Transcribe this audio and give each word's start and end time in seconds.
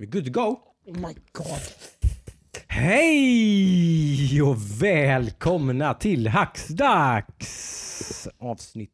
We 0.00 0.06
good 0.06 0.24
to 0.24 0.30
go? 0.30 0.60
Oh 0.86 0.94
my 0.94 1.14
god. 1.32 1.60
Hej 2.68 4.42
och 4.42 4.56
välkomna 4.82 5.94
till 5.94 6.28
Hacksdags! 6.28 7.48
Avsnitt 8.38 8.90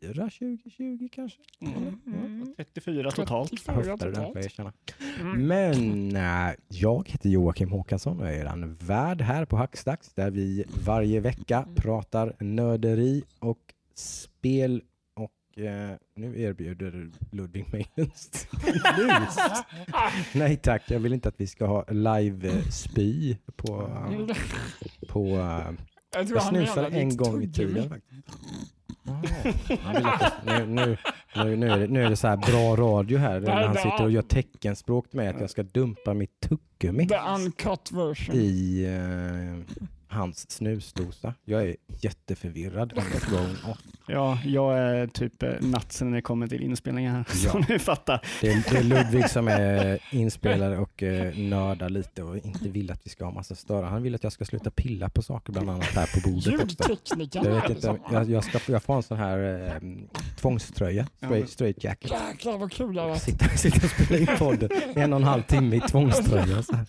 4 0.00 0.12
2020 0.14 1.08
kanske? 1.12 1.38
Mm. 1.60 2.54
34 2.56 3.10
totalt. 3.10 3.50
34 3.50 3.74
Höftade 3.74 4.12
den 4.12 4.26
får 4.26 4.42
jag 4.42 4.50
totalt. 4.50 4.94
Mm. 5.20 5.46
Men 5.46 6.16
äh, 6.16 6.54
jag 6.68 7.08
heter 7.08 7.28
Joakim 7.28 7.70
Håkansson 7.70 8.20
och 8.20 8.28
är 8.28 8.32
er 8.32 8.86
värd 8.86 9.20
här 9.20 9.44
på 9.44 9.56
Hacksdags 9.56 10.14
där 10.14 10.30
vi 10.30 10.64
varje 10.84 11.20
vecka 11.20 11.66
pratar 11.76 12.36
nörderi 12.40 13.24
och 13.38 13.74
spel 13.94 14.82
eh, 15.58 15.96
nu 16.16 16.40
erbjuder 16.40 17.10
Ludvig 17.32 17.72
mig 17.72 17.86
en 17.94 18.10
snus. 18.14 18.46
Nej 20.34 20.56
tack, 20.56 20.82
jag 20.88 21.00
vill 21.00 21.12
inte 21.12 21.28
att 21.28 21.40
vi 21.40 21.46
ska 21.46 21.66
ha 21.66 21.84
live-spy 21.88 23.36
på, 23.56 23.90
på 25.08 25.24
eh, 25.26 25.72
Jag 26.14 26.26
tror 26.26 26.38
jag 26.38 26.42
snusade 26.42 26.88
en 26.88 27.16
gång 27.16 27.42
i 27.42 27.52
tiden 27.52 27.88
faktiskt. 27.88 28.28
Ah, 29.84 30.30
nu, 30.44 30.66
nu, 30.66 30.96
nu, 31.34 31.56
nu, 31.56 31.68
är 31.70 31.78
det, 31.78 31.86
nu 31.86 32.04
är 32.04 32.10
det 32.10 32.16
så 32.16 32.28
här 32.28 32.36
bra 32.36 32.76
radio 32.76 33.18
här 33.18 33.40
när 33.40 33.66
han 33.66 33.74
sitter 33.74 34.04
och 34.04 34.10
gör 34.10 34.22
teckenspråk 34.22 35.12
med 35.12 35.30
att 35.30 35.40
jag 35.40 35.50
ska 35.50 35.62
dumpa 35.62 36.14
mitt 36.14 36.40
tuggummi 36.40 37.08
The 37.08 37.18
uncut 37.36 37.92
version. 37.92 38.34
i 38.34 38.84
eh, 38.84 39.76
hans 40.08 40.50
snusdosa. 40.50 41.34
Jag 41.44 41.62
är 41.62 41.76
jätteförvirrad. 42.00 42.92
Ja, 44.10 44.38
jag 44.44 44.78
är 44.78 45.06
typ 45.06 45.42
eh, 45.42 45.50
natsen 45.60 46.10
när 46.10 46.16
det 46.16 46.22
kommer 46.22 46.46
till 46.48 46.62
inspelningen 46.62 47.12
här. 47.14 47.24
Ja. 47.44 47.50
Så 47.50 47.58
ni 47.58 47.78
fattar. 47.78 48.20
Det 48.40 48.48
är, 48.48 48.70
det 48.70 48.76
är 48.78 48.82
Ludvig 48.82 49.30
som 49.30 49.48
är 49.48 49.98
inspelare 50.14 50.78
och 50.78 51.02
eh, 51.02 51.36
nördar 51.38 51.88
lite 51.88 52.22
och 52.22 52.36
inte 52.36 52.68
vill 52.68 52.90
att 52.90 53.00
vi 53.06 53.10
ska 53.10 53.24
ha 53.24 53.32
massa 53.32 53.54
störa. 53.54 53.86
Han 53.86 54.02
vill 54.02 54.14
att 54.14 54.22
jag 54.22 54.32
ska 54.32 54.44
sluta 54.44 54.70
pilla 54.70 55.08
på 55.08 55.22
saker 55.22 55.52
bland 55.52 55.70
annat 55.70 55.84
här 55.84 56.06
på 56.14 56.30
bordet 56.30 56.54
också. 56.64 56.88
Ljudteknikern 56.88 57.44
Jag 57.44 57.52
vet 57.60 57.70
inte, 57.70 57.82
som- 57.82 57.98
jag, 58.12 58.30
jag, 58.30 58.44
ska, 58.44 58.72
jag 58.72 58.82
får 58.82 58.96
en 58.96 59.02
sån 59.02 59.18
här 59.18 59.66
eh, 59.66 59.82
tvångströja, 60.40 61.06
straight, 61.16 61.50
straight 61.50 61.84
jacket. 61.84 62.10
Jäklar 62.10 62.58
vad 62.58 62.72
kul 62.72 62.94
det 62.94 63.02
var. 63.02 63.16
Sitta, 63.16 63.48
sitta 63.48 63.86
och 63.86 63.90
spela 63.90 64.18
in 64.32 64.38
podden 64.38 64.70
en 64.94 65.12
och 65.12 65.18
en 65.20 65.24
halv 65.24 65.42
timme 65.42 65.76
i 65.76 65.80
tvångströja. 65.80 66.62
Så 66.62 66.76
här. 66.76 66.86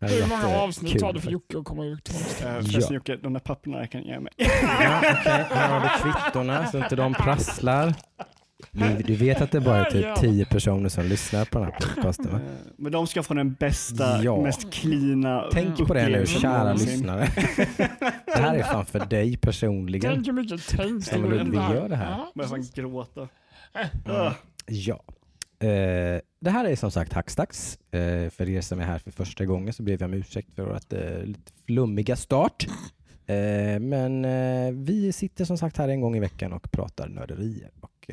Hur 0.00 0.26
många 0.28 0.58
avsnitt 0.58 0.98
tar 1.00 1.12
det 1.12 1.20
för. 1.20 1.30
Jocke 1.30 1.58
att 1.58 1.64
komma 1.64 1.84
ut? 1.84 2.08
Eh, 2.10 2.16
Ja. 2.56 2.62
Förresten 2.62 2.94
Jocke, 2.94 3.16
de 3.16 3.32
där 3.32 3.40
papperna 3.40 3.78
jag 3.78 3.90
kan 3.90 4.02
ge 4.02 4.20
mig. 4.20 4.32
Ja, 4.36 4.46
okej. 4.98 5.44
Här 5.50 5.68
har 5.68 5.80
du 5.80 6.02
kvittorna 6.12 6.66
så 6.66 6.78
inte 6.78 6.96
de 6.96 7.14
prasslar. 7.14 7.94
Du, 8.70 8.96
du 9.02 9.14
vet 9.14 9.40
att 9.40 9.50
det 9.52 9.60
bara 9.60 9.86
är 9.86 9.90
typ 9.90 10.14
tio 10.16 10.44
personer 10.44 10.88
som 10.88 11.04
lyssnar 11.04 11.44
på 11.44 11.58
den 11.58 11.68
här 11.72 11.78
podcasten 11.80 12.32
va? 12.32 12.38
Eh, 12.38 12.42
Men 12.76 12.92
de 12.92 13.06
ska 13.06 13.22
få 13.22 13.34
den 13.34 13.52
bästa, 13.52 14.22
Ja. 14.22 14.40
mest 14.42 14.72
cleana 14.72 15.44
Tänk 15.52 15.86
på 15.86 15.94
det 15.94 16.08
nu 16.08 16.26
kära 16.26 16.72
lyssnare. 16.72 17.28
Det 18.26 18.36
här 18.40 18.54
är 18.56 18.62
fan 18.62 18.86
för 18.86 18.98
dig 19.06 19.36
personligen. 19.36 20.14
Tänk 20.14 20.26
hur 20.26 20.32
mycket 20.32 20.68
tänk 20.68 21.04
Som 21.04 21.22
du 21.22 21.28
Ludvig 21.38 21.60
gör 21.60 21.88
det 21.88 21.96
här. 21.96 22.10
Ja, 22.10 22.32
Börjar 22.34 22.48
fan 22.48 22.64
gråta. 22.74 23.28
Ah. 24.06 24.32
Ja. 24.66 25.00
Eh, 25.60 26.20
det 26.40 26.50
här 26.50 26.64
är 26.64 26.76
som 26.76 26.90
sagt 26.90 27.12
Hackstacks. 27.12 27.78
Eh, 27.90 28.30
för 28.30 28.48
er 28.48 28.60
som 28.60 28.80
är 28.80 28.84
här 28.84 28.98
för 28.98 29.10
första 29.10 29.44
gången 29.44 29.72
så 29.72 29.82
ber 29.82 29.96
vi 29.96 30.04
om 30.04 30.14
ursäkt 30.14 30.54
för 30.54 30.64
vårt 30.64 30.92
eh, 30.92 31.24
lite 31.24 31.52
flummiga 31.66 32.16
start. 32.16 32.66
Eh, 33.26 33.80
men 33.80 34.24
eh, 34.24 34.72
vi 34.72 35.12
sitter 35.12 35.44
som 35.44 35.58
sagt 35.58 35.76
här 35.76 35.88
en 35.88 36.00
gång 36.00 36.16
i 36.16 36.20
veckan 36.20 36.52
och 36.52 36.70
pratar 36.70 37.08
nörderier. 37.08 37.70
Och, 37.80 38.10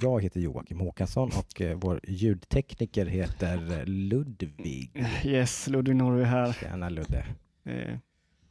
jag 0.00 0.22
heter 0.22 0.40
Joakim 0.40 0.80
Håkansson 0.80 1.30
och 1.38 1.62
vår 1.74 2.00
ljudtekniker 2.04 3.06
heter 3.06 3.86
Ludvig. 3.86 5.06
Yes, 5.24 5.68
Ludvig 5.68 5.96
Norrby 5.96 6.24
här. 6.24 6.52
Tjena 6.52 6.88
Ludde. 6.88 7.26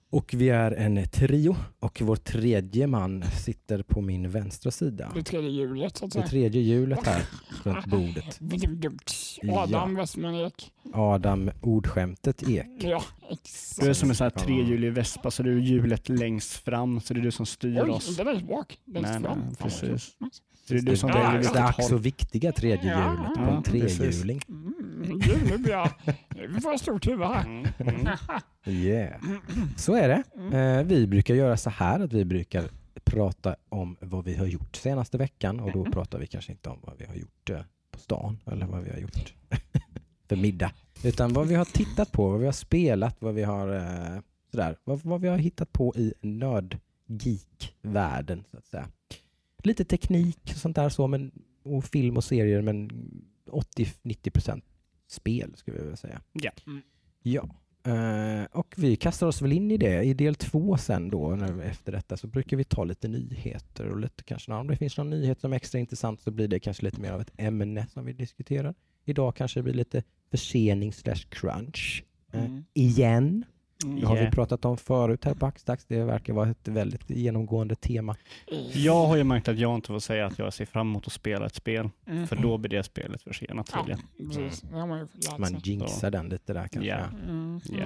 Och 0.09 0.33
vi 0.37 0.49
är 0.49 0.71
en 0.71 1.07
trio 1.07 1.55
och 1.79 2.01
vår 2.01 2.15
tredje 2.15 2.87
man 2.87 3.23
sitter 3.23 3.83
på 3.83 4.01
min 4.01 4.29
vänstra 4.29 4.71
sida. 4.71 5.11
Det 5.15 5.23
tredje 5.23 5.49
hjulet 5.49 5.97
så 5.97 6.05
att 6.05 6.11
Det 6.11 6.19
säga. 6.19 6.27
tredje 6.27 6.61
hjulet 6.61 7.05
här 7.05 7.23
runt 7.63 7.85
bordet. 7.87 8.39
Adam 9.57 9.95
Westman 9.95 10.35
Ek. 10.35 10.71
Adam 10.93 11.51
Ordskämtet 11.61 12.49
Ek. 12.49 12.65
Ja, 12.79 13.03
Du 13.19 13.27
är 13.29 13.31
exakt. 13.33 13.97
som 13.97 14.09
en 14.09 14.15
sån 14.15 14.25
här 14.25 14.29
trehjulig 14.29 14.91
vespa 14.93 15.31
så 15.31 15.43
du 15.43 15.57
är 15.57 15.61
hjulet 15.61 16.09
längst 16.09 16.53
fram 16.53 16.99
så 17.01 17.13
det 17.13 17.19
är 17.19 17.23
du 17.23 17.31
som 17.31 17.45
styr 17.45 17.81
Oj, 17.83 17.89
oss. 17.89 18.09
inte 18.09 18.23
längst 18.23 18.47
bak. 18.47 18.77
Längst 18.85 19.11
Nej, 19.13 19.21
fram. 19.21 19.39
nej, 19.39 19.55
precis. 19.59 20.15
Så 20.67 20.73
det 20.73 20.79
är 20.79 20.81
du 20.81 20.97
som 20.97 21.09
det, 21.11 21.13
väljer 21.15 21.31
det, 21.31 21.37
vilket 21.37 21.53
det 21.53 21.63
ack 21.63 21.83
så 21.83 21.93
håll. 21.93 22.01
viktiga 22.01 22.51
tredje 22.51 22.91
Ja, 22.91 23.11
hjulet 23.13 23.33
på 23.35 23.41
ja, 23.41 23.57
en 23.57 23.63
precis. 23.63 23.97
trehjuling. 23.97 24.41
Mm, 25.07 25.19
gud, 25.19 25.51
nu 25.51 25.57
blir 25.57 25.71
jag... 25.71 25.89
Nu 26.35 26.61
får 26.61 26.71
jag 26.71 26.79
stort 26.79 27.07
huvud 27.07 27.27
här. 27.27 27.45
Mm, 27.45 27.67
mm. 27.79 28.07
Yeah. 28.65 29.21
Så 29.77 29.93
är 29.93 30.07
det. 30.07 30.23
Eh, 30.57 30.83
vi 30.83 31.07
brukar 31.07 31.35
göra 31.35 31.57
så 31.57 31.69
här 31.69 31.99
att 31.99 32.13
vi 32.13 32.25
brukar 32.25 32.63
prata 33.03 33.55
om 33.69 33.97
vad 33.99 34.25
vi 34.25 34.35
har 34.35 34.45
gjort 34.45 34.75
senaste 34.75 35.17
veckan 35.17 35.59
och 35.59 35.71
då 35.71 35.85
pratar 35.85 36.19
vi 36.19 36.27
kanske 36.27 36.51
inte 36.51 36.69
om 36.69 36.79
vad 36.81 36.97
vi 36.97 37.05
har 37.05 37.15
gjort 37.15 37.49
eh, 37.49 37.61
på 37.91 37.99
stan 37.99 38.39
eller 38.45 38.65
vad 38.65 38.83
vi 38.83 38.89
har 38.89 38.97
gjort 38.97 39.33
för 40.29 40.35
middag. 40.35 40.71
Utan 41.03 41.33
vad 41.33 41.47
vi 41.47 41.55
har 41.55 41.65
tittat 41.65 42.11
på, 42.11 42.29
vad 42.29 42.39
vi 42.39 42.45
har 42.45 42.53
spelat, 42.53 43.15
vad 43.19 43.35
vi 43.35 43.43
har 43.43 43.75
eh, 43.75 44.19
sådär, 44.51 44.77
vad, 44.83 44.99
vad 45.03 45.21
vi 45.21 45.27
har 45.27 45.37
hittat 45.37 45.73
på 45.73 45.95
i 45.95 46.13
nörd-geek-världen 46.21 48.43
så 48.51 48.57
att 48.57 48.65
säga. 48.65 48.87
Lite 49.63 49.85
teknik 49.85 50.39
och 50.43 50.59
sånt 50.59 50.75
där 50.75 50.89
så, 50.89 51.07
men, 51.07 51.31
och 51.63 51.85
film 51.85 52.17
och 52.17 52.23
serier 52.23 52.61
men 52.61 52.89
80-90% 53.45 54.61
spel 55.07 55.53
skulle 55.55 55.77
jag 55.77 55.83
vilja 55.83 55.97
säga. 55.97 56.21
Ja. 56.33 56.51
Ja. 57.21 57.49
Eh, 57.91 58.45
och 58.51 58.73
vi 58.77 58.95
kastar 58.95 59.27
oss 59.27 59.41
väl 59.41 59.51
in 59.53 59.71
i 59.71 59.77
det. 59.77 60.03
I 60.03 60.13
del 60.13 60.35
två 60.35 60.77
sen 60.77 61.09
då, 61.09 61.35
när, 61.35 61.61
efter 61.61 61.91
detta, 61.91 62.17
så 62.17 62.27
brukar 62.27 62.57
vi 62.57 62.63
ta 62.63 62.83
lite 62.83 63.07
nyheter 63.07 63.89
och 63.89 63.99
lite 63.99 64.23
kanske, 64.23 64.53
om 64.53 64.67
det 64.67 64.75
finns 64.77 64.97
någon 64.97 65.09
nyhet 65.09 65.39
som 65.41 65.51
är 65.53 65.55
extra 65.57 65.79
intressant 65.79 66.21
så 66.21 66.31
blir 66.31 66.47
det 66.47 66.59
kanske 66.59 66.83
lite 66.83 67.01
mer 67.01 67.11
av 67.11 67.21
ett 67.21 67.31
ämne 67.37 67.87
som 67.93 68.05
vi 68.05 68.13
diskuterar. 68.13 68.75
Idag 69.05 69.35
kanske 69.35 69.59
det 69.59 69.63
blir 69.63 69.73
lite 69.73 70.03
försening 70.31 70.93
slash 70.93 71.15
crunch. 71.29 72.03
Eh, 72.33 72.43
Mm. 72.45 72.63
igen. 72.73 73.45
Mm, 73.83 73.99
Det 73.99 74.07
har 74.07 74.15
vi 74.15 74.21
yeah. 74.21 74.33
pratat 74.33 74.65
om 74.65 74.77
förut 74.77 75.25
här 75.25 75.33
på 75.33 75.45
Axdags. 75.45 75.85
Det 75.85 76.03
verkar 76.03 76.33
vara 76.33 76.49
ett 76.49 76.67
väldigt 76.67 77.09
genomgående 77.09 77.75
tema. 77.75 78.15
Jag 78.73 79.05
har 79.05 79.15
ju 79.15 79.23
märkt 79.23 79.47
att 79.47 79.57
jag 79.59 79.75
inte 79.75 79.87
får 79.87 79.99
säga 79.99 80.25
att 80.25 80.39
jag 80.39 80.53
ser 80.53 80.65
fram 80.65 80.87
emot 80.87 81.07
att 81.07 81.13
spela 81.13 81.45
ett 81.45 81.55
spel. 81.55 81.89
Mm. 82.07 82.27
För 82.27 82.35
då 82.35 82.57
blir 82.57 82.69
det 82.69 82.83
spelet 82.83 83.21
försenat 83.21 83.69
Ja, 83.73 83.79
tydligen. 83.79 84.01
precis. 84.29 84.61
Det 84.61 84.75
har 84.75 85.37
man 85.39 85.59
jinxar 85.63 86.11
den 86.11 86.29
lite 86.29 86.53
där 86.53 86.67
kanske. 86.67 86.89
Ja. 86.89 86.99
Mm. 87.29 87.61
Ja. 87.69 87.85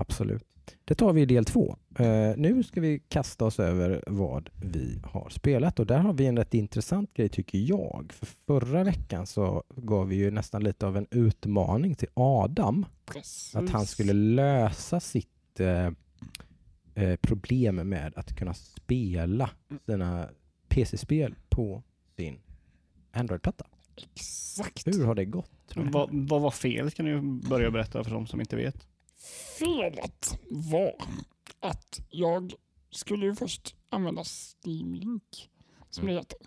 Absolut. 0.00 0.44
Det 0.84 0.94
tar 0.94 1.12
vi 1.12 1.20
i 1.20 1.26
del 1.26 1.44
två. 1.44 1.76
Eh, 1.98 2.32
nu 2.36 2.62
ska 2.62 2.80
vi 2.80 3.02
kasta 3.08 3.44
oss 3.44 3.60
över 3.60 4.04
vad 4.06 4.50
vi 4.62 5.00
har 5.04 5.28
spelat 5.30 5.80
och 5.80 5.86
där 5.86 5.98
har 5.98 6.12
vi 6.12 6.26
en 6.26 6.36
rätt 6.36 6.54
intressant 6.54 7.14
grej 7.14 7.28
tycker 7.28 7.58
jag. 7.58 8.12
För 8.12 8.26
förra 8.46 8.84
veckan 8.84 9.26
så 9.26 9.62
gav 9.76 10.08
vi 10.08 10.16
ju 10.16 10.30
nästan 10.30 10.64
lite 10.64 10.86
av 10.86 10.96
en 10.96 11.06
utmaning 11.10 11.94
till 11.94 12.08
Adam 12.14 12.86
Precis. 13.06 13.56
att 13.56 13.70
han 13.70 13.86
skulle 13.86 14.12
lösa 14.12 15.00
sitt 15.00 15.60
eh, 15.60 15.90
eh, 16.94 17.16
problem 17.16 17.76
med 17.76 18.12
att 18.16 18.36
kunna 18.36 18.54
spela 18.54 19.50
sina 19.86 20.28
PC-spel 20.68 21.34
på 21.48 21.82
sin 22.16 22.38
Android-platta. 23.12 23.66
Exakt. 24.14 24.86
Hur 24.86 25.06
har 25.06 25.14
det 25.14 25.24
gått? 25.24 25.50
Vad, 25.74 26.08
vad 26.12 26.40
var 26.40 26.50
felet 26.50 26.94
kan 26.94 27.06
du 27.06 27.20
börja 27.48 27.70
berätta 27.70 28.04
för 28.04 28.10
de 28.10 28.26
som 28.26 28.40
inte 28.40 28.56
vet. 28.56 28.86
Felet 29.58 30.38
var 30.48 30.94
att 31.60 32.00
jag 32.08 32.54
skulle 32.90 33.26
ju 33.26 33.34
först 33.34 33.76
använda 33.88 34.24
Steam 34.24 34.94
Link, 34.94 35.50
som 35.90 36.06
det 36.06 36.12
heter. 36.12 36.38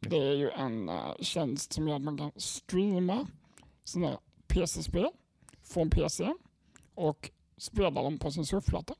Det 0.00 0.16
är 0.16 0.34
ju 0.34 0.50
en 0.50 0.88
eh, 0.88 1.14
tjänst 1.20 1.72
som 1.72 1.88
gör 1.88 1.96
att 1.96 2.02
man 2.02 2.18
kan 2.18 2.32
streama 2.36 3.26
sina 3.84 4.20
PC-spel 4.46 5.10
från 5.62 5.90
PC 5.90 6.34
och 6.94 7.30
spela 7.56 8.02
dem 8.02 8.18
på 8.18 8.30
sin 8.30 8.46
surfplatta. 8.46 8.94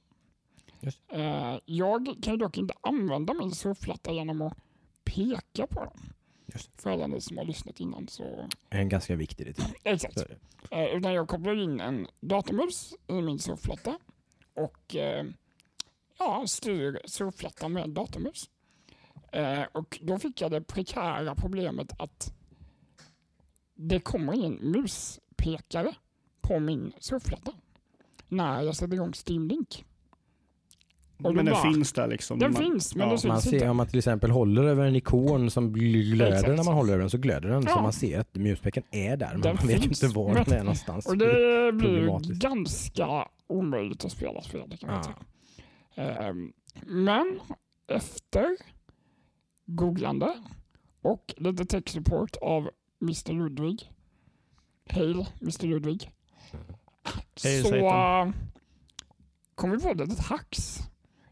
Eh, 1.09 1.59
jag 1.65 2.17
kan 2.23 2.39
dock 2.39 2.59
inte 2.59 2.75
använda 2.81 3.35
min 3.35 3.51
surfplatta 3.51 4.13
genom 4.13 4.43
att 4.43 4.59
peka 5.05 5.67
på 5.67 5.81
den. 5.81 6.13
Just. 6.53 6.83
För 6.83 6.91
alla 6.91 7.07
ni 7.07 7.21
som 7.21 7.39
har 7.39 7.45
lyssnat 7.45 7.81
innan 7.81 8.09
så... 8.09 8.49
En 8.71 8.89
ganska 8.89 9.17
viktig 9.17 9.47
detalj. 9.47 9.75
Exakt. 9.85 10.19
Så. 10.19 10.27
Eh, 10.71 10.85
utan 10.85 11.15
jag 11.15 11.29
kopplar 11.29 11.63
in 11.63 11.81
en 11.81 12.07
datormus 12.21 12.95
i 13.07 13.23
min 13.23 13.39
surfplatta 13.39 13.99
och 14.55 14.97
eh, 14.97 15.27
ja, 16.19 16.45
styr 16.47 17.01
surfplattan 17.05 17.73
med 17.73 17.91
datormus. 17.91 18.51
Eh, 19.33 19.63
och 19.73 19.99
då 20.03 20.19
fick 20.19 20.41
jag 20.41 20.51
det 20.51 20.61
prekära 20.61 21.35
problemet 21.35 21.93
att 22.01 22.35
det 23.75 24.01
kommer 24.01 24.33
ingen 24.33 24.55
muspekare 24.55 25.95
på 26.41 26.59
min 26.59 26.93
surfplatta 26.99 27.53
när 28.29 28.63
jag 28.63 28.77
sätter 28.77 28.95
igång 28.95 29.13
Steam 29.27 29.49
Link. 29.49 29.85
Och 31.25 31.35
Men 31.35 31.45
den 31.45 31.55
bara- 31.55 31.73
finns 31.73 31.93
där 31.93 32.07
liksom. 32.09 32.39
Den 32.39 32.53
Man- 32.53 32.63
finns, 32.63 32.95
men 32.95 33.09
ja, 33.09 33.17
det 33.23 33.29
Man 33.29 33.41
ser, 33.43 33.55
inte. 33.55 33.69
om 33.69 33.77
man 33.77 33.87
till 33.87 33.99
exempel 33.99 34.31
håller 34.31 34.65
över 34.65 34.87
en 34.87 34.97
ikon 34.97 35.51
som 35.51 35.77
gl- 35.77 36.13
glöder 36.13 36.33
Exakt. 36.37 36.57
när 36.57 36.65
man 36.65 36.75
håller 36.75 36.93
över 36.93 37.01
den 37.01 37.11
så 37.11 37.19
glöder 37.19 37.49
den. 37.49 37.63
Så 37.63 37.69
Ja. 37.69 37.83
man 37.83 37.93
ser 37.93 38.19
att 38.21 38.35
muspeken 38.35 38.83
är 38.91 39.17
där 39.17 39.31
men 39.33 39.41
Den 39.41 39.57
man 39.57 39.67
vet 39.67 39.83
finns, 39.83 40.03
inte 40.05 40.17
var 40.17 40.35
men- 40.35 40.45
den 40.45 40.53
är 40.55 40.59
någonstans. 40.65 41.07
Och 41.07 41.19
det 41.19 41.73
blir 41.75 42.35
ganska 42.39 43.29
omöjligt 43.47 44.05
att 44.05 44.13
spela 44.13 44.43
spelet 44.43 44.81
kan 44.81 44.89
man 44.91 44.99
Ja. 44.99 45.15
säga. 45.95 46.17
Ehm, 46.29 46.53
Men 46.87 47.41
efter 47.89 48.47
googlande 49.67 50.35
och 51.03 51.35
lite 51.37 51.65
tech 51.65 51.89
support 51.89 52.37
av 52.43 52.71
Mr 53.03 53.33
Ludvig. 53.33 53.91
Hail 54.91 55.27
Mr 55.43 55.67
Ludvig. 55.67 56.11
Hail 57.43 57.63
så 57.63 57.69
Satan. 57.69 58.29
äh, 58.29 58.35
kom 59.55 59.71
vi 59.71 59.79
på 59.79 59.89
ett 59.89 59.97
litet 60.01 60.19
hacks. 60.19 60.79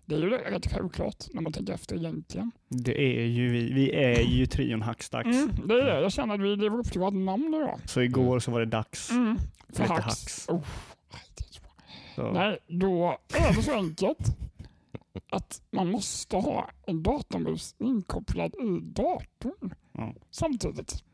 Det 0.09 0.15
är 0.15 0.19
ju 0.19 0.31
rätt 0.31 0.73
självklart 0.73 1.25
när 1.33 1.43
man 1.43 1.53
tänker 1.53 1.73
efter 1.73 1.97
egentligen. 1.97 2.51
Det 2.69 3.01
är 3.21 3.25
ju 3.27 3.51
vi. 3.51 3.73
Vi 3.73 3.93
är 3.95 4.21
ju 4.21 4.47
trion 4.47 4.83
Hackstacks. 4.83 5.27
Mm, 5.37 5.51
det 5.69 5.75
är 5.75 5.85
det. 5.87 6.01
Jag 6.01 6.13
känner 6.13 6.35
att 6.35 6.41
vi 6.41 6.57
lever 6.57 6.79
upp 6.79 6.93
till 6.93 7.01
vårt 7.01 7.15
namn 7.15 7.51
nu 7.51 7.59
då. 7.61 7.79
Så 7.87 8.01
igår 8.01 8.39
så 8.39 8.51
var 8.51 8.61
det 8.61 8.67
dags 8.67 9.11
Mm, 9.11 9.39
för 9.73 9.83
lite 9.83 9.93
hacks. 9.95 10.05
hacks. 10.07 10.49
Oh. 10.49 12.33
Nej, 12.33 12.59
då 12.67 13.19
är 13.35 13.57
det 13.57 13.63
så 13.63 13.73
enkelt 13.75 14.19
att 15.31 15.63
man 15.71 15.91
måste 15.91 16.37
ha 16.37 16.71
en 16.87 17.03
datormus 17.03 17.75
inkopplad 17.79 18.55
i 18.55 18.81
datorn 18.83 19.75
Ja. 19.93 20.15
samtidigt. 20.31 21.05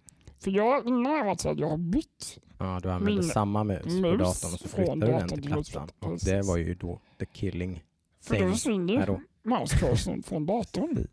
För 0.40 0.50
jag, 0.50 0.86
innan 0.86 1.12
jag 1.12 1.24
varit 1.24 1.40
så 1.40 1.48
att 1.48 1.58
jag 1.58 1.68
har 1.70 1.76
bytt. 1.76 2.38
Ja, 2.58 2.80
du 2.82 2.90
använder 2.90 3.22
Min 3.22 3.30
samma 3.30 3.64
mus, 3.64 3.82
på 3.82 3.88
mus 3.90 4.02
datorn 4.02 4.52
och 4.52 4.60
så 4.60 4.68
flyttar 4.68 4.96
du 4.96 5.06
den 5.06 5.28
till 5.28 5.42
plattan. 5.42 5.88
Och 5.98 6.18
det 6.24 6.42
var 6.42 6.56
ju 6.56 6.74
då 6.74 7.00
the 7.18 7.26
killing 7.26 7.82
För 8.24 8.38
då 8.40 8.52
försvinner 8.52 9.20
mouse-cursorn 9.42 10.22
från 10.22 10.46
datorn. 10.46 11.06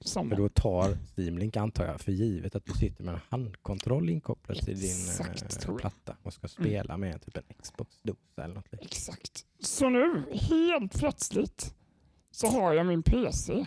Samma. 0.00 0.28
För 0.30 0.36
då 0.36 0.48
tar 0.48 0.96
Steamlink 1.12 1.56
antar 1.56 1.86
jag 1.86 2.00
för 2.00 2.12
givet 2.12 2.54
att 2.54 2.66
du 2.66 2.72
sitter 2.72 3.04
med 3.04 3.14
en 3.14 3.20
handkontroll 3.28 4.08
inkopplad 4.10 4.58
till 4.58 4.80
din 4.80 5.08
eh, 5.68 5.76
platta 5.76 6.16
och 6.22 6.32
ska 6.32 6.48
spela 6.48 6.96
med 6.96 7.22
typ 7.22 7.36
en 7.36 7.42
Xbox-dosa 7.62 8.44
eller 8.44 8.54
något 8.54 8.64
liknande. 8.72 8.84
Exakt. 8.84 9.46
Så 9.60 9.88
nu, 9.88 10.24
helt 10.32 10.98
plötsligt, 10.98 11.74
så 12.30 12.46
har 12.46 12.72
jag 12.72 12.86
min 12.86 13.02
PC 13.02 13.66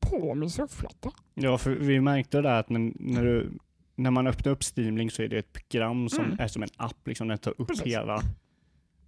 på 0.00 0.34
min 0.34 0.50
surfplatta. 0.50 1.10
Ja, 1.34 1.58
för 1.58 1.70
vi 1.70 2.00
märkte 2.00 2.40
där 2.40 2.60
att 2.60 2.68
när, 2.68 2.92
när, 2.94 3.24
du, 3.24 3.52
när 3.94 4.10
man 4.10 4.26
öppnar 4.26 4.52
upp 4.52 4.64
Steamlink 4.64 5.12
så 5.12 5.22
är 5.22 5.28
det 5.28 5.38
ett 5.38 5.52
program 5.52 6.08
som 6.08 6.24
Mm. 6.24 6.36
är 6.40 6.48
som 6.48 6.62
en 6.62 6.68
app. 6.76 7.06
Liksom, 7.06 7.28
den 7.28 7.38
tar 7.38 7.54
upp 7.60 7.68
Precis. 7.68 7.86
hela 7.86 8.14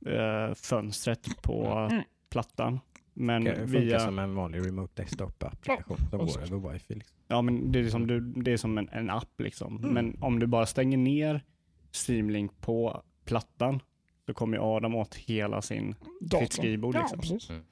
eh, 0.07 0.55
fönstret 0.55 1.43
på 1.43 1.67
Mm. 1.91 2.03
plattan. 2.31 2.81
Men 3.15 3.45
Det 3.45 3.55
funkar 3.55 3.67
via, 3.81 4.01
som 4.01 4.19
en 4.19 4.35
vanlig 4.35 4.67
remote 4.67 5.03
desktop-applikation 5.03 5.97
som 6.11 6.19
precis. 6.21 6.51
går 6.51 6.57
över 6.57 6.73
wifi. 6.73 6.95
Liksom. 6.95 7.17
ja, 7.29 7.43
men 7.43 7.73
det, 7.73 7.79
är 7.79 7.89
som 7.89 8.07
du, 8.07 8.21
det 8.21 8.53
är 8.53 8.57
som 8.57 8.79
en, 8.79 8.89
en 8.93 9.11
app. 9.11 9.41
Liksom. 9.41 9.77
Mm. 9.77 9.91
Men 9.91 10.17
om 10.21 10.39
du 10.39 10.47
bara 10.47 10.67
stänger 10.67 10.99
ner 10.99 11.45
Steamlink 11.91 12.61
på 12.61 13.03
plattan 13.25 13.81
så 14.27 14.35
kommer 14.35 14.77
Adam 14.77 14.95
åt 14.95 15.15
hela 15.15 15.63
sin 15.63 15.95
sitt 16.41 16.53
skrivbord. 16.53 16.95
Ja, 16.95 17.01
Liksom. 17.01 17.19
precis. 17.21 17.51
Mm. 17.51 17.63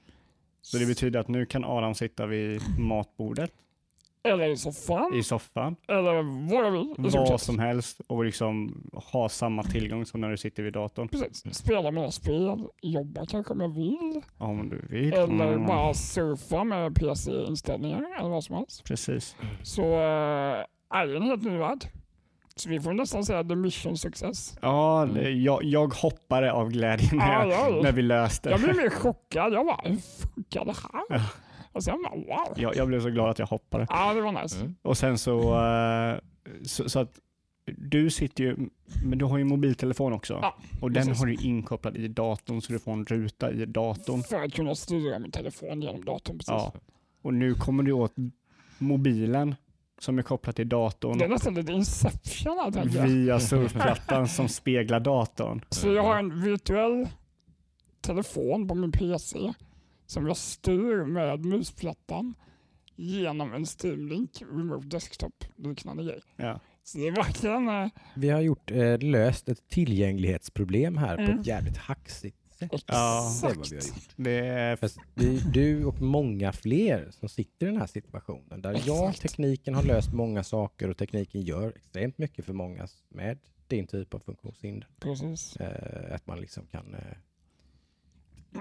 Så 0.62 0.78
det 0.78 0.86
betyder 0.86 1.20
att 1.20 1.28
nu 1.28 1.46
kan 1.46 1.64
Adam 1.64 1.94
sitta 1.94 2.26
vid 2.26 2.60
matbordet 2.78 3.52
Eller 4.22 4.48
i 4.48 4.56
soffan. 4.56 5.14
i 5.14 5.22
soffan, 5.22 5.76
Eller 5.88 6.02
vad 6.56 6.64
jag 6.66 6.70
vill. 6.70 6.94
vad 6.98 7.40
som 7.40 7.58
helst 7.58 8.00
och 8.06 8.24
liksom 8.24 8.82
ha 9.12 9.28
samma 9.28 9.62
tillgång 9.62 10.06
som 10.06 10.20
när 10.20 10.30
du 10.30 10.36
sitter 10.36 10.62
vid 10.62 10.72
datorn. 10.72 11.08
Precis. 11.08 11.54
Spela 11.54 11.90
mina 11.90 12.10
spel, 12.10 12.64
jobba 12.82 13.26
kanske 13.26 13.52
om 13.52 13.60
jag 13.60 13.74
vill. 13.74 14.20
Om 14.38 14.68
du 14.68 14.86
vill. 14.90 15.12
Eller 15.12 15.52
Mm. 15.52 15.66
bara 15.66 15.94
surfa 15.94 16.64
med 16.64 16.94
PC-inställningar 16.94 18.18
eller 18.20 18.28
vad 18.30 18.44
som 18.44 18.56
helst. 18.56 18.84
Precis. 18.84 19.36
Så 19.62 19.82
äh, 19.82 20.64
är 20.94 21.06
det 21.06 21.16
en 21.16 21.22
helt 21.22 21.42
ny 21.42 21.56
värld. 21.58 21.84
Så 22.56 22.68
vi 22.68 22.80
får 22.80 22.92
nästan 22.92 23.24
säga 23.24 23.44
the 23.44 23.56
mission 23.56 23.96
success. 23.96 24.58
Ja, 24.62 25.08
det, 25.14 25.30
jag, 25.30 25.64
jag 25.64 25.94
hoppade 25.94 26.52
av 26.52 26.68
glädje 26.70 27.08
när, 27.12 27.32
Ja, 27.32 27.46
jag, 27.46 27.72
ja. 27.76 27.82
när 27.82 27.92
vi 27.92 28.02
löste. 28.02 28.50
Jag 28.50 28.60
blev 28.60 28.76
mer 28.76 28.90
chockad. 28.90 29.52
Jag 29.52 29.66
bara, 29.66 29.80
hur 29.84 29.96
funkar 29.96 30.64
det 30.64 30.72
här? 30.72 31.02
Ja. 31.08 31.20
Och 31.72 31.84
sen 31.84 32.02
bara, 32.02 32.14
wow. 32.16 32.54
Jag, 32.56 32.76
jag 32.76 32.88
blev 32.88 33.00
så 33.00 33.10
glad 33.10 33.30
att 33.30 33.38
jag 33.38 33.46
hoppade. 33.46 33.86
Ja, 33.90 34.14
det 34.14 34.20
var 34.20 34.42
nice. 34.42 34.60
Mm. 34.60 34.74
Och 34.82 34.98
sen 34.98 35.18
så, 35.18 35.64
eh, 35.64 36.18
så, 36.62 36.88
så 36.88 36.98
att 36.98 37.18
du 37.64 38.10
sitter 38.10 38.44
ju, 38.44 38.56
men 39.04 39.18
du 39.18 39.24
har 39.24 39.38
ju 39.38 39.44
mobiltelefon 39.44 40.12
också. 40.12 40.38
Ja, 40.42 40.56
och 40.80 40.90
den 40.90 41.06
precis. 41.06 41.20
har 41.20 41.26
du 41.26 41.34
inkopplad 41.34 41.96
i 41.96 42.08
datorn 42.08 42.60
så 42.62 42.72
du 42.72 42.78
får 42.78 42.92
en 42.92 43.04
ruta 43.04 43.52
i 43.52 43.66
datorn. 43.66 44.22
För 44.22 44.44
att 44.44 44.52
kunna 44.52 44.74
styra 44.74 45.18
min 45.18 45.30
telefon 45.30 45.82
genom 45.82 46.04
datorn. 46.04 46.38
Precis. 46.38 46.48
Ja. 46.48 46.72
Och 47.22 47.34
nu 47.34 47.54
kommer 47.54 47.82
du 47.82 47.92
åt 47.92 48.14
mobilen 48.78 49.54
som 49.98 50.18
är 50.18 50.22
kopplad 50.22 50.56
till 50.56 50.68
datorn 50.68 51.18
Det 51.18 51.24
är 51.24 51.28
nästan 51.28 51.54
lite 51.54 51.72
inception 51.72 52.72
här 52.74 53.06
via 53.06 53.40
surfplattan 53.40 54.28
som 54.28 54.48
speglar 54.48 55.00
datorn. 55.00 55.64
Så 55.68 55.88
jag 55.88 56.02
har 56.02 56.18
en 56.18 56.42
virtuell 56.42 57.08
telefon 58.00 58.68
på 58.68 58.74
min 58.74 58.92
PC 58.92 59.52
som 60.10 60.26
jag 60.26 60.36
styr 60.36 61.04
med 61.04 61.44
musplattan 61.44 62.34
genom 62.96 63.52
en 63.52 63.66
Steamlink 63.66 64.42
Remote 64.52 64.86
Desktop 64.86 65.44
liknande 65.56 66.04
grej. 66.04 66.20
Ja. 66.36 66.60
Så 66.82 66.98
det 66.98 67.06
är 67.08 67.12
verkligen... 67.12 67.68
eh, 67.68 67.88
Vi 68.16 68.28
har 68.30 68.40
gjort, 68.40 68.70
eh, 68.70 68.98
löst 68.98 69.48
ett 69.48 69.68
tillgänglighetsproblem 69.68 70.96
här 70.96 71.16
på 71.16 71.22
Mm. 71.22 71.40
ett 71.40 71.46
jävligt 71.46 71.76
hacksigt 71.76 72.36
sätt. 72.52 72.70
Ja. 72.86 73.32
Det 73.42 73.48
är 73.48 73.56
vad 73.56 73.68
vi 73.70 73.76
har 73.76 73.82
gjort. 73.82 74.14
Det 74.16 74.38
är, 75.26 75.52
du 75.52 75.84
och 75.84 76.00
många 76.00 76.52
fler 76.52 77.08
som 77.10 77.28
sitter 77.28 77.66
i 77.66 77.70
den 77.70 77.78
här 77.80 77.86
situationen 77.86 78.62
där 78.62 78.82
ja, 78.86 79.08
Exakt. 79.10 79.22
tekniken 79.22 79.74
har 79.74 79.82
löst 79.82 80.12
många 80.12 80.42
saker 80.44 80.88
och 80.90 80.96
tekniken 80.96 81.42
gör 81.42 81.72
extremt 81.76 82.18
mycket 82.18 82.44
för 82.44 82.52
många 82.52 82.88
med 83.08 83.38
din 83.68 83.86
typ 83.86 84.14
av 84.14 84.18
funktionshinder. 84.18 84.88
Precis. 85.00 85.56
Eh, 85.56 86.14
att 86.14 86.26
man 86.26 86.40
liksom 86.40 86.66
kan 86.66 86.94
eh, 86.94 87.00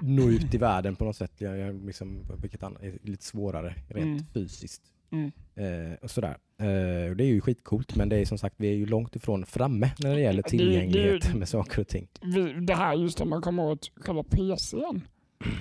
nå 0.01 0.29
ut 0.29 0.53
i 0.53 0.57
världen 0.57 0.95
på 0.95 1.05
något 1.05 1.15
sätt. 1.15 1.31
Jag, 1.37 1.57
jag 1.57 1.85
liksom, 1.85 2.19
vilket 2.41 2.63
annat 2.63 2.83
är 2.83 2.97
lite 3.01 3.23
svårare 3.23 3.75
rent 3.87 4.05
Mm. 4.05 4.25
fysiskt. 4.33 4.81
Mm. 5.11 5.31
Eh, 5.55 5.93
och 6.01 6.11
sådär. 6.11 6.37
Eh, 6.57 7.09
och 7.11 7.15
det 7.17 7.23
är 7.23 7.27
ju 7.27 7.41
skitcoolt 7.41 7.95
men 7.95 8.09
det 8.09 8.17
är 8.17 8.25
som 8.25 8.37
sagt 8.37 8.55
vi 8.57 8.67
är 8.67 8.75
ju 8.75 8.85
långt 8.85 9.15
ifrån 9.15 9.45
framme 9.45 9.91
när 9.99 10.15
det 10.15 10.21
gäller 10.21 10.43
Det 10.43 10.53
ju- 10.53 10.57
det 10.57 10.63
tillgänglighet 10.65 11.35
med 11.35 11.49
saker 11.49 11.81
och 11.81 11.87
ting. 11.87 12.07
Vi, 12.21 12.53
det 12.53 12.75
här 12.75 12.95
just 12.95 13.21
om 13.21 13.29
man 13.29 13.41
kommer 13.41 13.63
åt 13.63 13.91
själva 13.95 14.23
PCn, 14.23 15.01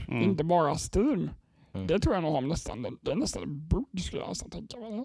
mm. 0.09 0.23
inte 0.23 0.45
bara 0.45 0.75
Steam. 0.95 1.31
Mm. 1.75 1.87
Det 1.87 1.99
tror 2.01 2.15
jag 2.15 2.23
nog 2.23 2.33
har 2.33 2.41
nästan, 2.41 2.99
det 3.03 3.11
är 3.11 3.17
nästan 3.17 3.43
en 3.43 3.67
bugg 3.69 4.01
skulle 4.01 4.23
jag 4.23 4.29
nästan 4.29 4.51
tänka 4.51 4.77
mig. 4.77 5.05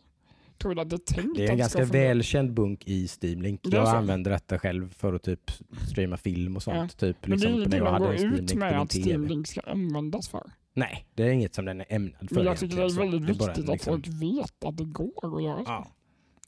Tror 0.64 0.76
du 0.76 0.82
att 0.82 0.90
det 0.90 0.96
är 0.96 1.14
tänkt 1.14 1.36
Det 1.38 1.46
är 1.46 1.52
en 1.52 1.58
ganska 1.58 1.86
välkänd 1.86 2.54
bunk 2.54 2.84
i 2.88 3.08
Steam 3.22 3.42
Link. 3.42 3.60
Jag 3.64 3.88
så. 3.88 3.96
använder 3.96 4.32
detta 4.32 4.60
själv 4.60 4.94
för 4.94 5.14
att 5.14 5.24
typ 5.24 5.52
streama 5.92 6.18
film 6.18 6.56
och 6.56 6.64
sånt. 6.64 6.98
Typ, 6.98 7.18
Men 7.22 7.30
det 7.30 7.34
är 7.36 7.38
liksom, 7.38 7.54
ingenting 7.56 7.78
jag 7.78 7.84
man 7.92 7.94
hade 8.02 8.06
går 8.18 8.26
ut 8.40 8.54
med 8.56 8.82
att. 8.82 8.94
Steam 8.96 9.28
Link 9.28 9.48
ska 9.48 9.62
användas 9.62 10.30
för. 10.30 10.52
Nej, 10.74 11.06
det 11.14 11.24
är 11.24 11.30
inget 11.30 11.56
som 11.56 11.66
den 11.66 11.82
är 11.82 11.86
ämnad 11.90 12.28
för. 12.30 12.36
Men 12.36 12.46
jag 12.46 12.58
tycker 12.58 12.76
det 12.78 12.84
är 12.84 12.90
så 12.90 13.00
väldigt 13.00 13.22
viktigt 13.22 13.50
att 13.50 13.58
liksom- 13.68 13.94
folk 13.94 14.08
vet 14.08 14.64
att 14.64 14.78
det 14.78 14.84
går 14.86 15.38
att 15.38 15.44
göra 15.44 15.58
så. 15.58 15.64
Ja. 15.72 15.88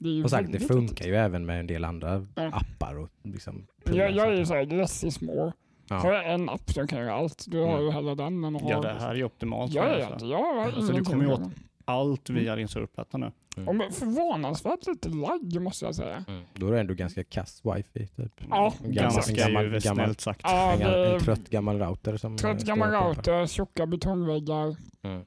Det 0.00 0.08
är 0.08 0.12
ju 0.12 0.24
Och 0.24 0.30
sagt, 0.30 0.52
det 0.52 0.60
funkar 0.60 0.80
viktigt. 0.88 1.06
ju 1.06 1.14
även 1.16 1.46
med 1.46 1.60
en 1.60 1.66
del 1.66 1.84
andra 1.84 2.26
Ja. 2.34 2.42
appar 2.52 2.98
och 2.98 3.08
liksom 3.22 3.66
Jag, 3.84 4.10
jag 4.12 4.26
är 4.32 4.32
ju 4.38 4.46
såhär, 4.46 4.66
less 4.66 5.04
is 5.04 5.20
more. 5.20 5.52
Ja. 5.88 5.96
Har 5.96 6.12
jag 6.12 6.32
en 6.34 6.48
app 6.48 6.70
som 6.72 6.86
kan 6.88 6.98
göra 6.98 7.14
allt, 7.14 7.44
du 7.48 7.58
har 7.60 7.68
Mm. 7.72 7.84
ju 7.84 7.90
hellre 7.90 8.14
den 8.14 8.44
än 8.44 8.56
att 8.56 8.62
ha... 8.62 8.70
Ja, 8.70 8.80
det 8.80 8.88
här 9.00 9.10
är 9.10 9.14
ju 9.14 9.24
optimalt. 9.24 9.72
för 9.72 9.78
Ja, 9.78 9.98
ja, 9.98 10.18
så. 10.18 10.26
ja. 10.26 10.30
Jag 10.30 10.72
har 10.72 10.80
Så 10.82 10.92
du 10.92 11.04
kommer 11.04 11.24
ju 11.24 11.32
att 11.32 11.40
åt-. 11.40 11.52
Allt 11.84 12.30
via 12.30 12.56
din 12.56 12.68
surfplatta 12.68 13.18
nu. 13.18 13.32
Och 13.66 13.76
med 13.76 13.94
förvånansvärt 13.94 14.86
lite 14.86 15.08
lagg 15.08 15.60
måste 15.60 15.84
jag 15.84 15.94
säga. 15.94 16.24
Mm. 16.28 16.42
Då 16.54 16.66
är 16.68 16.72
det 16.72 16.80
ändå 16.80 16.94
ganska 16.94 17.24
kass 17.24 17.62
wifi. 17.64 18.06
Typ. 18.06 18.40
Ja, 18.50 18.74
En 18.84 18.92
Ganska 18.92 19.30
en 19.32 19.36
gammal- 19.38 19.64
ju 19.64 19.78
gammal- 19.80 20.04
snällt 20.04 20.20
sagt. 20.20 20.40
Ja, 20.44 20.72
En, 20.72 21.14
en 21.14 21.20
trött 21.20 21.48
gammal 21.50 21.78
router 21.78 22.16
som 22.16 22.36
trött 22.36 22.60
eh, 22.62 22.66
gammal 22.66 22.88
och 22.88 22.94
pumpar. 22.94 23.08
router, 23.32 23.46
tjocka 23.46 23.86
betongväggar. 23.86 24.76
Mm. 25.02 25.24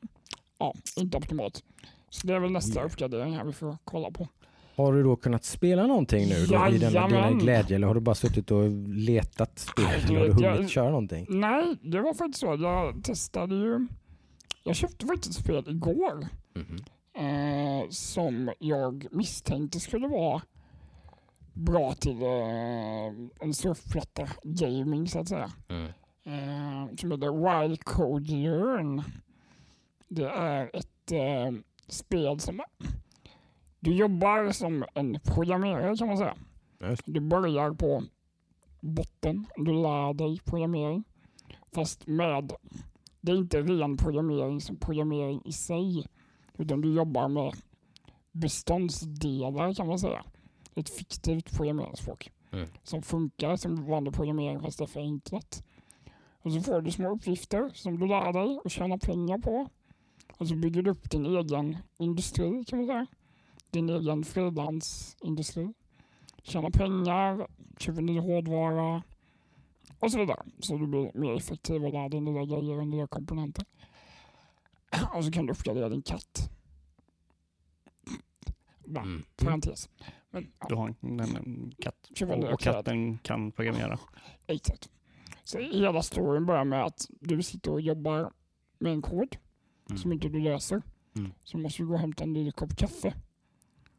Ja, 0.59 0.73
inte 0.97 1.17
optimalt. 1.17 1.63
Så 2.09 2.27
det 2.27 2.33
är 2.33 2.39
väl 2.39 2.51
nästa 2.51 2.83
uppgradering 2.83 3.35
här 3.37 3.43
vi 3.45 3.53
får 3.53 3.77
kolla 3.83 4.11
på. 4.11 4.27
Har 4.75 4.93
du 4.93 5.03
då 5.03 5.15
kunnat 5.15 5.43
spela 5.43 5.87
någonting 5.87 6.29
nu 6.29 6.35
då, 6.45 6.67
i 6.71 6.77
denna, 6.77 6.77
denna 6.77 7.15
Jajamän. 7.15 7.39
glädje 7.39 7.75
eller 7.75 7.87
har 7.87 7.95
du 7.95 8.01
bara 8.01 8.15
suttit 8.15 8.51
och 8.51 8.69
letat 8.87 9.59
spel? 9.59 9.85
Nej, 9.85 10.01
du 10.07 10.13
Eller 10.15 10.19
har 10.19 10.25
du 10.25 10.31
hunnit 10.47 10.61
jag- 10.61 10.69
köra 10.69 10.89
någonting? 10.89 11.25
Nej, 11.29 11.75
det 11.81 12.01
var 12.01 12.13
faktiskt 12.13 12.39
så. 12.39 12.57
Jag 12.59 13.03
testade 13.03 13.55
ju... 13.55 13.87
Jag 14.63 14.75
köpte 14.75 15.05
faktiskt 15.05 15.37
ett 15.39 15.43
spel 15.45 15.63
igår 15.67 16.27
Mhm. 16.55 16.77
Eh, 17.19 17.89
som 17.89 18.51
jag 18.59 19.07
misstänkte 19.11 19.79
skulle 19.79 20.07
vara 20.07 20.41
bra 21.53 21.93
till 21.93 22.21
eh, 22.21 23.07
en 23.39 23.53
surfplatta 23.53 24.27
gaming 24.43 25.07
så 25.07 25.19
att 25.19 25.27
säga. 25.27 25.51
Mm. 25.67 25.91
Eh, 26.23 26.95
som 26.95 27.11
heter 27.11 27.61
Wild 27.61 27.83
Code 27.83 28.31
Learn. 28.31 29.03
Det 30.07 30.29
är 30.29 30.71
ett 30.73 31.11
eh, 31.11 31.59
spel 31.87 32.39
som 32.39 32.61
du 33.79 33.95
jobbar 33.95 34.51
som 34.51 34.85
en 34.93 35.19
programmerare 35.23 35.97
kan 35.97 36.07
man 36.07 36.17
säga. 36.17 36.35
Just. 36.79 37.03
Du 37.05 37.19
börjar 37.19 37.71
på 37.71 38.03
botten, 38.79 39.45
du 39.55 39.73
lär 39.73 40.13
dig 40.13 40.39
programmering. 40.45 41.03
Fast 41.71 42.07
med 42.07 42.53
det 43.21 43.31
är 43.31 43.35
inte 43.35 43.61
ren 43.61 43.97
programmering 43.97 44.61
som 44.61 44.75
programmering 44.75 45.41
i 45.45 45.51
sig, 45.51 46.07
utan 46.59 46.81
du 46.81 46.93
jobbar 46.93 47.27
med 47.27 47.53
beståndsdelar 48.31 49.73
kan 49.73 49.87
man 49.87 49.99
säga. 49.99 50.23
Ett 50.75 50.89
fiktivt 50.89 51.57
programmeringsspråk 51.57 52.31
Mm. 52.51 52.69
som 52.83 53.01
funkar 53.01 53.55
som 53.55 53.85
vanlig 53.85 54.13
programmering 54.13 54.61
fast 54.61 54.77
det 54.77 54.83
är 54.83 54.87
förenklat. 54.87 55.63
Och 56.41 56.53
så 56.53 56.61
får 56.61 56.81
du 56.81 56.91
små 56.91 57.09
uppgifter 57.15 57.69
som 57.73 57.99
du 57.99 58.07
lär 58.07 58.33
dig 58.33 58.59
och 58.63 58.71
tjänar 58.71 58.97
pengar 58.97 59.37
på. 59.37 59.67
Och 60.37 60.47
så 60.47 60.55
bygger 60.55 60.81
du 60.81 60.91
upp 60.91 61.09
din 61.11 61.25
egen 61.25 61.77
industri 61.97 62.63
kan 62.67 62.79
man 62.79 62.87
säga. 62.87 63.07
Din 63.71 63.89
egen 63.89 64.23
frilansindustri. 64.23 65.73
Tjänar 66.43 66.69
pengar, 66.69 67.47
köper 67.77 68.01
ny 68.01 68.19
hårdvara 68.19 69.03
och 69.99 70.11
så 70.11 70.17
vidare. 70.19 70.43
Så 70.59 70.77
du 70.77 70.87
blir 70.87 71.11
mer 71.13 71.35
effektiv 71.35 71.85
och 71.85 71.93
lär 71.93 72.09
dig 72.09 72.21
nya 72.21 72.45
grejer 72.45 72.79
och 72.79 72.87
nya 72.87 73.07
komponenter. 73.07 73.65
Och 75.13 75.25
så 75.25 75.31
kan 75.31 75.45
du 75.45 75.51
uppgradera 75.53 75.89
din 75.89 76.01
katt. 76.01 76.49
Va? 78.85 79.01
Mm. 79.01 79.23
Parentes. 79.35 79.89
Men, 80.31 80.51
ja. 80.59 80.65
Du 80.69 80.75
har 80.75 80.87
en, 81.01 81.19
en, 81.19 81.35
en 81.35 81.73
katt 81.81 82.09
och, 82.21 82.53
och 82.53 82.59
katten 82.59 83.17
kan 83.17 83.51
programmera. 83.51 83.99
Exakt. 84.47 84.89
Så 85.43 85.59
hela 85.59 86.01
storyn 86.03 86.45
börjar 86.45 86.63
med 86.63 86.83
att 86.85 87.07
du 87.19 87.43
sitter 87.43 87.71
och 87.71 87.81
jobbar 87.81 88.31
med 88.79 88.91
en 88.91 89.01
kod 89.01 89.37
Mm. 89.89 89.97
som 89.97 90.11
inte 90.11 90.29
du 90.29 90.39
löser. 90.39 90.81
Mm. 91.17 91.31
Så 91.43 91.57
måste 91.57 91.81
du 91.83 91.87
gå 91.87 91.93
och 91.93 91.99
hämta 91.99 92.23
en 92.23 92.33
ny 92.33 92.51
kopp 92.51 92.75
kaffe. 92.77 93.13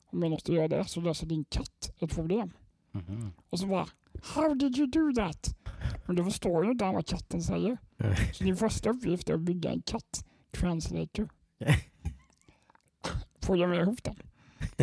Och 0.06 0.14
medan 0.18 0.38
du 0.44 0.54
gör 0.54 0.68
det 0.68 0.84
så 0.84 1.00
löser 1.00 1.26
din 1.26 1.44
katt 1.44 1.92
ett 1.98 2.14
problem. 2.14 2.52
Mhm. 2.92 3.32
Och 3.50 3.58
så 3.58 3.66
bara 3.66 3.86
How 4.22 4.54
did 4.54 4.78
you 4.78 4.86
do 4.86 5.12
that? 5.22 5.56
Men 6.06 6.16
du 6.16 6.24
förstår 6.24 6.64
ju 6.64 6.70
inte 6.70 6.84
vad 6.84 7.06
katten 7.06 7.42
säger. 7.42 7.78
Så 8.32 8.44
din 8.44 8.56
första 8.56 8.90
uppgift 8.90 9.30
är 9.30 9.34
att 9.34 9.40
bygga 9.40 9.70
en 9.70 9.82
katt 9.82 10.26
translator. 10.52 11.28
Programmera 13.40 13.82
ihop 13.82 14.02
den. 14.04 14.16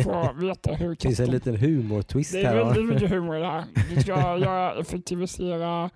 För 0.04 0.12
att 0.30 0.36
veta 0.42 0.74
hur 0.74 0.88
Det 0.90 1.02
finns 1.02 1.20
en 1.20 1.30
liten 1.30 1.56
humortwist 1.56 2.32
Det 2.32 2.40
är 2.40 2.44
här. 2.46 2.56
väldigt 2.64 2.84
mycket 2.94 3.10
humor 3.10 3.36
i 3.36 3.40
det 3.40 3.46
här. 3.46 3.64
Du 3.94 4.00
ska 4.00 4.10
göra, 4.38 4.74
effektivisera 4.80 5.90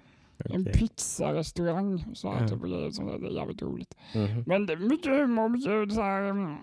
en 0.44 0.60
Okej. 0.60 0.72
pizzarestaurang 0.72 2.04
så 2.14 2.32
här 2.32 2.40
Ja. 2.40 2.48
typ 2.48 2.62
av 2.62 2.68
grejer. 2.68 2.90
Så 2.90 3.02
det 3.18 3.26
är 3.26 3.30
jävligt 3.30 3.62
roligt. 3.62 3.94
Mhm. 4.14 4.44
Men 4.46 4.66
det 4.66 4.72
är 4.72 4.76
mycket 4.76 5.12
humor, 5.12 5.48
mycket 5.48 5.94
så 5.94 6.02
här, 6.02 6.22
mm, 6.22 6.56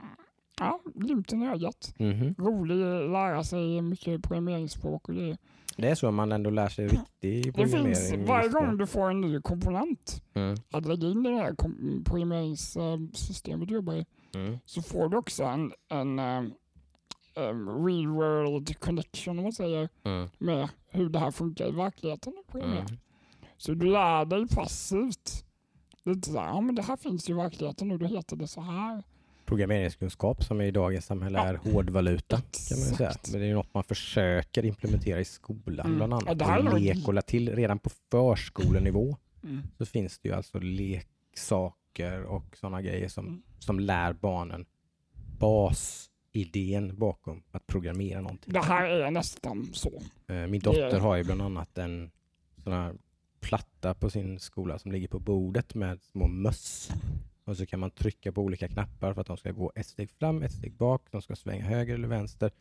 ja, 0.59 0.79
glimten 0.95 1.41
i 1.41 1.47
ögat. 1.47 1.93
Mhm. 1.99 2.35
Rolig, 2.37 2.75
lära 3.09 3.43
sig 3.43 3.81
mycket 3.81 4.23
programmeringsspråk 4.23 5.09
och 5.09 5.15
det. 5.15 5.37
Det 5.81 5.89
är 5.89 5.95
så 5.95 6.11
man 6.11 6.31
ändå 6.31 6.49
lär 6.49 6.69
sig 6.69 6.87
riktig 6.87 7.43
Det 7.45 7.51
programmering. 7.51 7.95
finns, 7.95 8.27
varje 8.29 8.49
gång 8.49 8.77
du 8.77 8.87
får 8.87 9.09
en 9.09 9.21
ny 9.21 9.41
komponent 9.41 10.21
Mm. 10.33 10.55
att 10.71 10.85
lägga 10.85 11.07
in 11.07 11.25
i 11.25 11.29
det 11.29 11.35
här 11.35 11.55
programmeringssystemet 12.03 13.67
du 13.67 13.73
jobbar 13.75 13.93
i 13.93 14.05
Mm. 14.35 14.57
så 14.65 14.81
får 14.81 15.09
du 15.09 15.17
också 15.17 15.43
en, 15.43 15.71
en 15.89 16.19
um, 16.19 17.85
real 17.85 18.07
world 18.07 18.79
connection 18.79 19.37
om 19.39 19.43
man 19.43 19.51
säger 19.53 19.89
Mm. 20.03 20.29
med 20.37 20.69
hur 20.89 21.09
det 21.09 21.19
här 21.19 21.31
funkar 21.31 21.67
i 21.67 21.71
verkligheten. 21.71 22.33
Mm. 22.53 22.85
Så 23.57 23.73
du 23.73 23.85
lär 23.91 24.25
dig 24.25 24.47
passivt. 24.47 25.45
Lite 26.05 26.29
såhär, 26.29 26.47
ja 26.47 26.61
men 26.61 26.75
det 26.75 26.81
här 26.81 26.97
finns 26.97 27.29
ju 27.29 27.33
i 27.33 27.37
verkligheten 27.37 27.91
och 27.91 27.99
då 27.99 28.05
heter 28.05 28.35
det 28.35 28.47
så 28.47 28.61
här. 28.61 29.03
Programmeringskunskap 29.49 30.43
som 30.43 30.61
i 30.61 30.71
dagens 30.71 31.05
samhälle 31.05 31.37
Ja. 31.37 31.45
är 31.45 31.55
hårdvaluta 31.55 32.35
kan 32.37 32.79
man 32.79 32.95
säga. 32.97 33.13
Men 33.31 33.41
det 33.41 33.47
är 33.47 33.53
något 33.53 33.73
man 33.73 33.83
försöker 33.83 34.65
implementera 34.65 35.19
i 35.19 35.25
skolan 35.25 35.85
Mm. 35.85 35.97
bland 35.97 36.13
Ja, 36.13 36.17
annat. 36.17 36.41
är 36.41 36.57
och 36.57 36.65
nog- 36.65 36.79
lek 36.79 37.07
och 37.07 37.13
la 37.13 37.21
till 37.21 37.55
redan 37.55 37.79
på 37.79 37.89
förskolenivå 38.11 39.17
Mm. 39.43 39.61
så 39.77 39.85
finns 39.85 40.19
det 40.19 40.29
ju 40.29 40.35
alltså 40.35 40.59
leksaker 40.59 42.23
och 42.23 42.57
sådana 42.57 42.81
grejer 42.81 43.07
som, 43.07 43.27
Mm. 43.27 43.41
som 43.59 43.79
lär 43.79 44.13
barnen 44.13 44.65
basidén 45.39 46.97
bakom 46.99 47.43
att 47.51 47.67
programmera 47.67 48.21
någonting. 48.21 48.53
Det 48.53 48.59
här 48.61 48.85
är 48.89 49.11
nästan 49.11 49.69
så. 49.73 50.01
Eh, 50.27 50.47
Min 50.47 50.61
dotter 50.61 50.99
har 50.99 51.15
ju 51.15 51.23
bland 51.23 51.41
annat 51.41 51.77
en 51.77 52.11
sån 52.63 52.73
här 52.73 52.93
platta 53.41 53.93
på 53.93 54.09
sin 54.09 54.39
skola 54.39 54.79
som 54.79 54.91
ligger 54.91 55.07
på 55.07 55.19
bordet 55.19 55.75
med 55.75 56.01
små 56.01 56.27
möss. 56.27 56.91
Och 57.49 57.57
så 57.57 57.65
kan 57.65 57.79
man 57.79 57.91
trycka 57.91 58.31
på 58.31 58.41
olika 58.41 58.67
knappar 58.67 59.13
för 59.13 59.21
att 59.21 59.27
de 59.27 59.37
ska 59.37 59.51
gå 59.51 59.71
ett 59.75 59.85
steg 59.87 60.11
fram, 60.11 60.43
ett 60.43 60.51
steg 60.51 60.73
bak, 60.73 61.07
de 61.11 61.21
ska 61.21 61.35
svänga 61.35 61.65
höger 61.65 61.93
eller 61.93 62.07
vänster 62.07 62.51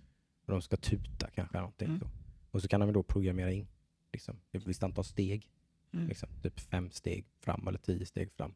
och 0.47 0.53
de 0.53 0.63
ska 0.63 0.77
tuta 0.77 1.31
kanske 1.35 1.57
någonting. 1.59 1.89
Mm. 1.89 2.01
Så. 2.01 2.07
Och 2.51 2.63
så 2.63 2.69
kan 2.69 2.81
de 2.81 2.93
då 2.93 3.03
programmera 3.03 3.53
in 3.53 3.67
liksom, 4.13 4.37
ett 4.53 4.67
visst 4.67 4.83
antal 4.83 5.05
steg, 5.05 5.51
Mm. 5.93 6.09
liksom, 6.09 6.29
typ 6.43 6.61
fem 6.61 6.91
steg 6.91 7.25
fram 7.41 7.69
eller 7.69 7.79
tio 7.79 8.07
steg 8.07 8.33
fram. 8.33 8.55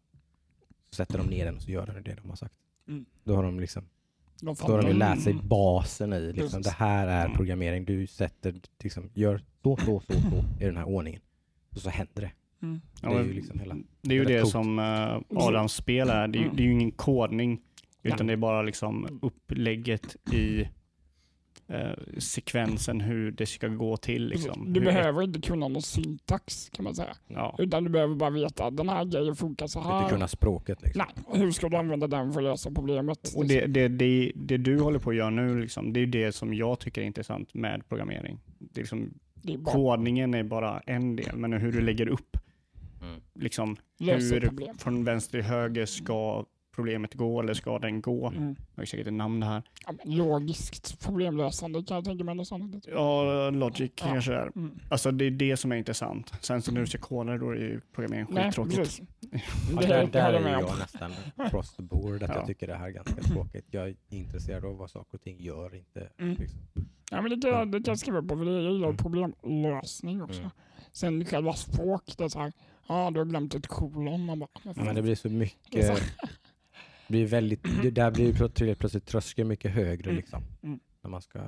Så 0.91 0.95
sätter 0.95 1.19
de 1.19 1.27
ner 1.27 1.45
den 1.45 1.57
och 1.57 1.63
så 1.63 1.71
gör 1.71 1.87
den 1.87 2.03
det 2.03 2.15
de 2.15 2.29
har 2.29 2.37
sagt. 2.37 2.55
Mm. 2.89 3.05
Då 3.25 3.35
har 3.37 3.43
de 3.43 3.61
liksom 3.61 3.89
De 4.41 4.55
då 4.61 4.67
har 4.73 4.83
de 4.83 4.89
ju 4.89 4.95
lärt 4.95 5.23
sig 5.23 5.33
Mm. 5.33 5.49
basen 5.49 6.13
i 6.13 6.33
liksom, 6.33 6.63
det 6.63 6.71
här 6.71 7.07
är 7.07 7.25
Mm. 7.25 7.37
programmering. 7.37 7.85
Du 7.85 8.07
sätter, 8.07 8.61
liksom, 8.83 9.11
gör 9.15 9.39
så, 9.63 9.77
så, 9.77 10.01
så, 10.01 10.13
så 10.13 10.45
i 10.61 10.65
den 10.65 10.77
här 10.77 10.85
ordningen. 10.89 11.21
Och 11.71 11.79
så 11.81 11.91
händer 11.91 12.23
det. 12.23 12.33
Mm. 12.63 12.81
Det 13.01 13.07
är 13.07 13.25
ju 13.25 13.33
liksom 13.33 13.59
hela... 13.61 13.77
det 14.03 14.15
är 14.15 14.19
ju 14.19 14.25
det 14.25 14.47
som 14.47 14.79
uh, 14.79 15.21
Adams 15.47 15.73
spel 15.73 16.11
är. 16.11 16.29
Det 16.29 16.39
är, 16.39 16.41
ju- 16.41 16.45
Mm. 16.45 16.57
det 16.57 16.63
är 16.63 16.65
ju 16.67 16.73
ingen 16.73 16.91
kodning, 16.93 17.61
utan 18.03 18.27
det 18.27 18.33
är 18.33 18.37
bara 18.37 18.63
liksom 18.63 19.19
upplägget 19.23 20.17
i 20.33 20.69
eh, 21.69 22.19
sekvensen 22.19 23.01
hur 23.01 23.31
det 23.33 23.47
ska 23.47 23.69
gå 23.69 23.97
till. 23.97 24.27
Liksom. 24.29 24.73
Du 24.73 24.81
Hur- 24.81 24.87
behöver 24.87 25.23
inte 25.23 25.41
kunna 25.41 25.69
någon 25.69 25.83
syntax 25.83 26.69
kan 26.73 26.85
man 26.85 26.95
säga. 26.95 27.17
Ja. 27.29 27.55
Utan 27.59 27.85
du 27.85 27.91
behöver 27.91 28.15
bara 28.15 28.31
veta 28.31 28.65
att 28.65 28.77
den 28.77 28.89
här 28.89 29.05
grejen 29.05 29.37
funkar 29.37 29.67
så 29.67 29.79
Inte 29.79 29.91
här. 29.93 30.09
kunna 30.09 30.29
språket 30.29 30.83
liksom. 30.83 31.03
Nej, 31.17 31.41
hur 31.41 31.51
ska 31.51 31.69
du 31.69 31.77
använda 31.77 32.07
den 32.07 32.33
för 32.33 32.41
att 32.41 32.45
lösa 32.45 32.71
problemet? 32.71 33.33
Och 33.37 33.47
det, 33.47 33.67
det, 33.67 33.89
det, 33.89 34.33
det 34.35 34.57
du 34.57 34.79
håller 34.81 34.99
på 34.99 35.11
att 35.11 35.17
göra 35.17 35.31
nu, 35.31 35.61
liksom, 35.61 35.93
det 35.93 36.01
är 36.01 36.07
det 36.07 36.33
som 36.33 36.55
jag 36.55 36.79
tycker 36.81 37.01
är 37.01 37.05
intressant 37.07 37.55
med 37.55 37.89
programmering. 37.89 38.39
Det 38.59 38.81
är 38.81 38.83
liksom, 38.83 39.15
det 39.35 39.55
är 39.55 39.59
bara 39.59 39.73
kodningen 39.75 40.35
är 40.35 40.43
bara 40.43 40.81
en 40.81 41.17
del, 41.17 41.37
men 41.37 41.53
hur 41.53 41.73
du 41.73 41.81
lägger 41.81 42.07
upp, 42.09 42.37
Mm. 43.03 43.21
liksom, 43.35 43.77
hur 43.99 44.41
problem. 44.41 44.79
från 44.79 45.05
vänster 45.05 45.31
till 45.39 45.43
höger 45.51 45.87
ska 45.87 46.45
problemet 46.75 47.15
gå 47.15 47.41
eller 47.41 47.55
ska 47.55 47.79
den 47.79 48.01
gå? 48.01 48.27
Mm. 48.29 48.57
Jag 48.75 48.81
har 48.83 48.85
säkert 48.87 49.07
ett 49.07 49.13
namn 49.13 49.41
det 49.41 49.47
här. 49.47 49.63
Ja, 49.87 49.93
men 50.05 50.17
logiskt 50.17 51.01
problemlösande 51.05 51.83
kan 51.83 51.95
jag 51.95 52.05
tänka 52.05 52.25
mig. 52.25 52.35
Något 52.35 52.49
sånt. 52.49 52.87
Ja, 52.89 53.51
logic 53.51 53.81
Ja. 53.81 53.89
kanske 53.97 54.35
är. 54.35 54.51
Mm. 54.57 54.79
Alltså 54.91 55.11
det 55.11 55.25
är 55.25 55.31
det 55.31 55.57
som 55.57 55.73
är 55.73 55.77
intressant. 55.77 56.33
Sen 56.41 56.63
så 56.63 56.73
när 56.73 56.81
du 56.81 56.87
ska 56.87 56.99
koda 56.99 57.39
då 57.39 57.51
är 57.51 57.55
ju 57.55 57.81
programmering 57.95 58.27
Nej, 58.31 58.45
skittråkigt. 58.45 59.01
Ja, 59.31 59.39
Det, 59.81 59.87
där, 59.87 60.05
det 60.07 60.11
där 60.13 60.33
är 60.33 60.51
jag 60.53 60.79
nästan 60.79 61.13
cross 61.51 61.77
the 61.77 61.83
board. 61.83 62.23
Att 62.23 62.29
Ja. 62.31 62.35
jag 62.37 62.47
tycker 62.47 62.67
det 62.67 62.75
här 62.75 62.87
är 62.87 62.91
ganska 62.91 63.23
tråkigt. 63.23 63.67
Jag 63.71 63.89
är 63.89 63.97
intresserad 64.09 64.65
av 64.65 64.77
vad 64.77 64.91
saker 64.91 65.15
och 65.15 65.23
ting 65.23 65.41
gör. 65.41 65.75
Inte, 65.77 66.09
Mm. 66.19 66.35
liksom. 66.39 66.59
Ja, 67.11 67.23
men 67.23 67.31
det, 67.31 67.41
kan, 67.41 67.51
jag- 67.51 67.73
det 67.73 67.79
kan 67.83 67.93
jag 67.93 67.99
skriva 67.99 68.23
på, 68.23 68.37
för 68.37 68.45
det 68.45 68.53
jag 68.63 68.73
gillar 68.73 68.87
Mm. 68.89 68.97
problemlösning 68.97 70.23
också. 70.23 70.39
Mm. 70.41 70.51
Sen 70.93 71.25
själva 71.25 71.53
språk, 71.53 72.15
det 72.19 72.25
är 72.25 72.29
så 72.29 72.39
här, 72.39 72.53
ja 72.89 73.11
du 73.11 73.21
har 73.21 73.25
glömt 73.27 73.55
ett 73.55 73.67
kolon. 73.67 74.25
Man 74.27 74.39
bara, 74.39 74.49
Ja, 74.63 74.73
men 74.77 74.95
det 74.95 75.03
blir 75.03 75.15
så 75.15 75.29
Det 75.29 75.35
mycket... 75.35 76.03
Det 77.07 77.13
blir 77.19 77.27
väldigt, 77.27 77.65
det, 77.83 77.91
där 77.91 78.11
blir 78.11 78.27
ju 78.27 78.35
plötsligt, 78.35 78.79
plötsligt 78.79 79.07
tröskeln 79.07 79.49
mycket 79.49 79.71
högre 79.73 80.11
Mm. 80.11 80.17
liksom. 80.17 80.43
Mm. 80.63 80.81
När 81.03 81.11
man 81.11 81.23
ska 81.23 81.41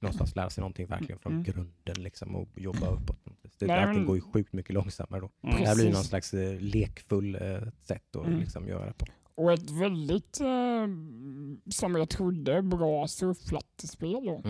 någonstans 0.00 0.36
lära 0.36 0.50
sig 0.50 0.60
någonting 0.62 0.86
verkligen 0.86 1.18
från 1.18 1.32
Mm. 1.32 1.44
grunden 1.44 2.02
liksom 2.02 2.36
och 2.36 2.48
jobba 2.56 2.86
uppåt. 2.90 3.18
Det, 3.58 3.66
Nej, 3.66 3.84
allting 3.84 4.04
går 4.06 4.16
ju 4.16 4.22
sjukt 4.22 4.52
mycket 4.52 4.74
långsammare 4.74 5.20
då. 5.20 5.30
Mm. 5.42 5.60
Det 5.60 5.66
här 5.68 5.74
blir 5.74 5.84
någon 5.84 5.92
Precis. 5.92 6.08
slags 6.08 6.34
eh, 6.34 6.60
lekfull 6.60 7.34
eh, 7.34 7.58
sätt 7.82 8.16
att 8.16 8.26
Mm. 8.26 8.40
liksom 8.40 8.68
göra 8.68 8.92
på. 8.92 9.06
Och 9.34 9.52
ett 9.52 9.70
väldigt, 9.70 10.40
eh, 10.40 10.86
som 11.70 11.94
jag 11.96 12.08
trodde, 12.08 12.62
bra 12.62 13.06
surfplattespel 13.08 14.12
då. 14.26 14.40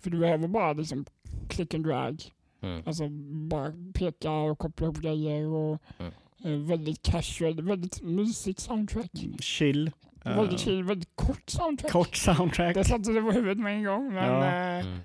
För 0.00 0.10
du 0.10 0.18
behöver 0.18 0.48
bara 0.48 0.72
liksom 0.72 1.04
click 1.48 1.74
and 1.74 1.84
drag. 1.86 2.22
Mm. 2.62 2.82
Alltså 2.86 3.08
bara 3.48 3.72
peka 3.94 4.30
och 4.32 4.58
koppla 4.58 4.84
ihop 4.86 4.98
grejer 4.98 5.46
och 5.46 5.78
Mm. 5.98 6.12
eh, 6.44 6.68
väldigt 6.68 7.02
casual, 7.02 7.62
väldigt 7.62 8.02
mysigt 8.02 8.60
soundtrack. 8.60 9.10
Chill. 9.40 9.90
eh, 10.24 10.36
Väldigt 10.36 10.60
chill, 10.60 10.84
väldigt 10.84 11.16
kort 11.16 11.50
soundtrack. 11.50 11.92
Kort 11.92 12.16
soundtrack. 12.16 12.74
Det 12.74 12.84
satte 12.84 13.12
det 13.12 13.22
på 13.22 13.30
huvudet 13.32 13.58
med 13.58 13.74
en 13.74 13.84
gång. 13.84 14.14
Men 14.14 14.24
Ja. 14.24 14.44
eh, 14.46 14.86
Mm. 14.86 14.98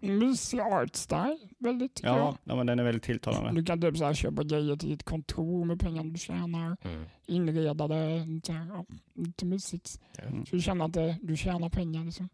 Mysig 0.00 0.60
art 0.60 0.96
style, 0.96 1.38
väldigt. 1.58 2.00
Ja, 2.02 2.36
ja, 2.44 2.56
men 2.56 2.66
den 2.66 2.78
är 2.78 2.84
väldigt 2.84 3.02
tilltalande. 3.02 3.60
Du 3.60 3.64
kan 3.66 3.80
typ 3.80 3.96
så 3.96 4.04
här 4.04 4.14
köpa 4.14 4.42
grejer 4.44 4.76
till 4.76 4.88
ditt 4.88 5.02
kontor 5.02 5.64
med 5.64 5.80
pengarna 5.80 6.10
du 6.10 6.18
tjänar. 6.18 6.76
Mm. 6.82 7.04
Inreda 7.26 7.88
det, 7.88 8.26
så 8.44 8.52
här, 8.52 8.66
ja, 8.68 8.84
lite 9.14 9.46
mysigt. 9.46 10.00
Mm. 10.28 10.46
Så 10.46 10.56
du 10.56 10.62
känner 10.62 10.84
att 10.84 10.92
det, 10.92 11.16
du 11.22 11.36
tjänar 11.36 11.68
pengar. 11.68 12.04
Liksom. 12.04 12.28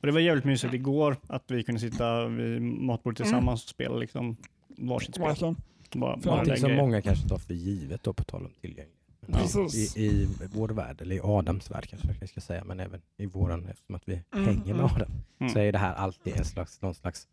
Och 0.00 0.06
det 0.06 0.12
var 0.12 0.20
jävligt 0.20 0.44
mysigt 0.44 0.74
igår 0.74 1.16
att 1.26 1.44
vi 1.50 1.62
kunde 1.62 1.80
sitta 1.80 2.26
vid 2.26 2.62
matbordet 2.62 3.20
Mm. 3.20 3.26
tillsammans 3.26 3.64
och 3.64 3.68
spela 3.70 3.96
liksom 3.96 4.36
varsitt 4.68 5.14
spel. 5.14 5.26
Verkligen. 5.26 5.56
Bara, 5.94 6.16
För 6.20 6.24
bara 6.28 6.30
Någonting 6.36 6.56
som 6.56 6.68
grejen. 6.68 6.84
många 6.84 7.02
kanske 7.02 7.28
tar 7.28 7.38
för 7.38 7.54
givet 7.54 8.02
då 8.02 8.12
på 8.12 8.24
tal 8.24 8.44
om 8.44 8.52
tillgänglighet. 8.60 8.94
Ja. 9.26 9.68
I, 9.74 10.04
I 10.06 10.28
vår 10.54 10.68
värld, 10.68 11.00
eller 11.02 11.16
i 11.16 11.20
Adams 11.22 11.70
värld 11.70 11.86
kanske 11.88 12.08
jag 12.20 12.28
ska 12.28 12.40
säga, 12.40 12.64
men 12.64 12.80
även 12.80 13.00
i 13.16 13.26
våran 13.26 13.66
eftersom 13.68 13.94
att 13.94 14.08
vi 14.08 14.22
Mm, 14.34 14.44
hänger 14.46 14.74
med 14.74 14.84
mm. 14.84 14.84
Adam, 14.84 15.10
Mm. 15.40 15.52
så 15.52 15.58
är 15.58 15.72
det 15.72 15.78
här 15.78 15.94
alltid 15.94 16.36
en 16.38 16.44
slags, 16.44 16.82
någon 16.82 16.94
slags 16.94 17.28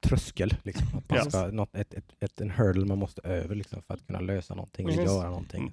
tröskel. 0.00 0.54
Liksom. 0.62 0.86
Att 0.98 1.10
man 1.10 1.30
ska, 1.30 1.46
något, 1.46 1.74
ett, 1.74 1.94
ett, 1.94 2.14
ett, 2.20 2.40
en 2.40 2.50
hurdle 2.50 2.86
man 2.86 2.98
måste 2.98 3.20
över 3.24 3.54
liksom, 3.54 3.82
för 3.82 3.94
att 3.94 4.06
kunna 4.06 4.20
lösa 4.20 4.54
någonting 4.54 4.86
eller 4.88 4.96
Precis. 4.96 5.12
göra 5.16 5.28
någonting. 5.30 5.72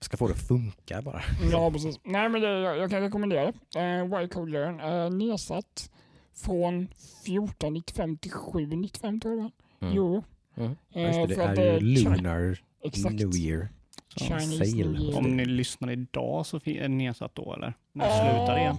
Ska 0.00 0.16
få 0.16 0.26
det 0.26 0.32
att 0.34 0.40
funka 0.48 1.02
bara. 1.02 1.22
Ja, 1.52 1.70
precis. 1.70 2.00
Nej, 2.04 2.28
men 2.28 2.40
det, 2.40 2.48
jag, 2.60 2.78
jag 2.78 2.90
kan 2.90 3.00
rekommendera 3.00 3.52
det. 3.74 3.80
Eh, 3.80 4.18
Wildcard 4.18 4.48
Learn 4.48 4.80
är 4.80 5.10
nedsatt 5.10 5.90
från 6.34 6.88
14,95 7.26 8.18
till 8.18 8.30
7,95 8.32 9.20
tror 9.20 9.38
jag. 9.38 9.50
Mm. 9.80 9.94
Euro. 9.94 10.24
Mm. 10.56 10.70
Eh, 10.70 10.76
Ja, 11.02 11.20
just 11.20 11.36
det, 11.36 11.54
det 11.54 11.62
är 11.70 11.80
ju 11.80 12.04
Lunar 12.04 12.62
Exakt. 12.82 13.14
New 13.14 13.36
Year. 13.36 13.68
Så, 14.16 14.24
Chinese 14.24 14.56
sale. 14.66 14.84
New 14.84 15.00
Year. 15.00 15.18
Om 15.18 15.36
ni 15.36 15.44
lyssnar 15.44 15.90
idag 15.92 16.46
så 16.46 16.56
är 16.64 16.80
det 16.82 16.88
nedsatt 16.88 17.34
då 17.34 17.54
eller? 17.54 17.74
När 17.92 18.04
det 18.06 18.10
Ja. 18.26 18.36
slutar 18.36 18.58
igen? 18.58 18.76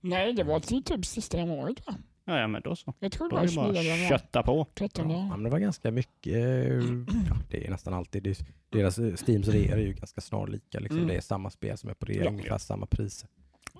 Nej, 0.00 0.32
det 0.32 0.44
var 0.44 0.60
till 0.60 0.82
typ 0.84 1.06
sista 1.06 1.38
januari 1.38 1.74
jag. 1.86 1.94
Ja, 2.24 2.40
ja 2.40 2.46
men 2.48 2.62
då 2.64 2.76
så. 2.76 2.94
Jag 3.00 3.12
tror 3.12 3.28
det 3.28 3.30
Då 3.30 3.36
var 3.40 3.46
det 3.46 3.54
bara 3.56 3.66
29 3.66 3.78
att 3.80 3.86
januari. 3.86 4.08
kötta 4.08 4.42
på. 4.42 4.66
13 4.74 5.10
Ja, 5.10 5.26
men 5.28 5.42
det 5.42 5.50
var 5.50 5.58
ganska 5.58 5.90
mycket, 5.90 6.34
eh, 6.34 6.42
ja, 7.28 7.36
det 7.50 7.66
är 7.66 7.70
nästan 7.70 7.94
alltid, 7.94 8.22
det 8.22 8.30
är, 8.30 8.36
deras 8.70 8.98
eh, 8.98 9.14
Steams 9.14 9.48
reor 9.48 9.72
är 9.78 9.86
ju 9.86 9.92
ganska 9.92 10.20
snarlika. 10.20 10.78
Liksom. 10.80 10.96
Mm. 10.98 11.08
Det 11.08 11.16
är 11.16 11.20
samma 11.20 11.50
spel 11.50 11.78
som 11.78 11.90
är 11.90 11.94
på 11.94 12.06
rea, 12.06 12.24
Ja. 12.24 12.30
ungefär 12.30 12.58
samma 12.58 12.86
priser. 12.86 13.28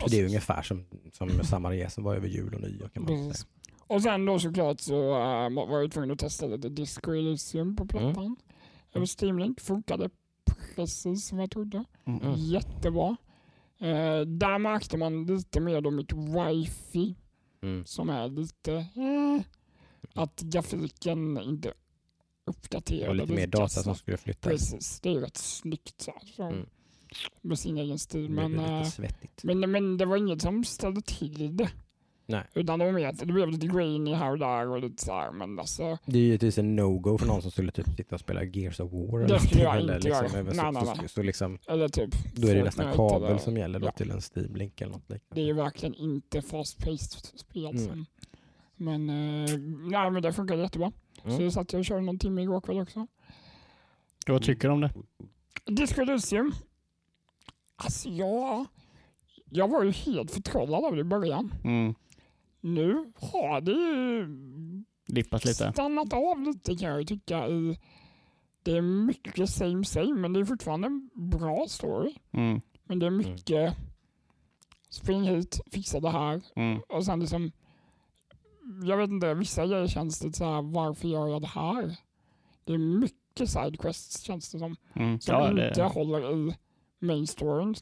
Så 0.00 0.06
det 0.08 0.20
är 0.20 0.24
ungefär 0.24 0.62
som, 0.62 0.84
som 1.12 1.28
samma 1.44 1.70
rea 1.70 1.90
som 1.90 2.04
var 2.04 2.14
över 2.14 2.28
jul 2.28 2.54
och 2.54 2.60
nyår 2.60 2.88
kan 2.88 3.02
man 3.02 3.06
Precis. 3.26 3.36
säga. 3.42 3.50
Och 3.86 4.02
sen 4.02 4.26
då 4.26 4.38
såklart 4.38 4.80
så 4.80 5.10
äh, 5.10 5.50
var 5.68 5.80
jag 5.80 5.92
tvungen 5.92 6.10
att 6.10 6.18
testa 6.18 6.46
lite 6.46 6.68
Disco 6.68 7.12
Elysium 7.14 7.76
på 7.76 7.86
plattan. 7.86 8.24
Mm. 8.24 8.36
Över 8.94 9.06
Steam 9.22 9.38
Link. 9.38 9.60
Funkade 9.60 10.10
precis 10.76 11.26
som 11.26 11.38
jag 11.38 11.50
trodde. 11.50 11.84
Mm. 12.06 12.34
Jättebra. 12.36 13.16
Eh, 13.78 14.20
där 14.20 14.58
märkte 14.58 14.96
man 14.96 15.26
lite 15.26 15.60
mer 15.60 15.80
då 15.80 15.90
mitt 15.90 16.12
wifi 16.12 17.16
Mm. 17.62 17.84
som 17.86 18.08
är 18.10 18.28
lite 18.28 18.72
eh, 18.74 19.40
att 20.14 20.40
grafiken 20.40 21.38
inte 21.38 21.72
uppdaterade. 22.44 23.06
var 23.08 23.14
lite 23.14 23.32
mer 23.32 23.46
data 23.46 23.68
snabbt. 23.68 23.84
som 23.84 23.94
skulle 23.94 24.16
flyttas. 24.16 24.50
Precis, 24.50 25.00
det 25.00 25.08
är 25.14 25.20
rätt 25.20 25.36
snyggt 25.36 26.00
så, 26.00 26.12
så, 26.36 26.42
Mm. 26.42 26.66
med 27.40 27.58
sin 27.58 27.78
egen 27.78 27.98
stil. 27.98 28.30
Men, 28.30 28.58
eh, 28.58 28.88
men, 29.42 29.70
men 29.70 29.96
det 29.96 30.04
var 30.06 30.16
inget 30.16 30.42
som 30.42 30.64
ställde 30.64 31.00
till 31.00 31.56
det. 31.56 31.70
Nej. 32.26 32.44
Utan 32.54 32.78
det 32.78 32.84
var 32.84 32.92
mer 32.92 33.06
att 33.08 33.18
det 33.18 33.26
blev 33.26 33.50
lite 33.50 33.66
grainy 33.66 34.14
här 34.14 34.30
och 34.30 34.38
där 34.38 34.68
och 34.68 34.80
lite 34.80 35.04
så 35.04 35.12
här, 35.12 35.30
men 35.32 35.58
alltså 35.58 35.98
Det 36.06 36.18
är 36.18 36.20
ju 36.20 36.26
givetvis 36.26 36.58
en 36.58 36.76
no-go 36.80 37.18
för 37.18 37.26
någon 37.26 37.42
som 37.42 37.50
skulle 37.50 37.72
typ 37.72 37.86
sitta 37.96 38.14
och 38.14 38.20
spela 38.20 38.44
Gears 38.44 38.80
of 38.80 38.92
War. 38.92 39.20
eller 39.20 39.34
Det 39.34 39.40
skulle 39.40 39.62
jag 39.62 39.80
inte 39.80 39.94
eller 39.94 40.08
göra. 40.08 40.22
Liksom, 40.22 40.44
Nej, 40.44 40.54
nej, 40.72 40.74
så, 40.84 40.94
nej. 40.94 40.96
så, 41.02 41.08
så 41.08 41.22
liksom, 41.22 41.58
Eller 41.68 41.88
typ 41.88 42.10
då 42.34 42.48
är 42.48 42.54
det 42.54 42.64
nästan 42.64 42.92
kabel 42.94 43.28
eller- 43.30 43.38
som 43.38 43.56
gäller 43.56 43.78
då 43.78 43.86
ja. 43.86 43.92
till 43.92 44.10
en 44.10 44.20
Steam-link 44.20 44.80
eller 44.80 44.92
något 44.92 45.08
Det 45.08 45.14
är 45.14 45.18
liknande. 45.18 45.42
ju 45.42 45.52
verkligen 45.52 45.94
inte 45.94 46.40
fast-paced 46.42 47.36
spel. 47.38 47.76
Mm. 47.76 48.04
Men, 48.76 49.10
eh, 49.10 49.58
nej, 49.90 50.10
men 50.10 50.22
det 50.22 50.32
funkar 50.32 50.56
jättebra. 50.56 50.92
Mm. 51.24 51.36
Så 51.36 51.42
jag 51.42 51.52
satt 51.52 51.72
jag 51.72 51.78
och 51.80 51.84
körde 51.84 52.00
någon 52.00 52.18
timme 52.18 52.42
igår 52.42 52.60
kväll 52.60 52.80
också. 52.80 53.06
Vad 54.26 54.42
tycker 54.42 54.68
du 54.68 54.74
om 54.74 54.80
det? 54.80 54.90
Disco 55.66 56.00
Elysium. 56.02 56.52
Alltså 57.76 58.08
ja, 58.08 58.66
jag 59.50 59.68
var 59.68 59.82
ju 59.84 59.90
helt 59.90 60.30
förtrollad 60.30 60.84
av 60.84 60.94
det 60.94 61.00
i 61.00 61.04
början. 61.04 61.54
Mm. 61.64 61.94
Nu 62.64 63.12
har 63.16 63.60
det 63.60 63.72
ju 63.72 64.26
Dippat 65.06 65.44
lite? 65.44 65.72
stannat 65.72 66.12
av 66.12 66.42
lite 66.42 66.76
kan 66.76 66.88
jag 66.90 67.06
tycka. 67.06 67.48
I, 67.48 67.78
det 68.62 68.76
är 68.76 68.82
mycket 68.82 69.50
same 69.50 69.84
same, 69.84 70.14
men 70.14 70.32
det 70.32 70.40
är 70.40 70.44
fortfarande 70.44 70.86
en 70.86 71.10
bra 71.14 71.66
story. 71.68 72.14
Mm. 72.32 72.60
Men 72.84 72.98
det 72.98 73.06
är 73.06 73.10
mycket 73.10 73.76
spring 74.90 75.22
hit, 75.22 75.60
fixa 75.70 76.00
det 76.00 76.10
här. 76.10 76.42
Mm. 76.56 76.80
Och 76.88 77.04
sen 77.04 77.20
liksom, 77.20 77.52
jag 78.84 78.96
vet 78.96 79.10
inte, 79.10 79.34
vissa 79.34 79.66
grejer 79.66 79.86
känns 79.86 80.24
lite 80.24 80.38
så 80.38 80.44
här, 80.44 80.62
varför 80.62 81.08
gör 81.08 81.26
jag 81.28 81.42
det 81.42 81.48
här? 81.48 81.96
Det 82.64 82.72
är 82.74 82.78
mycket 82.78 83.50
sidequests 83.50 84.20
känns 84.20 84.52
det 84.52 84.58
som, 84.58 84.76
Mm. 84.94 85.20
som 85.20 85.34
Ja, 85.34 85.50
inte 85.50 85.70
det... 85.74 85.84
håller 85.84 86.48
i 86.48 86.54
main 86.98 87.26
storyn. 87.26 87.74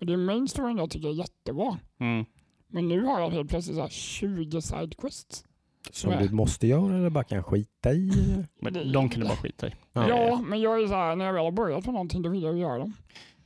Och 0.00 0.06
det 0.06 0.12
är 0.12 0.16
main 0.16 0.48
storyn 0.48 0.78
jag 0.78 0.90
tycker 0.90 1.08
är 1.08 1.12
jättebra. 1.12 1.78
Mm. 1.98 2.24
Men 2.72 2.88
nu 2.88 3.04
har 3.04 3.20
jag 3.20 3.30
helt 3.30 3.50
plötsligt 3.50 3.76
så 3.76 3.82
här 3.82 3.88
20 3.88 4.60
sidequests. 4.62 5.44
Som 5.90 6.10
Nej. 6.10 6.28
du 6.28 6.34
måste 6.34 6.66
göra 6.66 6.96
eller 6.96 7.10
bara 7.10 7.24
kan 7.24 7.42
skita 7.42 7.92
i? 7.92 8.10
Men 8.60 8.92
de 8.92 9.08
kan 9.08 9.20
du 9.20 9.26
bara 9.26 9.36
skita 9.36 9.68
i. 9.68 9.72
Ja, 9.92 10.44
men 10.48 10.60
jag 10.60 10.82
är 10.82 10.86
så 10.86 10.94
här, 10.94 11.16
när 11.16 11.24
jag 11.24 11.32
väl 11.32 11.44
har 11.44 11.52
börjat 11.52 11.84
på 11.84 11.92
någonting 11.92 12.22
då 12.22 12.28
vill 12.30 12.42
jag 12.42 12.58
göra 12.58 12.78
dem. 12.78 12.92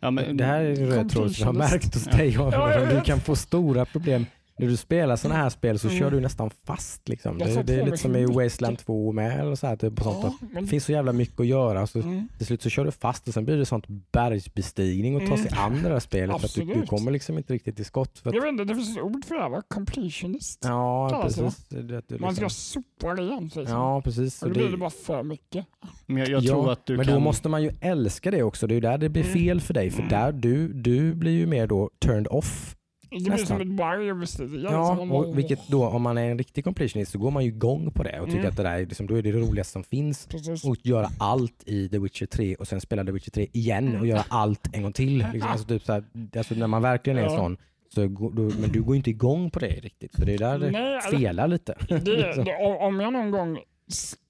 Ja, 0.01 0.11
men, 0.11 0.37
Det 0.37 0.45
här 0.45 0.61
är 0.61 0.77
röd 0.77 1.11
tråd 1.11 1.33
som 1.37 1.41
jag 1.41 1.47
har 1.47 1.71
märkt 1.71 1.95
hos 1.95 2.07
Ja. 2.07 2.17
dig. 2.17 2.31
Ja, 2.33 2.73
jag 2.73 2.89
Du 2.95 3.01
kan 3.01 3.21
få 3.21 3.37
stora 3.37 3.85
problem. 3.85 4.27
När 4.59 4.67
du 4.67 4.77
spelar 4.77 5.17
sådana 5.17 5.41
här 5.41 5.49
spel 5.51 5.79
så 5.79 5.89
Mm. 5.89 5.99
kör 6.01 6.11
du 6.11 6.21
nästan 6.21 6.51
fast. 6.65 7.09
Liksom. 7.09 7.39
Det, 7.39 7.63
det 7.63 7.75
är 7.75 7.85
lite 7.85 7.97
som 7.97 8.17
i. 8.17 8.25
Wasteland 8.27 8.79
2 8.79 9.13
med. 9.13 9.41
Eller 9.41 9.55
så 9.55 9.67
här, 9.67 9.77
typ, 9.77 9.99
och 9.99 10.05
sånt. 10.05 10.25
Ja, 10.41 10.47
men, 10.53 10.65
Det 10.65 10.69
finns 10.71 10.85
så 10.85 10.93
jävla 10.93 11.13
mycket 11.13 11.41
att 11.41 11.47
göra. 11.47 11.87
Så 11.87 12.01
mm, 12.01 12.29
till 12.39 12.47
slut 12.47 12.63
så 12.63 12.69
kör 12.71 12.85
du 12.85 12.91
fast 12.91 13.29
och 13.29 13.35
sen 13.35 13.45
blir 13.45 13.57
det 13.57 13.67
sånt 13.67 13.85
bergsbestigning 14.13 15.17
och 15.17 15.27
ta 15.29 15.37
sig 15.37 15.49
Mm. 15.53 15.65
an 15.65 15.83
det 15.83 15.89
där 15.89 16.01
spelet. 16.01 16.41
För 16.41 16.47
att 16.47 16.55
du, 16.55 16.65
du 16.65 16.87
kommer 16.87 17.11
liksom 17.11 17.39
inte 17.39 17.53
riktigt 17.53 17.77
till 17.77 17.85
skott. 17.85 18.19
För 18.19 18.31
att, 18.31 18.35
jag 18.37 18.43
vet 18.43 18.53
inte, 18.53 18.65
det 18.65 18.75
finns 18.75 18.97
ett 18.97 19.03
ord 19.03 19.25
för 19.25 19.35
det 19.35 19.41
här 19.43 19.49
va? 19.49 19.63
Completionist. 19.69 20.61
ja, 20.65 21.21
precis. 21.25 21.67
Det, 21.69 21.83
det, 22.09 22.19
Man 22.21 22.35
ska 22.35 22.45
liksom, 22.45 22.83
sopa 22.83 23.15
rent 23.15 23.57
liksom. 23.57 23.77
ja, 23.77 24.01
precis. 24.01 24.43
och 24.43 24.49
då 24.49 24.55
blir 24.55 24.69
det- 24.71 24.77
bara 24.77 24.91
för 24.91 25.23
mycket. 25.23 25.67
men 26.07 26.17
jag, 26.17 26.29
jag 26.29 26.43
ja, 26.45 26.49
tror 26.53 26.73
att 26.73 26.87
du 26.87 26.97
men 26.97 27.07
kan... 27.07 27.15
då 27.15 27.21
måste 27.21 27.49
man 27.49 27.63
ju 27.63 27.71
älska 27.81 28.31
det 28.31 28.43
också. 28.43 28.67
Det 28.67 28.73
är 28.73 28.77
ju 28.77 28.81
där 28.81 28.99
det 28.99 29.09
blir 29.09 29.23
Mm. 29.23 29.35
fel 29.35 29.61
för 29.61 29.75
dig. 29.75 29.91
För 29.91 29.99
Mm. 30.03 30.11
där 30.11 30.33
du, 30.33 30.73
du 30.73 31.15
blir 31.15 31.33
ju 31.33 31.47
mer 31.47 31.67
då 31.67 31.91
turned 31.99 32.27
off 32.31 32.76
Det 33.11 33.17
blir 33.17 33.31
Nästan. 33.31 33.59
som 33.59 33.79
ett 33.81 33.81
överstiga. 34.11 34.49
Ja, 34.71 34.91
liksom. 34.91 35.13
Och 35.13 35.39
vilket 35.39 35.69
då 35.69 35.87
om 35.89 36.03
man 36.03 36.19
är 36.19 36.31
en 36.31 36.39
riktig 36.39 36.65
completionist 36.65 37.13
så 37.13 37.19
går 37.19 37.31
man 37.31 37.43
ju 37.45 37.49
igång 37.49 37.91
på 37.93 38.03
det 38.03 38.21
och 38.21 38.27
tycker 38.27 38.39
Mm. 38.39 38.51
att 38.51 38.57
det 38.57 38.63
där 38.63 38.75
är, 38.79 38.87
liksom, 38.87 39.07
då 39.07 39.15
är 39.15 39.23
det 39.23 39.33
det 39.33 39.39
roligaste 39.39 39.73
som 39.73 39.85
finns. 39.85 40.27
Precis. 40.27 40.65
Och 40.65 40.77
göra 40.83 41.09
allt 41.19 41.63
i 41.67 41.89
The 41.89 41.99
Witcher 41.99 42.27
3 42.27 42.55
och 42.55 42.69
sen 42.69 42.81
spela 42.81 43.05
The 43.05 43.13
Witcher 43.13 43.31
3 43.31 43.47
igen 43.53 43.89
Mm. 43.89 44.01
och 44.01 44.07
göra 44.07 44.25
allt 44.29 44.69
en 44.77 44.83
gång 44.83 44.93
till. 44.93 45.19
Liksom. 45.33 45.51
Alltså, 45.51 45.67
typ 45.67 45.83
så 45.85 45.93
här, 45.93 46.05
alltså 46.37 46.55
när 46.55 46.67
man 46.67 46.83
verkligen 46.83 47.19
är 47.19 47.23
Ja. 47.23 47.37
sån, 47.37 47.57
så 47.95 48.09
går, 48.09 48.31
då, 48.33 48.43
men 48.61 48.71
du 48.73 48.83
går 48.83 48.97
inte 48.97 49.11
igång 49.11 49.51
på 49.51 49.59
det 49.59 49.67
riktigt. 49.81 50.15
Så 50.15 50.25
det 50.25 50.35
är 50.35 50.39
där 50.39 50.59
det 50.59 50.71
Nej, 50.71 50.95
alltså, 50.95 51.17
felar 51.19 51.49
lite. 51.49 51.75
det, 51.89 51.95
Liksom. 52.27 52.45
det, 52.45 52.57
om 52.87 53.01
jag 53.01 53.13
någon 53.13 53.31
gång 53.31 53.59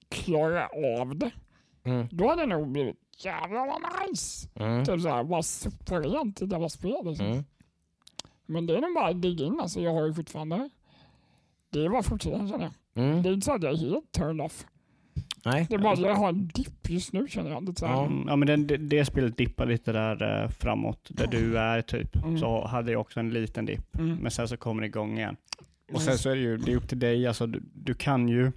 klarar 0.09 0.67
av 1.01 1.17
det, 1.17 1.31
Mm. 1.85 2.07
då 2.11 2.29
hade 2.29 2.41
det 2.41 2.47
nog 2.47 2.71
blivit 2.71 2.95
jävlar 3.23 3.67
vad 3.67 4.09
nice. 4.09 4.47
Mm. 4.59 4.85
Typ 4.85 5.01
såhär, 5.01 5.23
bara 5.23 5.41
sopa 5.43 5.95
rent 5.99 6.41
i 6.41 6.45
jävla 6.45 6.69
spel. 6.69 6.91
Liksom. 7.05 7.25
Mm. 7.25 7.43
Men 8.47 8.65
det 8.65 8.77
är 8.77 8.81
nog 8.81 8.93
bara 8.95 9.07
att 9.07 9.25
in. 9.25 9.59
Alltså, 9.61 9.81
jag 9.81 9.93
har 9.93 10.05
ju 10.07 10.13
fortfarande... 10.13 10.69
Det 11.69 11.85
är 11.85 11.89
bara 11.89 11.99
att 11.99 12.05
fortsätta 12.05 12.37
känner 12.47 12.71
jag. 12.93 13.03
Mm. 13.05 13.23
Det 13.23 13.29
är 13.29 13.33
inte 13.33 13.45
så 13.45 13.53
att 13.53 13.63
jag 13.63 13.73
är 13.73 13.77
helt 13.77 14.11
turned 14.11 14.45
off. 14.45 14.65
Nej. 15.45 15.65
Det 15.69 15.75
är 15.75 15.79
bara 15.79 15.93
att 15.93 15.99
jag 15.99 16.15
har 16.15 16.29
en 16.29 16.47
dipp 16.47 16.89
just 16.89 17.13
nu 17.13 17.27
känner 17.27 17.49
jag. 17.51 17.65
Lite 17.65 17.79
så 17.79 17.85
här. 17.85 17.93
Ja. 17.93 18.05
Mm, 18.05 18.27
Ja 18.27 18.35
men 18.35 18.67
det, 18.67 18.77
det 18.77 19.05
spelet 19.05 19.37
dippar 19.37 19.65
lite 19.65 19.91
där 19.91 20.43
eh, 20.43 20.49
framåt, 20.49 21.07
där 21.13 21.27
du 21.27 21.57
är 21.57 21.81
typ. 21.81 22.15
Mm. 22.15 22.37
Så 22.37 22.65
hade 22.67 22.91
jag 22.91 23.01
också 23.01 23.19
en 23.19 23.29
liten 23.29 23.65
dipp. 23.65 23.97
Mm. 23.99 24.15
Men 24.15 24.31
sen 24.31 24.47
så 24.47 24.57
kommer 24.57 24.81
det 24.81 24.87
igång 24.87 25.17
igen. 25.17 25.35
Och 25.85 25.89
Mm. 25.89 26.01
sen 26.01 26.17
så 26.17 26.29
är 26.29 26.35
det 26.35 26.41
ju, 26.41 26.57
det 26.57 26.71
är 26.71 26.75
upp 26.75 26.87
till 26.89 26.99
dig, 26.99 27.27
alltså 27.27 27.47
du, 27.47 27.63
du 27.73 27.93
kan 27.93 28.29
ju, 28.29 28.51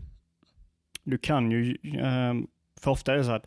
du 1.04 1.18
kan 1.18 1.50
ju, 1.50 1.76
ehm, 2.00 2.46
för 2.80 2.90
ofta 2.90 3.12
är 3.12 3.16
det 3.16 3.24
så 3.24 3.30
att, 3.32 3.46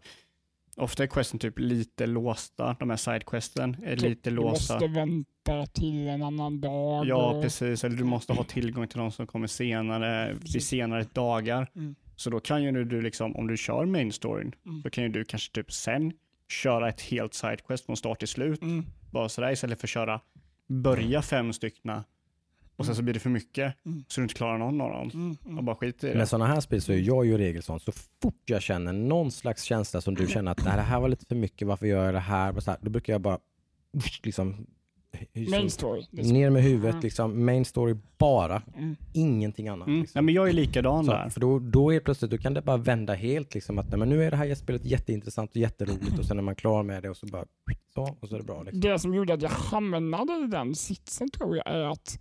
ofta 0.78 1.04
är 1.04 1.08
questen 1.08 1.40
typ 1.40 1.60
lite 1.60 2.06
låsta, 2.08 2.76
de 2.80 2.90
här 2.90 2.98
sidequesten 2.98 3.78
är 3.84 3.96
Typ, 3.96 4.10
lite 4.10 4.30
du 4.30 4.36
låsta. 4.36 4.74
måste 4.74 4.88
vänta 4.88 5.66
till 5.66 6.08
en 6.08 6.24
annan 6.24 6.62
dag. 6.62 7.06
Ja, 7.08 7.32
och- 7.32 7.44
precis. 7.44 7.84
Eller 7.84 7.98
du 7.98 8.04
måste 8.04 8.34
ha 8.34 8.44
tillgång 8.44 8.88
till 8.88 9.00
de 9.00 9.12
som 9.12 9.28
kommer 9.28 9.48
senare, 9.48 10.34
vid 10.54 10.64
senare 10.64 11.06
dagar. 11.14 11.70
Mm. 11.76 11.96
Så 12.16 12.30
då 12.30 12.40
kan 12.40 12.64
ju 12.64 12.72
nu 12.72 12.84
du 12.86 13.02
liksom, 13.02 13.36
om 13.36 13.48
du 13.48 13.58
kör 13.58 13.86
main 13.86 14.12
storyn, 14.12 14.56
Mm. 14.66 14.82
då 14.82 14.90
kan 14.90 15.04
ju 15.04 15.10
du 15.10 15.26
kanske 15.26 15.54
typ 15.54 15.72
sen 15.72 16.14
köra 16.50 16.90
ett 16.90 17.02
helt 17.02 17.34
sidequest 17.34 17.86
från 17.86 17.98
start 17.98 18.20
till 18.20 18.28
slut. 18.28 18.62
Mm. 18.62 18.86
Bara 19.12 19.30
sådär 19.30 19.52
istället 19.52 19.80
för 19.80 19.86
att 19.86 19.90
köra, 19.90 20.20
börja 20.68 21.22
fem 21.22 21.54
styckna 21.54 22.04
och 22.76 22.86
sen 22.86 22.96
så 22.96 23.02
blir 23.02 23.14
det 23.14 23.20
för 23.20 23.30
mycket 23.30 23.76
Mm. 23.86 24.04
så 24.08 24.22
du 24.22 24.24
inte 24.24 24.36
klarar 24.36 24.58
någon 24.58 24.82
av 24.82 24.90
dem. 24.92 25.10
Mm. 25.14 25.38
Och 25.44 25.52
Mm. 25.52 25.66
bara 25.66 25.76
skiter 25.76 26.08
i 26.08 26.12
det. 26.12 26.18
Med 26.18 26.30
sådana 26.30 26.48
här 26.54 26.60
spel 26.60 26.82
så 26.82 26.92
är 26.92 26.98
jag 26.98 27.26
ju 27.26 27.38
regel 27.38 27.64
sån, 27.64 27.80
så 27.80 27.92
fort 28.22 28.42
jag 28.46 28.62
känner 28.62 28.94
någon 28.94 29.32
slags 29.32 29.64
känsla 29.64 30.02
som 30.02 30.16
du 30.16 30.28
känner 30.28 30.52
att 30.52 30.66
"Nej, 30.66 30.76
det 30.76 30.82
här 30.82 31.00
var 31.00 31.10
lite 31.10 31.26
för 31.26 31.36
mycket, 31.36 31.68
varför 31.68 31.86
gör 31.88 32.06
jag 32.06 32.14
det 32.14 32.20
här? 32.20 32.56
Och 32.58 32.64
så 32.64 32.72
här 32.72 32.80
då 32.82 32.90
brukar 32.90 33.14
jag 33.14 33.22
bara 33.22 33.40
liksom, 34.24 34.66
Main 35.52 35.70
story. 35.70 36.06
ner 36.12 36.50
med 36.50 36.64
huvudet, 36.64 36.92
Mm. 36.92 37.02
liksom, 37.04 37.46
main 37.46 37.66
story 37.66 37.96
bara, 38.18 38.62
Mm. 38.78 38.96
ingenting 39.14 39.68
annat. 39.68 39.88
Mm. 39.88 40.00
Liksom. 40.02 40.20
Nej, 40.20 40.24
men 40.26 40.34
jag 40.34 40.50
är 40.50 40.54
likadan 40.54 41.06
Så, 41.06 41.12
där. 41.12 41.30
för 41.30 41.40
då, 41.40 41.60
då 41.60 41.94
är 41.94 42.00
plötsligt, 42.00 42.32
då 42.32 42.38
kan 42.38 42.54
det 42.54 42.62
bara 42.62 42.78
vända 42.78 43.14
helt. 43.14 43.54
Liksom, 43.54 43.80
att 43.80 43.90
nej, 43.90 44.00
men 44.00 44.10
nu 44.10 44.24
är 44.24 44.32
det 44.32 44.38
här 44.38 44.56
spelet 44.56 44.86
jätteintressant 44.86 45.52
och 45.52 45.58
jätteroligt 45.58 46.20
och 46.20 46.26
sen 46.26 46.38
är 46.38 46.42
man 46.42 46.56
klar 46.56 46.84
med 46.84 47.04
det 47.04 47.10
och 47.10 47.18
så 47.18 47.26
bara 47.26 47.46
så, 47.94 48.18
och 48.20 48.30
så 48.30 48.36
är 48.36 48.40
det 48.40 48.46
bra. 48.46 48.64
Liksom. 48.64 48.80
Det 48.82 49.00
som 49.00 49.14
gjorde 49.14 49.34
att 49.34 49.42
jag 49.42 49.50
hamnade 49.50 50.34
i 50.34 50.48
den 50.48 50.76
sitsen 50.76 51.30
tror 51.30 51.56
jag 51.58 51.68
är 51.68 51.92
att 51.92 52.20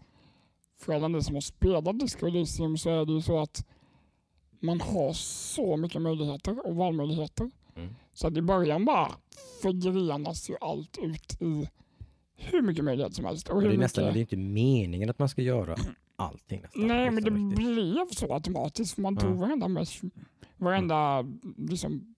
för 0.82 0.92
alla 0.92 1.08
ni 1.08 1.22
som 1.22 1.34
har 1.34 1.40
spelat 1.40 1.98
Disco 1.98 2.26
Elysium 2.26 2.76
så 2.78 2.90
är 2.90 3.06
det 3.06 3.12
ju 3.12 3.22
så 3.22 3.38
att 3.38 3.66
man 4.60 4.80
har 4.80 5.12
så 5.12 5.76
mycket 5.76 6.02
möjligheter 6.02 6.66
och 6.66 6.76
valmöjligheter. 6.76 7.50
Mm. 7.76 7.94
Så 8.12 8.26
att 8.26 8.36
i 8.36 8.42
början 8.42 8.84
bara 8.84 9.12
förgrenas 9.62 10.50
ju 10.50 10.56
allt 10.60 10.98
ut 11.02 11.42
i 11.42 11.68
hur 12.36 12.62
mycket 12.62 12.84
möjligheter 12.84 13.14
som 13.14 13.24
helst. 13.24 13.48
Och 13.48 13.60
det 13.60 13.66
är 13.66 13.68
mycket... 13.68 13.80
nästan 13.80 14.04
det 14.04 14.18
är 14.18 14.20
inte 14.20 14.36
meningen 14.36 15.10
att 15.10 15.18
man 15.18 15.28
ska 15.28 15.42
göra 15.42 15.76
allting. 16.16 16.60
Nästan, 16.62 16.86
Nej, 16.86 17.10
men 17.10 17.24
det 17.24 17.30
liksom, 17.30 17.50
riktigt. 17.50 17.66
blev 17.74 18.06
så 18.10 18.34
automatiskt. 18.34 18.94
För 18.94 19.02
man 19.02 19.14
Ja. 19.14 19.20
tog 19.20 19.30
varenda, 19.36 19.68
mesh, 19.68 20.04
varenda 20.56 21.24
liksom, 21.56 22.14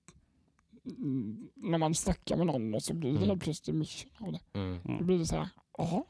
mm, 0.98 1.48
när 1.54 1.78
man 1.78 1.94
snackar 1.94 2.36
med 2.36 2.46
någon 2.46 2.74
och 2.74 2.82
så 2.82 2.94
blir 2.94 3.10
det 3.10 3.16
Mm. 3.16 3.28
helt 3.28 3.42
plötsligt 3.42 3.76
mission 3.76 4.10
av 4.18 4.32
det. 4.32 4.40
Mm. 4.58 4.80
Då 4.84 4.90
Mm. 4.92 5.06
blir 5.06 5.18
det 5.18 5.26
så 5.26 5.36
här, 5.36 5.48
jaha, 5.78 6.04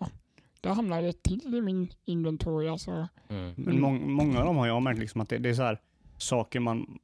det 1.02 1.22
till 1.22 1.54
i 1.54 1.60
min 1.62 1.88
inventory. 2.04 2.68
Alltså. 2.68 3.08
Mm. 3.28 3.52
Men 3.56 3.80
mång, 3.80 4.12
många 4.12 4.38
av 4.38 4.44
dem 4.46 4.56
har 4.56 4.66
jag 4.66 4.82
märkt 4.82 4.98
liksom 5.00 5.20
att 5.20 5.28
det, 5.28 5.38
det 5.38 5.48
är 5.48 5.54
så 5.54 5.62
här 5.62 5.78
saker 6.18 6.60
man, 6.60 6.98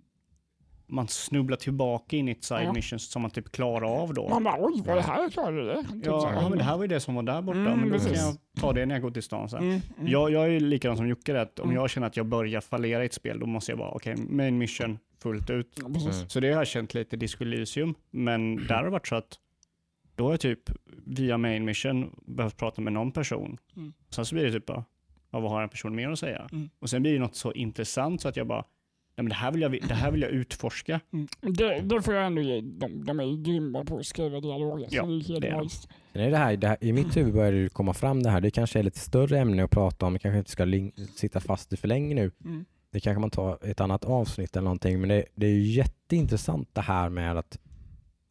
man 0.86 1.08
snubblar 1.08 1.56
tillbaka 1.56 2.16
in 2.16 2.28
i 2.28 2.32
ett 2.32 2.44
side 2.44 2.64
Ja. 2.66 2.72
missions 2.72 3.10
som 3.10 3.22
man 3.22 3.30
typ 3.30 3.52
klarar 3.52 4.02
av 4.02 4.14
då. 4.14 4.28
Man 4.28 4.44
bara, 4.44 4.56
oj, 4.58 4.82
vad 4.86 4.96
det 4.96 5.02
här 5.02 5.22
jag 5.22 5.32
klarade 5.32 5.64
det. 5.64 5.82
Typ 5.82 6.06
Ja, 6.06 6.32
ja, 6.34 6.48
men 6.48 6.58
det 6.58 6.64
här 6.64 6.76
var 6.76 6.84
ju 6.84 6.88
det 6.88 7.00
som 7.00 7.14
var 7.14 7.22
där 7.22 7.42
borta, 7.42 7.58
Mm, 7.58 7.72
men 7.80 7.88
då 7.90 7.96
kan 7.98 8.06
precis. 8.06 8.22
jag 8.22 8.36
ta 8.62 8.72
det 8.72 8.86
när 8.86 8.94
jag 8.94 9.02
går 9.02 9.10
till 9.10 9.22
stan 9.22 9.48
sen. 9.48 9.58
Mm, 9.62 9.80
mm. 9.98 10.12
Jag, 10.12 10.30
jag 10.30 10.42
är 10.44 10.48
ju 10.48 10.60
likadan 10.60 10.96
som 10.96 11.08
Jocke, 11.08 11.40
att 11.40 11.58
om 11.58 11.64
Mm. 11.70 11.76
jag 11.80 11.90
känner 11.90 12.06
att 12.06 12.16
jag 12.16 12.26
börjar 12.26 12.60
fallera 12.60 13.02
i 13.02 13.06
ett 13.06 13.14
spel, 13.14 13.38
då 13.40 13.46
måste 13.46 13.72
jag 13.72 13.78
bara, 13.78 13.90
okej, 13.90 14.16
main 14.28 14.58
mission 14.58 14.98
fullt 15.22 15.50
ut. 15.50 15.78
Mm. 15.78 16.00
Så 16.28 16.40
det 16.40 16.48
har 16.52 16.56
jag 16.60 16.66
känt 16.66 16.94
lite 16.94 17.16
Disco 17.16 17.44
Elysium, 17.44 17.94
men 18.10 18.56
där 18.68 18.74
har 18.74 18.84
det 18.84 18.90
varit 18.90 19.06
så 19.06 19.14
att 19.14 19.38
då 20.20 20.26
har 20.26 20.33
jag 20.33 20.40
typ 20.40 20.70
via 21.04 21.38
main 21.38 21.64
mission 21.64 22.16
behövt 22.26 22.56
prata 22.56 22.80
med 22.83 22.92
någon 22.92 23.12
person. 23.12 23.59
Mm. 23.76 23.92
Sen 24.11 24.24
så 24.24 24.35
blir 24.35 24.44
det 24.44 24.52
typ 24.52 24.66
bara, 24.66 24.85
ja, 25.30 25.40
vad 25.40 25.50
har 25.50 25.62
en 25.62 25.68
person 25.68 25.94
mer 25.94 26.11
att 26.11 26.18
säga? 26.18 26.48
Mm. 26.52 26.70
Och 26.78 26.90
sen 26.90 27.02
blir 27.02 27.12
det 27.12 27.18
något 27.18 27.37
så 27.37 27.52
intressant 27.52 28.20
så 28.20 28.28
att 28.28 28.37
jag 28.37 28.46
bara, 28.46 28.64
nej 29.16 29.22
men 29.22 29.28
det 29.28 29.35
här 29.35 29.52
vill 29.52 29.62
jag, 29.62 29.72
det 29.88 29.94
här 29.94 30.11
vill 30.11 30.22
jag 30.22 30.30
utforska. 30.30 31.00
Mm. 31.12 31.28
Det, 31.40 31.80
det 31.80 32.02
får 32.02 32.14
jag 32.14 32.26
ändå 32.26 32.42
ge 32.42 32.61
dem. 32.61 33.04
De 33.04 33.20
är 33.20 33.44
grymma 33.44 33.85
på 33.85 33.98
att 33.98 34.06
skriva 34.06 34.40
dialoger. 34.40 34.88
Ja, 34.90 35.02
så 35.02 35.38
det 35.40 35.48
är 35.48 35.68
det 36.12 36.20
är 36.20 36.30
är 36.30 36.37
här, 36.37 36.56
det 36.56 36.68
här, 36.68 36.76
I 36.80 36.92
mitt 36.92 37.16
huvud 37.16 37.35
börjar 37.35 37.52
det 37.52 37.68
komma 37.68 37.94
fram 37.94 38.22
det 38.22 38.30
här. 38.30 38.40
Det 38.40 38.50
kanske 38.50 38.78
är 38.78 38.83
lite 38.83 38.98
större 38.98 39.38
ämne 39.38 39.64
att 39.64 39.70
prata 39.70 40.06
om. 40.06 40.12
Det 40.12 40.18
kanske 40.18 40.38
inte 40.38 40.50
ska 40.50 40.66
sitta 41.16 41.40
fast 41.40 41.72
i 41.72 41.76
för 41.76 41.88
länge 41.88 42.14
nu. 42.14 42.30
Mm. 42.44 42.64
Det 42.92 43.00
kanske 43.00 43.20
man 43.20 43.30
tar 43.30 43.59
ett 43.66 43.80
annat 43.80 44.04
avsnitt 44.04 44.56
eller 44.56 44.64
någonting. 44.64 45.00
Men 45.00 45.09
det, 45.09 45.24
det 45.35 45.46
är 45.46 45.50
ju 45.50 45.62
jätteintressant 45.62 46.68
det 46.72 46.80
här 46.80 47.09
med 47.09 47.38
att 47.38 47.59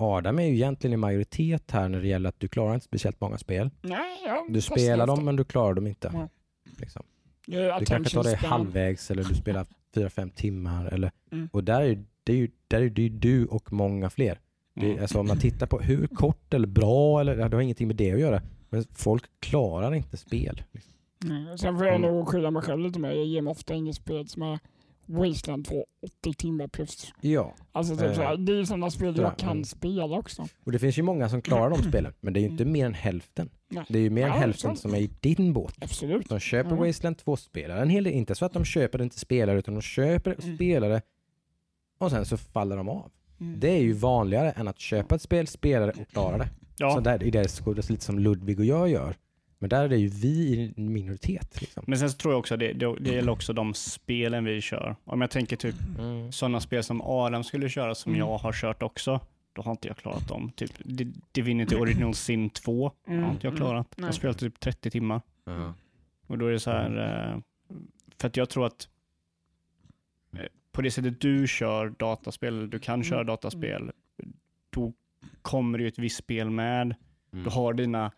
Adam 0.01 0.39
är 0.39 0.43
ju 0.43 0.53
egentligen 0.53 0.93
i 0.93 0.97
majoritet 0.97 1.71
här 1.71 1.89
när 1.89 2.01
det 2.01 2.07
gäller 2.07 2.29
att 2.29 2.39
du 2.39 2.47
klarar 2.47 2.73
inte 2.73 2.85
speciellt 2.85 3.21
många 3.21 3.37
spel. 3.37 3.69
Nej, 3.81 4.21
ja, 4.25 4.45
Du 4.49 4.61
spelar 4.61 5.07
dem 5.07 5.25
men 5.25 5.35
du 5.35 5.43
klarar 5.43 5.73
dem 5.73 5.87
inte. 5.87 6.09
Ja. 6.13 6.29
Liksom. 6.77 7.03
Det 7.47 7.55
är 7.55 7.79
Du 7.79 7.85
kanske 7.85 8.13
tar 8.15 8.23
det 8.23 8.35
halvvägs 8.35 9.11
eller 9.11 9.23
du 9.23 9.35
spelar 9.35 9.65
fyra 9.95 10.09
fem 10.09 10.29
timmar. 10.29 10.85
Eller, 10.85 11.11
Mm. 11.31 11.49
Och 11.51 11.63
där 11.63 11.81
är, 11.81 12.03
det 12.23 12.33
ju 12.33 12.49
där 12.67 12.81
är 12.81 12.89
det 12.89 13.09
du 13.09 13.45
och 13.45 13.73
många 13.73 14.09
fler. 14.09 14.39
Det, 14.73 14.85
Mm. 14.85 15.01
alltså 15.01 15.19
om 15.19 15.27
man 15.27 15.37
tittar 15.39 15.67
på 15.67 15.79
hur 15.79 16.07
kort 16.07 16.53
eller 16.53 16.67
bra, 16.67 17.19
eller, 17.21 17.49
det 17.49 17.55
har 17.57 17.61
ingenting 17.61 17.87
med 17.87 17.95
det 17.95 18.11
att 18.13 18.19
göra. 18.19 18.41
Men 18.69 18.83
folk 18.95 19.23
klarar 19.39 19.93
inte 19.95 20.17
spel. 20.17 20.61
Liksom. 20.71 20.93
Mm. 21.25 21.57
Sen 21.57 21.77
får 21.77 21.87
jag 21.87 22.01
nog 22.01 22.27
skylla 22.27 22.51
mig 22.51 22.61
själv 22.61 22.79
lite 22.79 22.99
med. 22.99 23.17
Jag 23.17 23.25
ger 23.25 23.41
mig 23.41 23.51
ofta 23.51 23.73
inget 23.73 23.95
spel 23.95 24.27
som 24.27 24.41
är 24.41 24.59
Wasteland 25.11 25.65
2 25.65 25.85
80 26.21 26.33
timmar 26.33 26.67
plus. 26.67 27.11
Ja, 27.21 27.55
Alltså 27.71 27.95
typ 27.95 28.17
Eh, 28.17 28.33
det 28.33 28.51
är 28.51 28.55
ju 28.55 28.65
sådana 28.65 28.89
spel 28.89 29.15
sådär, 29.15 29.27
jag 29.27 29.37
kan 29.37 29.51
mm. 29.51 29.63
spela 29.63 30.05
också. 30.05 30.47
och 30.63 30.71
det 30.71 30.79
finns 30.79 30.97
ju 30.97 31.03
många 31.03 31.29
som 31.29 31.41
klarar 31.41 31.69
de 31.69 31.83
spelen, 31.89 32.13
men 32.19 32.33
det 32.33 32.39
är 32.39 32.41
ju 32.41 32.47
inte 32.47 32.65
mer 32.65 32.85
än 32.85 32.93
hälften. 32.93 33.49
Nej. 33.69 33.85
Det 33.89 33.97
är 33.99 34.01
ju 34.03 34.09
mer 34.09 34.23
än 34.23 34.27
Ja, 34.27 34.33
hälften 34.35 34.75
som 34.77 34.93
är 34.93 34.99
i 34.99 35.09
din 35.19 35.53
båt. 35.53 35.75
Absolut. 35.81 36.29
De 36.29 36.39
köper 36.39 36.71
Mm. 36.71 36.85
Wasteland 36.87 37.15
2-spelare. 37.15 37.81
En 37.81 37.89
hel 37.89 38.03
del, 38.03 38.13
inte 38.13 38.35
så 38.35 38.45
att 38.45 38.53
de 38.53 38.65
köper 38.65 38.97
det 38.97 39.03
inte 39.03 39.19
spelar 39.19 39.55
utan 39.55 39.73
de 39.73 39.81
köper 39.81 40.31
och 40.37 40.43
Mm. 40.43 40.55
spelar 40.55 40.89
det 40.89 41.01
och 41.97 42.11
sen 42.11 42.25
så 42.25 42.37
faller 42.37 42.77
de 42.77 42.89
av. 42.89 43.11
Mm. 43.39 43.59
Det 43.59 43.69
är 43.69 43.81
ju 43.81 43.93
vanligare 43.93 44.51
än 44.51 44.67
att 44.67 44.79
köpa 44.79 45.15
ett 45.15 45.21
spel, 45.21 45.47
spela 45.47 45.85
det 45.85 45.91
och 46.01 46.07
klara 46.07 46.37
det. 46.37 46.49
Ja, 46.77 46.91
Så 46.91 46.99
där, 46.99 47.23
i 47.23 47.31
det 47.31 47.47
så 47.47 47.73
det 47.73 47.89
är 47.89 47.91
lite 47.91 48.05
som 48.05 48.19
Ludvig 48.19 48.59
och 48.59 48.65
jag 48.65 48.89
gör. 48.89 49.15
Men 49.61 49.69
där 49.69 49.83
är 49.83 49.89
det 49.89 49.97
ju 49.97 50.07
vi 50.07 50.29
i 50.29 50.73
en 50.77 50.93
minoritet. 50.93 51.61
Liksom. 51.61 51.83
men 51.87 51.99
sen 51.99 52.09
så 52.09 52.17
tror 52.17 52.33
jag 52.33 52.39
också 52.39 52.57
det, 52.57 52.73
det, 52.73 52.95
det 52.99 53.09
gäller 53.09 53.31
också 53.31 53.53
de 53.53 53.73
spelen 53.73 54.45
vi 54.45 54.61
kör. 54.61 54.95
Om 55.03 55.21
jag 55.21 55.31
tänker 55.31 55.55
typ 55.55 55.75
Mm. 55.99 56.31
sådana 56.31 56.59
spel 56.59 56.83
som 56.83 57.01
Adam 57.01 57.43
skulle 57.43 57.69
köra 57.69 57.95
som 57.95 58.11
Mm. 58.11 58.19
jag 58.19 58.37
har 58.37 58.53
kört 58.53 58.83
också, 58.83 59.19
då 59.53 59.61
har 59.61 59.71
inte 59.71 59.87
jag 59.87 59.97
klarat 59.97 60.27
dem. 60.27 60.51
Typ 60.55 60.71
Di- 60.85 61.13
Divinity 61.31 61.75
Original 61.75 62.13
Sin 62.15 62.49
2 62.49 62.91
Mm. 63.07 63.23
har 63.23 63.31
inte 63.31 63.47
jag 63.47 63.57
klarat. 63.57 63.87
Jag 63.95 64.03
har 64.03 64.09
Nej. 64.09 64.15
spelat 64.17 64.37
typ 64.39 64.59
30 64.59 64.89
timmar. 64.91 65.21
Ja. 65.45 65.73
Och 66.27 66.37
då 66.37 66.45
är 66.47 66.51
det 66.51 66.59
så 66.59 66.71
här, 66.71 66.97
eh, 67.33 67.39
för 68.17 68.27
att 68.27 68.37
jag 68.37 68.49
tror 68.49 68.65
att 68.65 68.87
eh, 70.33 70.39
på 70.71 70.81
det 70.81 70.91
sättet 70.91 71.21
du 71.21 71.47
kör 71.47 71.89
dataspel, 71.89 72.69
du 72.69 72.79
kan 72.79 72.93
Mm. 72.93 73.03
köra 73.03 73.23
dataspel, 73.23 73.91
då 74.69 74.93
kommer 75.41 75.77
det 75.77 75.81
ju 75.81 75.87
ett 75.87 75.99
visst 75.99 76.17
spel 76.17 76.49
med. 76.49 76.95
Mm. 77.33 77.43
Du 77.43 77.49
har 77.49 77.73
dina 77.73 78.11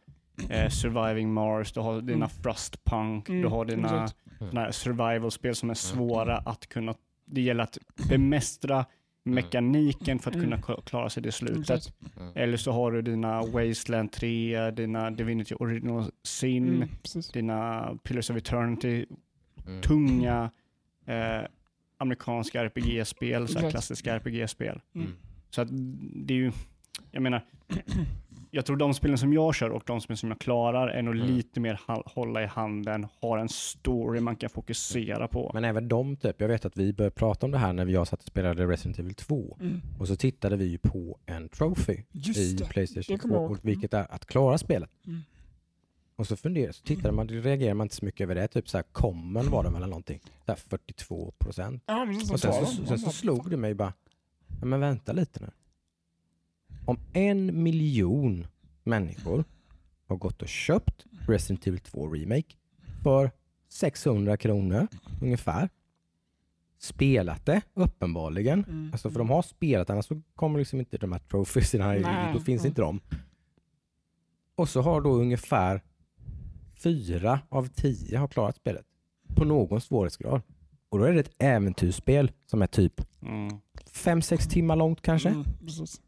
eh, 0.49 0.69
Surviving 0.69 1.33
Mars, 1.33 1.71
du 1.71 1.79
har 1.79 2.01
dina 2.01 2.15
Mm. 2.25 2.29
Frostpunk, 2.29 3.29
Mm, 3.29 3.41
du 3.41 3.47
har 3.47 3.65
dina 3.65 4.07
här 4.53 4.71
survival-spel 4.71 5.55
som 5.55 5.69
är 5.69 5.73
svåra 5.73 6.37
att 6.37 6.67
kunna, 6.69 6.95
det 7.25 7.41
gäller 7.41 7.63
att 7.63 7.77
bemästra 8.09 8.85
mekaniken 9.23 10.19
för 10.19 10.29
att 10.31 10.35
Mm. 10.35 10.45
kunna 10.49 10.61
k- 10.61 10.81
klara 10.85 11.09
sig 11.09 11.23
till 11.23 11.31
slutet. 11.31 11.93
Eller 12.35 12.57
så 12.57 12.71
har 12.71 12.91
du 12.91 13.01
dina 13.01 13.41
Wasteland 13.41 14.11
3, 14.11 14.71
dina 14.71 15.11
Divinity 15.11 15.55
Original 15.55 16.11
Sin, 16.23 16.67
Mm, 16.75 16.89
dina 17.33 17.89
Pillars 18.03 18.29
of 18.29 18.37
Eternity, 18.37 19.05
Mm. 19.67 19.81
tunga 19.81 20.51
eh, 21.05 21.41
amerikanska 21.97 22.63
RPG-spel, 22.63 23.47
så 23.47 23.69
klassiska 23.69 24.15
RPG-spel. 24.15 24.81
Mm. 24.95 25.13
Så 25.49 25.61
att 25.61 25.67
det 26.15 26.33
är 26.33 26.37
ju, 26.37 26.51
jag 27.11 27.23
menar, 27.23 27.45
jag 28.51 28.65
tror 28.65 28.77
de 28.77 28.93
spelen 28.93 29.17
som 29.17 29.33
jag 29.33 29.55
kör 29.55 29.69
och 29.69 29.83
de 29.85 30.01
spelen 30.01 30.17
som 30.17 30.29
jag 30.29 30.39
klarar 30.39 30.87
är 30.87 31.01
nog 31.01 31.15
Mm. 31.15 31.27
lite 31.27 31.59
mer 31.59 31.79
hålla 32.05 32.43
i 32.43 32.45
handen, 32.45 33.07
har 33.21 33.37
en 33.37 33.49
story 33.49 34.19
man 34.19 34.35
kan 34.35 34.49
fokusera 34.49 35.27
på. 35.27 35.51
Men 35.53 35.63
även 35.65 35.87
de, 35.87 36.15
typ, 36.15 36.41
jag 36.41 36.47
vet 36.47 36.65
att 36.65 36.77
vi 36.77 36.93
började 36.93 37.15
prata 37.15 37.45
om 37.45 37.51
det 37.51 37.57
här 37.57 37.73
när 37.73 37.85
jag 37.85 38.07
satt 38.07 38.19
och 38.19 38.27
spelade 38.27 38.65
Resident 38.67 38.99
Evil 38.99 39.13
2. 39.15 39.57
Mm. 39.61 39.81
Och 39.99 40.07
så 40.07 40.15
tittade 40.15 40.55
vi 40.57 40.65
ju 40.65 40.77
på 40.77 41.17
en 41.25 41.49
trophy 41.49 41.93
i 41.93 42.05
Just 42.11 42.57
det. 42.57 42.65
Playstation 42.65 43.15
det 43.15 43.21
kommer 43.21 43.35
2, 43.35 43.41
jag 43.41 43.43
ihåg. 43.49 43.51
och 43.51 43.65
vilket 43.67 43.93
är 43.93 44.07
att 44.13 44.25
klara 44.25 44.57
spelet. 44.57 44.89
Mm. 45.07 45.21
Och 46.15 46.27
så 46.27 46.35
funderade, 46.35 46.73
så 46.73 46.83
tittade 46.83 47.11
man, 47.11 47.27
reagerade 47.27 47.73
man 47.73 47.85
inte 47.85 47.95
så 47.95 48.05
mycket 48.05 48.21
över 48.21 48.35
det. 48.35 48.47
Typ 48.47 48.69
så 48.69 48.77
här, 48.77 48.83
common 48.91 49.49
var 49.49 49.63
det 49.63 49.69
väl 49.69 49.77
eller 49.77 49.87
någonting. 49.87 50.19
Så 50.45 50.51
här 50.51 50.55
42 50.55 51.33
procent. 51.37 51.83
Ja, 51.85 52.07
Och 52.31 52.39
sen 52.39 52.53
så, 52.65 52.85
sen 52.85 52.99
så 52.99 53.09
slog 53.09 53.49
det 53.49 53.57
mig 53.57 53.73
bara, 53.73 53.93
ja, 54.59 54.65
men 54.65 54.79
vänta 54.79 55.11
lite 55.13 55.39
nu. 55.39 55.49
Om 56.91 56.99
en 57.13 57.63
miljon 57.63 58.47
människor 58.83 59.43
har 60.07 60.15
gått 60.15 60.41
och 60.41 60.47
köpt 60.47 61.05
Resident 61.27 61.67
Evil 61.67 61.79
2 61.79 62.07
Remake 62.07 62.55
för 63.03 63.31
600 63.69 64.37
kronor 64.37 64.87
ungefär. 65.21 65.69
Spelat 66.79 67.45
det 67.45 67.61
uppenbarligen. 67.73 68.63
Mm. 68.67 68.89
Alltså 68.91 69.09
för 69.09 69.19
de 69.19 69.29
har 69.29 69.41
spelat 69.41 69.89
annars 69.89 70.05
så 70.05 70.21
kommer 70.35 70.59
liksom 70.59 70.79
inte 70.79 70.97
de 70.97 71.11
här 71.11 71.19
Nej. 72.01 72.33
då 72.33 72.39
finns 72.39 72.61
Mm. 72.61 72.69
inte 72.71 72.81
de. 72.81 72.99
Och 74.55 74.69
så 74.69 74.81
har 74.81 75.01
då 75.01 75.11
ungefär 75.13 75.81
fyra 76.75 77.39
av 77.49 77.67
tio 77.67 78.17
har 78.17 78.27
klarat 78.27 78.55
spelet 78.55 78.85
på 79.35 79.45
någon 79.45 79.81
svårighetsgrad. 79.81 80.41
Och 80.89 80.99
då 80.99 81.03
är 81.05 81.13
det 81.13 81.19
ett 81.19 81.35
äventyrsspel 81.37 82.31
som 82.45 82.61
är 82.61 82.67
typ 82.67 83.01
Mm. 83.21 83.59
fem 83.91 84.21
sex 84.21 84.47
timmar 84.47 84.75
långt 84.75 85.01
kanske. 85.01 85.29
Mm, 85.29 85.43
precis. 85.65 86.01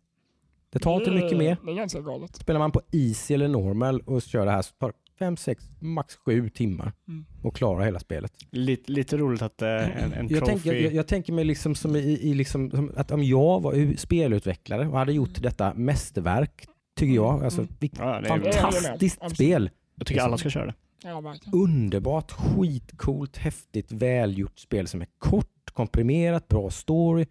Det 0.74 0.80
tar 0.80 0.96
inte 1.00 1.12
mycket 1.12 1.38
mer. 1.38 1.58
Det 1.66 1.72
är 1.72 1.76
ganska 1.76 2.00
galet. 2.02 2.36
Spelar 2.36 2.60
man 2.60 2.72
på 2.72 2.82
easy 2.92 3.34
eller 3.34 3.48
normal 3.48 4.00
och 4.00 4.22
kör 4.22 4.46
det 4.46 4.52
här 4.52 4.62
så 4.62 4.72
tar 4.80 4.88
det 4.88 4.94
fem, 5.20 5.38
sex, 5.38 5.64
max 5.80 6.16
sju 6.16 6.50
timmar 6.50 6.92
Mm. 7.08 7.26
och 7.44 7.56
klara 7.56 7.84
hela 7.84 8.00
spelet. 8.00 8.32
Lite, 8.52 8.92
lite 8.92 9.18
roligt 9.18 9.42
att 9.42 9.62
eh, 9.62 9.70
en, 10.04 10.14
en 10.14 10.28
Jag 10.30 10.46
trophy... 10.46 10.46
tänker, 10.46 10.74
jag, 10.84 10.94
jag 10.94 11.08
tänker 11.08 11.34
mig 11.34 11.44
liksom 11.46 11.76
som 11.76 11.96
i, 11.96 12.00
i 12.00 12.34
liksom, 12.34 12.72
som 12.72 12.92
att 12.96 13.12
om 13.12 13.24
jag 13.24 13.62
var 13.62 13.98
spelutvecklare 13.98 14.88
och 14.88 14.98
hade 14.98 15.14
gjort 15.14 15.42
detta 15.42 15.74
mästerverk, 15.74 16.66
tycker 16.96 17.14
jag, 17.16 17.44
alltså 17.44 17.62
Mm. 17.62 17.74
vilket 17.80 18.00
ja, 18.00 18.06
det 18.22 18.28
är, 18.28 18.52
Fan, 18.52 18.72
fantastiskt 18.72 19.18
Absolut. 19.22 19.36
spel. 19.38 19.70
jag 19.96 20.08
tycker 20.08 20.22
alla 20.22 20.38
ska 20.38 20.50
köra 20.50 20.66
det. 20.66 20.74
Ja. 21.04 21.36
Underbart, 21.54 22.32
skitcoolt, 22.32 23.38
häftigt, 23.38 23.92
välgjort 23.92 24.60
spel 24.60 24.88
som 24.88 25.02
är 25.02 25.08
kort, 25.20 25.48
komprimerat, 25.74 26.48
bra 26.48 26.70
story. 26.70 27.26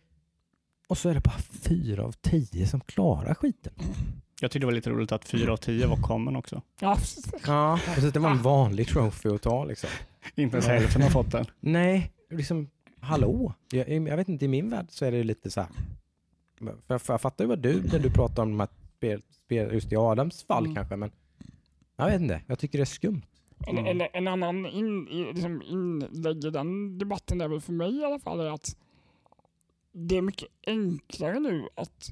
Och 0.93 0.99
så 0.99 1.09
är 1.09 1.15
det 1.15 1.21
bara 1.21 1.39
fyra 1.63 2.05
av 2.05 2.13
tio 2.13 2.67
som 2.67 2.81
klarar 2.81 3.35
skiten. 3.35 3.73
Jag 4.41 4.51
tyckte 4.51 4.59
det 4.59 4.67
var 4.67 4.73
lite 4.73 4.91
roligt 4.91 5.13
att 5.13 5.25
fyra 5.25 5.53
av 5.53 5.57
tio 5.57 5.87
var 5.87 5.97
common 5.97 6.37
också. 6.37 6.63
Ja, 6.81 6.95
precis. 6.97 7.33
Ja, 7.47 7.81
precis, 7.95 8.13
det 8.13 8.19
var 8.21 8.31
en 8.31 8.43
vanlig 8.43 8.89
trophy 8.89 9.29
att 9.29 9.43
ta 9.43 9.65
liksom. 9.65 9.91
Inte 10.35 10.57
ens 10.57 10.67
hälften 10.67 11.03
har 11.03 11.11
fått 11.11 11.33
den. 11.33 11.47
Nej, 11.61 12.13
liksom 12.31 12.69
hallå? 13.01 13.55
Jag, 13.71 13.89
jag 14.09 14.17
vet 14.17 14.29
inte, 14.29 14.45
i 14.45 14.49
min 14.49 14.71
värld 14.71 14.87
så 14.89 15.05
är 15.05 15.13
det 15.13 15.25
lite 15.25 15.51
så 15.51 15.61
här. 15.61 15.71
För, 16.87 16.99
för 16.99 17.13
jag 17.13 17.21
fattar 17.21 17.45
ju 17.45 17.49
vad 17.49 17.59
du, 17.59 17.83
när 17.93 17.99
du 17.99 18.11
pratar 18.11 18.43
om 18.43 18.51
de 18.51 18.61
här 18.61 18.69
spel, 18.97 19.23
spel 19.45 19.75
just 19.75 19.93
i 19.93 19.97
Adams 19.97 20.43
fall 20.45 20.65
Mm. 20.65 20.75
kanske, 20.75 20.97
men 20.97 21.11
jag 21.97 22.07
vet 22.07 22.21
inte, 22.21 22.41
jag 22.47 22.59
tycker 22.59 22.79
det 22.79 22.83
är 22.83 22.87
skumt. 22.87 23.23
En, 23.67 23.79
Mm. 23.79 24.01
en, 24.01 24.09
en 24.13 24.29
annan 24.29 24.67
in, 24.67 25.05
liksom 25.05 25.63
inlägg 25.63 26.45
i 26.45 26.51
den 26.51 26.99
debatten 26.99 27.41
är 27.41 27.49
väl 27.49 27.61
för 27.61 27.73
mig 27.73 27.97
i 28.01 28.05
alla 28.05 28.19
fall 28.19 28.41
är 28.41 28.51
att 28.55 28.77
det 29.93 30.17
är 30.17 30.23
mycket 30.23 30.49
enklare 30.67 31.41
nu 31.41 31.69
att 31.75 32.09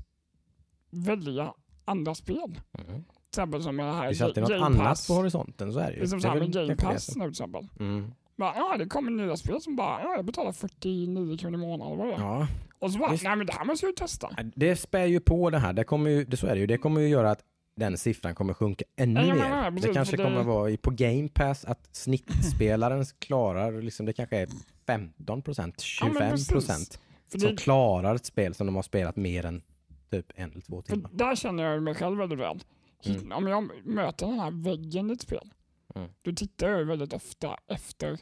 välja 0.90 1.54
andra 1.84 2.14
spel. 2.14 2.60
Till 2.76 3.02
exempel 3.32 3.62
som 3.62 3.76
det 3.76 3.82
här 3.82 4.12
Det 4.12 4.20
alltid 4.24 4.42
något 4.42 4.52
annat 4.52 5.04
på 5.08 5.12
horisonten, 5.14 5.72
så 5.72 5.78
är 5.78 5.84
det 5.86 5.90
Det 5.90 5.96
ju. 5.96 6.02
är 6.02 6.06
som 6.06 6.20
Det 6.20 6.28
är 6.28 6.32
väl 6.34 6.40
med 6.42 6.52
Game 6.52 6.66
det 6.68 6.76
Pass 6.76 7.16
nu 7.16 7.22
till 7.24 7.30
exempel. 7.30 7.68
Mm. 7.80 8.12
Bara, 8.36 8.52
ja, 8.56 8.76
det 8.78 8.86
kommer 8.86 9.10
nya 9.10 9.36
spel 9.36 9.60
som 9.60 9.76
bara, 9.76 10.02
ja, 10.02 10.16
jag 10.16 10.24
betalar 10.24 10.52
49 10.52 11.36
kronor 11.38 11.54
i 11.58 11.62
månaden. 11.62 11.98
Vad 11.98 12.06
det 12.08 12.14
är. 12.14 12.18
Ja, 12.20 12.46
Och 12.78 12.92
så 12.92 12.98
bara, 12.98 13.10
Visst. 13.10 13.24
nej 13.24 13.36
men 13.36 13.46
det 13.46 13.52
här 13.52 13.64
måste 13.64 13.86
jag 13.86 13.90
ju 13.90 13.96
testa. 13.96 14.30
Det 14.54 14.76
spär 14.76 15.04
ju 15.06 15.20
på 15.20 15.50
det 15.50 15.58
här. 15.58 15.72
Det, 15.72 15.84
kommer 15.84 16.10
ju, 16.10 16.24
det, 16.24 16.36
så 16.36 16.46
är 16.46 16.54
det, 16.54 16.60
ju. 16.60 16.66
det 16.66 16.78
kommer 16.78 17.00
ju 17.00 17.08
göra 17.08 17.30
att 17.30 17.40
den 17.76 17.98
siffran 17.98 18.34
kommer 18.34 18.54
sjunka 18.54 18.84
ännu 18.96 19.20
Ja, 19.26 19.34
mer. 19.34 19.44
ja, 19.48 19.64
precis, 19.70 19.82
det 19.86 19.94
kanske 19.94 20.16
det- 20.16 20.22
kommer 20.24 20.42
vara 20.42 20.76
på 20.76 20.90
Game 20.90 21.28
Pass 21.28 21.64
att 21.64 21.88
snittspelaren 21.92 23.04
klarar, 23.18 23.82
liksom, 23.82 24.06
det 24.06 24.12
kanske 24.12 24.36
är 24.36 24.48
15 24.86 25.42
procent, 25.42 25.82
Ja, 26.00 26.06
men 26.06 26.12
25 26.14 26.30
precis. 26.30 26.48
procent 26.48 27.00
För, 27.32 27.38
som 27.38 27.50
det, 27.50 27.56
klarar 27.62 28.14
ett 28.14 28.26
spel 28.26 28.54
som 28.54 28.66
de 28.66 28.76
har 28.76 28.82
spelat 28.82 29.16
mer 29.16 29.44
än 29.46 29.62
typ 30.10 30.32
en 30.34 30.50
eller 30.50 30.60
två 30.60 30.82
för 30.82 30.92
timmar. 30.94 31.10
där 31.14 31.36
känner 31.36 31.62
jag 31.64 31.82
mig 31.82 31.94
själv 31.94 32.18
väldigt 32.18 32.38
väl. 32.38 32.60
Mm. 33.04 33.32
Om 33.32 33.46
jag 33.46 33.70
möter 33.84 34.26
den 34.26 34.40
här 34.40 34.50
väggen 34.50 35.10
i 35.10 35.12
ett 35.12 35.20
spel, 35.20 35.50
Mm. 35.94 36.08
då 36.22 36.32
tittar 36.32 36.68
jag 36.68 36.84
väldigt 36.84 37.12
ofta 37.12 37.56
efter 37.66 38.18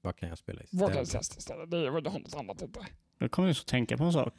Vad 0.00 0.16
kan 0.16 0.28
jag 0.28 0.38
spela 0.38 0.60
vad 0.72 0.88
kan 0.88 0.96
jag 0.96 1.02
istället? 1.04 1.22
testa 1.26 1.38
istället. 1.38 1.70
Det 1.70 1.86
är 1.86 1.90
väl 1.90 2.02
något 2.02 2.34
annat 2.34 2.62
inte. 2.62 2.86
Då 3.18 3.28
kommer 3.28 3.48
jag 3.48 3.50
just 3.50 3.60
att 3.60 3.66
tänka 3.70 3.96
på 3.96 4.04
en 4.04 4.12
sak. 4.12 4.34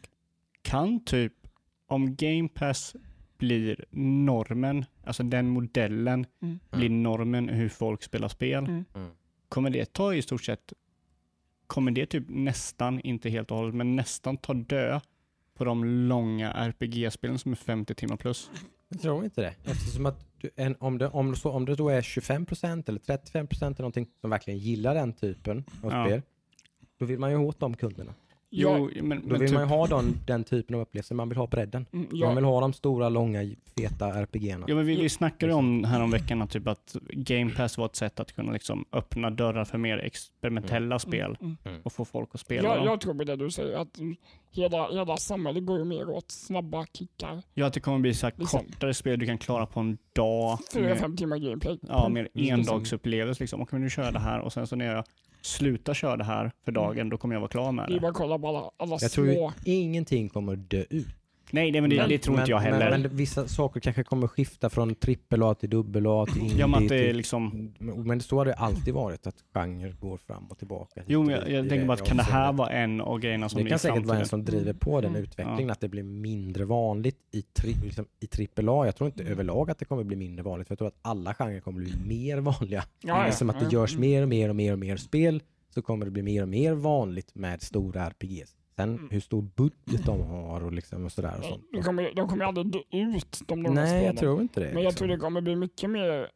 Kan 0.61 1.05
typ, 1.05 1.33
om 1.87 2.15
Game 2.15 2.49
Pass 2.49 2.95
blir 3.37 3.85
normen, 3.91 4.85
alltså 5.03 5.23
den 5.23 5.47
modellen 5.49 6.25
Mm. 6.41 6.59
blir 6.71 6.89
normen 6.89 7.49
hur 7.49 7.69
folk 7.69 8.03
spelar 8.03 8.27
spel, 8.27 8.63
Mm. 8.65 8.85
Mm. 8.95 9.09
kommer 9.49 9.69
det 9.69 9.93
ta 9.93 10.13
i 10.13 10.21
stort 10.21 10.43
sett, 10.43 10.73
kommer 11.67 11.91
det 11.91 12.05
typ 12.05 12.23
nästan, 12.29 12.99
inte 12.99 13.29
helt 13.29 13.51
och 13.51 13.57
hållet, 13.57 13.75
men 13.75 13.95
nästan 13.95 14.37
ta 14.37 14.53
dö 14.53 14.99
på 15.57 15.65
de 15.65 15.85
långa 15.85 16.51
RPG-spelen 16.53 17.39
som 17.39 17.51
är 17.51 17.55
50 17.55 17.95
timmar 17.95 18.17
plus? 18.17 18.51
Jag 18.89 19.01
tror 19.01 19.23
inte 19.23 19.41
det. 19.41 19.55
Eftersom 19.63 20.05
att 20.05 20.25
du, 20.41 20.49
en, 20.55 20.75
om, 20.79 20.97
det, 20.97 21.07
om, 21.07 21.35
så, 21.35 21.51
om 21.51 21.65
det 21.65 21.75
då 21.75 21.89
är 21.89 22.01
25% 22.01 22.83
eller 22.89 22.99
35% 22.99 23.65
eller 23.65 23.75
någonting 23.79 24.07
som 24.21 24.29
verkligen 24.29 24.59
gillar 24.59 24.95
den 24.95 25.13
typen 25.13 25.63
av 25.83 25.91
Ja. 25.91 26.05
spel, 26.05 26.21
då 26.99 27.05
vill 27.05 27.19
man 27.19 27.31
ju 27.31 27.37
åt 27.37 27.59
de 27.59 27.77
kunderna. 27.77 28.13
Jo, 28.49 28.89
Jag, 28.93 29.03
men, 29.03 29.21
Då 29.21 29.27
men 29.27 29.39
vill 29.39 29.49
typ, 29.49 29.57
man 29.57 29.63
ju 29.63 29.75
ha 29.75 29.87
den, 29.87 30.13
den 30.25 30.43
typen 30.43 30.75
av 30.75 30.81
upplevelser. 30.81 31.15
Man 31.15 31.29
vill 31.29 31.37
ha 31.37 31.47
bredden. 31.47 31.85
mm, 31.93 32.07
Man 32.11 32.19
jag, 32.19 32.35
vill 32.35 32.43
ha 32.43 32.61
de 32.61 32.73
stora, 32.73 33.09
långa, 33.09 33.39
feta 33.77 34.07
RPG-erna. 34.07 34.65
Ja, 34.67 34.75
men 34.75 34.85
vi, 34.85 34.95
vi 34.95 35.09
snackade 35.09 35.53
om 35.53 35.83
här 35.83 36.01
om 36.03 36.11
veckan 36.11 36.41
att, 36.41 36.51
typ 36.51 36.67
att 36.67 36.95
Game 37.09 37.51
Pass 37.51 37.77
var 37.77 37.85
ett 37.85 37.95
sätt 37.95 38.19
att 38.19 38.31
kunna 38.33 38.51
liksom 38.51 38.85
öppna 38.91 39.29
dörrar 39.29 39.65
för 39.65 39.77
mer 39.77 39.97
experimentella 39.97 40.99
spel 40.99 41.37
mm, 41.41 41.57
mm. 41.65 41.81
och 41.83 41.93
få 41.93 42.05
folk 42.05 42.29
att 42.33 42.39
spela 42.39 42.67
jag, 42.67 42.77
dem. 42.77 42.85
jag 42.85 43.01
tror 43.01 43.13
på 43.13 43.23
det 43.23 43.35
du 43.35 43.51
säger, 43.51 43.77
att 43.77 43.97
mm, 43.99 44.15
hela, 44.57 44.91
hela 44.91 45.17
samhället 45.17 45.65
går 45.65 45.77
ju 45.79 45.85
mer 45.85 46.09
åt 46.09 46.31
snabba 46.31 46.85
kickar. 46.93 47.41
Ja, 47.53 47.65
att 47.65 47.73
det 47.73 47.79
kommer 47.79 47.99
bli 47.99 48.13
så 48.13 48.25
här 48.25 48.33
Liksom. 48.37 48.59
kortare 48.65 48.93
spel 48.93 49.19
du 49.19 49.25
kan 49.25 49.37
klara 49.37 49.65
på 49.65 49.79
en 49.79 49.97
dag. 50.13 50.59
Fyra, 50.73 50.83
Med, 50.83 50.97
fem 50.97 51.17
timmar 51.17 51.37
gameplay. 51.37 51.79
ja, 51.81 52.09
mer 52.09 52.29
Mm. 52.35 52.53
endagsupplevelse 52.53 53.43
liksom. 53.43 53.61
Och 53.61 53.69
kan 53.69 53.81
du 53.81 53.89
köra 53.89 54.11
det 54.11 54.19
här 54.19 54.39
och 54.39 54.53
sen 54.53 54.67
så 54.67 54.75
när 54.75 54.85
jag 54.85 55.03
slutar 55.41 55.93
köra 55.93 56.17
det 56.17 56.23
här 56.23 56.51
för 56.65 56.71
dagen, 56.71 57.09
då 57.09 57.17
kommer 57.17 57.35
jag 57.35 57.39
vara 57.39 57.49
klar 57.49 57.71
med 57.71 57.85
Det 57.87 57.91
är 57.91 57.93
det. 57.93 57.99
bara 57.99 58.11
att 58.11 58.17
kolla 58.17 58.39
på 58.39 58.47
alla, 58.47 58.71
alla 58.77 58.97
Jag 59.01 59.11
tror 59.11 59.27
ju 59.27 59.33
små... 59.33 59.53
ingenting 59.65 60.29
kommer 60.29 60.55
dö 60.55 60.83
ut. 60.89 61.07
Nej, 61.51 61.71
nej 61.71 61.81
men 61.81 61.89
det, 61.89 61.95
Men- 61.95 62.09
det 62.09 62.17
tror 62.17 62.33
men, 62.33 62.41
inte 62.41 62.51
jag 62.51 62.59
heller. 62.59 62.89
Men, 62.91 63.01
men 63.01 63.15
vissa 63.15 63.47
saker 63.47 63.79
kanske 63.79 64.03
kommer 64.03 64.27
skifta 64.27 64.69
från 64.69 64.95
trippel 64.95 65.43
A 65.43 65.53
till 65.55 65.69
dubbel 65.69 66.07
A 66.07 66.25
till 66.33 66.41
indie. 66.41 66.57
ja, 66.57 66.67
men 66.67 66.83
att 66.83 66.89
det 66.89 67.09
är 67.09 67.13
liksom... 67.13 67.73
men 67.79 68.21
så 68.21 68.37
har 68.37 68.45
det 68.45 68.53
alltid 68.53 68.93
varit, 68.93 69.27
att 69.27 69.35
genre 69.53 69.91
går 69.99 70.17
fram 70.17 70.45
och 70.49 70.57
tillbaka. 70.57 71.03
Jo, 71.07 71.23
men 71.23 71.35
jag, 71.35 71.49
jag 71.51 71.69
tänker 71.69 71.85
bara 71.87 71.93
att 71.93 72.05
kan 72.05 72.17
det 72.17 72.23
här 72.23 72.53
vara 72.53 72.69
en 72.69 73.01
av 73.01 73.19
grejerna 73.19 73.49
som 73.49 73.63
Det 73.63 73.69
kan 73.69 73.79
säkert 73.79 74.05
vara 74.05 74.19
en 74.19 74.25
som 74.25 74.45
driver 74.45 74.73
på 74.73 75.01
den 75.01 75.09
Mm. 75.11 75.23
utvecklingen, 75.23 75.69
att 75.69 75.79
det 75.81 75.87
blir 75.87 76.03
mindre 76.03 76.65
vanligt 76.65 77.17
i, 77.31 77.41
tri, 77.41 77.73
liksom, 77.83 78.05
i 78.19 78.47
AAA. 78.59 78.85
Jag 78.85 78.95
tror 78.95 79.07
inte 79.07 79.21
Mm. 79.21 79.33
överlag 79.33 79.71
att 79.71 79.79
det 79.79 79.85
kommer 79.85 80.03
bli 80.03 80.15
mindre 80.15 80.43
vanligt, 80.43 80.67
för 80.67 80.71
jag 80.73 80.77
tror 80.77 80.87
att 80.87 80.99
alla 81.01 81.33
genrer 81.33 81.59
kommer 81.59 81.79
bli 81.79 81.93
mer 82.07 82.37
vanliga. 82.37 82.83
Ja, 83.01 83.07
ja, 83.07 83.25
Eftersom 83.27 83.49
att 83.49 83.59
det 83.59 83.65
ja. 83.65 83.71
görs 83.71 83.91
Mm. 83.95 84.01
mer 84.09 84.21
och 84.21 84.29
mer 84.29 84.49
och 84.49 84.55
mer 84.55 84.73
och 84.73 84.79
mer 84.79 84.97
spel 84.97 85.41
så 85.73 85.81
kommer 85.81 86.05
det 86.05 86.11
bli 86.11 86.21
mer 86.23 86.41
och 86.41 86.49
mer 86.49 86.73
vanligt 86.73 87.35
med 87.35 87.61
stora 87.61 88.05
RPGs. 88.09 88.55
Sen 88.79 88.89
Mm. 88.95 89.07
hur 89.11 89.19
stor 89.19 89.41
budget 89.41 90.05
de 90.05 90.21
har 90.21 90.63
och, 90.63 90.71
liksom 90.73 91.05
och 91.05 91.11
sådär 91.11 91.35
och 91.39 91.43
sånt. 91.45 91.63
De 91.73 91.81
kommer, 91.83 92.11
de 92.15 92.27
kommer 92.29 92.45
aldrig 92.45 92.67
dö 92.71 92.79
ut, 92.91 93.41
de 93.47 93.63
långa 93.63 93.75
Nej, 93.81 93.87
spelen. 93.89 94.05
jag 94.05 94.17
tror 94.17 94.41
inte 94.41 94.59
det. 94.59 94.65
Men 94.65 94.75
jag 94.75 94.83
liksom. 94.83 94.97
tror 94.97 95.07
det 95.07 95.17
kommer 95.17 95.41
bli 95.41 95.55
mycket 95.55 95.89
mer 95.89 96.27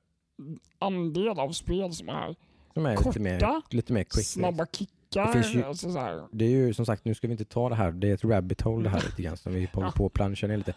andel 0.79 1.29
av 1.39 1.51
spel 1.51 1.93
som 1.93 2.09
är 2.09 2.35
Som 2.73 2.85
är 2.85 2.97
lite 3.05 3.19
mer, 3.19 3.39
korta, 3.39 3.61
lite 3.69 3.93
mer 3.93 4.03
quick. 4.03 4.25
snabba 4.25 4.65
kickar. 4.71 5.25
Det 5.27 5.33
finns 5.33 5.55
ju- 5.55 5.63
alltså. 5.63 6.27
Det 6.31 6.45
är 6.45 6.49
ju 6.49 6.73
som 6.73 6.85
sagt, 6.85 7.05
nu 7.05 7.13
ska 7.15 7.27
vi 7.27 7.31
inte 7.31 7.45
ta 7.45 7.69
det 7.69 7.75
här, 7.75 7.91
det 7.91 8.09
är 8.09 8.13
ett 8.13 8.23
rabbit 8.25 8.61
hole 8.61 8.83
det 8.83 8.89
här 8.89 9.01
lite 9.05 9.21
grann 9.21 9.37
som 9.37 9.53
vi 9.53 9.69
håller 9.73 9.87
Ja. 9.87 9.91
på 9.95 10.05
att 10.05 10.13
plancha 10.13 10.47
ner 10.47 10.57
lite. 10.57 10.73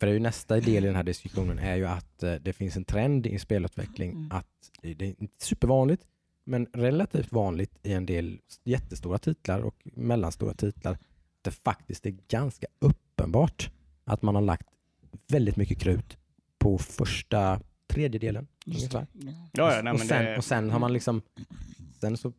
För 0.00 0.06
det 0.06 0.12
är 0.12 0.14
ju 0.14 0.20
nästa 0.20 0.54
del 0.60 0.84
i 0.84 0.86
den 0.86 0.96
här 0.96 1.02
diskussionen 1.02 1.58
är 1.58 1.76
ju 1.76 1.84
att 1.86 2.22
eh, 2.22 2.34
det 2.34 2.52
finns 2.52 2.76
en 2.76 2.84
trend 2.84 3.26
i 3.26 3.38
spelutveckling 3.38 4.10
Mm. 4.10 4.28
att 4.32 4.46
det 4.82 4.90
är 5.02 5.14
inte 5.22 5.44
supervanligt 5.44 6.02
men 6.44 6.66
relativt 6.72 7.32
vanligt 7.32 7.78
i 7.82 7.92
en 7.92 8.06
del 8.06 8.38
jättestora 8.64 9.18
titlar 9.18 9.60
och 9.60 9.76
mellanstora 9.84 10.54
titlar. 10.54 10.98
Det 11.42 11.50
faktiskt 11.50 12.06
är 12.06 12.16
ganska 12.28 12.66
uppenbart 12.78 13.70
att 14.04 14.22
man 14.22 14.34
har 14.34 14.42
lagt 14.42 14.66
väldigt 15.28 15.56
mycket 15.56 15.78
krut 15.78 16.16
på 16.58 16.78
första 16.78 17.60
tredjedelen. 17.86 18.46
Just 18.64 18.94
ungefär. 18.94 19.06
det. 19.12 19.34
Ja. 19.52 19.74
Ja, 19.74 19.82
nej, 19.82 19.92
och, 19.92 20.00
sen, 20.00 20.24
det, 20.24 20.36
och 20.38 20.44
sen 20.44 20.70
har 20.70 20.78
man 20.78 20.92
liksom 20.92 21.22
sen 22.00 22.16
så 22.16 22.32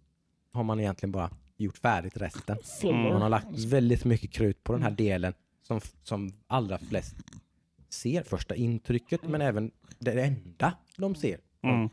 har 0.51 0.63
man 0.63 0.79
egentligen 0.79 1.11
bara 1.11 1.29
gjort 1.57 1.77
färdigt 1.77 2.17
resten. 2.17 2.57
Filler. 2.81 2.93
Man 3.13 3.21
har 3.21 3.29
lagt 3.29 3.59
väldigt 3.65 4.05
mycket 4.05 4.31
krut 4.31 4.63
på 4.63 4.73
den 4.73 4.81
här 4.81 4.89
Mm. 4.89 4.95
delen 4.97 5.33
som, 5.61 5.81
som 6.03 6.33
allra 6.47 6.77
flest 6.77 7.15
ser 7.89 8.23
första 8.23 8.55
intrycket 8.55 9.19
Mm. 9.21 9.31
men 9.31 9.41
även 9.41 9.71
det 9.99 10.21
enda 10.23 10.73
de 10.97 11.15
ser. 11.15 11.39
mm. 11.63 11.89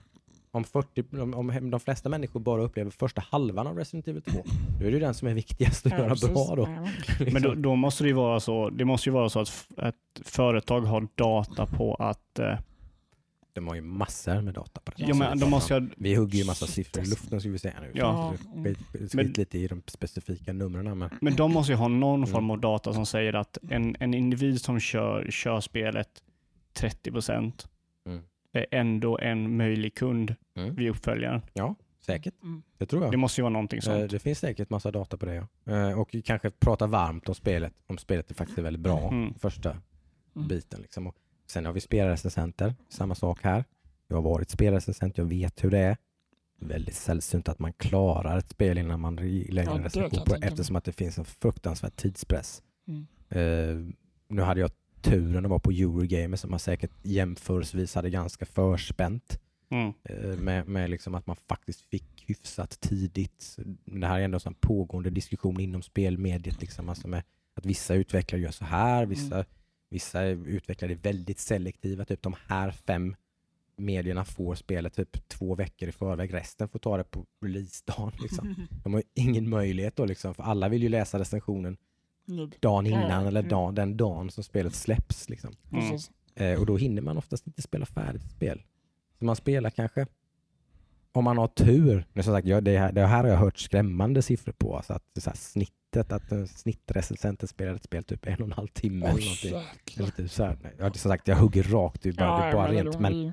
Om, 0.55 0.65
40, 0.65 1.05
om, 1.21 1.35
om 1.35 1.71
de 1.71 1.81
flesta 1.81 2.09
människor 2.09 2.41
bara 2.41 2.63
upplever 2.63 2.91
första 2.91 3.23
halvan 3.31 3.67
av 3.67 3.77
Resident 3.77 4.09
Evil 4.09 4.23
2, 4.23 4.43
då 4.81 4.87
är 4.87 4.91
det 4.91 4.91
ju 4.91 5.01
den 5.01 5.15
som 5.15 5.29
är 5.29 5.35
viktigast 5.35 5.87
att 5.87 5.93
Ja, 5.93 5.99
göra 5.99 6.09
precis. 6.09 6.29
bra 6.29 6.55
då. 6.57 6.63
Ja. 6.63 6.89
Liksom. 7.09 7.27
Men 7.33 7.43
då, 7.43 7.55
då 7.55 7.77
måste 7.77 8.05
det 8.05 8.09
ju 8.09 8.15
vara 8.15 8.41
så, 8.41 8.71
det 8.71 8.85
måste 8.85 9.09
ju 9.09 9.13
vara 9.13 9.29
så 9.29 9.41
att 9.41 9.67
ett 9.83 10.27
företag 10.29 10.81
har 10.81 11.09
data 11.15 11.67
på 11.67 11.95
att, 11.95 12.39
eh, 12.39 12.59
De 13.53 13.69
har 13.69 13.75
ju 13.75 13.81
massor 13.81 14.41
med 14.41 14.55
data 14.55 14.81
på 14.85 14.93
det. 14.97 15.05
ja 15.09 15.15
men 15.15 15.39
de 15.39 15.51
måste 15.51 15.75
ha, 15.75 15.81
Vi 15.97 16.15
hugger 16.15 16.39
ju 16.39 16.45
massa 16.45 16.67
siffror 16.67 17.05
i 17.05 17.07
luften 17.09 17.41
ska 17.41 17.51
vi 17.51 17.59
säga 17.59 17.75
nu. 17.81 17.91
Ja. 17.95 18.35
Så 18.55 18.63
Skit, 18.65 18.79
skit 18.93 19.15
Men- 19.15 19.27
lite 19.27 19.59
i 19.59 19.67
de 19.67 19.83
specifika 19.87 20.53
numren 20.53 20.99
men 20.99 21.11
men 21.21 21.37
de 21.37 21.53
måste 21.53 21.73
ju 21.73 21.77
ha 21.79 21.89
någon 21.89 22.21
Mm. 22.21 22.27
form 22.33 22.51
av 22.51 22.61
data 22.61 22.93
som 22.95 23.07
säger 23.07 23.33
att 23.35 23.59
en, 23.71 23.97
en 24.01 24.15
individ 24.15 24.61
som 24.61 24.81
kör, 24.81 25.27
kör 25.31 25.61
spelet 25.61 26.09
30% 26.75 27.31
Mm. 27.39 27.53
Är 28.53 28.67
ändå 28.71 29.19
en 29.19 29.57
möjlig 29.57 29.95
kund 29.95 30.35
Mm. 30.57 30.75
vid 30.75 30.91
uppföljaren. 30.91 31.43
ja, 31.53 31.75
säkert. 32.01 32.35
Mm. 32.43 32.63
Det 32.79 32.87
tror 32.87 33.03
jag. 33.03 33.11
Det 33.13 33.17
måste 33.17 33.41
ju 33.41 33.43
vara 33.43 33.53
någonting 33.53 33.77
Eh, 33.79 33.83
sånt. 33.83 34.11
Det 34.11 34.19
finns 34.19 34.39
säkert 34.39 34.71
massa 34.71 34.91
data 34.91 35.17
på 35.17 35.27
det 35.27 35.35
ja. 35.35 35.73
Eh, 35.91 36.01
Och 36.01 36.15
kanske 36.25 36.51
prata 36.51 36.87
varmt 36.87 37.29
om 37.29 37.35
spelet, 37.35 37.73
om 37.87 37.99
spelet 37.99 38.31
är 38.31 38.35
faktiskt 38.35 38.59
väldigt 38.59 38.83
bra, 38.83 39.09
Mm. 39.09 39.35
första 39.35 39.77
Mm. 40.37 40.49
biten. 40.49 40.81
Liksom. 40.81 41.07
Och 41.07 41.17
sen 41.47 41.67
har 41.67 41.73
vi 41.73 41.81
spelrecensenter, 41.81 42.75
samma 42.89 43.15
sak 43.15 43.43
här. 43.43 43.65
Jag 44.09 44.17
har 44.17 44.23
varit 44.23 44.51
spelrecensent, 44.51 45.19
jag 45.19 45.25
vet 45.25 45.65
hur 45.65 45.71
det 45.71 45.79
är. 45.79 45.97
Väldigt 46.61 46.95
sällsynt 46.95 47.49
att 47.49 47.59
man 47.59 47.73
klarar 47.73 48.39
ett 48.39 48.49
spel 48.51 48.79
innan 48.79 49.01
man 49.01 49.17
lägger 49.17 49.63
Ja, 49.71 49.77
en 49.77 49.83
recension 49.83 50.25
på 50.25 50.37
det, 50.37 50.47
eftersom 50.47 50.77
att 50.77 50.85
det 50.85 50.93
finns 50.93 51.19
en 51.19 51.25
fruktansvärd 51.25 51.97
tidspress. 51.97 52.63
Mm. 52.89 53.07
Eh, 53.29 53.95
nu 54.29 54.43
hade 54.43 54.61
jag 54.61 54.71
turen 55.03 55.45
att 55.45 55.51
vara 55.51 55.61
på 55.61 55.71
Eurogamer 55.71 56.37
som 56.37 56.51
man 56.51 56.59
säkert 56.59 56.91
jämförelsevis 57.03 57.95
hade 57.95 58.11
ganska 58.11 58.47
förspänt 58.47 59.39
Mm. 59.71 59.93
eh, 60.05 60.39
med, 60.39 60.69
med 60.69 60.91
liksom 60.91 61.15
att 61.15 61.27
man 61.27 61.37
faktiskt 61.37 61.81
fick 61.81 62.25
hyfsat 62.27 62.81
tidigt. 62.81 63.57
Det 63.85 64.07
här 64.07 64.21
är 64.21 64.25
ändå 64.25 64.39
en 64.47 64.55
pågående 64.55 65.11
diskussion 65.11 65.61
inom 65.61 65.83
spelmediet. 65.83 66.61
Liksom, 66.61 66.89
alltså 66.89 67.09
med 67.09 67.23
att 67.55 67.67
vissa 67.67 67.95
utvecklare 67.95 68.43
gör 68.43 68.51
så 68.51 68.65
här, 68.65 69.07
vissa, 69.07 69.35
Mm. 69.35 69.47
vissa 69.91 70.25
utvecklare 70.25 70.93
är 70.93 70.97
väldigt 70.97 71.39
selektiva. 71.39 72.05
Typ 72.05 72.23
de 72.23 72.35
här 72.47 72.71
fem 72.71 73.17
medierna 73.77 74.25
får 74.25 74.55
spelet 74.55 74.95
typ 74.95 75.29
två 75.29 75.55
veckor 75.55 75.89
i 75.89 75.93
förväg. 75.93 76.35
Resten 76.35 76.69
får 76.69 76.79
ta 76.79 76.97
det 76.97 77.05
på 77.05 77.27
releasedagen. 77.45 78.13
Liksom. 78.23 78.55
De 78.85 78.95
har 78.95 79.03
ingen 79.15 79.49
möjlighet 79.51 79.97
då, 79.97 80.05
liksom, 80.05 80.35
för 80.35 80.43
alla 80.43 80.69
vill 80.69 80.83
ju 80.83 80.89
läsa 80.89 81.19
recensionen. 81.19 81.77
Dagen 82.61 82.87
Ja, 82.87 83.05
innan 83.05 83.27
eller 83.27 83.41
mm. 83.41 83.51
dag, 83.51 83.75
den 83.75 83.97
dagen 83.97 84.31
som 84.31 84.45
spelet 84.45 84.75
släpps. 84.75 85.29
Liksom. 85.29 85.55
Mm. 85.73 85.99
Eh, 86.35 86.61
och 86.61 86.67
då 86.67 86.77
hinner 86.77 87.03
man 87.03 87.19
oftast 87.19 87.47
inte 87.47 87.63
spela 87.63 87.87
färdigt 87.87 88.31
spel. 88.31 88.63
Så 89.19 89.25
man 89.25 89.37
spelar 89.37 89.71
kanske, 89.71 90.07
om 91.13 91.25
man 91.25 91.39
har 91.39 91.49
tur, 91.49 92.07
men 92.13 92.25
som 92.25 92.35
sagt, 92.35 92.47
jag, 92.47 92.65
det, 92.65 92.79
här, 92.79 92.93
det 92.93 93.07
här 93.07 93.25
har 93.25 93.31
jag 93.31 93.37
hört 93.37 93.59
skrämmande 93.59 94.23
siffror 94.23 94.53
på, 94.53 94.77
alltså 94.77 94.93
att 94.93 95.05
så 95.17 95.31
här 95.31 95.37
snittet, 95.37 96.13
att 96.13 96.33
uh, 96.33 96.45
snittrecensenten 96.45 97.49
spelar 97.49 97.75
ett 97.75 97.85
spel 97.85 98.05
typ 98.05 98.27
en 98.27 98.35
och 98.35 98.47
en 98.47 98.53
halv 98.53 98.69
timme 98.69 99.07
eller 99.07 99.21
någonting. 99.21 99.53
jäklar. 99.53 100.05
Eller 100.05 100.17
typ 100.17 100.31
så 100.31 100.45
här, 100.45 100.59
nej, 100.63 100.73
ja, 100.79 100.93
som 100.93 101.11
sagt, 101.11 101.29
jag 101.29 101.37
hugger 101.37 101.63
rakt, 101.63 102.07
är 102.07 102.13
bara, 102.13 102.45
är 102.45 102.53
bara 102.53 102.73
rent, 102.73 103.01
men 103.01 103.33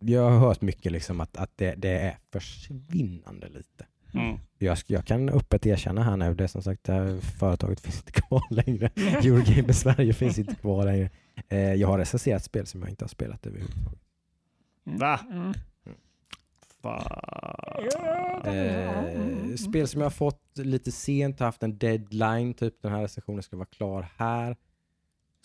jag 0.00 0.30
har 0.30 0.38
hört 0.38 0.60
mycket 0.60 0.92
liksom 0.92 1.20
att, 1.20 1.36
att 1.36 1.50
det, 1.56 1.74
det 1.74 1.98
är 1.98 2.18
försvinnande 2.32 3.48
lite. 3.48 3.86
Mm. 4.18 4.38
Jag, 4.58 4.78
jag 4.86 5.04
kan 5.04 5.28
öppet 5.28 5.66
erkänna 5.66 6.02
här 6.02 6.16
nu, 6.16 6.34
det 6.34 6.44
är 6.44 6.48
som 6.48 6.62
sagt, 6.62 6.84
det 6.84 6.92
här 6.92 7.20
företaget 7.20 7.80
finns 7.84 7.96
inte 7.96 8.12
kvar 8.12 8.42
längre. 8.50 8.86
Eurogamer 8.96 9.72
Sverige 9.72 10.12
finns 10.12 10.38
inte 10.38 10.54
kvar 10.54 10.84
längre. 10.84 11.10
Eh, 11.48 11.58
jag 11.74 11.88
har 11.88 11.98
recenserat 11.98 12.44
spel 12.44 12.66
som 12.66 12.80
jag 12.80 12.90
inte 12.90 13.04
har 13.04 13.08
spelat 13.08 13.46
överhuvudtaget. 13.46 14.00
Va? 14.84 15.20
Mm. 15.30 15.54
Fan. 16.82 17.02
Eh, 18.44 19.54
spel 19.56 19.88
som 19.88 20.00
jag 20.00 20.04
har 20.06 20.10
fått 20.10 20.58
lite 20.58 20.92
sent, 20.92 21.40
haft 21.40 21.62
en 21.62 21.78
deadline, 21.78 22.54
typ 22.54 22.82
den 22.82 22.92
här 22.92 23.02
recensionen 23.02 23.42
ska 23.42 23.56
vara 23.56 23.66
klar 23.66 24.08
här. 24.16 24.56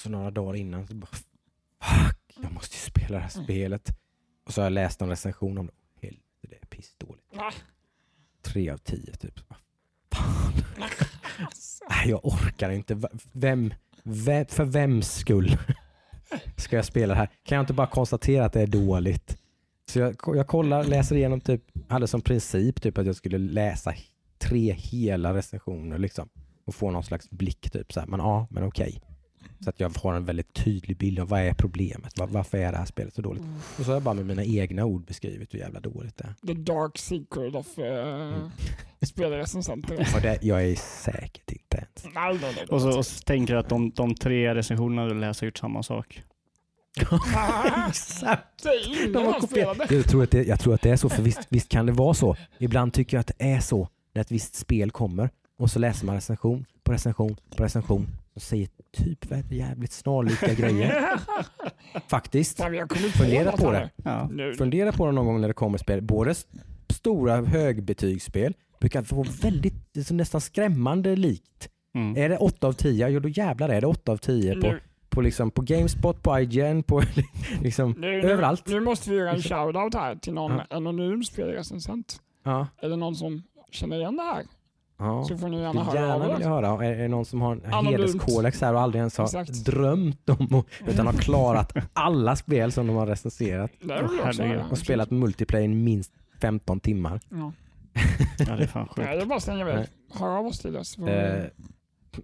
Så 0.01 0.09
några 0.09 0.31
dagar 0.31 0.55
innan 0.55 0.87
så 0.87 0.95
bara 0.95 1.07
fuck, 1.81 2.35
jag 2.43 2.51
måste 2.53 2.75
ju 2.75 2.79
spela 2.79 3.17
det 3.17 3.23
här 3.23 3.31
Mm. 3.35 3.43
spelet. 3.45 3.89
Och 4.45 4.53
så 4.53 4.61
har 4.61 4.65
jag 4.65 4.73
läst 4.73 5.01
en 5.01 5.09
recension 5.09 5.57
om 5.57 5.67
det. 5.67 5.73
Helvete, 6.07 6.47
det 6.49 6.55
är 6.61 6.65
pissdåligt. 6.65 7.25
Tre 8.51 8.69
av 8.69 8.77
tio 8.77 9.13
typ. 9.15 9.39
Fan. 10.13 10.53
alltså. 11.39 11.85
Nej, 11.89 12.09
jag 12.09 12.25
orkar 12.25 12.69
inte. 12.69 13.01
Vem, 13.31 13.73
vem, 14.03 14.45
för 14.45 14.65
vems 14.65 15.15
skull 15.15 15.57
ska 16.57 16.75
jag 16.75 16.85
spela 16.85 17.13
det 17.13 17.19
här? 17.19 17.29
Kan 17.43 17.55
jag 17.55 17.63
inte 17.63 17.73
bara 17.73 17.87
konstatera 17.87 18.45
att 18.45 18.53
det 18.53 18.61
är 18.61 18.67
dåligt? 18.67 19.37
Så 19.89 19.99
jag, 19.99 20.15
jag 20.25 20.47
kollar, 20.47 20.83
läser 20.83 21.15
igenom, 21.15 21.41
typ, 21.41 21.63
hade 21.89 22.07
som 22.07 22.21
princip 22.21 22.81
typ 22.81 22.97
att 22.97 23.05
jag 23.05 23.15
skulle 23.15 23.37
läsa 23.37 23.93
tre 24.37 24.73
hela 24.73 25.33
recensioner 25.33 25.97
liksom 25.97 26.29
och 26.65 26.75
få 26.75 26.91
någon 26.91 27.03
slags 27.03 27.29
blick 27.29 27.71
typ 27.71 27.93
så 27.93 27.99
här. 27.99 28.07
Men 28.07 28.19
ja, 28.19 28.47
men 28.49 28.63
okej. 28.63 29.01
Så 29.63 29.69
att 29.69 29.79
jag 29.79 29.89
har 29.89 30.13
en 30.13 30.25
väldigt 30.25 30.53
tydlig 30.53 30.97
bild 30.97 31.19
av 31.19 31.27
vad 31.27 31.39
är 31.39 31.53
problemet? 31.53 32.19
Var, 32.19 32.27
varför 32.27 32.57
är 32.57 32.71
det 32.71 32.77
här 32.77 32.85
spelet 32.85 33.13
så 33.13 33.21
dåligt? 33.21 33.43
Och 33.77 33.85
så 33.85 33.91
har 33.91 33.93
jag 33.93 34.03
bara 34.03 34.15
med 34.15 34.25
mina 34.25 34.43
egna 34.43 34.85
ord 34.85 35.05
beskrivit 35.05 35.53
hur 35.53 35.59
jävla 35.59 35.79
dåligt 35.79 36.17
det 36.17 36.23
är. 36.23 36.47
The 36.47 36.53
dark 36.53 36.97
secret 36.97 37.55
of 37.55 37.77
uh, 37.77 37.85
Mm. 37.85 38.51
spelrecensenter. 39.01 40.07
Och 40.15 40.21
det, 40.21 40.37
jag 40.41 40.63
är 40.63 40.75
säkert 40.75 41.51
inte 41.51 41.77
ens. 41.77 42.15
Nej, 42.15 42.37
nej, 42.41 42.53
nej. 42.55 42.65
Och 42.69 42.81
så, 42.81 42.97
och 42.97 43.05
så 43.05 43.23
tänker 43.23 43.53
jag 43.53 43.63
att 43.63 43.69
de, 43.69 43.89
de 43.89 44.15
tre 44.15 44.55
recensionerna 44.55 45.07
du 45.07 45.19
läser 45.19 45.41
har 45.41 45.47
gjort 45.47 45.57
samma 45.57 45.83
sak. 45.83 46.23
Exakt! 47.87 48.65
Är 48.65 48.87
ingen 48.87 49.13
De 49.13 49.25
har 49.25 49.39
kopierat. 49.39 49.91
Jag 49.91 50.05
tror, 50.09 50.23
att 50.23 50.31
det, 50.31 50.43
jag 50.43 50.59
tror 50.59 50.73
att 50.73 50.81
det 50.81 50.89
är 50.89 50.95
så, 50.95 51.09
för 51.09 51.21
visst, 51.21 51.47
visst 51.49 51.69
kan 51.69 51.85
det 51.85 51.91
vara 51.91 52.13
så. 52.13 52.35
Ibland 52.59 52.93
tycker 52.93 53.17
jag 53.17 53.21
att 53.21 53.31
det 53.37 53.45
är 53.51 53.59
så 53.59 53.87
när 54.13 54.21
ett 54.21 54.31
visst 54.31 54.55
spel 54.55 54.91
kommer 54.91 55.29
och 55.57 55.71
så 55.71 55.79
läser 55.79 56.05
man 56.05 56.15
recension 56.15 56.65
på 56.83 56.91
recension 56.91 57.35
på 57.55 57.63
recension 57.63 58.07
och 58.35 58.41
säger 58.41 58.69
typ 58.97 59.31
väldigt 59.31 59.51
jävligt 59.51 59.91
snarlika 59.91 60.53
grejer. 60.61 61.19
Faktiskt. 62.07 62.57
Fundera 63.17 63.51
på 63.51 63.71
det. 63.71 63.89
Ja. 64.03 64.29
Nu. 64.31 64.53
Fundera 64.53 64.91
på 64.91 65.05
det 65.05 65.11
någon 65.11 65.25
gång 65.25 65.41
när 65.41 65.47
det 65.47 65.53
kommer 65.53 65.77
spel. 65.77 66.01
Både 66.01 66.33
stora 66.89 67.41
högbetygsspel 67.45 68.53
brukar 68.79 69.03
få 69.03 69.23
väldigt, 69.41 70.11
nästan 70.11 70.41
skrämmande 70.41 71.15
likt. 71.15 71.69
Mm. 71.95 72.17
Är 72.17 72.29
det 72.29 72.37
8 72.37 72.67
av 72.67 72.73
10, 72.73 73.07
ja 73.09 73.19
då 73.19 73.29
jävlar 73.29 73.69
är 73.69 73.81
det 73.81 73.87
8 73.87 74.11
av 74.11 74.17
10 74.17 74.53
på, 74.55 74.67
Nu, 74.67 74.79
på, 75.09 75.21
liksom, 75.21 75.51
på 75.51 75.61
Gamespot, 75.61 76.23
på 76.23 76.39
IGN, 76.39 76.83
på 76.83 77.01
liksom 77.61 77.95
nu, 77.97 78.21
överallt. 78.31 78.67
Nu, 78.67 78.73
nu 78.73 78.79
måste 78.79 79.09
vi 79.09 79.15
göra 79.15 79.31
en 79.31 79.41
shoutout 79.41 79.93
här 79.93 80.15
till 80.15 80.33
någon 80.33 80.51
Ja. 80.51 80.65
anonym 80.77 81.23
spelrecensent. 81.23 82.21
Ja. 82.43 82.67
Är 82.81 82.89
det 82.89 82.95
någon 82.95 83.15
som 83.15 83.43
känner 83.71 83.99
igen 83.99 84.15
det 84.17 84.23
här 84.23 84.43
ja. 85.01 85.23
så 85.23 85.37
får 85.37 85.47
ni 85.49 85.61
gärna 85.61 85.83
höra 85.83 85.95
gärna 85.99 86.13
av 86.13 86.21
vilja 86.21 86.37
er. 86.47 86.49
höra. 86.49 86.85
Är 86.85 86.97
det 86.97 87.07
någon 87.07 87.25
som 87.25 87.41
har 87.41 87.51
en 87.55 87.65
Anonymt. 87.73 87.91
hederskodex 87.97 88.61
här 88.61 88.73
och 88.73 88.81
aldrig 88.81 88.99
ens 88.99 89.17
har 89.17 89.25
Exakt. 89.25 89.65
drömt 89.65 90.29
om 90.29 90.47
och, 90.55 90.67
utan 90.87 91.05
har 91.05 91.13
klarat 91.13 91.73
alla 91.93 92.35
spel 92.35 92.71
som 92.71 92.87
de 92.87 92.95
har 92.95 93.07
recenserat 93.07 93.71
Det 93.81 93.93
vill 93.95 94.03
också 94.05 94.41
Herregud. 94.43 94.63
och 94.71 94.77
spelat 94.77 95.11
multiplayer 95.11 95.65
i 95.65 95.67
minst 95.67 96.11
15 96.41 96.79
timmar. 96.79 97.19
Ja. 97.29 97.51
ja, 98.39 98.45
det 98.55 98.63
är 98.63 98.67
fan 98.67 98.87
Nej, 98.97 99.05
sjukt. 99.07 99.17
det 99.17 99.21
är 99.21 99.25
bara 99.25 99.37
att 99.37 99.43
slänga 99.43 99.61
iväg. 99.61 99.75
Nej. 99.75 99.87
Hör 100.13 100.37
av 100.37 100.45
oss 100.45 100.59
till 100.59 100.77
oss. 100.77 100.97
Eh, 100.97 101.43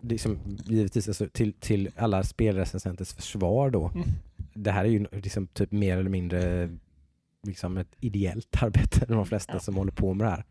det 0.01 0.15
är 0.15 0.19
som, 0.19 0.39
givetvis 0.65 1.07
alltså, 1.07 1.27
till, 1.33 1.53
till 1.53 1.89
alla 1.97 2.23
spelrecensenters 2.23 3.13
försvar 3.13 3.69
då. 3.69 3.91
Mm. 3.95 4.07
Det 4.53 4.71
här 4.71 4.85
är 4.85 4.89
ju 4.89 5.05
liksom 5.11 5.47
typ 5.47 5.71
mer 5.71 5.97
eller 5.97 6.09
mindre 6.09 6.69
liksom 7.43 7.77
ett 7.77 7.95
ideellt 7.99 8.63
arbete, 8.63 9.05
de 9.07 9.25
flesta 9.25 9.53
Ja. 9.53 9.59
som 9.59 9.75
håller 9.75 9.91
på 9.91 10.13
med 10.13 10.27
det 10.27 10.31
här. 10.31 10.43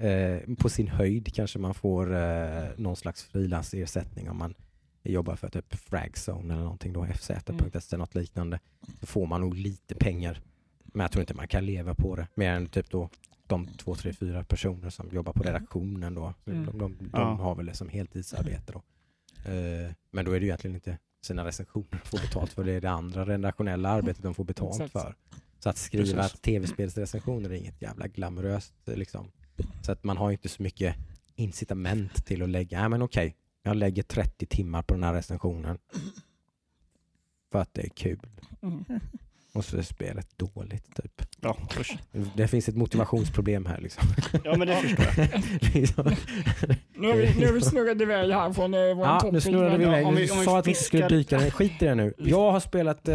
Eh, 0.00 0.54
på 0.58 0.68
sin 0.68 0.88
höjd 0.88 1.34
kanske 1.34 1.58
man 1.58 1.74
får 1.74 2.14
eh, 2.16 2.68
någon 2.76 2.96
slags 2.96 3.24
frilansersättning 3.24 4.30
om 4.30 4.38
man 4.38 4.54
jobbar 5.02 5.36
för 5.36 5.48
typ 5.48 5.74
Fragzone 5.74 6.54
eller 6.54 6.62
någonting 6.62 6.92
då, 6.92 7.04
fz.se, 7.06 7.96
något 7.96 8.14
liknande. 8.14 8.58
Så 9.00 9.06
får 9.06 9.26
man 9.26 9.40
nog 9.40 9.54
lite 9.54 9.94
pengar. 9.94 10.40
Men 10.84 11.00
jag 11.04 11.12
tror 11.12 11.20
inte 11.20 11.34
man 11.34 11.48
kan 11.48 11.66
leva 11.66 11.94
på 11.94 12.16
det. 12.16 12.28
Mer 12.34 12.50
än 12.52 12.66
typ 12.66 12.90
då 12.90 13.08
de 13.46 13.66
två, 13.66 13.94
tre, 13.94 14.12
fyra 14.12 14.44
personer 14.44 14.90
som 14.90 15.08
jobbar 15.12 15.32
på 15.32 15.42
redaktionen 15.42 16.14
då. 16.14 16.34
Mm. 16.46 16.66
De, 16.66 16.78
de, 16.78 16.96
de 16.98 17.08
Ja. 17.12 17.24
har 17.34 17.54
väl 17.54 17.66
det 17.66 17.74
som 17.74 17.88
heltidsarbete 17.88 18.72
då. 18.72 18.82
Eh, 19.50 19.92
men 20.10 20.24
då 20.24 20.30
är 20.32 20.40
det 20.40 20.44
ju 20.44 20.46
egentligen 20.46 20.74
inte 20.74 20.98
sina 21.22 21.44
recensioner 21.44 22.00
får 22.04 22.18
betalt 22.18 22.52
för, 22.52 22.64
det 22.64 22.72
är 22.72 22.80
det 22.80 22.90
andra 22.90 23.24
redaktionella 23.24 23.88
arbetet 23.88 24.22
de 24.22 24.34
får 24.34 24.44
betalt 24.44 24.80
Exakt. 24.80 24.92
för. 24.92 25.14
Så 25.58 25.68
att 25.70 25.76
skriva 25.78 26.28
tv-spelsrecensioner 26.28 27.50
är 27.50 27.54
inget 27.54 27.82
jävla 27.82 28.06
glamoröst 28.06 28.74
liksom. 28.84 29.30
Så 29.82 29.92
att 29.92 30.04
man 30.04 30.16
har 30.16 30.30
inte 30.30 30.48
så 30.48 30.62
mycket 30.62 30.96
incitament 31.36 32.26
till 32.26 32.42
att 32.42 32.48
lägga, 32.48 32.80
nej 32.80 32.88
men 32.88 33.02
okej, 33.02 33.36
jag 33.62 33.76
lägger 33.76 34.02
30 34.02 34.46
timmar 34.46 34.82
på 34.82 34.94
den 34.94 35.02
här 35.04 35.12
recensionen. 35.14 35.78
För 37.52 37.58
att 37.58 37.74
det 37.74 37.82
är 37.82 37.88
kul. 37.88 38.18
Mm. 38.62 38.84
Och 39.52 39.64
så 39.64 39.76
är 39.76 39.82
spelet 39.82 40.38
dåligt 40.38 40.94
typ. 40.96 41.22
Ja. 41.40 41.56
Det 42.36 42.48
finns 42.48 42.68
ett 42.68 42.76
motivationsproblem 42.76 43.66
här 43.66 43.80
liksom. 43.80 44.02
ja, 44.44 44.56
men 44.56 44.68
det 44.68 44.76
förstår 44.76 45.06
jag. 45.24 45.74
liksom. 45.74 46.04
Nu 46.94 47.08
har 47.08 47.14
vi, 47.16 47.34
nu 47.40 47.46
har 47.46 47.52
vi 47.52 47.60
snurrat 47.60 48.00
iväg 48.00 48.30
här 48.30 48.52
från 48.52 48.74
uh, 48.74 48.94
vår 48.96 49.06
Ja, 49.06 49.28
nu 49.32 49.40
snurrade 49.40 49.78
vi 49.78 49.84
iväg. 49.84 50.06
Om 50.06 50.14
vi- 50.14 50.30
om 50.30 50.38
vi 50.38 50.44
sa 50.44 50.58
att 50.58 50.66
vi 50.66 50.74
skulle 50.74 51.08
dyka 51.08 51.38
ner. 51.38 51.50
Skit 51.50 51.82
i 51.82 51.84
det 51.84 51.94
nu. 51.94 52.14
Jag 52.18 52.52
har 52.52 52.60
spelat 52.60 53.08
eh, 53.08 53.14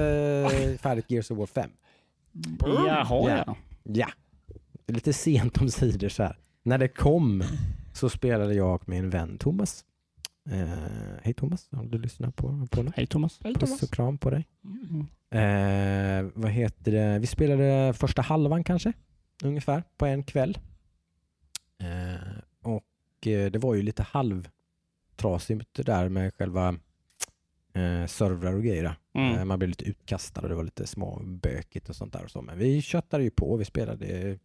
färdigt 0.81 1.11
Gears 1.11 1.31
of 1.31 1.37
War 1.37 1.45
5. 1.45 1.69
Jaha, 2.59 3.05
Ja. 3.47 3.55
ja. 3.83 4.07
Lite 4.87 5.13
sent 5.13 5.57
om 5.61 5.69
sidor 5.69 6.09
så 6.09 6.23
här. 6.23 6.37
När 6.63 6.77
det 6.77 6.87
kom 6.87 7.43
så 7.93 8.09
spelade 8.09 8.53
jag 8.53 8.87
med 8.89 8.99
en 8.99 9.09
vän 9.09 9.37
Thomas. 9.37 9.85
Eh, 10.49 10.67
hej 11.21 11.33
Thomas, 11.33 11.67
om 11.71 11.91
du 11.91 11.97
lyssnar 11.97 12.31
på, 12.31 12.67
på. 12.71 12.85
Hej 12.95 13.07
Thomas. 13.07 13.39
Hej 13.43 13.53
Puss 13.53 13.83
och 13.83 13.89
kram 13.89 14.17
på 14.17 14.29
dig. 14.29 14.47
Mm. 14.63 15.07
Eh, 15.29 16.31
vad 16.35 16.51
heter 16.51 16.91
det? 16.91 17.19
Vi 17.19 17.27
spelade 17.27 17.93
första 17.93 18.21
halvan 18.21 18.63
kanske, 18.63 18.93
ungefär, 19.43 19.83
på 19.97 20.05
en 20.05 20.23
kväll. 20.23 20.57
Eh, 21.79 22.37
och 22.63 23.27
eh, 23.27 23.51
det 23.51 23.59
var 23.59 23.75
ju 23.75 23.81
lite 23.81 24.03
halvtrasigt 24.03 25.73
där 25.85 26.09
med 26.09 26.33
själva 26.33 26.67
eh, 27.73 28.05
servrar 28.07 28.53
och 28.53 28.63
grejer. 28.63 28.83
Eh, 28.85 28.93
Mm. 29.17 29.47
man 29.47 29.59
blev 29.59 29.69
lite 29.69 29.85
utkastad 29.85 30.41
och 30.41 30.49
det 30.49 30.55
var 30.55 30.63
lite 30.63 30.87
småbökigt 30.87 31.89
och 31.89 31.95
sånt 31.95 32.13
där. 32.13 32.23
Och 32.23 32.31
så. 32.31 32.41
Men 32.41 32.57
vi 32.57 32.81
köttade 32.81 33.23
ju 33.23 33.29
på. 33.29 33.57
Vi 33.57 33.65
spelade 33.65 34.39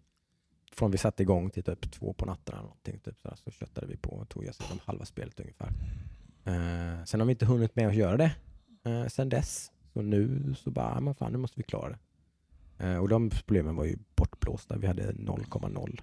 från 0.72 0.90
vi 0.90 0.98
satte 0.98 1.22
igång 1.22 1.50
till 1.50 1.62
typ 1.62 1.92
två 1.92 2.12
på 2.12 2.26
natten 2.26 2.54
eller 2.54 2.62
någonting. 2.62 2.98
Typ 2.98 3.20
så, 3.20 3.36
så 3.36 3.50
köttade 3.50 3.86
vi 3.86 3.96
på 3.96 4.10
och 4.10 4.28
tog 4.28 4.48
oss 4.48 4.60
igenom 4.60 4.78
halva 4.84 5.04
spelet 5.04 5.40
ungefär. 5.40 5.68
Eh, 6.44 7.04
sen 7.04 7.20
har 7.20 7.26
vi 7.26 7.32
inte 7.32 7.46
hunnit 7.46 7.76
med 7.76 7.88
att 7.88 7.94
göra 7.94 8.16
det 8.16 8.32
eh, 8.84 9.06
sen 9.06 9.28
dess. 9.28 9.72
Så 9.92 10.02
nu 10.02 10.54
så 10.58 10.70
bara, 10.70 10.94
ah, 10.94 11.00
men 11.00 11.14
fan 11.14 11.32
nu 11.32 11.38
måste 11.38 11.60
vi 11.60 11.62
klara 11.62 11.88
det. 11.88 11.98
Eh, 12.86 12.96
och 12.96 13.08
de 13.08 13.30
problemen 13.30 13.76
var 13.76 13.84
ju 13.84 13.98
bortblåsta. 14.16 14.78
Vi 14.78 14.86
hade 14.86 15.12
0,0 15.12 16.00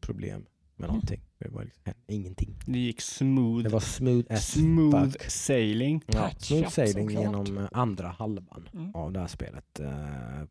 problem 0.00 0.46
med 0.76 0.88
någonting. 0.88 1.20
Det 1.38 1.48
var 1.48 1.64
liksom 1.64 1.92
ingenting. 2.06 2.58
Det 2.66 2.78
gick 2.78 3.00
smooth. 3.00 3.62
Det 3.62 3.68
var 3.68 3.80
smooth 3.80 4.32
as 4.32 4.48
smooth 4.52 5.10
fuck. 5.10 5.30
sailing. 5.30 6.04
Ja, 6.06 6.30
smooth 6.38 6.68
sailing 6.68 7.08
såklart. 7.10 7.24
genom 7.24 7.58
eh, 7.58 7.68
andra 7.72 8.08
halvan 8.08 8.68
Mm. 8.74 8.94
av 8.94 9.12
det 9.12 9.20
här 9.20 9.26
spelet. 9.26 9.80
Eh, 9.80 9.88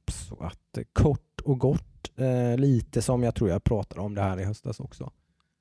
Så 0.08 0.36
att 0.40 0.78
eh, 0.78 0.84
kort 0.94 1.42
och 1.44 1.60
gott, 1.60 2.12
eh, 2.20 2.58
lite 2.58 3.02
som 3.02 3.24
jag 3.24 3.36
tror 3.36 3.50
jag 3.50 3.64
pratade 3.64 4.02
om 4.02 4.16
det 4.16 4.22
här 4.22 4.40
i 4.40 4.44
höstas 4.44 4.80
också. 4.80 5.04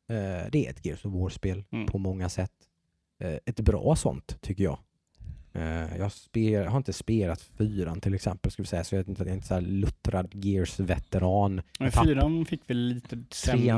Eh, 0.08 0.50
Det 0.52 0.66
är 0.66 0.70
ett 0.70 0.86
Gears 0.86 1.04
of 1.04 1.12
War-spel 1.14 1.64
Mm. 1.70 1.86
på 1.86 1.98
många 1.98 2.28
sätt. 2.28 2.52
Eh, 3.20 3.38
Ett 3.46 3.60
bra 3.60 3.96
sånt 3.96 4.38
tycker 4.40 4.64
jag. 4.64 4.78
Eh, 5.52 5.96
Jag, 5.98 6.12
spel, 6.12 6.52
jag 6.52 6.70
har 6.70 6.76
inte 6.76 6.92
spelat 6.92 7.40
fyran 7.42 8.00
till 8.00 8.14
exempel, 8.14 8.50
vi 8.62 8.66
säga, 8.66 8.84
så 8.84 8.94
jag 8.94 9.04
är 9.04 9.08
inte, 9.10 9.22
jag 9.22 9.30
är 9.30 9.34
inte 9.34 9.46
så 9.46 9.60
luttrad 9.60 10.28
Gears-veteran. 10.34 11.62
Men 11.78 11.92
fyran 11.92 12.44
fick 12.44 12.70
väl 12.70 12.78
lite 12.78 13.08
Trean, 13.08 13.26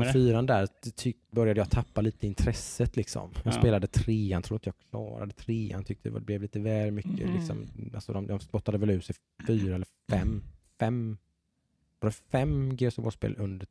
sämre. 0.03 0.13
fyran 0.13 0.45
där 0.45 0.67
ty- 0.95 1.13
började 1.31 1.59
jag 1.59 1.69
tappa 1.69 2.01
lite 2.01 2.27
intresset 2.27 2.95
liksom. 2.95 3.29
Jag 3.43 3.53
Ja. 3.53 3.59
spelade 3.59 3.87
trean, 3.87 4.41
tror 4.41 4.55
inte 4.55 4.67
jag 4.69 4.89
klarade 4.89 5.33
trean, 5.33 5.83
tyckte 5.83 6.09
det 6.09 6.19
blev 6.21 6.41
lite 6.41 6.59
väl 6.59 6.91
mycket 6.91 7.21
Mm. 7.21 7.33
liksom. 7.35 7.67
Alltså 7.93 8.13
de, 8.13 8.27
de 8.27 8.39
spottade 8.39 8.77
väl 8.77 8.89
ut 8.89 9.05
sig 9.05 9.15
fyra 9.47 9.75
eller 9.75 9.87
fem, 10.09 10.43
fem, 10.79 11.17
var 11.99 12.09
det 12.09 12.15
fem 12.31 12.75
Gears 12.79 12.97
of 12.99 13.03
War-spel 13.05 13.35
under 13.37 13.67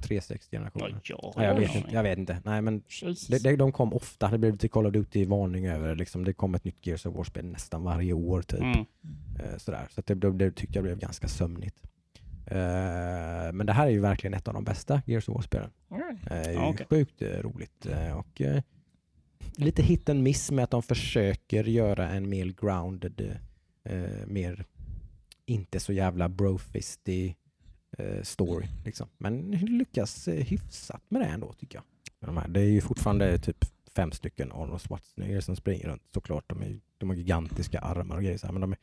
360-generationen? 0.00 1.00
Ja, 1.04 1.18
ja, 1.18 1.32
Ja, 1.36 1.44
jag, 1.44 1.54
vet 1.54 1.74
inte, 1.74 1.88
jag 1.92 2.02
vet 2.02 2.18
inte. 2.18 2.38
Nej 2.44 2.62
men 2.62 2.82
det, 3.28 3.38
det, 3.42 3.56
de 3.56 3.72
kom 3.72 3.92
ofta, 3.92 4.28
det 4.30 4.38
blev 4.38 4.52
lite 4.52 4.68
Call 4.68 4.86
of 4.86 4.92
Duty-varning 4.92 5.66
över 5.66 5.88
det. 5.88 5.94
Liksom. 5.94 6.24
Det 6.24 6.32
kom 6.32 6.54
ett 6.54 6.64
nytt 6.64 6.86
Gears 6.86 7.06
of 7.06 7.14
War-spel 7.14 7.44
nästan 7.44 7.82
varje 7.84 8.12
år 8.12 8.42
typ. 8.42 8.60
Mm. 8.60 8.86
Eh, 9.40 9.56
sådär. 9.58 9.86
Så 9.90 10.02
det, 10.06 10.14
det, 10.14 10.30
det 10.32 10.50
tyckte 10.50 10.76
jag 10.78 10.84
blev 10.84 10.98
ganska 10.98 11.28
sömnigt. 11.28 11.76
Eh, 12.46 13.52
men 13.52 13.66
det 13.66 13.72
här 13.72 13.86
är 13.86 13.90
ju 13.90 14.00
verkligen 14.00 14.34
ett 14.34 14.48
av 14.48 14.54
de 14.54 14.64
bästa 14.64 15.02
Gears 15.06 15.28
of 15.28 15.34
War-spelen. 15.34 15.70
Ju 15.90 16.52
Ja, 16.52 16.68
okej. 16.68 16.86
sjukt 16.90 17.22
eh, 17.22 17.28
roligt. 17.28 17.86
eh, 17.86 18.12
Och 18.18 18.40
eh, 18.40 18.62
lite 19.56 19.82
hit 19.82 20.08
and 20.08 20.22
miss 20.22 20.50
med 20.50 20.64
att 20.64 20.70
de 20.70 20.82
försöker 20.82 21.64
göra 21.64 22.08
en 22.08 22.28
mer 22.28 22.46
grounded, 22.60 23.38
eh, 23.84 24.26
mer 24.26 24.64
inte 25.46 25.80
så 25.80 25.92
jävla 25.92 26.28
brofisty 26.28 27.26
eh, 27.28 27.34
story. 28.22 28.66
Liksom. 28.84 29.08
Men 29.18 29.50
lyckas 29.50 30.28
eh, 30.28 30.44
hyfsat 30.44 31.02
med 31.08 31.20
det 31.22 31.26
ändå 31.26 31.52
tycker 31.52 31.78
jag. 31.78 31.84
De 32.28 32.36
här. 32.36 32.48
Det 32.48 32.60
är 32.60 32.64
ju 32.64 32.80
fortfarande 32.80 33.38
typ 33.38 33.64
fem 33.94 34.12
stycken 34.12 34.52
Arnold 34.52 34.80
Schwarzenegger 34.80 35.40
som 35.40 35.56
springer 35.56 35.88
runt 35.88 36.02
såklart. 36.14 36.44
De, 36.48 36.62
är, 36.62 36.80
de 36.98 37.08
har 37.08 37.16
gigantiska 37.16 37.78
armar 37.78 38.16
och 38.16 38.22
grejer 38.22 38.38
så 38.38 38.46
här, 38.46 38.52
men 38.52 38.60
de 38.60 38.72
är, 38.72 38.78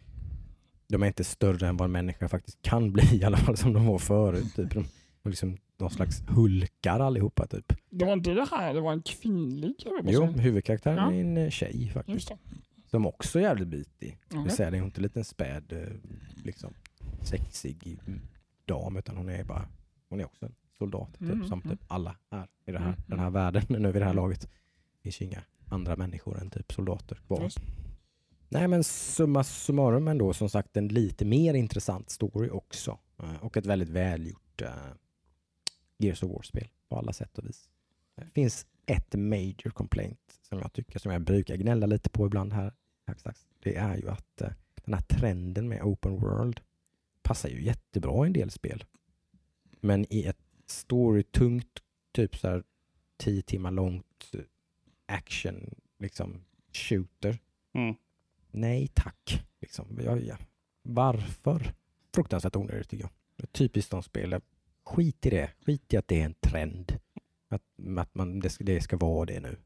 de 0.88 1.04
är 1.04 1.08
inte 1.08 1.24
större 1.24 1.68
än 1.68 1.78
vad 1.78 1.86
en 1.86 1.92
människa 1.92 2.28
faktiskt 2.30 2.62
kan 2.62 2.92
bli 2.94 3.04
i 3.16 3.24
alla 3.24 3.38
fall 3.38 3.58
som 3.58 3.74
de 3.74 3.86
var 3.86 4.00
förut. 4.00 4.56
Typ. 4.56 4.72
De 4.74 4.80
är 5.24 5.30
liksom 5.30 5.58
någon 5.78 5.90
slags 5.92 6.24
hulkar 6.28 7.00
allihopa 7.00 7.48
typ. 7.48 7.74
Det 7.90 8.06
var 8.06 8.14
inte 8.14 8.30
det 8.34 8.48
här, 8.52 8.74
det 8.74 8.82
var 8.82 8.94
en 8.94 9.02
kvinnlig 9.02 9.74
Jo, 10.04 10.26
huvudkaraktären 10.26 10.98
Ja. 10.98 11.14
är 11.14 11.22
en 11.22 11.38
eh, 11.38 11.50
tjej 11.50 11.90
faktiskt. 11.94 12.28
det. 12.30 12.38
Som 12.88 13.06
också 13.06 13.40
är 13.40 13.44
jävligt 13.44 13.68
bitig. 13.68 14.18
Det 14.30 14.36
Mhm. 14.36 14.44
vill 14.44 14.54
säga 14.56 14.72
det 14.72 14.78
är 14.78 14.84
inte 14.84 15.00
en 15.00 15.04
liten 15.04 15.24
späd, 15.24 15.64
eh, 15.74 15.88
liksom 16.44 16.74
sexig 17.24 18.00
mm, 18.08 18.22
dam 18.66 18.98
utan 18.98 19.18
hon 19.18 19.30
är 19.30 19.44
bara, 19.44 19.68
hon 20.10 20.20
är 20.20 20.26
också 20.26 20.46
en 20.46 20.56
soldat 20.78 21.12
typ, 21.14 21.22
Mm, 21.22 21.48
som 21.48 21.62
mm. 21.62 21.78
typ 21.78 21.86
alla 21.88 22.16
är 22.30 22.48
i 22.66 22.72
det 22.72 22.80
här, 22.80 22.88
Mm, 22.88 23.02
den 23.08 23.20
här 23.20 23.30
världen 23.30 23.64
nu 23.70 23.92
vid 23.92 24.02
det 24.02 24.06
här 24.06 24.14
laget. 24.14 24.42
Det 24.42 25.02
finns 25.04 25.22
ju 25.22 25.26
inga 25.26 25.44
andra 25.70 25.96
människor 25.96 26.40
än 26.40 26.50
typ 26.50 26.74
soldater 26.74 27.16
kvar. 27.16 27.42
Just. 27.44 27.60
Nej 28.50 28.68
men 28.68 28.84
summa 28.84 29.44
summarum 29.44 30.08
ändå 30.08 30.34
som 30.34 30.50
sagt 30.50 30.78
en 30.78 30.88
lite 30.88 31.26
mer 31.26 31.54
intressant 31.54 32.10
story 32.10 32.50
också. 32.50 33.00
Eh, 33.24 33.44
Och 33.44 33.58
ett 33.58 33.66
väldigt 33.66 33.90
välgjort 33.90 34.62
uh, 34.62 34.68
Gears 35.98 36.24
of 36.24 36.32
War-spel 36.32 36.68
på 36.90 36.98
alla 36.98 37.14
sätt 37.14 37.38
och 37.38 37.46
vis. 37.46 37.70
Det 38.16 38.26
finns 38.34 38.66
ett 38.86 39.14
major 39.16 39.70
complaint 39.70 40.40
som 40.42 40.60
jag 40.60 40.74
tycker, 40.74 41.00
som 41.00 41.12
jag 41.12 41.22
brukar 41.22 41.56
gnälla 41.56 41.86
lite 41.86 42.10
på 42.10 42.26
ibland 42.26 42.54
här. 42.54 42.74
Det 43.64 43.76
är 43.76 43.98
ju 43.98 44.10
att 44.10 44.42
eh, 44.42 44.50
den 44.86 44.94
här 44.94 45.02
trenden 45.02 45.68
med 45.68 45.82
open 45.84 46.16
world 46.20 46.62
passar 47.26 47.50
ju 47.50 47.62
jättebra 47.62 48.26
i 48.26 48.28
en 48.28 48.34
del 48.34 48.52
spel. 48.52 48.84
Men 49.82 50.14
i 50.14 50.24
ett 50.24 50.44
storytungt, 50.66 51.82
typ 52.12 52.36
så 52.36 52.48
här 52.48 52.64
10 53.18 53.42
timmar 53.42 53.72
långt 53.72 54.32
eh, 54.34 54.40
action, 55.06 55.76
liksom 56.00 56.42
shooter. 56.74 57.38
Mm. 57.74 57.96
Nej 58.52 58.88
tack. 58.94 59.44
Liksom. 59.62 60.00
Jag, 60.04 60.24
ja. 60.24 60.38
Varför? 60.84 61.74
Fruktansvärt 62.16 62.56
onödigt 62.56 62.90
tycker 62.90 63.10
jag. 63.38 63.52
Typiskt 63.52 63.92
de 63.92 64.04
spel. 64.04 64.42
Skit 64.86 65.26
i 65.26 65.30
det. 65.30 65.52
Skit 65.66 65.94
i 65.94 65.98
att 65.98 66.08
det 66.08 66.22
är 66.22 66.26
en 66.26 66.34
trend. 66.34 67.00
Att, 67.50 67.64
att 67.98 68.16
man, 68.16 68.40
det, 68.40 68.50
ska, 68.50 68.64
det 68.64 68.82
ska 68.82 68.98
vara 68.98 69.26
det 69.26 69.40
nu. 69.40 69.58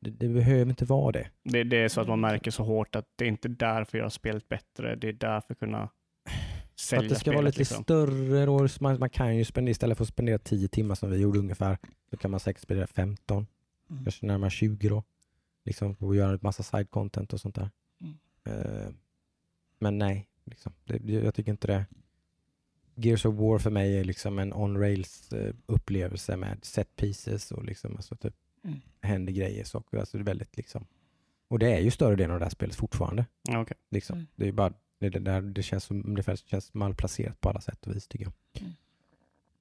Det, 0.00 0.10
det 0.10 0.28
behöver 0.28 0.70
inte 0.70 0.84
vara 0.84 1.12
det. 1.12 1.30
Det, 1.42 1.64
det 1.64 1.76
är 1.76 1.88
så 1.88 2.00
att 2.00 2.08
man 2.08 2.20
märker 2.20 2.50
så 2.50 2.64
hårt 2.64 2.96
att 2.96 3.08
det 3.16 3.24
är 3.24 3.28
inte 3.28 3.48
därför 3.48 3.98
göra 3.98 4.10
spelet 4.10 4.48
bättre. 4.48 4.96
Det 4.96 5.08
är 5.08 5.12
därför 5.12 5.54
kunna 5.54 5.90
För 6.76 6.82
sälja 6.82 7.02
att 7.02 7.08
det 7.08 7.14
ska 7.14 7.20
spelet. 7.20 7.36
vara 7.36 7.46
lite 7.46 7.58
liksom. 7.58 7.82
större 7.82 8.46
då. 8.46 8.68
Man, 8.80 8.98
man 8.98 9.10
kan 9.10 9.36
ju 9.36 9.44
spendera, 9.44 9.70
istället 9.70 9.98
för 9.98 10.04
att 10.04 10.08
spendera 10.08 10.38
10 10.38 10.68
timmar 10.68 10.94
som 10.94 11.10
vi 11.10 11.16
gjorde 11.16 11.38
ungefär, 11.38 11.78
så 12.10 12.16
kan 12.16 12.30
man 12.30 12.40
säkert 12.40 12.62
spendera 12.62 12.86
15, 12.86 13.46
Mm. 13.90 14.04
kanske 14.04 14.26
närmare 14.26 14.50
20 14.50 14.88
då. 14.88 15.02
Liksom, 15.64 15.96
och 15.98 16.16
göra 16.16 16.32
en 16.32 16.38
massa 16.42 16.62
side 16.62 16.90
content 16.90 17.32
och 17.32 17.40
sånt 17.40 17.54
där. 17.54 17.70
Mm. 18.00 18.16
Eh, 18.44 18.88
men 19.78 19.98
nej, 19.98 20.28
liksom, 20.44 20.72
det, 20.84 21.12
jag 21.12 21.34
tycker 21.34 21.50
inte 21.50 21.66
det. 21.66 21.86
Gears 22.94 23.24
of 23.26 23.34
War 23.34 23.58
för 23.58 23.70
mig 23.70 23.96
är 23.98 24.04
liksom 24.04 24.38
en 24.38 24.52
on-rails 24.54 25.32
eh, 25.36 25.54
upplevelse 25.66 26.36
med 26.36 26.58
set 26.62 26.96
pieces 26.96 27.50
och 27.52 27.64
liksom, 27.64 27.96
alltså, 27.96 28.16
typ, 28.16 28.34
Mm. 28.64 28.80
händer 29.00 29.32
grejer. 29.32 29.64
Så, 29.64 29.82
alltså, 29.92 30.16
det 30.16 30.22
är 30.22 30.24
väldigt 30.24 30.56
liksom, 30.56 30.86
och 31.48 31.58
det 31.58 31.72
är 31.74 31.80
ju 31.80 31.90
större 31.90 32.16
delen 32.16 32.30
av 32.30 32.38
det 32.38 32.44
här 32.44 32.50
spelet 32.50 32.74
fortfarande. 32.76 33.26
Ja, 33.42 33.60
okej. 33.60 33.76
Liksom. 33.90 34.16
Mm. 34.16 34.26
Det 34.36 34.48
är 34.48 34.52
bara 34.52 34.72
det, 35.02 35.10
det, 35.10 35.18
där, 35.18 35.40
det 35.40 35.62
känns 35.62 35.84
som 35.84 36.06
ungefär 36.06 36.36
känns 36.36 36.74
malplacerat 36.74 37.40
på 37.40 37.48
alla 37.48 37.60
sätt 37.60 37.86
och 37.86 37.96
vis 37.96 38.08
tycker 38.08 38.24
jag. 38.24 38.62
Mm. 38.62 38.72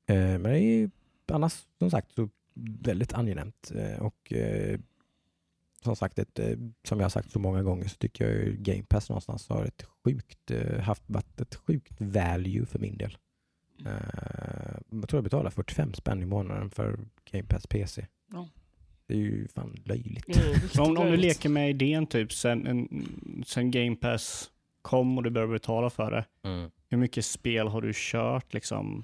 Eh, 0.06 0.40
men 0.40 0.52
det 0.52 0.60
är 0.60 0.80
ju 0.80 0.90
annars 1.28 1.54
som 1.80 1.92
sagt 1.92 2.12
så 2.12 2.30
väldigt 2.54 3.14
angenämt 3.14 3.72
eh, 3.76 4.02
och 4.02 4.34
eh, 4.34 4.80
som 5.84 5.96
sagt, 5.96 6.20
ett, 6.20 6.40
eh, 6.40 6.58
som 6.84 7.00
jag 7.00 7.06
har 7.06 7.10
sagt 7.10 7.32
så 7.32 7.40
många 7.40 7.64
gånger 7.64 7.88
så 7.88 7.96
tycker 7.96 8.26
jag 8.26 8.34
ju 8.34 8.58
Game 8.60 8.84
Pass 8.84 9.10
någonstans 9.10 9.50
har 9.50 9.66
ett 9.66 9.84
sjukt, 9.84 10.52
eh, 10.52 10.80
haft 10.80 11.04
varit 11.08 11.42
ett 11.42 11.56
sjukt 11.56 11.94
value 11.98 12.66
för 12.66 12.80
min 12.80 12.98
del. 12.98 13.18
Eh, 13.86 14.80
jag 14.90 15.10
tror 15.10 15.18
jag 15.18 15.24
betalar 15.24 15.50
45 15.50 15.94
spänn 15.94 16.22
i 16.22 16.26
månaden 16.26 16.70
för 16.70 17.00
Game 17.32 17.48
Pass 17.48 17.68
PC. 17.68 18.08
Ja. 18.32 18.48
Det 19.08 19.14
är 19.14 19.18
ju 19.18 19.48
fan 19.48 19.82
löjligt. 19.86 20.26
Det 20.28 20.74
Så 20.74 20.84
om, 20.84 20.98
om 20.98 21.12
du 21.12 21.18
leker 21.18 21.50
med 21.50 21.70
idén 21.70 22.08
typ 22.08 22.34
sen, 22.34 22.68
en, 22.68 23.06
sen 23.48 23.72
Game 23.72 23.96
Pass 23.96 24.52
kom 24.82 25.18
och 25.18 25.24
du 25.24 25.30
började 25.30 25.54
betala 25.54 25.90
för 25.90 26.12
det. 26.12 26.26
Mm. 26.44 26.72
Hur 26.90 26.98
mycket 26.98 27.26
spel 27.26 27.68
har 27.68 27.82
du 27.82 27.92
kört 27.96 28.54
liksom 28.54 29.04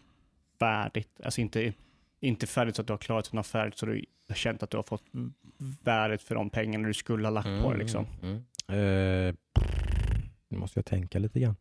färdigt? 0.60 1.22
Alltså 1.24 1.42
inte, 1.42 1.74
inte 2.20 2.48
färdigt 2.48 2.76
så 2.76 2.82
att 2.82 2.88
du 2.88 2.94
har 2.94 2.98
klarat 2.98 3.28
utan 3.28 3.44
färdigt 3.44 3.78
så 3.78 3.86
du 3.86 4.06
har 4.28 4.36
känt 4.36 4.64
att 4.64 4.70
du 4.70 4.78
har 4.78 4.84
fått 4.84 5.04
värdet 5.84 6.22
för 6.22 6.36
de 6.36 6.50
pengarna 6.50 6.88
du 6.88 6.94
skulle 6.94 7.28
ha 7.28 7.32
lagt 7.32 7.64
på 7.64 7.74
det. 7.74 7.78
Liksom. 7.78 8.06
Mm. 8.22 8.36
Eh, 8.70 9.36
nu 10.50 10.58
måste 10.58 10.78
jag 10.78 10.86
tänka 10.86 11.20
lite 11.20 11.40
grann. 11.40 11.56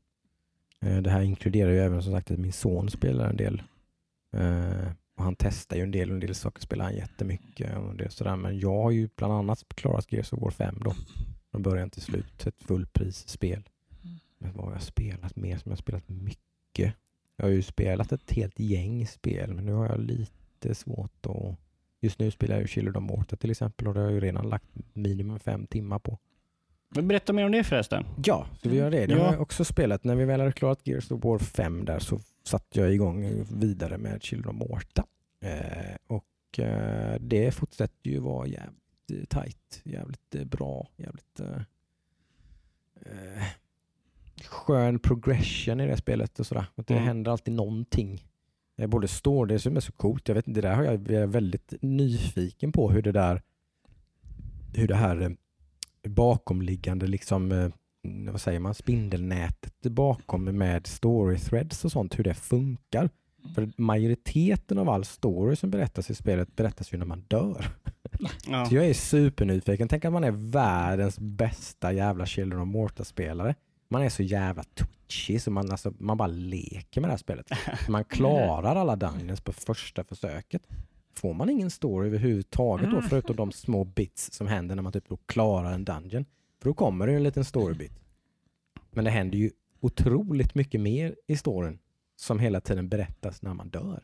Eh, 0.81 0.97
det 0.97 1.11
här 1.11 1.23
inkluderar 1.23 1.71
ju 1.71 1.79
även 1.79 2.03
som 2.03 2.13
sagt 2.13 2.31
att 2.31 2.39
min 2.39 2.53
son 2.53 2.91
spelar 2.91 3.29
en 3.29 3.37
del. 3.37 3.63
Eh, 4.33 4.93
och 5.17 5.25
han 5.25 5.37
testar 5.37 5.77
ju 5.77 5.83
en 5.83 5.91
del 5.91 6.11
och 6.11 6.15
en 6.15 6.21
del 6.21 6.35
saker 6.35 6.63
spelar 6.63 6.85
han 6.85 6.97
jättemycket. 6.97 7.77
Och 7.77 7.95
det 7.95 8.05
är 8.05 8.09
sådär. 8.09 8.37
Men 8.37 8.59
jag 8.59 8.83
har 8.83 8.91
ju 8.91 9.09
bland 9.17 9.33
annat 9.33 9.65
klarat 9.75 10.13
Gears 10.13 10.33
of 10.33 10.43
War 10.43 10.51
5 10.51 10.79
då. 10.85 10.95
Från 11.51 11.63
början 11.63 11.91
till 11.91 12.03
slut. 12.03 12.47
Ett 12.47 12.63
fullprisspel. 12.63 13.63
Men 14.39 14.53
vad 14.57 14.65
har 14.67 14.73
jag 14.73 14.83
spelat 14.83 15.37
mer 15.37 15.57
som 15.57 15.71
jag 15.71 15.77
har 15.77 15.83
spelat 15.83 16.09
mycket? 16.09 16.95
Jag 17.37 17.47
har 17.47 17.51
ju 17.51 17.63
spelat 17.63 18.13
ett 18.13 18.31
helt 18.33 18.59
gäng 18.59 19.07
spel 19.07 19.55
men 19.55 19.65
nu 19.67 19.73
har 19.73 19.87
jag 19.87 20.01
lite 20.01 20.75
svårt 20.75 21.27
att 21.27 21.59
Just 22.01 22.19
nu 22.19 22.31
spelar 22.31 22.55
jag 22.55 22.63
ju 22.63 22.69
Children 22.69 22.97
of 22.97 23.03
Morta 23.03 23.37
till 23.37 23.51
exempel 23.51 23.89
och 23.89 23.95
det 23.95 24.01
har 24.01 24.05
jag 24.07 24.15
ju 24.15 24.21
redan 24.21 24.49
lagt 24.49 24.69
minimum 24.93 25.39
fem 25.39 25.67
timmar 25.67 25.99
på. 25.99 26.19
Berätta 26.89 27.33
mer 27.33 27.45
om 27.45 27.53
det 27.53 27.65
förresten. 27.65 28.05
Ja, 28.25 28.47
ska 28.59 28.69
vi 28.69 28.77
göra 28.77 28.91
det? 28.91 29.07
Det 29.07 29.15
Ja. 29.15 29.25
har 29.25 29.33
jag 29.33 29.43
också 29.43 29.65
spelat. 29.65 30.05
När 30.05 30.15
vi 30.15 30.25
väl 30.25 30.41
hade 30.41 30.53
klarat 30.53 30.87
Gears 30.87 31.11
of 31.11 31.25
War 31.25 31.39
5 31.39 31.85
där 31.85 31.99
så 31.99 32.21
satte 32.45 32.81
jag 32.81 32.93
igång 32.95 33.45
vidare 33.61 33.99
med 33.99 34.23
Children 34.23 34.51
of 34.63 34.69
Morta. 34.71 35.05
Eh, 35.41 35.97
och 36.07 36.59
eh, 36.59 37.17
det 37.21 37.51
fortsätter 37.55 38.11
ju 38.11 38.19
vara 38.19 38.47
jävligt 38.47 39.31
tight, 39.31 39.81
jävligt 39.85 40.35
eh, 40.35 40.45
bra, 40.45 40.89
jävligt 40.97 41.41
eh, 41.41 41.63
skön 44.45 44.99
progression 44.99 45.81
i 45.81 45.87
det 45.87 45.97
spelet 45.97 46.41
och 46.41 46.47
sådär. 46.47 46.67
Att 46.75 46.87
det 46.87 46.95
Mm. 46.95 47.07
händer 47.07 47.31
alltid 47.31 47.55
någonting. 47.55 48.25
Eh, 48.79 48.87
både 48.87 49.09
står 49.09 49.47
det 49.47 49.59
som 49.59 49.77
är 49.77 49.81
så 49.81 49.93
coolt. 49.93 50.29
Jag 50.29 50.35
vet 50.35 50.49
inte, 50.49 50.61
det 50.61 50.69
där 50.69 50.75
har 50.75 50.85
jag, 50.85 50.95
jag 51.11 51.23
är 51.23 51.27
väldigt 51.27 51.75
nyfiken 51.81 52.73
på 52.73 52.91
hur 52.91 53.03
det 53.03 53.13
där 53.13 53.43
hur 54.75 54.89
det 54.89 54.95
här 54.97 55.21
eh, 55.21 55.31
bakomliggande 56.11 57.07
liksom 57.07 57.53
eh, 57.53 57.69
vad 58.31 58.41
säger 58.41 58.61
man, 58.61 58.75
spindelnätet 58.75 59.81
bakom 59.83 60.45
med 60.45 60.87
story 60.87 61.39
threads 61.39 61.85
och 61.85 61.93
sånt, 61.93 62.19
hur 62.19 62.25
det 62.25 62.35
funkar. 62.35 63.11
För 63.55 63.71
majoriteten 63.77 64.79
av 64.79 64.89
all 64.89 65.05
story 65.05 65.57
som 65.57 65.71
berättas 65.71 66.11
i 66.11 66.15
spelet 66.15 66.57
berättas 66.57 66.93
ju 66.95 66.99
när 66.99 67.07
man 67.07 67.25
dör. 67.29 67.67
Ja. 68.49 68.67
Så 68.67 68.75
jag 68.75 68.87
är 68.87 68.95
supernyfiken. 68.95 69.89
Tänk 69.89 70.05
att 70.05 70.13
man 70.13 70.25
är 70.25 70.31
världens 70.31 71.19
bästa 71.19 71.93
jävla 71.93 72.27
Children 72.27 72.61
of 72.61 72.69
Morta-spelare. 72.69 73.55
Man 73.89 74.03
är 74.03 74.09
så 74.09 74.23
jävla 74.23 74.63
twitchy 74.63 75.39
så 75.39 75.51
man, 75.51 75.71
alltså, 75.71 75.93
man 75.99 76.17
bara 76.17 76.29
leker 76.29 77.01
med 77.01 77.09
det 77.09 77.13
här 77.13 77.19
spelet. 77.19 77.51
Man 77.89 78.05
klarar 78.05 78.77
alla 78.77 78.97
dungeons 78.97 79.41
på 79.41 79.53
första 79.53 80.05
försöket. 80.05 80.69
Får 81.15 81.35
man 81.35 81.51
ingen 81.51 81.71
story 81.71 82.07
överhuvudtaget 82.07 82.91
då, 82.91 83.03
förutom 83.03 83.37
de 83.37 83.53
små 83.53 83.85
bits 83.85 84.33
som 84.33 84.47
händer 84.47 84.75
när 84.75 84.83
man 84.83 84.93
typ 84.93 85.09
då 85.09 85.17
klarar 85.17 85.73
en 85.73 85.85
dungeon. 85.85 86.25
För 86.63 86.69
då 86.69 86.75
kommer 86.75 87.07
det 87.07 87.15
en 87.15 87.23
liten 87.23 87.45
storybit. 87.45 87.93
Men 88.91 89.05
det 89.05 89.11
händer 89.11 89.39
ju 89.39 89.51
otroligt 89.81 90.55
mycket 90.55 90.81
mer 90.81 91.17
i 91.27 91.37
storyn 91.37 91.79
som 92.17 92.39
hela 92.39 92.61
tiden 92.61 92.89
berättas 92.89 93.43
när 93.43 93.55
man 93.55 93.69
dör. 93.69 94.03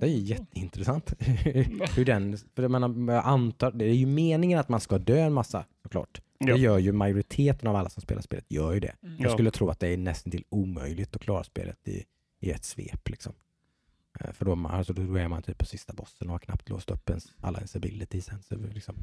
Det 0.00 0.06
är 0.06 0.10
ju 0.10 0.18
jätteintressant. 0.18 1.14
Hur 1.96 2.04
den, 2.04 2.38
för 2.54 2.68
man, 2.68 3.08
antar, 3.08 3.72
det 3.72 3.84
är 3.84 3.94
ju 3.94 4.06
meningen 4.06 4.58
att 4.58 4.68
man 4.68 4.80
ska 4.80 4.98
dö 4.98 5.18
en 5.18 5.32
massa 5.32 5.64
såklart. 5.82 6.20
Ja. 6.46 6.54
Det 6.54 6.60
gör 6.60 6.78
ju 6.78 6.92
majoriteten 6.92 7.68
av 7.68 7.76
alla 7.76 7.88
som 7.90 8.02
spelar 8.02 8.22
spelet 8.22 8.44
gör 8.48 8.72
ju 8.72 8.80
det. 8.80 8.94
Mm. 9.02 9.16
Jag 9.18 9.26
Ja. 9.30 9.32
skulle 9.32 9.50
tro 9.50 9.68
att 9.70 9.80
det 9.80 9.88
är 9.88 9.96
nästan 9.96 10.30
till 10.30 10.44
omöjligt 10.48 11.16
att 11.16 11.22
klara 11.22 11.44
spelet 11.44 11.88
i, 11.88 12.04
i 12.40 12.50
ett 12.50 12.64
svep. 12.64 13.08
Liksom. 13.08 13.32
Eh, 14.20 14.32
För 14.32 14.44
då, 14.44 14.54
man- 14.54 14.72
alltså, 14.72 14.92
då 14.92 15.14
är 15.18 15.28
man 15.28 15.42
typ 15.42 15.58
på 15.58 15.64
sista 15.64 15.92
bossen 15.92 16.28
och 16.28 16.32
har 16.34 16.38
knappt 16.38 16.68
låst 16.68 16.90
upp 16.90 17.10
ens, 17.10 17.26
alla 17.40 17.58
ens 17.58 17.76
abilities 17.76 18.28
ens. 18.28 18.50
Liksom, 18.74 18.96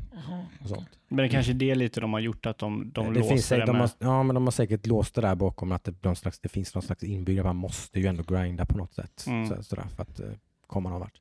och 0.61 0.69
sånt. 0.69 0.89
Men 1.07 1.17
det 1.17 1.29
kanske 1.29 1.51
är 1.51 1.53
det 1.53 1.75
lite 1.75 2.01
de 2.01 2.13
har 2.13 2.19
gjort 2.19 2.45
att 2.45 2.57
de, 2.57 2.91
de 2.93 3.13
det 3.13 3.19
låser 3.19 3.29
finns, 3.29 3.49
det 3.49 3.65
de 3.65 3.71
med. 3.71 3.81
har, 3.81 3.91
ja, 3.99 4.23
men 4.23 4.33
de 4.33 4.43
har 4.43 4.51
säkert 4.51 4.85
låst 4.87 5.15
det 5.15 5.21
där 5.21 5.35
bakom 5.35 5.71
att 5.71 5.83
det, 5.83 6.03
någon 6.03 6.15
slags, 6.15 6.39
det 6.39 6.49
finns 6.49 6.75
någon 6.75 6.81
slags 6.83 7.03
inbyggd, 7.03 7.43
man 7.43 7.55
måste 7.55 7.99
ju 7.99 8.05
ändå 8.07 8.23
grinda 8.23 8.65
på 8.65 8.77
något 8.77 8.93
sätt. 8.93 9.23
Mm. 9.27 9.47
Så, 9.49 9.63
sådär, 9.63 9.85
för 9.95 10.03
att 10.03 10.19
eh, 10.19 10.31
komma 10.67 10.89
någon 10.89 10.99
vart. 10.99 11.19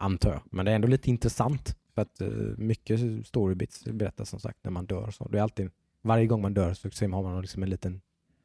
Antar 0.00 0.30
jag. 0.32 0.40
Men 0.50 0.64
det 0.64 0.70
är 0.70 0.74
ändå 0.74 0.88
lite 0.88 1.10
intressant. 1.10 1.76
För 1.98 2.02
att 2.02 2.20
eh, 2.20 2.28
mycket 2.56 3.26
storybits 3.26 3.84
berättas 3.84 4.28
som 4.28 4.40
sagt 4.40 4.58
när 4.62 4.70
man 4.70 4.86
dör. 4.86 5.10
Så 5.10 5.28
det 5.28 5.38
är 5.38 5.42
alltid, 5.42 5.70
varje 6.02 6.26
gång 6.26 6.42
man 6.42 6.54
dör 6.54 6.74
så 6.74 6.90
ser 6.90 7.08
man, 7.08 7.24
har 7.24 7.32
man 7.32 7.42
liksom 7.42 7.62
en 7.62 7.70
liten 7.70 8.00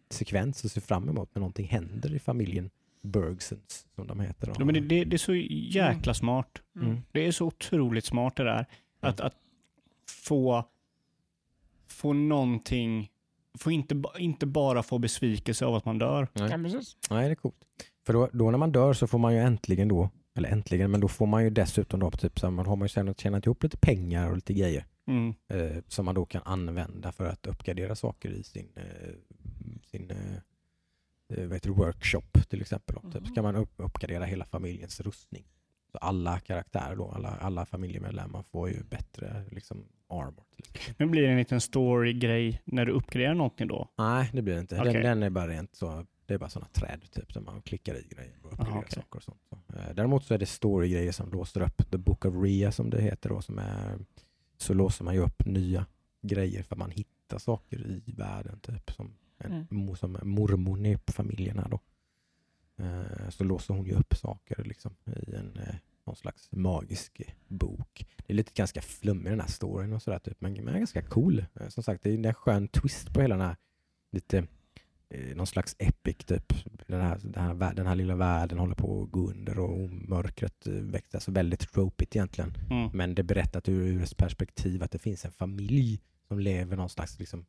sekvens 0.09 0.65
att 0.65 0.71
se 0.71 0.81
fram 0.81 1.09
emot 1.09 1.29
när 1.35 1.39
någonting 1.39 1.67
händer 1.67 2.15
i 2.15 2.19
familjen 2.19 2.69
Bergsons 3.01 3.85
som 3.95 4.07
de 4.07 4.19
heter. 4.19 4.47
Då. 4.47 4.53
Ja, 4.59 4.65
men 4.65 4.87
det, 4.87 5.05
det, 5.05 5.15
är 5.15 5.17
så 5.17 5.35
jäkla 5.35 6.13
smart. 6.13 6.61
Mm. 6.75 7.01
Det 7.11 7.27
är 7.27 7.31
så 7.31 7.45
otroligt 7.45 8.05
smart 8.05 8.35
det 8.35 8.43
där. 8.43 8.65
Att, 8.99 9.19
att 9.19 9.35
få, 10.07 10.65
få 11.87 12.13
någonting, 12.13 13.11
få 13.59 13.71
inte, 13.71 14.03
inte 14.17 14.45
bara 14.45 14.83
få 14.83 14.99
besvikelse 14.99 15.65
av 15.65 15.75
att 15.75 15.85
man 15.85 15.99
dör. 15.99 16.27
Nej. 16.33 16.49
Precis. 16.49 16.97
Nej, 17.09 17.27
det 17.27 17.31
är 17.31 17.35
coolt. 17.35 17.65
För 18.05 18.13
då, 18.13 18.29
då 18.33 18.51
när 18.51 18.57
man 18.57 18.71
dör 18.71 18.93
så 18.93 19.07
får 19.07 19.19
man 19.19 19.33
ju 19.33 19.39
äntligen 19.39 19.87
då, 19.87 20.09
eller 20.35 20.49
äntligen, 20.49 20.91
men 20.91 20.99
då 20.99 21.07
får 21.07 21.25
man 21.25 21.43
ju 21.43 21.49
dessutom 21.49 21.99
då 21.99 22.11
typ 22.11 22.39
så 22.39 22.51
man 22.51 22.65
har 22.65 22.75
man 22.75 22.85
ju 22.85 22.89
sedan 22.89 23.15
tjänat 23.15 23.45
ihop 23.45 23.63
lite 23.63 23.77
pengar 23.77 24.29
och 24.29 24.35
lite 24.35 24.53
grejer 24.53 24.85
Mm. 25.07 25.33
eh, 25.47 25.83
som 25.87 26.05
man 26.05 26.15
då 26.15 26.25
kan 26.25 26.41
använda 26.45 27.11
för 27.11 27.25
att 27.25 27.47
uppgradera 27.47 27.95
saker 27.95 28.29
i 28.29 28.43
sin, 28.43 28.69
eh, 28.75 29.09
sin 29.85 30.11
eh, 30.11 30.33
eh, 31.37 31.45
vad 31.47 31.53
heter 31.53 31.69
det, 31.69 31.75
workshop 31.75 32.21
till 32.49 32.61
exempel. 32.61 32.95
Då. 33.01 33.11
Typ, 33.11 33.27
så 33.27 33.33
kan 33.33 33.43
man 33.43 33.55
upp, 33.55 33.73
uppgradera 33.77 34.25
hela 34.25 34.45
familjens 34.45 35.01
rustning. 35.01 35.43
Så 35.91 35.97
alla 35.97 36.39
karaktärer 36.39 36.95
då, 36.95 37.11
alla, 37.11 37.29
alla 37.29 37.65
familjemedlemmar 37.65 38.43
får 38.51 38.69
ju 38.69 38.83
bättre 38.83 39.45
liksom, 39.51 39.85
armor. 40.09 40.43
Men 40.97 41.11
blir 41.11 41.21
det 41.21 41.29
en 41.29 41.37
liten 41.37 41.61
story-grej 41.61 42.61
när 42.65 42.85
du 42.85 42.91
uppgraderar 42.91 43.33
någonting 43.33 43.67
då? 43.67 43.89
Nej, 43.97 44.29
det 44.33 44.41
blir 44.41 44.53
det 44.53 44.59
inte. 44.61 44.79
Okej. 44.79 44.93
Den, 44.93 45.01
den 45.03 45.23
är 45.23 45.29
bara 45.29 45.47
rent 45.47 45.75
så, 45.75 46.05
det 46.25 46.33
är 46.33 46.37
bara 46.37 46.49
sådana 46.49 46.69
träd 46.73 47.01
typ, 47.11 47.33
där 47.33 47.41
man 47.41 47.61
klickar 47.61 47.95
i 47.95 48.07
grejer 48.07 48.35
och 48.43 48.51
uppgraderar 48.53 48.77
okej. 48.77 48.91
saker 48.91 49.17
och 49.17 49.23
sånt. 49.23 49.41
Så, 49.49 49.55
eh, 49.77 49.93
däremot 49.95 50.25
så 50.25 50.33
är 50.33 50.37
det 50.37 50.45
story-grejer 50.45 51.11
som 51.11 51.31
låser 51.31 51.61
upp 51.61 51.91
The 51.91 51.97
Book 51.97 52.25
of 52.25 52.43
Ria 52.43 52.71
som 52.71 52.89
det 52.89 53.01
heter 53.01 53.29
då, 53.29 53.41
som 53.41 53.59
är, 53.59 53.99
så 54.57 54.73
låser 54.73 55.05
man 55.05 55.13
ju 55.13 55.19
upp 55.19 55.45
nya 55.45 55.85
grejer 56.21 56.63
för 56.63 56.75
att 56.75 56.79
man 56.79 56.91
hittar 56.91 57.37
saker 57.37 57.87
i 58.05 58.11
världen 58.11 58.59
typ. 58.59 58.91
Som, 58.91 59.15
en, 59.37 59.67
Mm. 59.71 59.95
som 59.95 60.17
mormon 60.23 60.85
i 60.85 60.97
familjen 61.07 61.59
här 61.59 61.69
då. 61.69 61.79
Eh, 62.83 63.29
så 63.29 63.43
låser 63.43 63.73
hon 63.73 63.85
ju 63.85 63.93
upp 63.93 64.13
saker 64.15 64.63
liksom 64.63 64.95
i 65.05 65.35
en 65.35 65.57
eh, 65.57 65.75
någon 66.05 66.15
slags 66.15 66.51
magisk 66.51 67.21
bok. 67.47 68.07
Det 68.17 68.33
är 68.33 68.37
lite 68.37 68.51
ganska 68.55 68.81
flummig 68.81 69.31
den 69.31 69.39
här 69.39 69.47
storyn 69.47 69.93
och 69.93 70.01
sådär 70.01 70.19
typ, 70.19 70.41
men, 70.41 70.53
men 70.53 70.77
ganska 70.77 71.01
cool. 71.01 71.45
Som 71.69 71.83
sagt, 71.83 72.03
det 72.03 72.09
är 72.09 72.25
en 72.25 72.33
skön 72.33 72.67
twist 72.67 73.13
på 73.13 73.21
hela 73.21 73.35
den 73.35 73.45
här 73.45 73.55
lite 74.11 74.47
någon 75.35 75.47
slags 75.47 75.75
epic 75.79 76.17
typ. 76.17 76.53
Den 76.87 77.01
här, 77.01 77.19
den, 77.23 77.43
här, 77.43 77.73
den 77.73 77.87
här 77.87 77.95
lilla 77.95 78.15
världen 78.15 78.59
håller 78.59 78.75
på 78.75 79.03
att 79.03 79.11
gå 79.11 79.29
under 79.29 79.59
och 79.59 79.89
mörkret 79.89 80.67
eh, 80.67 80.73
växer. 80.73 81.17
Alltså 81.17 81.31
väldigt 81.31 81.59
tropigt 81.71 82.15
egentligen. 82.15 82.53
Mm. 82.69 82.89
Men 82.93 83.15
det 83.15 83.23
berättat 83.23 83.69
ur, 83.69 83.87
ur 83.87 84.03
ett 84.03 84.17
perspektiv 84.17 84.83
att 84.83 84.91
det 84.91 84.99
finns 84.99 85.25
en 85.25 85.31
familj 85.31 86.01
som 86.27 86.39
lever 86.39 86.77
någon 86.77 86.89
slags 86.89 87.19
liksom, 87.19 87.45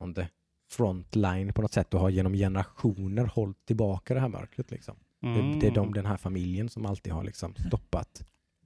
on 0.00 0.14
the 0.14 0.28
frontline 0.70 1.52
på 1.52 1.62
något 1.62 1.72
sätt 1.72 1.94
och 1.94 2.00
har 2.00 2.10
genom 2.10 2.32
generationer 2.32 3.24
hållit 3.24 3.66
tillbaka 3.66 4.14
det 4.14 4.20
här 4.20 4.28
mörkret. 4.28 4.70
Liksom. 4.70 4.96
Det, 5.20 5.60
det 5.60 5.66
är 5.66 5.70
de, 5.70 5.78
Mm. 5.78 5.94
den 5.94 6.06
här 6.06 6.16
familjen 6.16 6.68
som 6.68 6.86
alltid 6.86 7.12
har 7.12 7.24
liksom 7.24 7.54
stoppat 7.66 8.24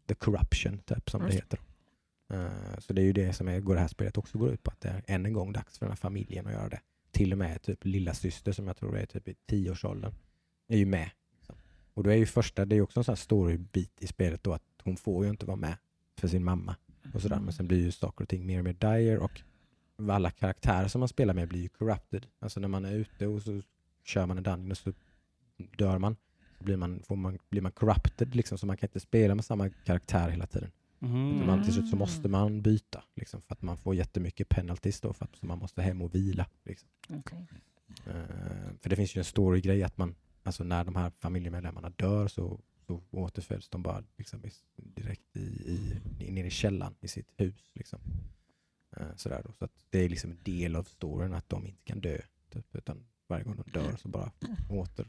the 0.09 0.15
corruption, 0.15 0.79
typ, 0.79 1.11
som 1.11 1.23
det 1.23 1.33
heter. 1.33 1.61
Eh, 2.33 2.79
så 2.79 2.93
det 2.93 3.03
är 3.03 3.05
ju 3.05 3.13
det 3.13 3.33
som 3.33 3.49
är, 3.49 3.61
går 3.61 3.75
det 3.75 3.81
här 3.81 3.89
spelet 3.89 4.19
också 4.19 4.39
går 4.39 4.51
ut 4.51 4.63
på, 4.63 4.71
att 4.71 4.81
det 4.81 4.89
är 4.89 5.03
än 5.07 5.27
en 5.27 5.33
gång 5.33 5.53
dags 5.53 5.79
för 5.79 5.87
den 5.87 5.91
här 5.91 5.97
familjen 5.97 6.47
att 6.47 6.53
göra 6.53 6.69
det. 6.69 6.81
Till 7.13 7.33
och 7.33 7.39
med 7.39 7.63
typ 7.63 7.85
lilla 7.85 8.15
syster 8.15 8.53
som 8.53 8.67
jag 8.67 8.77
tror 8.77 8.99
är 8.99 9.07
typ 9.07 9.29
i 9.29 9.35
tioårsåldern 9.47 10.15
är 10.69 10.79
ju 10.79 10.87
med. 10.87 11.11
Och 11.95 12.03
då 12.03 12.11
är 12.11 12.17
ju 12.17 12.27
första, 12.27 12.65
det 12.65 12.75
är 12.75 12.77
ju 12.77 12.83
också 12.83 13.01
en 13.01 13.05
sån 13.05 13.13
här 13.13 13.17
storybit 13.17 14.03
i 14.03 14.07
spelet 14.07 14.45
då 14.45 14.53
att 14.53 14.63
hon 14.83 14.97
får 14.97 15.25
ju 15.25 15.31
inte 15.31 15.47
vara 15.47 15.57
med 15.57 15.77
för 16.19 16.29
sin 16.29 16.45
mamma 16.45 16.77
och 17.15 17.23
sådär. 17.23 17.41
Men 17.41 17.53
sen 17.53 17.69
blir 17.69 17.79
ju 17.79 17.93
saker 17.93 18.25
och 18.25 18.29
ting 18.29 18.47
mer 18.47 18.59
och 18.59 18.65
mer 18.65 18.73
dire 18.73 19.19
och 19.19 19.41
alla 20.11 20.31
karaktärer 20.31 20.89
som 20.89 20.99
man 20.99 21.09
spelar 21.09 21.35
med 21.35 21.49
blir 21.49 21.61
ju 21.61 21.69
corrupted. 21.69 22.27
Alltså 22.39 22.61
när 22.61 22.69
man 22.69 22.85
är 22.85 22.93
ute 22.93 23.27
och 23.27 23.43
så 23.43 23.63
kör 24.05 24.27
man 24.27 24.39
en 24.39 24.43
dungeon 24.43 24.71
och 24.71 24.77
så 24.77 24.93
dör 25.79 25.99
man. 25.99 26.17
Så 26.59 26.65
blir 26.65 26.77
man, 26.77 27.03
får 27.03 27.17
man, 27.17 27.39
blir 27.49 27.63
man 27.63 27.73
corrupted 27.73 28.35
liksom, 28.35 28.59
så 28.59 28.67
man 28.67 28.77
kan 28.77 28.87
inte 28.87 29.01
spela 29.01 29.35
med 29.35 29.45
samma 29.45 29.71
karaktär 29.71 30.29
hela 30.29 30.47
tiden. 30.47 30.71
Mm. 31.03 31.47
Man, 31.47 31.65
till 31.65 31.73
slut 31.73 31.89
så 31.89 31.97
måste 31.97 32.29
man 32.29 32.63
byta 32.63 33.05
liksom, 33.15 33.43
för 33.43 33.53
att 33.55 33.63
man 33.63 33.77
får 33.77 33.95
jättemycket 33.95 34.49
penalties 34.49 35.01
då 35.01 35.13
för 35.13 35.25
att 35.25 35.43
man 35.43 35.59
måste 35.59 35.83
hem 35.83 36.03
och 36.03 36.15
vila. 36.15 36.47
Liksom. 36.65 36.89
Okej. 37.09 37.47
Eh, 38.07 38.75
för 38.81 38.91
det 38.91 38.97
finns 38.97 39.17
ju 39.17 39.19
en 39.19 39.25
story-grej 39.25 39.83
att 39.83 39.99
man, 39.99 40.15
alltså 40.43 40.65
när 40.65 40.85
de 40.85 40.97
här 40.97 41.11
familjemedlemmarna 41.11 41.91
dör 41.91 42.29
så, 42.29 42.61
så 42.87 43.03
återföds 43.11 43.69
de 43.69 43.83
bara 43.83 44.05
liksom, 44.17 44.45
i, 44.45 44.51
direkt 44.77 45.37
i, 45.37 45.41
i, 45.41 46.31
ner 46.31 46.45
i 46.45 46.51
källan 46.51 46.95
i 47.01 47.09
sitt 47.09 47.33
hus. 47.37 47.71
Liksom. 47.75 48.01
Eh, 48.97 49.17
sådär 49.17 49.43
då. 49.45 49.53
Så 49.53 49.65
att 49.65 49.87
det 49.91 49.99
är 49.99 50.09
liksom 50.09 50.31
en 50.31 50.41
del 50.43 50.77
av 50.77 50.85
storyn 50.85 51.35
att 51.35 51.49
de 51.49 51.67
inte 51.67 51.83
kan 51.85 52.01
dö. 52.01 52.21
Typ, 52.51 52.75
utan 52.75 53.05
varje 53.27 53.45
gång 53.45 53.57
de 53.57 53.71
dör 53.71 53.97
så 53.97 54.09
bara 54.09 54.33
åter 54.69 55.07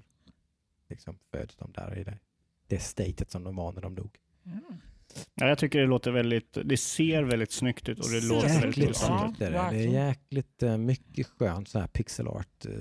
liksom, 0.90 1.18
föds 1.32 1.56
de 1.56 1.72
där 1.72 1.98
i 1.98 2.04
det, 2.04 2.20
det 2.68 2.80
statet 2.80 3.32
som 3.32 3.44
de 3.44 3.56
var 3.56 3.72
när 3.72 3.82
de 3.82 3.96
dog. 3.96 4.20
Mm. 4.46 4.62
Ja, 5.36 5.48
jag 5.48 5.58
tycker 5.58 5.80
det 5.80 5.86
låter 5.86 6.12
väldigt, 6.12 6.58
det 6.66 6.78
ser 6.78 7.24
väldigt 7.24 7.52
snyggt 7.52 7.90
ut 7.90 8.00
och 8.00 8.10
det 8.10 8.22
låter 8.22 8.62
väldigt. 8.62 8.78
Ja, 9.02 9.24
snyggt 9.34 9.42
är 9.42 9.52
det. 9.52 9.58
Är 9.58 9.74
jäkligt 10.08 10.64
eh, 10.64 10.78
mycket 10.78 11.28
skön 11.28 11.66
så 11.66 11.80
här 11.80 11.88
pixel 11.88 12.28
art. 12.28 12.66
eh, 12.66 12.72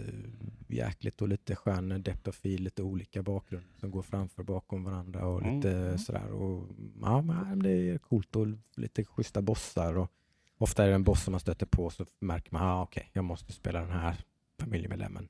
Jäkligt 0.68 1.22
och 1.22 1.28
lite 1.28 1.57
skön 1.57 2.03
depth 2.03 2.28
of 2.28 2.35
field, 2.35 2.61
lite 2.61 2.83
olika 2.83 3.22
bakgrund 3.22 3.64
som 3.80 3.91
går 3.91 4.03
framför 4.03 4.43
bakom 4.43 4.85
varandra 4.85 5.26
och 5.26 5.43
Mm. 5.43 5.57
lite 5.57 5.99
sådär. 5.99 6.30
Och, 6.33 6.68
ja, 7.03 7.22
men 7.22 7.62
det 7.62 7.70
är 7.91 7.99
coolt 7.99 8.37
och 8.37 8.47
lite 8.76 9.05
schyssta 9.05 9.43
bossar. 9.43 9.99
Och 9.99 10.11
ofta 10.59 10.85
är 10.85 10.89
det 10.89 10.95
en 10.95 11.05
boss 11.05 11.22
som 11.24 11.33
man 11.33 11.41
stöter 11.41 11.66
på 11.66 11.91
så 11.91 12.07
märker 12.20 12.53
man, 12.53 12.62
ah, 12.62 12.83
okej, 12.83 13.11
jag 13.12 13.24
måste 13.24 13.53
spela 13.53 13.80
den 13.80 13.91
här 13.91 14.16
familjemedlemmen. 14.61 15.28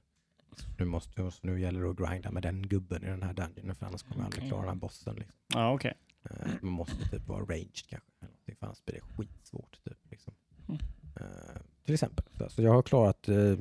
Nu, 0.79 0.85
måste, 0.85 1.31
så 1.31 1.47
nu 1.47 1.61
gäller 1.61 1.81
det 1.83 1.91
att 1.91 1.97
grinda 1.97 2.31
med 2.31 2.43
den 2.43 2.63
gubben 2.69 3.05
i 3.05 3.07
den 3.07 3.23
här 3.23 3.33
dungeonen 3.35 3.75
för 3.77 3.87
annars 3.87 4.03
kommer 4.03 4.17
jag 4.17 4.25
aldrig 4.27 4.49
klara 4.49 4.61
den 4.61 4.69
här 4.69 4.77
bossen. 4.77 5.15
Liksom. 5.17 5.35
Ja, 5.55 5.73
okej. 5.75 5.93
Eh, 6.31 6.53
Man 6.61 6.73
måste 6.73 7.09
typ 7.09 7.29
vara 7.29 7.41
ranged 7.41 7.87
kanske. 7.89 8.11
Eller 8.21 8.57
för 8.57 8.67
annars 8.67 8.85
blir 8.85 8.95
det 8.95 9.01
skitsvårt. 9.01 9.85
Typ, 9.85 9.99
liksom. 10.11 10.35
Mm. 10.69 10.81
Eh, 11.21 11.61
till 11.85 11.95
exempel. 11.95 12.25
Så, 12.51 12.63
jag 12.63 12.73
har 12.73 12.83
klarat, 12.83 13.29
eh, 13.29 13.57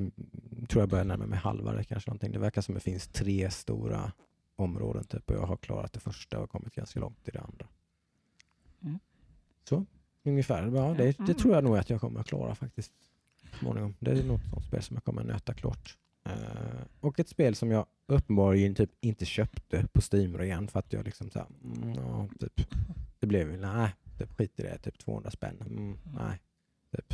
tror 0.69 0.81
jag 0.81 0.89
börjar 0.89 1.05
närma 1.05 1.25
mig 1.25 1.39
halva 1.39 1.73
det 1.73 1.83
kanske. 1.83 2.09
Någonting. 2.09 2.31
Det 2.31 2.39
verkar 2.39 2.61
som 2.61 2.73
det 2.75 2.81
finns 2.81 3.07
tre 3.07 3.51
stora 3.51 4.11
områden 4.55 5.03
typ, 5.03 5.29
och 5.29 5.35
jag 5.35 5.45
har 5.45 5.57
klarat 5.57 5.93
det 5.93 5.99
första 5.99 6.39
och 6.39 6.49
kommit 6.49 6.75
ganska 6.75 6.99
långt 6.99 7.27
i 7.27 7.31
det 7.31 7.39
andra. 7.39 7.67
Mm. 8.81 8.99
Så 9.69 9.85
ungefär. 10.23 10.71
Ja, 10.75 10.93
det, 10.97 11.17
det 11.27 11.33
tror 11.33 11.53
jag 11.53 11.63
nog 11.63 11.77
att 11.77 11.89
jag 11.89 12.01
kommer 12.01 12.19
att 12.19 12.27
klara 12.27 12.55
faktiskt. 12.55 12.91
Småningom. 13.59 13.95
Det 13.99 14.11
är 14.11 14.23
något 14.23 14.41
sånt 14.49 14.65
spel 14.65 14.83
som 14.83 14.95
jag 14.95 15.03
kommer 15.03 15.21
att 15.21 15.27
nöta 15.27 15.53
klart. 15.53 15.97
Eh, 16.23 16.81
och 16.99 17.19
ett 17.19 17.29
spel 17.29 17.55
som 17.55 17.71
jag 17.71 17.85
uppenbarligen 18.07 18.75
typ 18.75 18.91
inte 19.01 19.25
köpte 19.25 19.87
på 19.87 20.01
Steam-rean 20.01 20.67
för 20.67 20.79
att 20.79 20.93
jag 20.93 21.05
liksom 21.05 21.29
så 21.29 21.39
här, 21.39 21.47
mm, 21.63 21.93
ja, 21.93 22.27
typ, 22.39 22.67
det 23.19 23.27
blev 23.27 23.51
ju, 23.51 23.57
nej, 23.57 23.95
typ 24.17 24.31
skit 24.31 24.59
i 24.59 24.63
det, 24.63 24.77
typ 24.77 24.97
200 24.99 25.31
spänn. 25.31 25.57
Mm, 25.61 25.97
nej, 26.15 26.39
typ. 26.95 27.13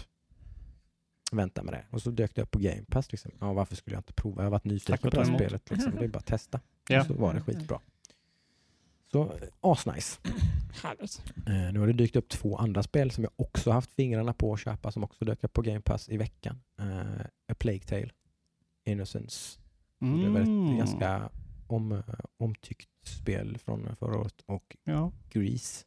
Vänta 1.32 1.64
med 1.64 1.74
det. 1.74 1.86
Och 1.90 2.02
så 2.02 2.12
dök 2.12 2.36
det 2.36 2.42
upp 2.42 2.52
på 2.52 2.60
Game 2.60 2.84
Pass. 2.90 3.12
Liksom. 3.12 3.32
Ja, 3.40 3.54
varför 3.54 3.76
skulle 3.76 3.96
jag 3.96 4.00
inte 4.00 4.14
prova? 4.14 4.42
Jag 4.42 4.46
har 4.46 4.52
varit 4.52 4.64
nyfiken 4.64 4.98
på 4.98 5.10
det 5.10 5.18
här 5.18 5.24
ta 5.24 5.30
emot. 5.30 5.42
spelet. 5.42 5.72
Liksom. 5.72 5.96
Det 5.96 6.04
är 6.04 6.08
bara 6.08 6.20
att 6.20 6.26
testa. 6.26 6.60
Ja. 6.90 7.00
Och 7.02 7.08
så 7.08 7.14
var 7.14 7.34
det 7.34 7.42
skitbra. 7.42 7.80
Så 9.12 9.24
eh, 9.24 9.30
asnice. 9.62 10.20
Härligt. 10.84 11.24
Eh, 11.48 11.74
nu 11.74 11.80
har 11.80 11.88
det 11.88 11.94
dykt 11.94 12.16
upp 12.16 12.30
två 12.30 12.58
andra 12.58 12.84
spel 12.84 13.12
som 13.12 13.24
jag 13.24 13.34
också 13.36 13.72
haft 13.72 13.92
fingrarna 13.92 14.34
på 14.34 14.54
att 14.54 14.60
köpa 14.60 14.92
som 14.92 15.04
också 15.04 15.26
dök 15.26 15.44
upp 15.44 15.54
på 15.54 15.62
Game 15.62 15.82
Pass 15.82 16.10
i 16.10 16.18
veckan. 16.18 16.62
Eh, 16.80 17.22
A 17.52 17.56
Plague 17.58 17.80
Tale, 17.80 18.10
Innocence. 18.88 19.60
Det 20.00 20.26
är 20.26 20.30
väl 20.30 20.42
ett 20.42 20.48
Mm. 20.48 20.78
ganska 20.78 21.30
om, 21.68 21.92
eh, 21.92 22.04
omtyckt 22.38 22.90
spel 23.04 23.58
från 23.58 23.96
förra 23.96 24.18
året 24.20 24.42
och 24.46 24.78
Ja. 24.84 25.12
Grease. 25.30 25.86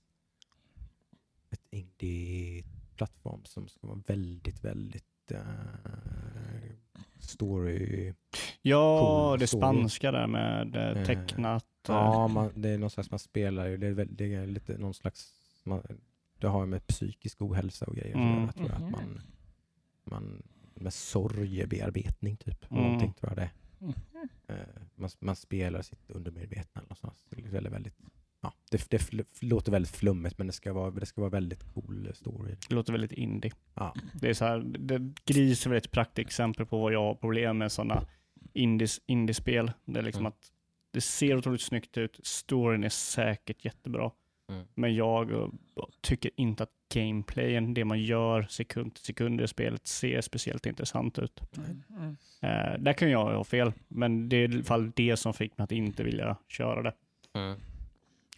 Ett 1.50 1.62
indie-plattform 1.70 3.44
som 3.44 3.68
ska 3.68 3.86
vara 3.86 4.02
väldigt, 4.06 4.64
väldigt 4.64 5.30
eh, 5.30 5.40
story... 7.18 8.14
Ja, 8.62 9.00
Cool 9.30 9.38
det 9.38 9.46
story. 9.46 9.60
spanska 9.60 10.12
där 10.12 10.26
med 10.26 10.76
eh, 10.76 11.04
tecknat. 11.06 11.64
eh, 11.88 11.94
Ja, 11.94 12.28
man, 12.28 12.52
det 12.54 12.68
är 12.68 12.78
någon 12.78 12.90
slags, 12.90 13.10
man 13.10 13.18
spelar 13.18 13.66
ju, 13.66 13.76
det 13.76 13.86
är, 13.86 13.92
väl, 13.92 14.08
det 14.16 14.34
är 14.34 14.46
lite 14.46 14.78
någon 14.78 14.94
slags, 14.94 15.34
man, 15.64 15.82
det 16.38 16.46
har 16.46 16.60
ju 16.60 16.66
med 16.66 16.86
psykisk 16.86 17.42
ohälsa 17.42 17.86
och 17.86 17.96
grejer 17.96 18.14
att 18.16 18.22
Mm. 18.22 18.40
göra, 18.42 18.52
tror 18.52 18.68
jag. 18.68 18.74
Att 18.76 18.82
Mhm. 18.82 18.90
man, 18.92 19.20
man, 20.04 20.42
med 20.80 20.92
sorgebearbetning 20.92 22.36
typ, 22.36 22.70
Mm. 22.72 22.82
någonting 22.84 23.12
tror 23.12 23.30
jag 23.30 23.36
det. 23.38 23.50
Mhm. 23.78 23.94
Eh, 24.48 24.56
man, 24.94 25.10
man 25.20 25.36
spelar 25.36 25.82
sitt 25.82 26.10
undermedvetna 26.10 26.80
någonstans. 26.82 27.24
Det, 27.30 27.42
är 27.42 27.48
väldigt, 27.48 27.72
väldigt, 27.72 27.94
ja, 28.40 28.52
det, 28.70 28.90
det 28.90 29.10
låter 29.42 29.72
väldigt 29.72 29.96
flummigt 29.96 30.38
men 30.38 30.46
det 30.46 30.52
ska 30.52 30.72
vara, 30.72 30.90
det 30.90 31.06
ska 31.06 31.20
vara 31.20 31.30
väldigt 31.30 31.64
cool 31.74 32.10
story. 32.14 32.54
Det 32.68 32.74
låter 32.74 32.92
väldigt 32.92 33.12
indie. 33.12 33.52
Ja. 33.74 33.94
Det 34.20 34.28
är 34.30 34.34
så 34.34 34.44
här, 34.44 34.58
det, 34.78 35.12
Gris 35.24 35.66
är 35.66 35.70
väl 35.70 35.78
ett 35.78 35.90
praktexempel 35.90 36.66
på 36.66 36.78
vad 36.78 36.92
jag 36.92 37.00
har 37.02 37.14
problem 37.14 37.58
med 37.58 37.72
sådana 37.72 38.06
indies, 38.52 39.00
indiespel. 39.06 39.72
Det 39.84 39.98
är 39.98 40.02
liksom 40.02 40.22
Mm. 40.22 40.28
att 40.32 40.52
det 40.92 41.00
ser 41.00 41.36
otroligt 41.36 41.60
snyggt 41.60 41.98
ut, 41.98 42.20
storyn 42.22 42.84
är 42.84 42.88
säkert 42.88 43.64
jättebra. 43.64 44.10
Mm. 44.50 44.66
Men 44.74 44.94
jag 44.94 45.30
eh, 45.32 45.48
tycker 46.00 46.30
inte 46.36 46.62
att 46.62 46.70
gameplayen, 46.94 47.74
det 47.74 47.84
man 47.84 48.02
gör 48.02 48.42
sekund 48.42 48.94
till 48.94 49.04
sekund 49.04 49.40
i 49.40 49.48
spelet, 49.48 49.86
ser 49.86 50.20
speciellt 50.20 50.66
intressant 50.66 51.18
ut. 51.18 51.40
Mm. 51.56 51.82
Mm. 51.90 52.16
Eh, 52.40 52.78
där 52.82 52.92
kan 52.92 53.10
jag 53.10 53.34
ha 53.36 53.44
fel, 53.44 53.72
men 53.88 54.28
det 54.28 54.36
är 54.36 54.50
i 54.50 54.54
alla 54.54 54.64
fall 54.64 54.92
det 54.96 55.16
som 55.16 55.34
fick 55.34 55.58
mig 55.58 55.64
att 55.64 55.72
inte 55.72 56.02
vilja 56.02 56.36
köra 56.48 56.82
det. 56.82 56.94
Mm. 57.32 57.58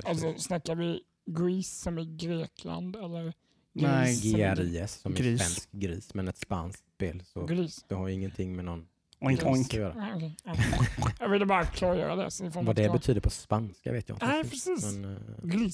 Alltså 0.04 0.34
snackar 0.36 0.74
vi 0.74 1.00
Greece 1.26 1.82
som 1.82 1.98
i 1.98 2.04
Grekland 2.16 2.96
eller 2.96 3.32
Nej, 3.72 4.06
Gris 4.22 4.30
som 4.30 4.40
i- 4.40 4.54
GRIS 4.54 4.92
som 4.92 5.12
är 5.12 5.16
Gris. 5.16 5.40
svensk 5.40 5.72
gris, 5.72 6.14
men 6.14 6.28
ett 6.28 6.36
spanskt 6.38 6.84
spel. 6.94 7.22
Så 7.24 7.46
Greece? 7.46 7.84
det 7.88 7.94
har 7.94 8.08
ju 8.08 8.14
ingenting 8.14 8.56
med 8.56 8.64
någon 8.64 8.86
Oink, 9.20 9.40
Gris. 9.40 9.48
oink. 9.48 9.74
Jag 11.20 11.28
ville 11.28 11.46
bara 11.46 11.64
klargöra 11.64 12.16
det. 12.16 12.30
Så 12.30 12.44
ni 12.44 12.50
får 12.50 12.62
Vad 12.62 12.76
det 12.76 12.88
betyder 12.92 13.20
på 13.20 13.30
spanska 13.30 13.92
vet 13.92 14.08
jag 14.08 14.16
inte. 14.16 14.26
Nej, 14.26 14.44
precis. 14.44 14.96
Men, 14.96 15.04
eh, 15.16 15.20
nej, 15.42 15.70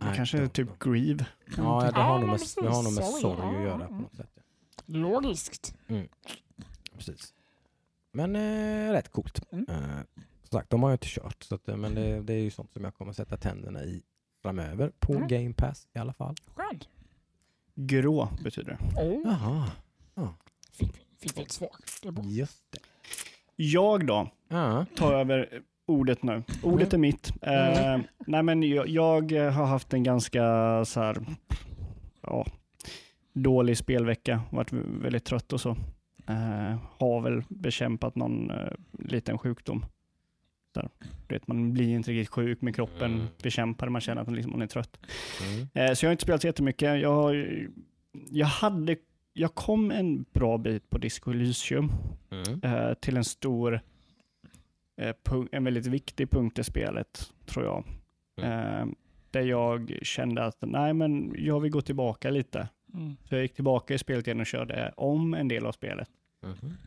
Kanske 0.00 0.48
typ 0.48 0.78
Grieve. 0.78 1.26
Ja, 1.56 1.90
det 1.94 2.00
har, 2.00 2.14
Ja, 2.14 2.18
nog 2.18 2.28
med, 2.28 2.40
det 2.62 2.68
har 2.68 2.82
nog 2.82 2.92
med 2.94 3.04
sorg 3.04 3.40
att 3.40 3.52
ja, 3.54 3.60
göra 3.62 3.78
på 3.88 3.94
ja. 3.94 3.98
något 3.98 4.14
sätt. 4.14 4.30
ja. 4.34 4.42
Logiskt. 4.86 5.74
Precis. 6.94 7.34
Men 8.12 8.36
eh, 8.36 8.92
rätt 8.92 9.08
coolt. 9.12 9.52
Mm. 9.52 9.66
Eh, 9.68 10.00
som 10.42 10.58
sagt, 10.58 10.70
de 10.70 10.82
har 10.82 10.90
jag 10.90 10.94
inte 10.94 11.06
kört, 11.08 11.42
så 11.42 11.54
att, 11.54 11.68
eh, 11.68 11.76
men 11.76 11.94
det, 11.94 12.20
det 12.22 12.32
är 12.34 12.40
ju 12.42 12.50
sånt 12.50 12.72
som 12.72 12.84
jag 12.84 12.94
kommer 12.94 13.12
sätta 13.12 13.36
tänderna 13.36 13.84
i 13.84 14.02
framöver. 14.42 14.92
På 14.98 15.12
Mm. 15.14 15.28
Game 15.28 15.52
Pass 15.54 15.88
i 15.94 15.98
alla 15.98 16.12
fall. 16.12 16.34
Skönt. 16.54 16.88
Grå 17.74 18.28
betyder 18.44 18.78
det. 18.94 19.00
Oh, 19.02 19.20
Jaha, 19.24 19.70
fick, 20.72 20.92
fick 21.18 21.38
vi 21.38 21.42
ett 21.42 21.52
svar. 21.52 21.70
Just 22.24 22.64
det. 22.72 22.78
Jag 23.56 24.06
då, 24.06 24.30
Ja. 24.48 24.86
tar 24.96 25.12
över 25.14 25.62
ordet 25.86 26.22
nu. 26.22 26.42
Ordet 26.62 26.92
är 26.94 26.98
mitt. 26.98 27.32
Eh, 27.42 27.98
nej 28.26 28.42
men 28.42 28.62
jag, 28.62 28.88
jag 28.88 29.32
har 29.50 29.66
haft 29.66 29.92
en 29.92 30.02
ganska 30.02 30.42
så 30.84 31.00
här, 31.00 31.16
ja, 32.22 32.46
dålig 33.32 33.76
spelvecka, 33.78 34.40
varit 34.50 34.72
väldigt 34.72 35.24
trött 35.24 35.52
och 35.52 35.60
så. 35.60 35.70
Eh, 36.28 36.76
har 36.98 37.20
väl 37.20 37.42
bekämpat 37.48 38.16
någon 38.16 38.50
eh, 38.50 38.72
liten 38.98 39.38
sjukdom. 39.38 39.84
Du 41.28 41.34
vet, 41.34 41.46
man 41.48 41.72
blir 41.72 41.94
inte 41.94 42.10
riktigt 42.10 42.34
sjuk 42.34 42.62
med 42.62 42.74
kroppen, 42.76 43.14
Mm. 43.14 43.26
bekämpar 43.42 43.88
man 43.88 44.00
känner 44.00 44.20
att 44.22 44.26
man, 44.28 44.34
liksom, 44.36 44.52
man 44.52 44.62
är 44.62 44.66
trött. 44.66 45.00
Mm. 45.46 45.68
Eh, 45.74 45.94
så 45.94 46.04
jag 46.04 46.08
har 46.08 46.12
inte 46.12 46.22
spelat 46.22 46.40
så 46.40 46.46
jättemycket. 46.46 47.00
Jag, 47.00 47.12
har, 47.12 47.58
jag, 48.30 48.46
hade, 48.46 48.96
jag 49.32 49.54
kom 49.54 49.90
en 49.90 50.24
bra 50.32 50.58
bit 50.58 50.90
på 50.90 50.98
Disco 50.98 51.30
Elysium 51.30 51.92
Mm. 52.30 52.60
eh, 52.62 52.94
till 52.94 53.16
en 53.16 53.24
stor, 53.24 53.80
en 55.52 55.64
väldigt 55.64 55.86
viktig 55.86 56.30
punkt 56.30 56.58
i 56.58 56.64
spelet, 56.64 57.32
tror 57.46 57.64
jag. 57.64 57.84
Eh, 58.44 58.86
där 59.30 59.40
jag 59.40 59.98
kände 60.02 60.44
att 60.44 60.56
nej, 60.60 60.94
men 60.94 61.34
jag 61.38 61.60
vill 61.60 61.70
gå 61.70 61.80
tillbaka 61.80 62.30
lite. 62.30 62.68
Mm. 62.94 63.16
Så 63.24 63.34
jag 63.34 63.42
gick 63.42 63.54
tillbaka 63.54 63.94
i 63.94 63.98
spelet 63.98 64.26
igen 64.26 64.40
och 64.40 64.46
körde 64.46 64.92
om 64.96 65.34
en 65.34 65.48
del 65.48 65.66
av 65.66 65.72
spelet 65.72 66.08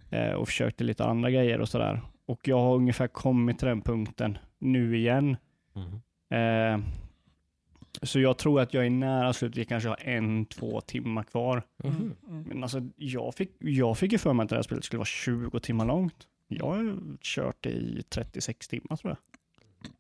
eh, 0.10 0.32
och 0.34 0.47
försökte 0.47 0.84
lite 0.84 1.05
andra 1.05 1.32
grejer 1.32 1.62
och 1.62 1.70
sådär. 1.70 2.01
Och 2.26 2.47
jag 2.47 2.60
har 2.60 2.76
ungefär 2.76 3.07
kommit 3.07 3.60
till 3.60 3.68
den 3.68 3.82
punkten 3.82 4.38
nu 4.60 4.97
igen. 4.97 5.38
Mhm. 5.74 6.01
Eh, 6.39 6.80
så 8.01 8.20
jag 8.20 8.38
tror 8.38 8.62
att 8.62 8.74
jag 8.74 8.86
är 8.86 8.89
nära 8.89 9.34
slutet, 9.34 9.57
jag 9.57 9.68
kanske 9.68 9.89
har 9.89 9.99
en, 10.01 10.45
två 10.45 10.82
timmar 10.82 11.24
kvar. 11.24 11.64
Mhm. 11.84 12.16
Mm. 12.30 12.43
Men 12.43 12.64
alltså, 12.64 12.82
jag 12.95 13.36
fick, 13.36 13.51
jag 13.60 13.97
fick 13.97 14.12
ju 14.12 14.18
för 14.18 14.34
mig 14.34 14.43
att 14.43 14.49
det 14.49 14.55
här 14.55 14.64
spelet 14.64 14.84
skulle 14.84 14.97
vara 14.97 15.05
20 15.05 15.60
timmar 15.60 15.86
långt. 15.86 16.28
Jag 16.52 16.66
har 16.66 16.97
kört 17.22 17.58
det 17.60 17.70
i 17.70 18.04
36 18.10 18.68
timmar 18.68 18.95
tror 18.95 19.12
jag. 19.12 19.18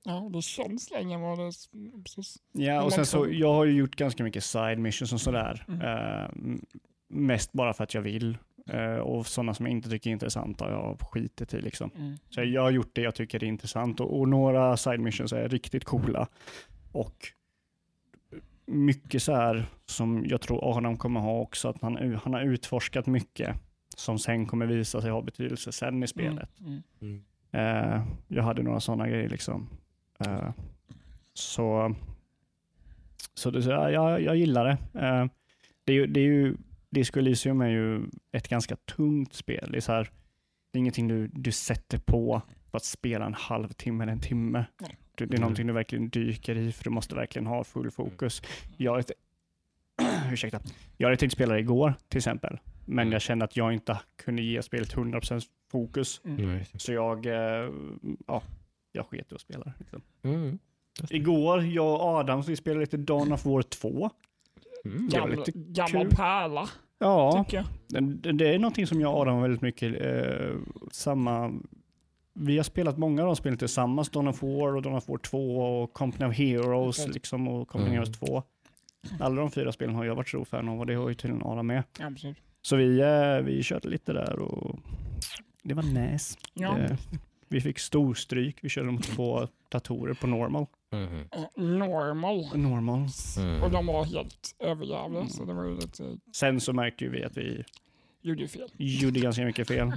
Ja, 0.03 0.29
det 0.33 0.41
känns 0.41 0.91
länge 0.91 1.17
vad 1.17 1.37
det... 1.37 1.51
Precis. 2.03 2.37
Ja, 2.51 2.83
och 2.83 2.93
sen 2.93 3.05
så, 3.05 3.27
jag 3.31 3.53
har 3.53 3.65
ju 3.65 3.73
gjort 3.73 3.95
ganska 3.95 4.23
mycket 4.23 4.43
side 4.43 4.79
missions 4.79 5.13
och 5.13 5.21
sådär. 5.21 5.65
Mm. 5.67 5.81
M- 6.35 6.65
mest 7.07 7.51
bara 7.53 7.73
för 7.73 7.83
att 7.83 7.93
jag 7.93 8.01
vill. 8.01 8.37
Eh, 8.69 8.95
och 8.95 9.27
sådana 9.27 9.53
som 9.53 9.65
jag 9.65 9.71
inte 9.71 9.89
tycker 9.89 10.09
är 10.09 10.11
intressanta 10.11 10.65
har 10.65 10.71
jag 10.71 11.01
skitit 11.01 11.53
i 11.53 11.61
liksom. 11.61 11.91
Mm. 11.95 12.17
Så 12.29 12.43
jag 12.43 12.61
har 12.61 12.71
gjort 12.71 12.95
det 12.95 13.01
jag 13.01 13.15
tycker 13.15 13.43
är 13.43 13.47
intressant 13.47 13.99
och, 13.99 14.19
och 14.19 14.29
några 14.29 14.77
side 14.77 14.99
missions 14.99 15.33
är 15.33 15.49
riktigt 15.49 15.83
coola. 15.83 16.27
Och 16.91 17.15
mycket 18.65 19.23
så 19.23 19.33
här 19.35 19.65
som 19.85 20.25
jag 20.27 20.41
tror 20.41 20.77
Adam 20.77 20.97
kommer 20.97 21.19
ha 21.19 21.39
också, 21.39 21.67
att 21.67 21.81
han, 21.81 22.19
han 22.23 22.33
har 22.33 22.41
utforskat 22.41 23.07
mycket 23.07 23.55
som 23.99 24.19
sen 24.19 24.45
kommer 24.45 24.65
visa 24.65 25.01
sig 25.01 25.11
ha 25.11 25.21
betydelse 25.21 25.71
sen 25.71 26.03
i 26.03 26.07
spelet. 26.07 26.49
Mm. 26.59 26.83
Mm. 27.01 27.23
Eh, 27.51 28.01
jag 28.27 28.43
hade 28.43 28.63
några 28.63 28.79
sådana 28.79 29.09
grejer 29.09 29.29
liksom. 29.29 29.69
Eh, 30.19 30.49
så 31.33 31.95
så 33.33 33.51
det, 33.51 33.63
så 33.63 33.69
jag, 33.69 33.91
jag, 33.91 34.21
jag 34.21 34.35
gillar 34.35 34.65
det. 34.65 34.99
Eh, 35.05 35.25
det, 35.83 35.93
är 35.93 35.95
ju, 35.95 36.07
det 36.07 36.19
är 36.19 36.23
ju, 36.25 36.55
Disco 36.89 37.19
Elysium 37.19 37.61
är 37.61 37.67
ju 37.69 38.01
ett 38.31 38.47
ganska 38.47 38.75
tungt 38.75 39.33
spel. 39.33 39.69
Det 39.71 39.77
är, 39.77 39.81
så 39.81 39.91
här, 39.91 40.11
det 40.71 40.77
är 40.77 40.79
ingenting 40.79 41.07
du, 41.07 41.27
du 41.27 41.51
sätter 41.51 41.97
på 41.97 42.41
för 42.71 42.77
att 42.77 42.85
spela 42.85 43.25
en 43.25 43.33
halvtimme 43.33 44.03
eller 44.03 44.13
en 44.13 44.19
timme. 44.19 44.65
Nej. 44.81 44.97
Det, 45.15 45.25
det 45.25 45.33
är 45.33 45.37
Mm. 45.37 45.41
någonting 45.41 45.67
du 45.67 45.73
verkligen 45.73 46.09
dyker 46.09 46.55
i 46.55 46.71
för 46.71 46.83
du 46.83 46.89
måste 46.89 47.15
verkligen 47.15 47.45
ha 47.47 47.63
full 47.63 47.91
fokus. 47.91 48.41
Jag, 48.77 48.91
har 48.91 48.99
ett, 48.99 49.11
ursäkta. 50.31 50.59
jag 50.97 51.07
hade 51.07 51.17
tänkt 51.17 51.33
spela 51.33 51.53
det 51.53 51.59
igår 51.59 51.93
till 52.07 52.17
exempel, 52.17 52.59
men 52.89 52.99
Mm. 53.03 53.11
jag 53.13 53.21
kände 53.21 53.45
att 53.45 53.57
jag 53.57 53.73
inte 53.73 53.99
kunde 54.15 54.41
ge 54.41 54.61
spelet 54.61 54.93
100% 54.95 55.41
fokus. 55.71 56.21
Mm. 56.25 56.39
Mm. 56.43 56.63
Så 56.77 56.93
jag, 56.93 57.25
eh, 57.25 57.69
ja, 58.27 58.41
jag 58.91 59.05
sket 59.05 59.31
i 59.31 59.35
att 59.35 59.41
spela. 59.41 59.73
Liksom. 59.79 60.01
Mm. 60.23 60.59
Igår, 61.09 61.63
jag 61.63 61.93
och 61.93 62.01
Adam, 62.01 62.43
så 62.43 62.49
vi 62.49 62.55
spelade 62.55 62.79
lite 62.81 62.97
Dawn 62.97 63.31
of 63.33 63.45
War 63.45 63.61
2. 63.61 64.09
Mm. 64.85 65.07
Gamla, 65.09 65.35
lite 65.35 65.51
gammal 65.55 66.07
pärla, 66.09 66.69
Ja, 67.01 67.45
det, 67.87 68.31
det 68.31 68.53
är 68.55 68.59
någonting 68.59 68.87
som 68.87 69.01
jag 69.01 69.13
och 69.13 69.19
Adam 69.21 69.35
har 69.35 69.41
väldigt 69.41 69.61
mycket 69.61 70.01
eh, 70.01 70.55
samma... 70.91 71.53
Vi 72.33 72.57
har 72.57 72.63
spelat 72.63 72.97
många 72.97 73.21
av 73.21 73.25
de 73.25 73.35
spelen 73.35 73.57
tillsammans, 73.57 74.09
Dawn 74.09 74.27
of 74.27 74.43
War 74.43 74.75
och 74.75 74.81
Dawn 74.81 74.95
of 74.95 75.07
War 75.09 75.17
2 75.17 75.57
och 75.81 75.93
Company 75.93 76.29
of 76.31 76.35
Heroes 76.37 76.99
Okej. 76.99 77.13
liksom, 77.13 77.47
och 77.47 77.67
Company 77.67 77.95
Mm. 77.95 78.01
of 78.01 78.07
Heroes 78.21 78.29
2. 78.29 78.43
Alla 79.19 79.35
de 79.41 79.51
fyra 79.51 79.71
spelen 79.71 79.95
har 79.95 80.05
jag 80.05 80.15
varit 80.15 80.27
stor 80.27 80.45
fan 80.45 80.69
av 80.69 80.79
och 80.79 80.85
det 80.85 80.93
har 80.95 81.09
ju 81.09 81.15
tydligen 81.15 81.43
Adam 81.45 81.67
med. 81.67 81.83
Absolut. 81.99 82.37
Så 82.61 82.75
vi, 82.75 82.99
eh, 82.99 83.37
vi 83.45 83.63
körde 83.63 83.87
lite 83.89 84.13
där 84.13 84.39
och 84.39 84.79
det 85.63 85.73
var 85.73 85.83
nice. 85.83 86.37
Ja. 86.53 86.77
Eh, 86.79 86.97
vi 87.47 87.61
fick 87.61 87.79
storstryk, 87.79 88.57
vi 88.61 88.69
körde 88.69 88.91
mot 88.91 89.03
två 89.03 89.47
datorer 89.69 90.13
på 90.13 90.27
normal. 90.27 90.65
Eh, 90.91 90.99
Normal. 91.63 92.57
Normal. 92.57 93.07
Mm. 93.37 93.63
Och 93.63 93.71
de 93.71 93.85
var 93.85 94.05
helt 94.05 94.55
överjävliga, 94.59 95.27
så 95.27 95.45
det 95.45 95.53
var 95.53 95.63
ju 95.65 95.75
lite... 95.75 96.17
Sen 96.35 96.59
så 96.59 96.73
märkte 96.73 97.07
vi 97.07 97.23
att 97.23 97.37
vi 97.37 97.63
Gjorde 98.21 98.47
fel. 98.47 98.69
gjorde 98.77 99.19
ganska 99.19 99.45
mycket 99.45 99.67
fel. 99.67 99.91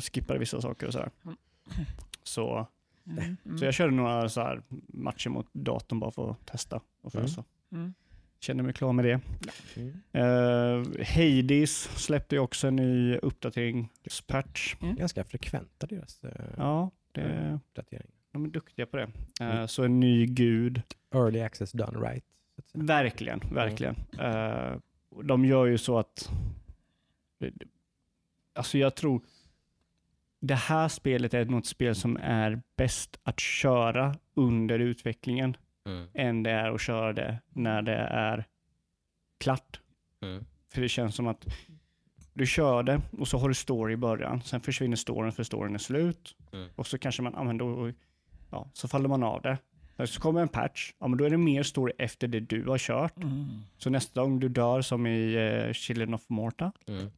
Skippade 0.00 0.38
vissa 0.38 0.60
saker 0.60 0.86
och 0.86 0.92
sådär. 0.92 1.10
Mm. 1.24 1.36
Så, 2.22 2.66
Mm. 3.06 3.58
så 3.58 3.64
jag 3.64 3.74
körde 3.74 3.92
några 3.94 4.28
så 4.28 4.40
här 4.40 4.62
matcher 4.88 5.28
mot 5.30 5.46
datorn 5.52 6.00
bara 6.00 6.10
för 6.10 6.30
att 6.30 6.46
testa. 6.46 6.80
Och 7.02 7.12
för 7.12 7.18
Mm. 7.18 7.28
så. 7.30 7.44
Mm. 7.72 7.94
Kände 8.40 8.62
mig 8.62 8.72
klar 8.72 8.92
med 8.92 9.04
det. 9.04 9.20
Mm. 9.76 9.88
Uh, 10.24 11.04
Hades 11.06 11.82
släppte 12.04 12.34
ju 12.34 12.40
också 12.40 12.68
en 12.68 12.76
ny 12.76 13.16
uppdatering, 13.16 13.88
patch. 14.26 14.74
Ganska 14.80 15.24
frekventa 15.24 15.86
deras 15.86 16.24
eh, 16.24 16.30
Ja, 16.56 16.90
det, 17.12 17.52
uppdateringar. 17.54 18.06
de 18.32 18.44
är 18.44 18.48
duktiga 18.48 18.86
på 18.86 18.96
det. 18.96 19.02
Eh, 19.40 19.50
Mm. 19.50 19.68
Så 19.68 19.84
en 19.84 20.00
ny 20.00 20.26
gud. 20.26 20.82
Early 21.14 21.40
access 21.40 21.72
done 21.72 22.10
right. 22.10 22.24
Verkligen, 22.72 23.40
verkligen. 23.52 23.96
Eh, 24.18 24.76
de 25.24 25.44
gör 25.44 25.66
ju 25.66 25.78
så 25.78 25.98
att... 25.98 26.30
Alltså 28.54 28.78
jag 28.78 28.94
tror... 28.94 29.22
Det 30.40 30.54
här 30.54 30.88
spelet 30.88 31.34
är 31.34 31.44
nog 31.44 31.58
ett 31.58 31.66
spel 31.66 31.94
som 31.94 32.16
är 32.16 32.62
bäst 32.76 33.18
att 33.22 33.40
köra 33.40 34.14
under 34.34 34.78
utvecklingen 34.78 35.56
Mm. 35.88 36.06
än 36.14 36.42
det 36.42 36.50
är 36.50 36.70
att 36.74 36.80
köra 36.80 37.12
det 37.12 37.38
när 37.48 37.82
det 37.82 37.96
är 38.10 38.44
klart. 39.40 39.80
Mm. 40.22 40.44
För 40.72 40.80
det 40.80 40.88
känns 40.88 41.14
som 41.14 41.26
att 41.26 41.46
du 42.32 42.46
kör 42.46 42.82
det 42.82 43.00
och 43.18 43.28
så 43.28 43.38
har 43.38 43.48
du 43.48 43.54
story 43.54 43.92
i 43.92 43.96
början. 43.96 44.42
Sen 44.42 44.60
försvinner 44.60 44.96
storyn 44.96 45.32
för 45.32 45.42
storyn 45.42 45.74
är 45.74 45.78
slut. 45.78 46.36
Mm. 46.52 46.68
Och 46.76 46.86
så 46.86 46.98
kanske 46.98 47.22
man, 47.22 47.32
ja 47.36 47.44
men 47.44 47.58
då, 47.58 47.92
ja, 48.50 48.70
så 48.72 48.88
faller 48.88 49.08
man 49.08 49.22
av 49.22 49.42
det. 49.42 49.58
Så 50.06 50.20
kommer 50.20 50.40
en 50.40 50.48
patch, 50.48 50.92
ja 50.98 51.08
men 51.08 51.18
då 51.18 51.24
är 51.24 51.30
det 51.30 51.36
mer 51.36 51.62
story 51.62 51.92
efter 51.98 52.28
det 52.28 52.40
du 52.40 52.64
har 52.66 52.78
kört. 52.78 53.16
Mm. 53.16 53.46
Så 53.78 53.90
nästa 53.90 54.20
gång 54.22 54.40
du 54.40 54.48
dör 54.48 54.82
som 54.82 55.06
i 55.06 55.36
uh, 55.36 55.72
Children 55.72 56.14
of 56.14 56.28
Morta, 56.28 56.72
Mm. 56.86 57.10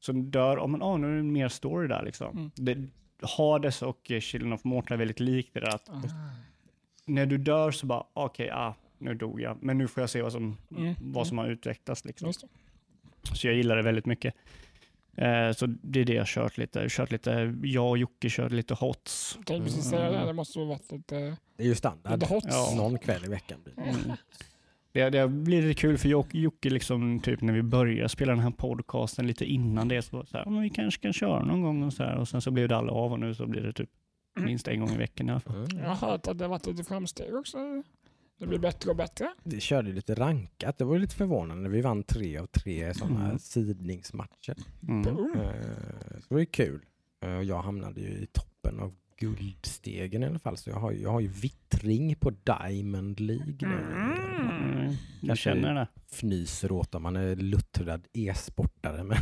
så 0.00 0.12
dör, 0.12 0.58
oh, 0.58 0.66
men, 0.68 0.82
oh, 0.82 0.98
nu 0.98 1.12
är 1.12 1.16
det 1.16 1.22
mer 1.22 1.48
story 1.48 1.88
där 1.88 2.02
liksom. 2.02 2.38
Mm. 2.38 2.50
Det, 2.54 2.88
Hades 3.22 3.82
och 3.82 4.10
eh, 4.10 4.20
Children 4.20 4.52
of 4.52 4.64
Morta 4.64 4.94
är 4.94 4.98
väldigt 4.98 5.20
likt 5.20 5.54
det 5.54 5.60
där 5.60 5.74
att 5.74 5.88
Ah. 5.88 6.02
När 7.06 7.26
du 7.26 7.38
dör 7.38 7.70
så 7.70 7.86
bara, 7.86 8.04
okej, 8.12 8.50
ah, 8.52 8.74
nu 8.98 9.14
dog 9.14 9.40
jag, 9.40 9.58
men 9.62 9.78
nu 9.78 9.88
får 9.88 10.00
jag 10.02 10.10
se 10.10 10.22
vad 10.22 10.32
som, 10.32 10.56
Mm. 10.76 10.94
vad 11.00 11.26
som 11.26 11.38
har 11.38 11.48
utvecklats 11.48 12.04
liksom. 12.04 12.32
Så 13.32 13.46
jag 13.46 13.54
gillar 13.56 13.76
det 13.76 13.82
väldigt 13.82 14.06
mycket. 14.06 14.34
Eh, 15.16 15.52
så 15.52 15.66
det 15.66 16.00
är 16.00 16.04
det 16.04 16.12
jag 16.12 16.20
har 16.20 16.26
kört 16.26 16.58
lite. 16.58 16.80
Jag 16.80 16.90
kört 16.90 17.10
lite, 17.10 17.54
jag 17.62 17.88
och 17.90 17.98
Jocke 17.98 18.28
körde 18.30 18.54
lite 18.54 18.74
hots. 18.74 19.38
Jag 19.48 19.64
precis 19.64 19.84
säga 19.90 20.10
det, 20.10 20.26
det 20.26 20.32
måste 20.32 20.58
ha 20.58 20.66
varit 20.66 20.92
lite, 20.92 21.36
Det 21.56 21.62
är 21.62 21.66
ju 21.66 21.74
standard. 21.74 22.20
lite 22.20 22.34
hot. 22.34 22.44
Ja. 22.48 22.72
Någon 22.76 22.98
kväll 22.98 23.24
i 23.24 23.28
veckan 23.28 23.58
blir 23.64 23.74
det. 23.74 23.82
Mm. 23.90 24.16
Det, 24.92 25.10
det 25.10 25.28
blir 25.28 25.62
lite 25.62 25.80
kul 25.80 25.98
för 25.98 26.08
Joc- 26.08 26.36
Jocke, 26.36 26.70
liksom, 26.70 27.20
typ 27.20 27.40
när 27.40 27.52
vi 27.52 27.62
började 27.62 28.08
spela 28.08 28.32
den 28.32 28.40
här 28.42 28.50
podcasten 28.50 29.26
lite 29.26 29.44
innan 29.44 29.88
det, 29.88 30.02
så 30.02 30.16
var 30.16 30.22
det 30.24 30.30
så 30.30 30.36
här, 30.36 30.44
"Ja, 30.44 30.50
men 30.50 30.62
vi 30.62 30.70
kanske 30.70 31.02
kan 31.02 31.12
köra 31.12 31.44
någon 31.44 31.62
gång 31.62 31.82
och 31.82 31.92
så 31.92 32.02
här. 32.02 32.16
Och 32.16 32.28
sen 32.28 32.40
så 32.40 32.50
blev 32.50 32.68
det 32.68 32.76
aldrig 32.76 32.94
av 32.96 33.12
och 33.12 33.20
nu 33.20 33.34
så 33.34 33.46
blir 33.46 33.60
det 33.62 33.72
typ 33.72 33.90
minst 34.44 34.68
en 34.68 34.80
gång 34.80 34.90
i 34.90 34.96
veckan 34.96 35.28
i 35.28 35.30
alla 35.30 35.40
fall. 35.40 35.56
Mm. 35.56 35.78
Jag 35.78 35.88
har 35.94 36.08
hört 36.10 36.26
att 36.28 36.38
det 36.38 36.44
har 36.44 36.50
varit 36.50 36.66
lite 36.66 36.84
framsteg 36.84 37.34
också. 37.34 37.58
Det 38.38 38.46
blir 38.46 38.58
bättre 38.58 38.90
och 38.90 38.96
bättre. 38.96 39.32
Vi 39.42 39.60
körde 39.60 39.92
lite 39.92 40.14
rankat. 40.14 40.78
Det 40.78 40.84
var 40.84 40.98
lite 40.98 41.14
förvånande. 41.14 41.68
Vi 41.68 41.80
vann 41.80 42.02
tre 42.02 42.38
av 42.38 42.46
tre 42.46 42.94
sådana 42.94 43.24
Mm. 43.24 43.38
sidningsmatcher. 43.38 44.56
Mm. 44.88 45.06
Eh, 45.08 45.52
Så 46.10 46.28
det 46.28 46.34
var 46.34 46.38
ju 46.38 46.46
kul. 46.46 46.84
Eh, 47.22 47.36
och 47.36 47.44
Jag 47.44 47.62
hamnade 47.62 48.00
ju 48.00 48.08
i 48.08 48.26
toppen 48.32 48.80
av 48.80 48.94
guldstegen 49.16 50.22
i 50.22 50.26
alla 50.26 50.38
fall. 50.38 50.56
Så 50.56 50.70
jag 50.70 50.76
har, 50.76 50.90
ju- 50.90 51.02
jag 51.02 51.10
har 51.10 51.20
ju 51.20 51.28
vittring 51.28 52.14
på 52.16 52.30
Diamond 52.30 53.20
League 53.20 53.56
nu. 53.60 53.66
Mm. 53.76 54.94
Jag 55.22 55.38
känner 55.38 55.74
det. 55.74 55.88
Fnyser 56.10 56.72
åt 56.72 56.94
om 56.94 57.02
man 57.02 57.16
är 57.16 57.36
luttrad 57.36 58.06
e-sportare. 58.12 59.04
Men, 59.04 59.18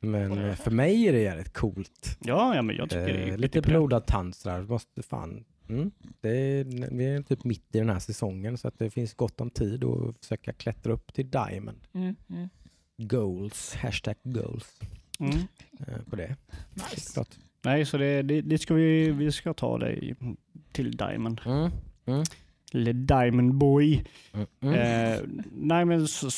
men 0.00 0.38
eh, 0.38 0.54
för 0.54 0.70
mig 0.70 1.08
är 1.08 1.12
det 1.12 1.20
jävligt 1.20 1.52
coolt. 1.52 2.18
Ja, 2.24 2.54
ja, 2.56 2.62
men 2.62 2.76
jag 2.76 2.90
tycker 2.90 3.06
det 3.06 3.22
Eh, 3.22 3.32
är 3.34 3.38
lite 3.38 3.58
skitkul. 3.58 3.72
blodad 3.72 4.06
tand 4.06 4.34
sådär. 4.34 4.62
Måste 4.62 5.02
fan. 5.02 5.44
Mm. 5.68 5.90
Det 6.20 6.28
är, 6.30 6.64
vi 6.96 7.04
är 7.04 7.22
typ 7.22 7.44
mitt 7.44 7.74
i 7.74 7.78
den 7.78 7.88
här 7.90 7.98
säsongen 7.98 8.58
så 8.58 8.68
att 8.68 8.78
det 8.78 8.90
finns 8.90 9.14
gott 9.14 9.40
om 9.40 9.50
tid 9.50 9.84
att 9.84 10.16
försöka 10.20 10.52
klättra 10.52 10.92
upp 10.92 11.14
till 11.14 11.30
Diamond. 11.30 11.78
Mm, 11.94 12.16
mm. 12.30 12.48
Goals, 12.98 13.74
hashtag 13.74 14.14
goals 14.22 14.80
Mm. 15.20 15.36
eh, 15.78 16.02
på 16.10 16.16
det. 16.16 16.36
Nice. 16.74 17.12
Klart. 17.14 17.28
Nej, 17.64 17.86
så 17.86 17.98
det, 17.98 18.22
det, 18.22 18.40
det 18.40 18.58
ska 18.58 18.74
vi, 18.74 19.10
vi 19.10 19.32
ska 19.32 19.52
ta 19.54 19.78
dig 19.78 20.14
till 20.72 20.96
Diamond. 20.96 21.40
Mm. 21.46 21.70
Mm. 22.06 22.22
Eller 22.74 22.92
Diamond 22.92 23.54
Boy. 23.54 24.04
Mm. 24.34 24.46
Mm. 24.60 24.74
Eh, 24.74 25.20
nej, 25.52 25.84
men 25.84 26.08
så, 26.08 26.28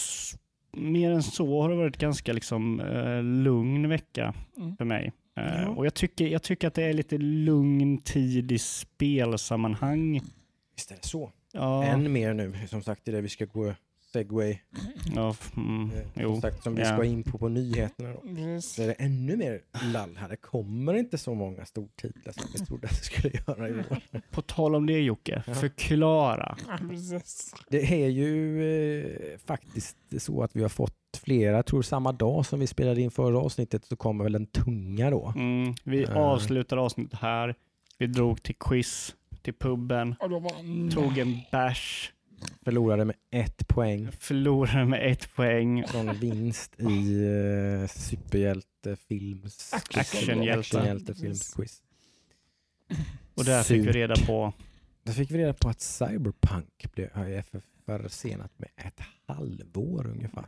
mer 0.77 1.11
än 1.11 1.23
så 1.23 1.63
har 1.63 1.69
det 1.71 1.77
varit 1.77 1.97
ganska 1.97 2.33
liksom, 2.33 2.81
eh, 2.81 3.23
lugn 3.23 3.89
vecka 3.89 4.35
Mm. 4.57 4.77
för 4.77 4.85
mig. 4.85 5.13
Eh. 5.37 5.65
Och 5.69 5.87
jag 5.87 5.95
tycker, 5.95 6.27
jag 6.27 6.43
tycker 6.43 6.69
att 6.69 6.75
det 6.75 6.83
är 6.83 6.93
lite 6.93 7.19
lugn 7.19 7.99
tid 7.99 8.53
i 8.53 8.59
spelsammanhang. 8.59 10.21
Visst 10.77 10.91
är 10.91 10.95
det 10.97 11.05
så. 11.07 11.33
Ja, 11.53 11.85
Än 11.85 12.13
mer 12.13 12.35
nu. 12.35 12.55
Som 12.69 12.83
sagt, 12.83 13.05
det 13.05 13.11
är 13.11 13.17
det 13.17 13.21
vi 13.23 13.29
ska 13.29 13.45
gå 13.45 13.75
segway. 14.13 14.59
ja, 15.15 15.35
mm, 15.57 15.91
Eh, 15.91 16.03
jo. 16.15 16.33
Som 16.33 16.41
sagt, 16.41 16.63
som 16.63 16.75
vi 16.75 16.83
Ja. 16.83 16.89
ska 16.89 17.05
in 17.05 17.23
på 17.23 17.39
på 17.39 17.49
nyheterna. 17.49 18.13
Då. 18.13 18.21
Precis. 18.21 18.73
Så 18.75 18.83
är 18.83 18.87
det 18.87 18.93
ännu 18.93 19.37
mer 19.37 19.61
lall 19.93 20.17
här. 20.17 20.29
Det 20.29 20.37
kommer 20.37 20.95
inte 20.95 21.19
så 21.19 21.35
många 21.35 21.65
stortitlar 21.65 22.33
som 22.33 22.45
vi 22.55 22.59
trodde 22.67 22.87
att 22.87 22.99
det 22.99 23.05
skulle 23.05 23.31
göra 23.47 23.69
i 23.69 23.73
år. 23.73 24.01
På 24.31 24.43
tal 24.43 24.75
om 24.75 24.87
det 24.87 25.01
Jocke, 25.01 25.43
Ja. 25.47 25.55
förklara. 25.55 26.57
Ja, 26.69 26.79
precis. 26.91 27.55
Det 27.69 28.03
är 28.05 28.09
ju 28.09 28.63
eh, 29.33 29.39
faktiskt 29.47 29.97
så 30.19 30.43
att 30.43 30.57
vi 30.57 30.63
har 30.63 30.69
fått 30.69 30.95
flera, 31.25 31.57
jag 31.57 31.67
tror 31.67 31.83
samma 31.83 32.13
dag 32.13 32.47
som 32.47 32.61
vi 32.61 32.67
spelade 32.67 33.01
in 33.01 33.11
förra 33.11 33.39
avsnittet 33.39 33.85
så 33.85 33.97
kommer 33.97 34.25
väl 34.25 34.33
den 34.33 34.47
tunga 34.47 35.11
då. 35.11 35.33
Mm, 35.37 35.75
vi 35.85 36.03
Eh. 36.03 36.17
avslutar 36.17 36.77
avsnittet 36.77 37.19
här. 37.21 37.55
Vi 37.99 38.07
drog 38.07 38.43
till 38.43 38.55
quiz, 38.61 39.15
till 39.43 39.55
puben, 39.55 40.15
tog 40.95 41.19
en 41.19 41.41
bärs, 41.53 42.13
Förlorade 42.65 43.05
med 43.05 43.17
ett 43.31 43.69
poäng 43.69 44.13
förlorade 44.13 44.85
med 44.85 45.13
ett 45.13 45.35
poäng. 45.35 45.85
från 45.87 46.15
vinst 46.15 46.81
i 46.81 47.25
uh, 47.25 47.87
superhjältefilms... 47.87 49.73
Actionhjälte. 49.73 50.59
Actionhjältefilmsquiz. 50.59 51.83
Och 53.35 53.45
där 53.45 53.63
fick 53.63 53.81
vi 53.81 53.85
Surt. 53.85 53.95
reda 53.95 54.15
på, 54.27 54.53
Då 55.03 55.13
fick 55.13 55.31
vi 55.31 55.39
reda 55.39 55.53
på 55.53 55.69
att 55.69 55.81
Cyberpunk 55.81 56.95
blev 56.95 57.11
har 57.87 57.99
försenat 57.99 58.59
med 58.59 58.69
ett 58.77 59.01
halvår 59.27 60.07
ungefär. 60.07 60.47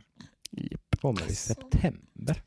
Japp. 0.51 1.01
Kommer 1.01 1.31
i 1.31 1.35
september. 1.35 2.41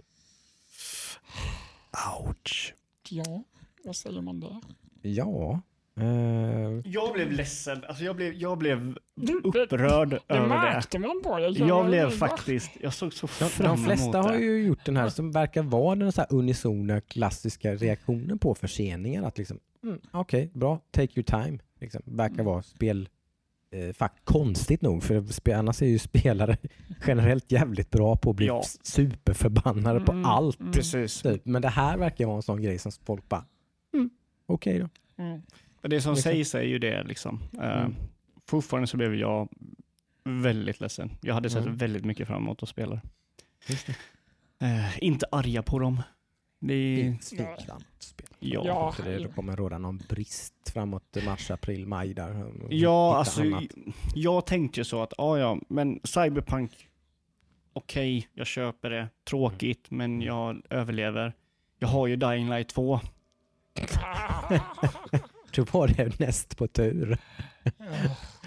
Ouch. 2.21 2.75
Ja, 3.09 3.45
vad 3.85 3.97
säger 3.97 4.21
man 4.21 4.41
där? 4.41 4.61
Ja. 5.03 5.61
Eh, 6.03 6.81
Jag 6.93 7.13
blev 7.13 7.33
ledsen, 7.33 7.85
alltså 7.89 8.05
jag 8.05 8.17
blev, 8.17 8.35
jag 8.35 8.59
blev 8.59 8.99
Du, 9.15 9.41
det, 9.41 9.49
upprörd 9.65 10.09
det 10.11 10.21
över 10.29 10.43
det. 10.43 10.49
märkte 10.49 10.99
man 10.99 11.21
på 11.25 11.39
dig. 11.39 11.59
Jag 11.59 11.87
blev 11.87 12.11
faktiskt, 12.11 12.71
jag 12.81 12.95
såg 12.95 13.13
så 13.15 13.27
de, 13.27 13.45
fram 13.45 13.67
de 13.77 13.85
flesta 13.85 14.05
emot 14.19 14.27
har 14.27 14.33
det. 14.33 14.39
ju 14.45 14.67
gjort 14.67 14.85
den 14.85 14.97
här 14.97 15.09
som 15.09 15.33
verkar 15.33 15.63
vara 15.63 15.95
den 15.95 16.13
så 16.13 16.21
här 16.21 16.29
unisona 16.35 17.01
klassiska 17.01 17.75
reaktionen 17.75 18.39
på 18.39 18.55
förseningar. 18.55 19.23
Att 19.23 19.39
liksom, 19.39 19.59
mm, 19.83 19.99
okej, 20.11 20.51
bra, 20.55 20.81
take 20.91 21.13
your 21.21 21.25
time. 21.45 21.59
Liksom, 21.81 22.03
verkar 22.05 22.43
vara 22.43 22.63
spel... 22.63 23.09
Eh, 23.71 23.93
fakt, 23.93 24.25
konstigt 24.25 24.83
nog, 24.83 25.03
för 25.03 25.53
annars 25.53 25.83
är 25.83 25.87
ju 25.87 25.99
spelare 25.99 26.57
generellt 27.07 27.53
jävligt 27.53 27.91
bra 27.91 28.17
på 28.17 28.31
att 28.31 28.37
bli 28.37 28.47
Ja. 28.47 28.63
superförbannade 28.83 30.01
på 30.01 30.13
Mm, 30.13 30.25
allt. 30.25 30.61
mm, 30.61 30.73
Precis. 30.73 31.23
Typ. 31.23 31.45
Men 31.45 31.63
det 31.63 31.69
här 31.69 31.99
verkar 31.99 32.27
vara 32.27 32.37
en 32.37 32.43
sån 32.43 32.63
grej 32.63 32.79
som 32.79 32.93
folk 33.05 33.29
bara, 33.29 33.45
mm, 33.95 34.11
okej 34.47 34.79
då. 34.79 34.89
mm. 35.23 35.43
Det 35.89 36.01
som 36.01 36.15
Liksom. 36.15 36.33
sägs 36.33 36.55
är 36.55 36.63
ju 36.63 36.79
det 36.79 37.03
liksom. 37.03 37.41
Eh, 37.61 37.79
Mm. 37.81 37.95
Fortfarande 38.47 38.87
så 38.87 38.97
blev 38.97 39.15
jag 39.15 39.49
väldigt 40.25 40.81
ledsen. 40.81 41.11
Jag 41.21 41.35
hade 41.35 41.51
sett 41.51 41.65
Mm. 41.65 41.77
väldigt 41.77 42.05
mycket 42.05 42.27
fram 42.29 42.43
emot 42.43 42.63
att 42.63 42.69
spela. 42.69 43.01
Just 43.69 43.87
det. 43.87 43.95
Eh, 44.67 45.05
inte 45.05 45.27
arga 45.33 45.63
på 45.63 45.79
dem. 45.79 46.03
Det 46.61 46.75
är, 46.75 47.03
finns 47.03 47.33
annat 47.33 47.85
spel. 47.99 48.27
ja. 48.39 48.63
Ja. 48.67 48.95
Det, 49.05 49.19
det 49.19 49.29
kommer 49.29 49.57
råda 49.57 49.79
någon 49.79 49.97
brist 50.09 50.55
framåt 50.75 51.17
mars, 51.27 51.51
april, 51.51 51.87
maj 51.87 52.15
där. 52.15 52.53
Ja, 52.71 53.17
alltså 53.17 53.43
annat. 53.43 53.63
jag 54.15 54.47
tänkte 54.47 54.81
ju 54.81 54.85
så 54.85 55.03
att, 55.03 55.13
ja 55.19 55.39
ja, 55.39 55.59
men 55.69 56.01
Cyberpunk, 56.05 56.89
okej, 57.73 58.29
jag 58.35 58.47
köper 58.47 58.91
det. 58.91 59.09
Tråkigt, 59.29 59.91
men 59.91 60.23
jag 60.23 60.63
överlever. 60.71 61.33
Jag 61.79 61.89
har 61.89 62.07
ju 62.07 62.17
Dying 62.17 62.49
Light 62.51 62.69
2. 62.69 63.01
Då 65.55 65.65
var 65.73 65.89
det 65.89 66.19
näst 66.21 66.57
på 66.57 66.67
tur. 66.67 67.19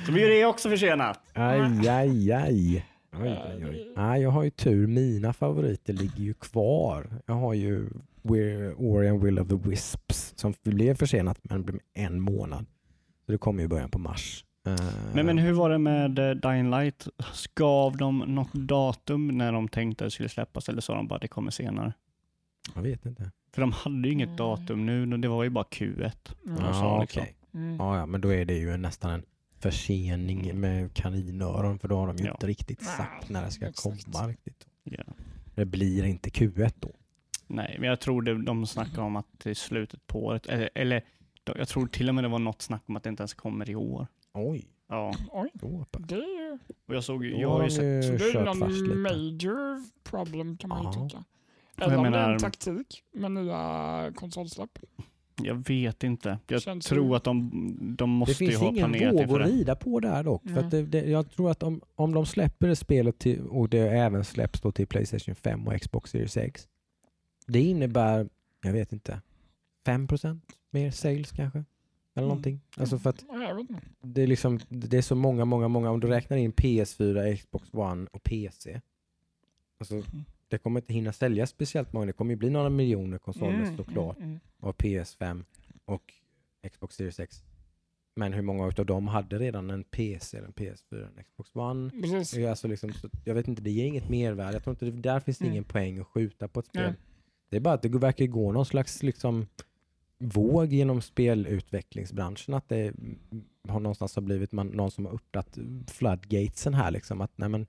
Så 0.06 0.12
blir 0.12 0.30
det 0.30 0.46
också 0.46 0.70
försenat. 0.70 1.20
Aj, 1.34 1.88
aj, 1.90 2.32
aj. 2.32 2.86
Oj, 3.22 3.40
oj, 3.56 3.66
oj. 3.70 3.94
Nej, 3.96 4.22
jag 4.22 4.30
har 4.30 4.44
ju 4.44 4.50
tur. 4.50 4.88
Mina 4.88 5.34
favoriter 5.34 5.94
ligger 5.94 6.24
ju 6.24 6.34
kvar. 6.34 7.08
Jag 7.26 7.34
har 7.34 7.54
ju 7.54 7.90
Ori 8.78 9.10
and 9.10 9.24
Will 9.24 9.40
of 9.40 9.48
the 9.48 9.56
Wisps 9.70 10.34
som 10.36 10.54
blev 10.64 10.96
försenat 10.96 11.40
men 11.44 11.64
blev 11.64 11.80
en 11.94 12.22
månad. 12.22 12.66
Så 13.26 13.32
det 13.32 13.38
kommer 13.38 13.60
ju 13.60 13.66
i 13.66 13.70
början 13.70 13.90
på 13.90 14.00
mars. 14.00 14.46
Eh, 14.68 14.76
Men, 15.14 15.26
men 15.26 15.38
hur 15.38 15.54
var 15.54 15.70
det 15.70 15.78
med 15.78 16.20
eh, 16.20 16.32
Dying 16.36 16.70
Light? 16.70 17.08
Gav 17.56 17.98
de 17.98 18.20
något 18.20 18.54
datum 18.54 19.28
när 19.28 19.52
de 19.52 19.68
tänkte 19.68 20.04
att 20.04 20.08
det 20.08 20.12
skulle 20.12 20.30
släppas 20.30 20.70
eller 20.70 20.82
sa 20.82 20.96
de 20.96 21.08
bara 21.08 21.16
att 21.16 21.22
det 21.22 21.28
kommer 21.28 21.52
senare? 21.52 21.94
Jag 22.76 22.82
vet 22.82 23.06
inte. 23.06 23.32
För 23.54 23.62
de 23.62 23.72
hade 23.72 24.08
ju 24.08 24.14
inget 24.14 24.28
Mm. 24.28 24.38
datum 24.38 24.86
nu, 24.86 25.06
det 25.18 25.28
var 25.28 25.44
ju 25.44 25.50
bara 25.50 25.64
Q1. 25.66 26.12
Mm. 26.48 26.64
Ja, 26.66 26.74
sa 26.74 27.02
liksom. 27.02 27.24
Mm. 27.54 27.76
Ja, 27.78 27.98
ja, 27.98 28.06
men 28.06 28.22
då 28.22 28.34
är 28.34 28.46
det 28.46 28.54
ju 28.58 28.78
nästan 28.78 29.12
en 29.12 29.24
försening 29.60 30.60
med 30.60 30.94
kaninöron 30.94 31.80
för 31.80 31.88
då 31.88 31.98
har 31.98 32.08
de 32.08 32.18
ju 32.18 32.26
Ja. 32.26 32.32
inte 32.32 32.48
riktigt 32.48 32.84
sagt 32.84 33.30
när 33.30 33.46
det 33.46 33.52
ska 33.52 33.68
exakt. 33.68 34.06
komma 34.14 34.28
riktigt. 34.28 34.68
Ja. 34.84 35.04
Det 35.56 35.66
blir 35.66 36.04
inte 36.04 36.30
Q1 36.30 36.74
då. 36.80 36.92
Nej, 37.48 37.76
men 37.80 37.90
jag 37.90 38.00
tror 38.00 38.22
det, 38.22 38.44
de 38.44 38.66
snackar 38.68 39.02
om 39.02 39.16
att 39.16 39.26
det 39.44 39.50
är 39.50 39.54
slutet 39.54 40.08
på 40.08 40.26
året. 40.26 40.46
Eller, 40.46 40.70
eller 40.76 41.04
jag 41.46 41.68
tror 41.68 41.88
till 41.88 42.10
och 42.10 42.16
med 42.16 42.24
det 42.24 42.28
var 42.28 42.40
något 42.40 42.62
snack 42.62 42.84
om 42.86 42.96
att 42.96 43.04
det 43.04 43.10
inte 43.10 43.22
ens 43.22 43.34
kommer 43.34 43.70
i 43.70 43.76
år. 43.76 44.08
Oj, 44.34 44.68
Ja, 44.90 45.14
Oj, 45.32 45.50
det 46.00 46.16
är 46.16 46.18
ju 46.52 46.60
och 46.88 46.96
jag 46.96 47.04
såg 47.04 47.26
jag 47.26 47.50
har 47.50 47.64
ju 47.64 47.70
sett, 47.70 48.06
så 48.06 48.12
det 48.12 48.40
är 48.40 48.46
någon 48.46 49.02
major 49.02 49.84
problem 50.04 50.58
kan 50.58 50.70
man 50.70 50.94
ju 50.94 51.08
tycka. 51.10 51.24
Eller 51.82 51.98
om 51.98 52.04
det 52.04 52.10
är 52.10 52.12
menar- 52.12 52.34
en 52.34 52.40
taktik 52.40 53.04
med 53.14 53.32
nya 53.32 54.12
konsolsläpp. 54.16 54.80
jag 55.44 55.56
vet 55.68 56.04
inte. 56.04 56.40
Jag 56.48 56.62
Känns 56.62 56.86
tror 56.86 57.16
att 57.16 57.24
de, 57.24 57.52
de 57.98 58.10
måste 58.10 58.34
Det 58.44 58.46
ju 58.46 58.50
finns 58.52 58.62
ha 58.62 58.70
ingen 58.70 58.92
planerat 58.92 59.18
det 59.18 59.26
våg 59.26 59.30
för 59.30 59.40
att 59.40 59.48
det. 59.48 59.54
rida 59.54 59.76
på 59.76 60.00
där 60.00 60.24
dock. 60.24 60.44
För 60.44 60.50
Nej. 60.50 60.64
att 60.64 60.72
det, 60.72 60.82
det, 60.86 61.02
jag 61.10 61.32
tror 61.32 61.52
att 61.52 61.64
om, 61.64 61.82
om 61.96 62.14
de 62.14 62.26
släpper 62.26 62.68
det 62.68 62.76
spelet 62.76 63.20
till, 63.20 63.42
och 63.42 63.70
det 63.70 63.80
även 63.90 64.26
släpps 64.26 64.62
då 64.62 64.72
till 64.72 64.88
Playstation 64.88 65.36
5 65.36 65.68
och 65.68 65.82
Xbox 65.82 66.12
Series 66.12 66.38
X. 66.38 66.68
Det 67.48 67.62
innebär, 67.62 68.30
jag 68.64 68.74
vet 68.74 68.94
inte, 68.94 69.22
5% 69.86 70.40
mer 70.72 70.92
sales 70.92 71.32
kanske? 71.32 71.58
Eller 72.16 72.26
Mm. 72.26 72.28
någonting. 72.30 72.62
Alltså 72.78 73.00
för 73.00 73.10
att 73.10 73.24
det 74.04 74.22
är, 74.24 74.28
liksom, 74.28 74.60
det 74.70 74.98
är 74.98 75.02
så 75.02 75.16
många, 75.16 75.46
många, 75.46 75.68
många. 75.68 75.90
Om 75.92 76.00
du 76.00 76.08
räknar 76.08 76.38
in 76.38 76.52
PS4, 76.54 77.36
Xbox 77.38 77.74
One 77.74 78.08
och 78.12 78.24
PC. 78.24 78.82
Alltså, 79.80 79.96
Mm. 79.96 80.06
Det 80.52 80.58
kommer 80.58 80.80
inte 80.80 80.94
hinna 80.94 81.14
säljas 81.14 81.50
speciellt 81.50 81.94
många. 81.94 82.06
Det 82.06 82.14
kommer 82.14 82.32
ju 82.32 82.36
bli 82.38 82.50
några 82.50 82.70
miljoner 82.70 83.18
konsoler 83.18 83.54
Mm, 83.54 83.78
såklart. 83.78 84.18
mm, 84.18 84.30
mm. 84.30 84.40
av 84.60 84.74
PS5 84.76 85.44
och 85.86 86.14
Xbox 86.72 86.96
Series 86.96 87.20
X. 87.20 87.44
Men 88.16 88.34
hur 88.34 88.42
många 88.42 88.64
av 88.64 88.74
dem 88.86 89.08
hade 89.08 89.40
redan 89.40 89.70
en 89.70 89.84
PC, 89.84 90.38
eller 90.38 90.48
en 90.48 90.54
PS4, 90.54 91.08
en 91.18 91.24
Xbox 91.24 91.56
One? 91.56 91.90
Precis. 91.90 92.46
Alltså 92.48 92.68
liksom, 92.68 92.94
så, 92.94 93.10
jag 93.26 93.36
vet 93.36 93.48
inte, 93.48 93.62
det 93.62 93.72
ger 93.72 93.86
inget 93.86 94.10
mervärde. 94.10 94.54
Jag 94.54 94.64
tror 94.64 94.74
inte 94.84 94.92
där 95.10 95.20
finns 95.20 95.38
det 95.38 95.44
Mm. 95.46 95.52
ingen 95.54 95.64
poäng 95.64 96.00
att 96.00 96.08
skjuta 96.08 96.48
på 96.48 96.60
ett 96.60 96.66
spel. 96.66 96.82
Nej. 96.84 96.94
Det 97.50 97.56
är 97.58 97.62
bara 97.62 97.74
att 97.74 97.82
det 97.82 97.90
verkar 97.90 98.26
gå 98.26 98.52
någon 98.52 98.66
slags 98.66 99.04
liksom, 99.04 99.48
våg 100.18 100.74
genom 100.74 101.02
spelutvecklingsbranschen. 101.02 102.54
Att 102.54 102.70
det 102.70 102.94
har 103.68 103.80
någonstans 103.80 104.16
har 104.16 104.22
blivit 104.22 104.52
man, 104.52 104.68
någon 104.68 104.92
som 104.92 105.06
har 105.06 105.14
öppnat 105.14 105.58
floodgatesen 105.88 106.74
här. 106.74 106.92
Liksom, 106.92 107.22
att, 107.22 107.32
nej, 107.36 107.50
men, 107.50 107.66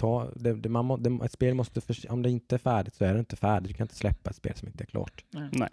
ta, 0.00 0.30
det, 0.34 0.52
det, 0.52 0.68
man 0.68 0.84
må, 0.84 0.96
det, 0.96 1.24
ett 1.24 1.32
spel 1.32 1.54
måste, 1.54 1.80
för, 1.80 2.12
om 2.12 2.22
det 2.22 2.30
inte 2.30 2.56
är 2.56 2.58
färdigt 2.58 2.94
så 2.94 3.04
är 3.04 3.14
det 3.14 3.20
inte 3.20 3.36
färdigt. 3.36 3.68
Du 3.68 3.74
kan 3.74 3.84
inte 3.84 3.94
släppa 3.94 4.30
ett 4.30 4.36
spel 4.36 4.56
som 4.56 4.68
inte 4.68 4.84
är 4.84 4.86
klart. 4.86 5.24
Nej. 5.30 5.68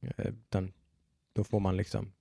Eh, 0.00 0.26
Utan, 0.26 0.72
då 1.32 1.44
får 1.44 1.60
man 1.60 1.76
liksom 1.76 2.12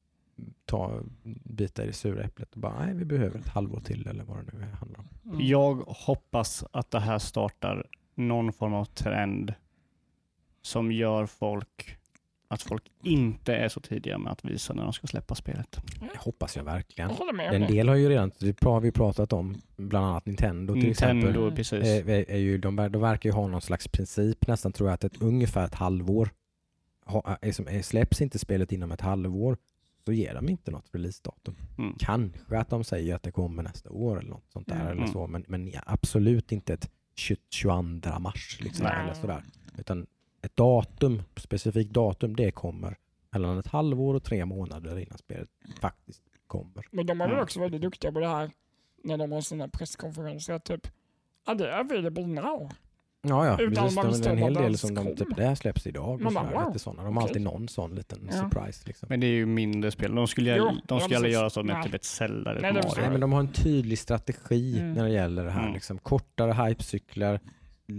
ta 0.65 1.01
bita 1.43 1.83
i 1.83 1.87
det 1.87 1.93
sura 1.93 2.23
äpplet 2.23 2.53
och 2.53 2.59
bara, 2.59 2.85
nej 2.85 2.93
vi 2.93 3.05
behöver 3.05 3.39
ett 3.39 3.47
halvår 3.47 3.79
till 3.79 4.07
eller 4.07 4.23
vad 4.23 4.45
det 4.45 4.57
nu 4.57 4.65
handlar 4.65 4.99
om. 4.99 5.07
Mm. 5.25 5.45
Jag 5.45 5.75
hoppas 5.87 6.63
att 6.71 6.91
det 6.91 6.99
här 6.99 7.19
startar 7.19 7.87
någon 8.15 8.53
form 8.53 8.73
av 8.73 8.85
trend 8.85 9.53
som 10.61 10.91
gör 10.91 11.25
folk 11.25 11.97
att 12.47 12.61
folk 12.61 12.83
inte 13.03 13.55
är 13.55 13.69
så 13.69 13.79
tidiga 13.79 14.17
med 14.17 14.31
att 14.31 14.45
visa 14.45 14.73
när 14.73 14.83
de 14.83 14.93
ska 14.93 15.07
släppa 15.07 15.35
spelet. 15.35 15.81
Det 15.99 16.17
hoppas 16.19 16.55
jag 16.55 16.63
verkligen. 16.63 17.11
Jag 17.39 17.53
En 17.55 17.61
del 17.67 17.87
har 17.89 17.95
ju 17.95 18.09
redan, 18.09 18.31
det 18.39 18.63
har 18.63 18.81
vi 18.81 18.91
pratat 18.91 19.33
om, 19.33 19.55
bland 19.77 20.05
annat 20.05 20.25
Nintendo 20.25 20.73
till 20.73 20.91
exempel. 20.91 21.15
Nintendo, 21.15 21.41
Mm. 21.41 21.55
precis. 21.55 21.83
är, 21.85 22.09
är, 22.09 22.31
är 22.31 22.37
ju, 22.37 22.57
de, 22.57 22.75
de 22.75 23.01
verkar 23.01 23.29
ju 23.29 23.33
ha 23.33 23.47
någon 23.47 23.61
slags 23.61 23.87
princip 23.87 24.47
nästan 24.47 24.71
tror 24.71 24.89
jag 24.89 24.93
att 24.93 25.03
ett, 25.03 25.21
ungefär 25.21 25.65
ett 25.65 25.75
halvår 25.75 26.29
ha, 27.05 27.37
är 27.41 27.69
är, 27.69 27.81
släpps 27.81 28.21
inte 28.21 28.39
spelet 28.39 28.71
inom 28.71 28.91
ett 28.91 29.01
halvår 29.01 29.57
så 30.05 30.13
ger 30.13 30.33
de 30.33 30.49
inte 30.49 30.71
något 30.71 30.85
releasedatum. 30.91 31.55
Mm. 31.77 31.95
Kanske 31.99 32.57
att 32.57 32.69
de 32.69 32.83
säger 32.83 33.15
att 33.15 33.23
det 33.23 33.31
kommer 33.31 33.63
nästa 33.63 33.89
år 33.89 34.19
eller 34.19 34.29
något 34.29 34.51
sånt 34.53 34.67
där 34.67 34.75
Mm. 34.85 34.97
eller 34.97 35.07
så 35.07 35.27
men, 35.27 35.45
men 35.47 35.71
absolut 35.85 36.51
inte 36.51 36.73
ett 36.73 36.89
20, 37.15 37.35
22 37.49 37.81
mars 38.19 38.59
liksom, 38.61 38.85
eller 38.85 39.13
sådär. 39.13 39.43
Utan 39.77 40.07
ett 40.45 40.55
datum, 40.57 41.21
specifikt 41.35 41.91
datum, 41.93 42.35
det 42.35 42.51
kommer 42.51 42.97
mellan 43.31 43.57
ett 43.59 43.67
halvår 43.67 44.13
och 44.13 44.23
tre 44.23 44.45
månader 44.45 44.99
innan 44.99 45.17
spelet 45.17 45.49
faktiskt 45.81 46.23
kommer. 46.47 46.85
Men 46.91 47.05
de 47.05 47.21
är 47.21 47.25
väl 47.25 47.31
Mm. 47.33 47.43
också 47.43 47.59
väldigt 47.59 47.81
duktiga 47.81 48.11
på 48.11 48.19
det 48.19 48.27
här 48.27 48.51
när 49.03 49.17
de 49.17 49.31
har 49.31 49.41
sina 49.41 49.67
presskonferenser. 49.67 50.53
att 50.53 50.65
Typ, 50.65 50.87
ja 51.47 51.53
det 51.53 51.69
är 51.71 51.79
available 51.79 52.25
now. 52.27 52.69
Ja, 53.27 53.45
ja. 53.45 53.57
Utan 53.59 53.83
Precis, 53.83 53.95
man 53.95 54.11
det 54.11 54.25
är 54.27 54.31
en 54.31 54.37
hel 54.37 54.53
del 54.53 54.71
det 54.71 54.77
som 54.77 54.95
de, 54.95 55.15
typ, 55.15 55.35
det 55.35 55.45
här 55.45 55.55
släpps 55.55 55.87
idag 55.87 56.09
och 56.13 56.21
Man 56.21 56.33
bara, 56.33 56.45
sådär, 56.45 56.59
wow. 56.59 56.67
lite 56.67 56.79
sådana. 56.79 57.03
De 57.03 57.17
har 57.17 57.23
Okej. 57.23 57.29
alltid 57.29 57.41
någon 57.41 57.67
sån 57.67 57.95
liten 57.95 58.29
Ja. 58.31 58.37
surprise. 58.37 58.83
Liksom. 58.87 59.07
Men 59.09 59.19
det 59.19 59.27
är 59.27 59.31
ju 59.31 59.45
mindre 59.45 59.91
spel. 59.91 60.15
De 60.15 60.27
skulle, 60.27 60.55
Jo, 60.57 60.71
de 60.85 60.99
skulle 60.99 61.15
aldrig 61.15 61.33
göra 61.33 61.49
så 61.49 61.63
med 61.63 61.75
Nej. 61.75 61.83
typ 61.85 61.93
ett 61.93 62.05
Zelda 62.05 62.51
eller 62.51 62.69
ett 62.69 62.73
Mario. 62.75 63.01
Nej, 63.01 63.09
men 63.09 63.19
de 63.21 63.33
har 63.33 63.39
en 63.39 63.51
tydlig 63.53 63.99
strategi 63.99 64.79
Mm. 64.79 64.93
när 64.93 65.03
det 65.03 65.09
gäller 65.11 65.43
det 65.45 65.51
här. 65.51 65.61
Mm. 65.61 65.73
Liksom, 65.73 65.97
kortare 65.97 66.53
hypecyklar. 66.67 67.39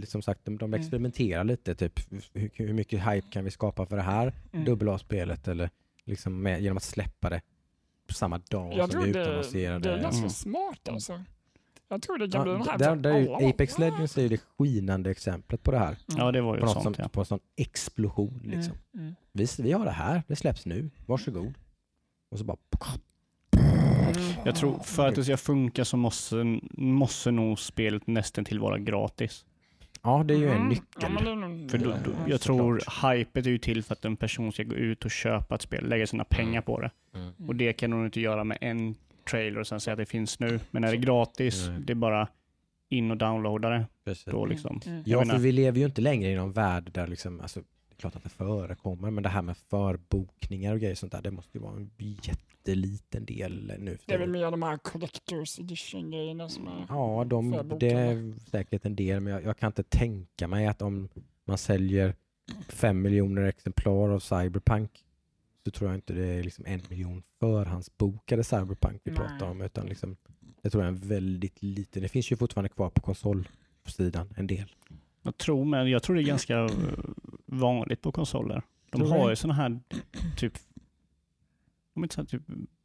Som 0.07 0.22
sagt, 0.22 0.45
de, 0.45 0.59
de 0.59 0.64
Mm. 0.64 0.80
experimenterar 0.80 1.45
lite. 1.45 1.74
Typ, 1.74 2.01
hur, 2.34 2.51
hur 2.55 2.72
mycket 2.72 3.01
hype 3.12 3.26
kan 3.30 3.45
vi 3.45 3.51
skapa 3.51 3.87
för 3.87 3.97
det 3.97 4.03
här 4.03 4.32
Mm. 4.53 4.64
dubbel 4.64 4.89
A-spelet? 4.89 5.49
Eller 5.49 5.70
liksom 6.05 6.43
med, 6.43 6.62
genom 6.62 6.76
att 6.76 6.82
släppa 6.82 7.30
det 7.30 7.41
på 8.09 8.14
samma 8.14 8.39
dag 8.39 8.72
Jag 8.76 8.93
som 8.93 9.03
vi 9.03 9.12
det, 9.12 9.20
utannonserade. 9.22 9.89
det 9.89 9.95
är 9.95 10.03
ganska 10.03 10.18
Mm. 10.18 10.30
smart 10.30 10.89
alltså. 10.89 11.22
Jag 11.89 12.03
tror 12.03 12.18
det 12.18 12.28
kan 12.30 12.43
bli 12.43 12.53
Ja, 12.53 12.59
den 12.59 12.66
här 12.68 12.78
där, 12.78 12.97
där 12.97 13.41
är. 13.43 13.49
Apex 13.51 13.78
Legends 13.78 14.18
är 14.18 14.22
ju 14.22 14.28
det 14.28 14.41
skinande 14.59 15.11
exemplet 15.11 15.62
på 15.62 15.70
det 15.70 15.78
här. 15.78 15.87
Mm. 16.09 16.18
Ja, 16.18 16.32
det 16.32 16.41
var 16.41 16.55
ju 16.55 16.61
På, 16.61 16.66
sånt 16.68 16.82
som, 16.82 16.95
ja. 16.99 17.09
på 17.09 17.20
en 17.20 17.26
sån 17.26 17.41
explosion. 17.57 18.41
Liksom. 18.45 18.74
Mm. 18.95 19.05
Mm. 19.07 19.14
Vi, 19.32 19.47
vi 19.59 19.72
har 19.72 19.84
det 19.84 19.91
här, 19.91 20.22
det 20.28 20.37
släpps 20.37 20.66
nu, 20.66 20.91
varsågod. 21.07 21.55
Och 22.30 22.39
så 22.39 22.45
bara... 22.45 22.57
Mm. 23.57 24.16
Jag 24.45 24.57
tror 24.57 24.78
för 24.78 25.09
att 25.09 25.14
det 25.14 25.24
ska 25.24 25.37
funka 25.37 25.84
så 25.84 25.97
måste, 25.97 26.61
måste 26.72 27.30
nog 27.30 27.59
spelet 27.59 28.07
nästan 28.07 28.45
till 28.45 28.59
vara 28.61 28.78
gratis. 28.78 29.45
Ja, 30.07 30.22
det 30.26 30.34
är 30.34 30.38
ju 30.38 30.48
en 30.48 30.57
Mm. 30.57 30.68
nyckel. 30.68 30.84
Ja, 31.00 31.09
men 31.09 31.26
är 31.64 31.68
För 31.68 31.78
då, 31.78 31.84
då, 31.84 32.11
ja. 32.11 32.16
jag 32.26 32.40
tror 32.40 32.80
hypet 33.12 33.46
är 33.46 33.50
ju 33.50 33.59
till 33.59 33.82
för 33.82 33.92
att 33.92 34.04
en 34.04 34.16
person 34.16 34.52
ska 34.52 34.62
gå 34.62 34.74
ut 34.74 35.04
och 35.04 35.11
köpa 35.11 35.54
ett 35.54 35.62
spel, 35.62 35.88
lägga 35.88 36.07
sina 36.07 36.24
pengar 36.24 36.50
Mm. 36.52 36.62
på 36.62 36.80
det. 36.80 36.90
Mm. 37.14 37.32
Och 37.48 37.57
det 37.57 37.72
kan 37.72 37.92
hon 37.92 38.04
inte 38.04 38.20
göra 38.20 38.44
med 38.44 38.59
en 38.61 38.94
trailer 39.30 39.61
och 39.61 39.66
sen 39.66 39.80
säga 39.80 39.92
att 39.92 39.98
det 39.98 40.07
finns 40.07 40.40
nu. 40.40 40.61
Men 40.70 40.82
när 40.82 40.88
det 40.90 40.96
är 40.96 41.00
gratis, 41.00 41.70
det 41.80 41.92
är 41.92 41.94
bara 41.94 42.28
in 42.88 43.11
och 43.11 43.16
downloada 43.16 43.68
det. 43.70 43.86
Precis. 44.04 44.24
Då 44.24 44.46
liksom. 44.46 44.80
Mm. 44.86 45.02
Ja, 45.07 45.18
menar- 45.18 45.34
för 45.34 45.40
vi 45.40 45.52
lever 45.52 45.78
ju 45.78 45.84
inte 45.84 46.00
längre 46.00 46.30
i 46.30 46.34
någon 46.36 46.52
värld 46.52 46.90
där 46.92 47.07
liksom, 47.07 47.40
alltså, 47.40 47.61
är 47.61 47.64
klart 47.97 48.16
att 48.16 48.22
det 48.22 48.28
förekommer, 48.28 49.11
men 49.11 49.22
det 49.22 49.28
här 49.28 49.42
med 49.42 49.57
förbokningar 49.57 50.74
och 50.74 50.80
grejer 50.80 50.94
sånt 50.94 51.12
där, 51.12 51.22
det 51.22 51.30
måste 51.30 51.59
ju 51.59 51.64
vara 51.64 51.76
en 51.76 51.90
jätteliten 51.99 53.24
del 53.24 53.72
nu. 53.78 53.97
för 53.97 54.07
Det 54.07 54.14
är 54.14 54.18
väl 54.18 54.30
mer 54.30 54.51
de 54.51 54.62
här 54.62 54.76
collectors 54.76 55.59
edition 55.59 56.11
grejerna 56.11 56.49
som 56.49 56.68
är... 56.68 56.86
Ja, 56.88 57.24
de, 57.24 57.72
det 57.80 57.90
är 57.90 58.34
säkert 58.51 58.84
en 58.84 58.97
del, 58.97 59.20
men 59.20 59.32
jag, 59.32 59.44
jag 59.44 59.57
kan 59.57 59.66
inte 59.66 59.82
tänka 59.82 60.49
mig 60.49 60.66
att 60.66 60.82
om 60.82 61.09
man 61.44 61.59
säljer 61.59 62.14
fem 62.68 63.03
miljoner 63.03 63.42
exemplar 63.42 64.09
av 64.09 64.20
Cyberpunk 64.20 65.05
så 65.64 65.70
tror 65.70 65.90
jag 65.90 65.99
inte 65.99 66.12
det 66.12 66.26
är 66.26 66.42
liksom 66.42 66.66
en 66.66 66.80
miljon 66.88 67.22
förhandsbokade 67.40 68.44
Cyberpunk 68.44 69.01
vi 69.05 69.11
Nej. 69.11 69.20
pratar 69.20 69.51
om, 69.51 69.61
utan 69.61 69.86
liksom, 69.86 70.16
jag 70.62 70.72
tror 70.72 70.82
det 70.82 70.86
är 70.86 70.92
en 70.92 71.09
väldigt 71.09 71.62
liten. 71.62 72.03
Det 72.03 72.09
finns 72.09 72.32
ju 72.32 72.36
fortfarande 72.36 72.68
kvar 72.68 72.90
på 72.90 73.01
konsolsidan, 73.01 74.34
en 74.36 74.47
del. 74.47 74.74
Jag 75.22 75.36
tror, 75.36 75.64
men 75.64 75.90
jag 75.90 76.03
tror 76.03 76.16
det 76.16 76.22
är 76.22 76.26
ganska 76.26 76.68
vanligt 77.47 78.03
på 78.03 78.12
konsoler. 78.12 78.62
De 78.90 78.99
Tror 79.01 79.09
har 79.11 79.30
ju 79.30 79.36
sådana 79.36 79.55
här 79.55 79.80
typ, 80.36 80.53
de 81.94 82.01
är 82.03 82.05
inte 82.05 82.14
så 82.14 82.20
här 82.20 82.26
typ 82.28 82.42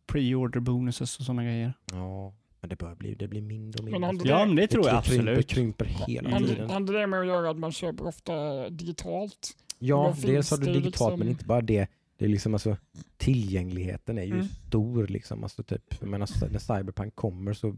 pre-order 0.07 0.59
bonuses 0.59 1.19
och 1.19 1.25
sådana 1.25 1.43
grejer. 1.43 1.73
Ja, 1.91 2.33
men 2.59 2.69
det 2.69 2.75
börjar 2.75 2.95
bli, 2.95 3.15
det 3.15 3.27
blir 3.27 3.41
mindre 3.41 3.79
och 3.79 3.83
mindre. 3.85 3.99
Men 3.99 4.09
inte 4.09 4.27
Ja, 4.27 4.39
det- 4.39 4.45
men 4.45 4.55
det 4.55 4.67
tror 4.67 4.87
jag 4.87 5.03
krymper, 5.03 5.21
absolut. 5.31 5.47
krymper 5.47 5.85
hela 5.85 6.29
Mm. 6.29 6.43
tiden. 6.43 6.69
Har 6.69 6.77
inte 6.77 6.93
det 6.93 7.07
med 7.07 7.19
att 7.19 7.27
göra 7.27 7.49
att 7.49 7.57
man 7.59 7.71
köper 7.71 8.07
ofta 8.07 8.69
digitalt? 8.69 9.57
Ja, 9.79 10.15
dels 10.21 10.51
har 10.51 10.57
du 10.57 10.65
det 10.65 10.71
digitalt 10.71 10.91
liksom? 11.11 11.19
men 11.19 11.27
inte 11.27 11.45
bara 11.45 11.61
det. 11.61 11.87
Det 12.17 12.25
är 12.25 12.29
liksom 12.29 12.53
alltså, 12.53 12.77
tillgängligheten 13.17 14.17
är 14.17 14.23
ju 14.23 14.33
Mm. 14.33 14.47
stor. 14.67 15.07
Liksom. 15.07 15.43
Alltså, 15.43 15.63
typ, 15.63 15.95
jag 15.99 16.09
menar, 16.09 16.49
när 16.51 16.59
Cyberpunk 16.59 17.15
kommer 17.15 17.53
så 17.53 17.75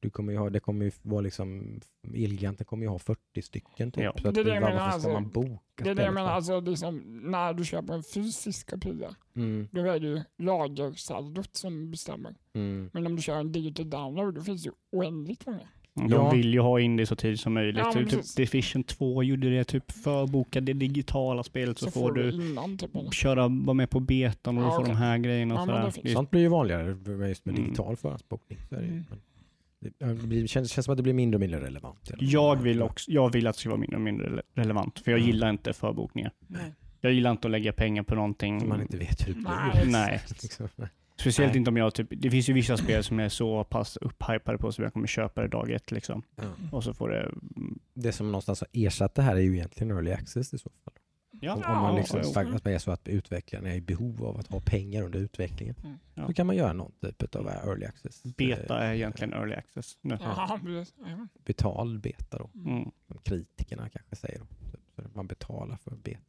du 0.00 0.10
kommer 0.10 0.32
ju 0.32 0.38
ha, 0.38 0.50
det 0.50 0.60
kommer 0.60 0.84
ju 0.84 0.90
vara 1.02 1.20
liksom, 1.20 1.80
Elgiganten 2.14 2.66
kommer 2.66 2.82
ju 2.84 2.88
ha 2.88 2.98
40 2.98 3.42
stycken. 3.42 3.92
Typ, 3.92 4.04
Ja. 4.04 4.12
så 4.22 4.28
att, 4.28 4.34
Det 4.34 4.40
är 4.40 4.44
det 4.44 4.54
jag 4.54 4.62
menar, 4.62 4.76
ska 4.76 4.82
alltså, 4.84 5.08
man 5.08 5.28
boka 5.30 5.60
Det 5.84 5.90
är 5.90 5.94
det 5.94 6.04
jag 6.04 6.14
menar, 6.14 6.30
alltså 6.30 6.60
liksom, 6.60 7.20
när 7.30 7.52
du 7.54 7.64
köper 7.64 7.94
en 7.94 8.02
fysisk 8.02 8.70
kopia, 8.70 9.14
Mm, 9.36 9.68
då 9.72 9.80
är 9.80 10.00
det 10.00 10.06
ju 10.06 10.20
lagersaldot 10.38 11.56
som 11.56 11.90
bestämmer. 11.90 12.34
mm. 12.54 12.90
Men 12.92 13.06
om 13.06 13.16
du 13.16 13.22
kör 13.22 13.36
en 13.36 13.52
digital 13.52 13.90
download, 13.90 14.34
då 14.34 14.42
finns 14.42 14.62
det 14.62 14.66
ju 14.68 14.72
oändligt 15.00 15.46
många. 15.46 15.68
De 15.94 16.08
Ja. 16.10 16.30
vill 16.30 16.54
ju 16.54 16.60
ha 16.60 16.80
in 16.80 16.96
det 16.96 17.06
så 17.06 17.16
tidigt 17.16 17.40
som 17.40 17.52
möjligt. 17.54 17.76
Ja, 17.84 17.92
typ 17.92 18.10
precis. 18.10 18.34
Division 18.34 18.84
2 18.84 19.22
gjorde 19.22 19.50
det, 19.50 19.64
typ 19.64 19.92
förboka 19.92 20.60
det 20.60 20.72
digitala 20.72 21.42
spelet 21.42 21.78
så, 21.78 21.84
Så, 21.84 21.90
får 21.90 22.12
du 22.12 22.30
innan 22.32 22.78
typ. 22.78 22.90
köra, 23.14 23.48
vara 23.48 23.74
med 23.74 23.90
på 23.90 24.00
betan 24.00 24.58
och 24.58 24.64
Ja, 24.64 24.66
du 24.66 24.72
får 24.74 24.80
okej. 24.82 24.92
de 24.94 24.98
här 24.98 25.18
grejerna 25.18 25.54
och 25.54 25.60
Ja, 25.60 25.66
men 25.66 25.84
det 25.84 25.92
sådär. 25.92 26.10
Sånt 26.12 26.30
blir 26.30 26.40
ju 26.40 26.48
vanligare 26.48 26.94
med 26.94 27.28
just 27.28 27.44
med 27.44 27.52
Mm. 27.54 27.64
digital 27.64 27.96
förhandsbokning. 27.96 28.58
Så 28.68 28.74
är 28.74 28.78
det, 28.80 28.86
ju. 28.86 28.92
Mm. 28.92 29.04
Det, 29.80 30.48
känns, 30.48 30.70
känns 30.70 30.84
som 30.84 30.92
att 30.92 30.96
det 30.96 31.02
blir 31.02 31.12
mindre 31.14 31.36
och 31.36 31.40
mindre 31.40 31.60
relevant. 31.60 32.10
Jag 32.18 32.56
vill, 32.62 32.82
också, 32.82 33.10
jag 33.10 33.32
vill 33.32 33.46
att 33.46 33.54
det 33.54 33.60
ska 33.60 33.68
vara 33.68 33.80
mindre 33.80 33.96
och 33.96 34.02
mindre 34.02 34.26
rele- 34.28 34.42
relevant, 34.54 34.98
för 34.98 35.10
jag 35.10 35.18
Mm. 35.18 35.30
gillar 35.30 35.50
inte 35.50 35.72
förbokningar. 35.72 36.32
Nej. 36.46 36.72
Jag 37.00 37.12
gillar 37.12 37.30
inte 37.30 37.48
att 37.48 37.52
lägga 37.52 37.72
pengar 37.72 38.02
på 38.02 38.14
någonting. 38.14 38.60
Som 38.60 38.68
man 38.68 38.82
inte 38.82 38.96
vet 38.96 39.28
hur 39.28 39.34
det 39.34 39.40
blir. 39.40 39.92
Nej. 39.92 40.20
Liksom, 40.42 40.68
nej. 40.76 40.88
Speciellt 41.20 41.52
Nej. 41.52 41.58
inte 41.58 41.70
om 41.70 41.76
jag 41.76 41.94
typ, 41.94 42.06
det 42.10 42.30
finns 42.30 42.48
ju 42.48 42.52
vissa 42.52 42.76
spel 42.76 43.04
som 43.04 43.20
är 43.20 43.28
så 43.28 43.64
pass 43.64 43.96
upphypade 43.96 44.58
på 44.58 44.72
som 44.72 44.84
jag 44.84 44.92
kommer 44.92 45.06
köpa 45.06 45.42
det 45.42 45.48
dag 45.48 45.70
ett 45.70 45.90
liksom. 45.90 46.22
Ja. 46.36 46.42
Och 46.72 46.84
så 46.84 46.94
får 46.94 47.08
det, 47.10 47.20
mm, 47.22 47.78
Det 47.94 48.12
som 48.12 48.26
någonstans 48.26 48.60
har 48.60 48.68
ersatt 48.86 49.14
det 49.14 49.22
här 49.22 49.36
är 49.36 49.40
ju 49.40 49.54
egentligen 49.54 49.90
early 49.90 50.12
access 50.12 50.54
i 50.54 50.58
så 50.58 50.70
fall. 50.84 50.94
Ja. 51.40 51.54
Om, 51.54 51.60
Ja, 51.60 51.76
om 51.76 51.82
man 51.82 51.96
liksom 51.96 52.20
jo. 52.24 52.32
faktiskt 52.32 52.66
är 52.66 52.78
så 52.78 52.90
att 52.90 53.08
utvecklarna 53.08 53.68
är 53.68 53.74
i 53.74 53.80
behov 53.80 54.24
av 54.24 54.38
att 54.38 54.46
ha 54.46 54.60
pengar 54.60 55.02
under 55.02 55.18
utvecklingen. 55.18 55.74
Mm. 55.84 55.98
Ja. 56.14 56.24
Då 56.26 56.32
kan 56.32 56.46
man 56.46 56.56
göra 56.56 56.72
någon 56.72 56.92
typ 57.00 57.34
av 57.34 57.48
early 57.48 57.86
access. 57.86 58.22
Beta 58.22 58.82
eh, 58.84 58.90
är 58.90 58.94
egentligen 58.94 59.32
early 59.32 59.54
access 59.54 59.98
nu. 60.00 60.18
Ja. 60.20 60.58
Betal 61.44 61.98
beta 61.98 62.38
då. 62.38 62.50
Mm. 62.54 62.90
Som 63.06 63.18
kritikerna 63.18 63.88
kanske 63.88 64.16
säger. 64.16 64.38
Då. 64.38 64.46
Man 65.14 65.26
betalar 65.26 65.76
för 65.76 65.96
beta. 65.96 66.20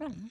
Mm. 0.00 0.30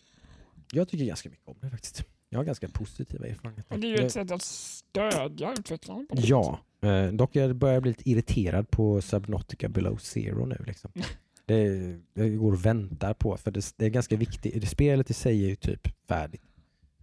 Jag 0.72 0.90
tycker 0.90 1.06
ganska 1.06 1.30
mycket 1.30 1.48
om 1.48 1.56
det 1.62 1.70
faktiskt. 1.70 2.04
Jag 2.30 2.40
har 2.40 2.44
ganska 2.44 2.70
positiva 2.70 3.28
erfarenheter. 3.28 3.74
Och 3.74 3.80
det 3.80 3.88
är 3.88 3.98
ju 3.98 4.06
ett 4.06 4.12
sätt 4.12 4.32
att 4.32 4.42
stödja 4.42 5.50
något 5.50 5.72
Ja, 6.12 6.60
eh, 6.82 7.08
dock 7.08 7.36
jag 7.36 7.56
börjar 7.56 7.82
bli 7.82 7.92
lite 7.92 8.10
irriterad 8.10 8.72
på 8.72 9.02
Subnautica 9.02 9.70
Below 9.70 9.98
Zero 9.98 10.46
nu. 10.46 10.58
Liksom. 10.68 10.92
Det, 11.50 12.00
jag 12.14 12.38
går 12.38 12.52
och 12.52 12.66
väntar 12.66 13.14
på, 13.14 13.38
för 13.38 13.52
det, 13.52 13.74
det 13.78 13.86
är 13.86 13.90
ganska 13.90 14.18
viktigt. 14.18 14.62
Det 14.62 14.68
spelet 14.68 15.10
i 15.10 15.14
sig 15.14 15.46
är 15.46 15.50
ju 15.50 15.56
typ 15.56 15.88
färdigt. 16.08 16.42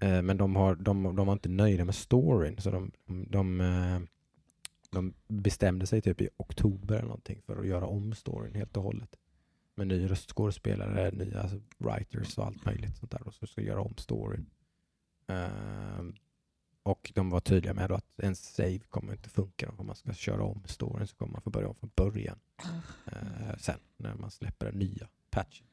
Eh, 0.00 0.22
men 0.22 0.36
de, 0.36 0.56
har, 0.56 0.74
de, 0.74 1.16
de 1.16 1.26
var 1.26 1.32
inte 1.32 1.48
nöjda 1.48 1.84
med 1.84 1.94
storyn, 1.94 2.58
så 2.58 2.70
de, 2.70 2.92
de, 3.06 3.60
eh, 3.60 4.00
de 4.90 5.14
bestämde 5.28 5.86
sig 5.86 6.02
typ 6.02 6.20
i 6.20 6.28
oktober 6.36 6.94
eller 6.94 7.06
någonting 7.06 7.42
för 7.46 7.60
att 7.60 7.66
göra 7.66 7.86
om 7.86 8.14
storyn 8.14 8.54
helt 8.54 8.76
och 8.76 8.82
hållet. 8.82 9.16
Med 9.74 9.86
ny 9.86 10.10
röstskådespelare, 10.10 11.10
nya 11.10 11.40
alltså, 11.40 11.60
writers 11.78 12.38
och 12.38 12.46
allt 12.46 12.64
möjligt 12.64 12.96
sånt 12.96 13.12
där. 13.12 13.26
Och 13.26 13.34
så 13.34 13.46
ska 13.46 13.60
göra 13.60 13.80
om 13.80 13.94
storyn. 13.96 14.46
Eh, 15.28 16.04
och 16.86 17.12
de 17.14 17.30
var 17.30 17.40
tydliga 17.40 17.74
med 17.74 17.92
att 17.92 18.20
en 18.22 18.36
save 18.36 18.78
kommer 18.78 19.12
inte 19.12 19.28
funka. 19.28 19.72
Om 19.76 19.86
man 19.86 19.96
ska 19.96 20.12
köra 20.12 20.42
om 20.42 20.62
storyn 20.64 21.06
så 21.06 21.16
kommer 21.16 21.32
man 21.32 21.42
få 21.42 21.50
börja 21.50 21.68
om 21.68 21.74
från 21.74 21.90
början 21.96 22.38
sätt. 22.62 22.72
eh, 23.06 23.56
sen 23.58 23.78
när 23.96 24.14
man 24.14 24.30
släpper 24.30 24.66
den 24.66 24.78
nya 24.78 25.08
patchen. 25.30 25.66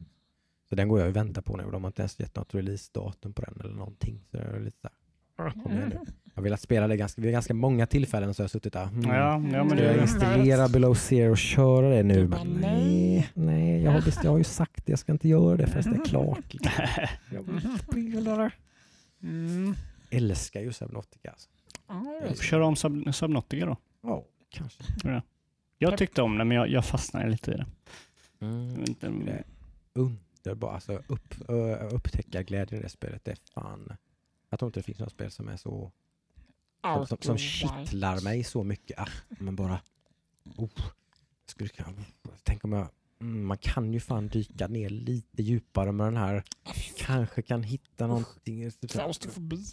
Så 0.69 0.75
den 0.75 0.87
går 0.87 0.99
jag 0.99 1.09
och 1.09 1.15
väntar 1.15 1.41
på 1.41 1.57
nu. 1.57 1.63
De 1.71 1.83
har 1.83 1.89
inte 1.89 2.01
ens 2.01 2.19
gett 2.19 2.35
något 2.35 2.55
releasedatum 2.55 3.33
på 3.33 3.41
den 3.41 3.59
eller 3.59 3.73
någonting. 3.73 4.21
Så 4.31 4.37
det 4.37 4.43
är 4.43 4.59
lite 4.59 4.77
så 4.81 5.43
här, 5.43 5.51
kom 5.51 5.71
igen 5.71 5.89
nu. 5.89 5.99
Jag 6.23 6.41
har 6.41 6.43
velat 6.43 6.61
spela 6.61 6.87
det 6.87 6.97
ganska, 6.97 7.21
vid 7.21 7.31
ganska 7.31 7.53
många 7.53 7.85
tillfällen 7.85 8.33
så 8.33 8.41
jag 8.41 8.43
har 8.43 8.49
suttit 8.49 8.73
där. 8.73 8.87
Mm. 8.87 9.09
Ja, 9.09 9.15
ja, 9.53 9.63
men 9.63 9.69
Ska 9.69 9.83
jag 9.83 10.01
installera 10.01 10.67
Below 10.67 10.93
Zero 10.93 11.31
och 11.31 11.37
köra 11.37 11.89
det 11.89 12.03
nu? 12.03 12.27
Bara, 12.27 12.43
nej. 12.43 13.29
nej, 13.33 13.81
jag, 13.83 13.91
har 13.91 14.03
jag 14.23 14.31
har 14.31 14.37
ju 14.37 14.43
sagt 14.43 14.85
det. 14.85 14.91
Jag 14.91 14.99
ska 14.99 15.11
inte 15.11 15.27
göra 15.27 15.57
det 15.57 15.67
förrän 15.67 15.93
det 15.93 15.99
är 15.99 16.05
klart. 16.05 16.53
Jag 17.31 17.43
vill 17.43 17.77
spela 17.79 18.37
det. 18.37 18.51
Mm. 19.23 19.75
Älskar 20.17 20.61
ju 20.61 20.73
Subnautica. 20.73 21.31
Alltså. 21.31 21.49
Ja, 21.87 22.17
jag 22.21 22.29
vet. 22.29 22.41
Kör 22.41 22.59
om 22.59 22.75
Sub, 22.75 23.15
Subnautica 23.15 23.65
då. 23.65 23.77
Ja, 24.01 24.25
kanske. 24.49 24.83
Jag 25.77 25.97
tyckte 25.97 26.21
om 26.21 26.37
det, 26.37 26.45
men 26.45 26.57
jag, 26.57 26.69
jag 26.69 26.85
fastnade 26.85 27.29
lite 27.29 27.51
i 27.51 27.53
det. 27.53 27.65
Mm. 28.39 28.79
inte, 28.79 29.09
Det 29.09 29.43
underbart. 29.93 30.73
Alltså 30.73 31.03
upp, 31.07 31.35
upptäcka 31.91 32.43
glädjen 32.43 32.79
i 32.79 32.83
det 32.83 32.89
spelet. 32.89 33.25
Det 33.25 33.31
är 33.31 33.37
fan... 33.53 33.93
Jag 34.49 34.59
tror 34.59 34.67
inte 34.67 34.79
det 34.79 34.83
finns 34.83 34.99
något 34.99 35.11
spel 35.11 35.31
som 35.31 35.47
är 35.47 35.57
så... 35.57 35.91
Som, 36.83 37.07
som, 37.07 37.17
som 37.21 37.37
kittlar 37.37 38.23
mig 38.23 38.43
så 38.43 38.63
mycket. 38.63 38.99
Ah, 38.99 39.07
men 39.29 39.55
bara... 39.55 39.81
Oh, 40.57 40.69
skulle 41.45 41.69
kunna, 41.69 41.93
tänk 42.43 42.63
om 42.63 42.73
jag... 42.73 42.87
Mm, 43.21 43.45
man 43.45 43.57
kan 43.57 43.93
ju 43.93 43.99
fan 43.99 44.27
dyka 44.27 44.67
ner 44.67 44.89
lite 44.89 45.43
djupare 45.43 45.91
med 45.91 46.07
den 46.07 46.17
här. 46.17 46.43
Kanske 46.97 47.41
kan 47.41 47.63
hitta 47.63 48.07
någonting. 48.07 48.71
Klaustrofobi. 48.89 49.65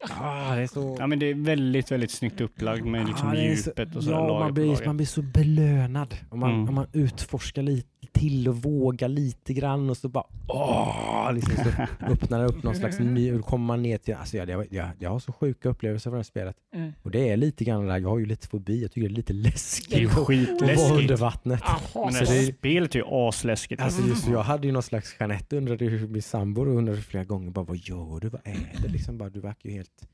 Ah, 0.00 0.06
det, 0.08 0.14
ah, 0.20 0.54
det 0.56 0.62
är 0.62 0.66
så... 0.66 0.96
Ja, 0.98 1.06
men 1.06 1.18
det 1.18 1.26
är 1.26 1.34
väldigt, 1.34 1.90
väldigt 1.92 2.10
snyggt 2.10 2.40
upplagt 2.40 2.84
med 2.84 3.06
liksom 3.06 3.28
är 3.28 3.34
så- 3.34 3.40
djupet 3.70 3.96
och 3.96 4.04
så 4.04 4.10
ja, 4.10 4.38
man, 4.38 4.54
blir, 4.54 4.86
man 4.86 4.96
blir 4.96 5.06
så 5.06 5.22
belönad. 5.22 6.14
Om 6.30 6.38
man, 6.40 6.50
Mm. 6.54 6.68
om 6.68 6.74
man 6.74 6.86
utforskar 6.92 7.62
lite 7.62 7.99
till 8.20 8.48
och 8.48 8.56
vågar 8.56 9.08
lite 9.08 9.54
grann 9.54 9.90
och 9.90 9.96
så 9.96 10.08
bara 10.08 10.24
åh, 10.48 11.32
liksom 11.34 11.54
så 11.54 11.70
öppnar 12.12 12.38
det 12.38 12.46
upp 12.46 12.62
någon 12.62 12.74
slags 12.74 12.98
ny, 12.98 13.32
och 13.32 13.44
kommer 13.46 13.66
man 13.66 13.82
ner 13.82 13.98
till, 13.98 14.14
alltså 14.14 14.36
jag, 14.36 14.48
jag, 14.48 14.66
jag, 14.70 14.88
jag 14.98 15.10
har 15.10 15.18
så 15.18 15.32
sjuka 15.32 15.68
upplevelser 15.68 16.10
för 16.10 16.16
det 16.16 16.18
här 16.18 16.22
spelet. 16.22 16.56
Mm. 16.74 16.92
Och 17.02 17.10
det 17.10 17.28
är 17.28 17.36
lite 17.36 17.64
grann 17.64 17.86
det 17.86 17.92
där, 17.92 17.98
jag 17.98 18.08
har 18.08 18.18
ju 18.18 18.26
lite 18.26 18.48
fobi, 18.48 18.82
jag 18.82 18.92
tycker 18.92 19.08
det 19.08 19.14
är 19.14 19.16
lite 19.16 19.32
Det 19.32 19.38
är 19.38 19.42
läskigt 19.42 20.08
att 20.08 20.16
vara 20.16 20.26
skitläskigt. 20.26 20.90
under 20.90 21.16
vattnet. 21.16 21.62
Men 21.94 22.12
det 22.12 22.18
här 22.18 22.46
det, 22.46 22.54
spelet 22.58 22.94
är 22.94 22.98
ju 22.98 23.04
asläskigt. 23.08 23.82
Alltså 23.82 24.08
just 24.08 24.24
så 24.24 24.32
jag 24.32 24.42
hade 24.42 24.66
ju 24.66 24.72
någon 24.72 24.82
slags, 24.82 25.16
Jeanette 25.20 25.56
undrade 25.56 25.84
ju, 25.84 26.08
min 26.08 26.22
sambo 26.22 26.64
undrade 26.64 27.00
flera 27.00 27.24
gånger 27.24 27.50
bara 27.50 27.64
vad 27.64 27.76
gör 27.76 28.20
du, 28.20 28.28
vad 28.28 28.40
är 28.44 28.82
det 28.82 28.88
liksom, 28.88 29.18
bara, 29.18 29.30
du 29.30 29.40
verkar 29.40 29.68
ju 29.68 29.76
helt, 29.76 30.08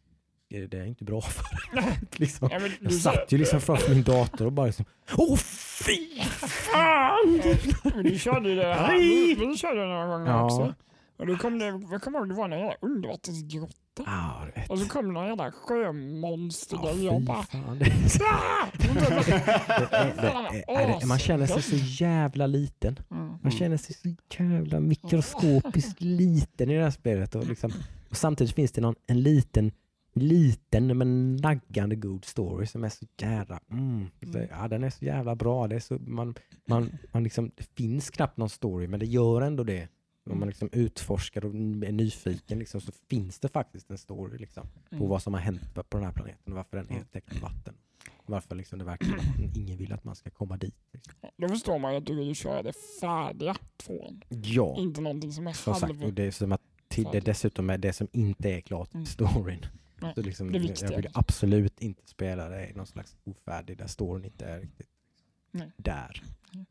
det 0.61 0.79
är 0.79 0.85
inte 0.85 1.05
bra 1.05 1.21
för 1.21 1.45
liksom. 2.21 2.49
ja, 2.53 2.59
men 2.59 2.71
Jag 2.81 2.93
satt 2.93 3.33
ju 3.33 3.39
liksom 3.39 3.61
framför 3.61 3.95
min 3.95 4.03
dator 4.03 4.47
och 4.47 4.53
bara 4.53 4.67
liksom, 4.67 4.85
åh 5.17 5.37
fy 5.37 6.21
fan! 6.39 7.43
Men 7.95 8.03
du 8.05 8.19
körde 8.19 8.49
ju 8.49 8.55
det 8.57 8.75
här. 8.75 8.99
Vi, 8.99 9.35
vi 9.35 9.57
körde 9.57 9.81
det 9.81 9.87
några 9.87 10.07
gånger 10.07 10.31
Ja. 10.31 10.45
också. 10.45 10.75
Och 11.19 11.27
då 11.27 11.37
kom 11.37 11.59
det, 11.59 11.67
jag 11.91 12.03
kommer 12.03 12.19
ihåg 12.19 12.29
det 12.29 12.35
var 12.35 12.49
någon 12.49 12.59
jävla 12.59 12.75
undervattensgrotta. 12.81 14.03
Vet. 14.55 14.71
Och 14.71 14.79
så 14.79 14.89
kom 14.89 15.15
någon 15.15 15.27
jävla 15.27 15.53
sjömonster 15.53 16.79
där. 16.83 17.05
Jag 17.05 17.23
bara... 17.23 17.43
fan. 17.43 17.83
"Ah!" 20.69 21.07
Man 21.07 21.19
känner 21.19 21.47
sig 21.47 21.63
så 21.63 21.77
jävla 22.05 22.47
liten. 22.47 22.99
Mm. 23.11 23.39
Man 23.43 23.53
känner 23.53 23.77
sig 23.77 23.95
så 23.95 24.09
jävla 24.43 24.81
mikroskopiskt 24.81 26.01
liten 26.01 26.71
i 26.71 26.75
det 26.77 26.83
här 26.83 26.91
spelet. 26.91 27.35
Och, 27.35 27.47
liksom, 27.47 27.73
och 28.11 28.17
samtidigt 28.17 28.55
finns 28.55 28.73
det 28.73 28.81
någon, 28.81 28.95
en 29.07 29.23
liten, 29.23 29.73
liten 30.21 30.99
men 30.99 31.37
naggande 31.37 31.97
god 31.97 32.25
story 32.25 32.67
som 32.67 32.85
är 32.85 32.89
så 32.89 33.07
jävla... 33.21 33.61
Mm, 33.71 34.07
så, 34.33 34.47
ja, 34.51 34.69
den 34.69 34.85
är 34.85 34.91
så 34.91 35.05
jävla 35.05 35.37
bra. 35.37 35.69
Det, 35.69 35.75
är 35.77 35.81
så, 35.81 35.99
man, 35.99 36.35
man, 36.67 36.99
man 37.13 37.23
liksom, 37.23 37.51
det 37.57 37.65
finns 37.77 38.11
knappt 38.11 38.37
någon 38.37 38.51
story 38.51 38.87
men 38.89 39.01
det 39.01 39.07
gör 39.07 39.41
ändå 39.41 39.65
det. 39.65 39.89
Om 40.31 40.39
man 40.39 40.49
liksom 40.49 40.69
utforskar 40.73 41.45
och 41.45 41.55
är 41.55 41.93
nyfiken 41.93 42.59
liksom, 42.59 42.81
så 42.81 42.93
finns 43.11 43.39
det 43.39 43.49
faktiskt 43.49 43.91
en 43.91 43.99
story 43.99 44.39
liksom, 44.39 44.69
på 44.91 44.97
Mm. 44.97 45.09
vad 45.09 45.23
som 45.23 45.35
har 45.35 45.41
hänt 45.41 45.75
på 45.75 45.83
på 45.83 45.97
den 45.97 46.07
här 46.07 46.13
planeten 46.13 46.53
och 46.53 46.57
varför 46.57 46.77
den 46.77 46.91
är 46.91 47.05
täckt 47.05 47.33
med 47.33 47.43
vatten. 47.43 47.75
Varför 48.27 48.55
liksom 48.55 48.79
det 48.79 48.85
verkar 48.85 49.09
ingen 49.57 49.79
vill 49.79 49.93
att 49.93 50.05
man 50.05 50.17
ska 50.17 50.31
komma 50.31 50.57
dit. 50.57 50.75
Liksom. 50.93 51.13
Då 51.37 51.49
förstår 51.49 51.79
man 51.79 51.97
att 51.97 52.07
du 52.07 52.17
vill 52.17 52.35
köra 52.35 52.63
det 52.63 52.73
färdiga 53.01 53.57
tvåan. 53.77 54.23
Ja, 54.29 54.77
Inte 54.79 55.01
någonting 55.01 55.33
som 55.33 55.47
är 55.47 55.53
som 55.53 55.75
sagt. 55.75 55.93
Och 55.93 55.99
halv... 55.99 56.15
det 56.15 56.23
är 56.23 56.31
som 56.31 56.53
att 56.53 56.61
till, 56.89 57.07
det 57.13 57.21
dessutom 57.21 57.71
är 57.71 57.79
det 57.79 57.93
som 57.93 58.09
inte 58.13 58.51
är 58.51 58.61
klart 58.61 58.89
i 58.95 58.97
Mm. 58.97 59.07
storyn. 59.07 59.67
Nej, 60.01 60.13
Så 60.15 60.23
liksom, 60.23 60.53
det 60.53 60.59
jag 60.59 60.63
viktiga. 60.69 60.97
vill 60.97 61.09
absolut 61.15 61.81
inte 61.81 62.07
spela 62.09 62.49
det 62.49 62.69
i 62.69 62.73
någon 62.75 62.87
slags 62.87 63.17
ofärdig 63.25 63.79
där 63.79 63.87
storyn 63.87 64.25
inte 64.25 64.47
är 64.47 64.61
riktigt 64.61 64.89
Nej. 65.51 65.73
där. 65.77 66.23
Mm. 66.55 66.67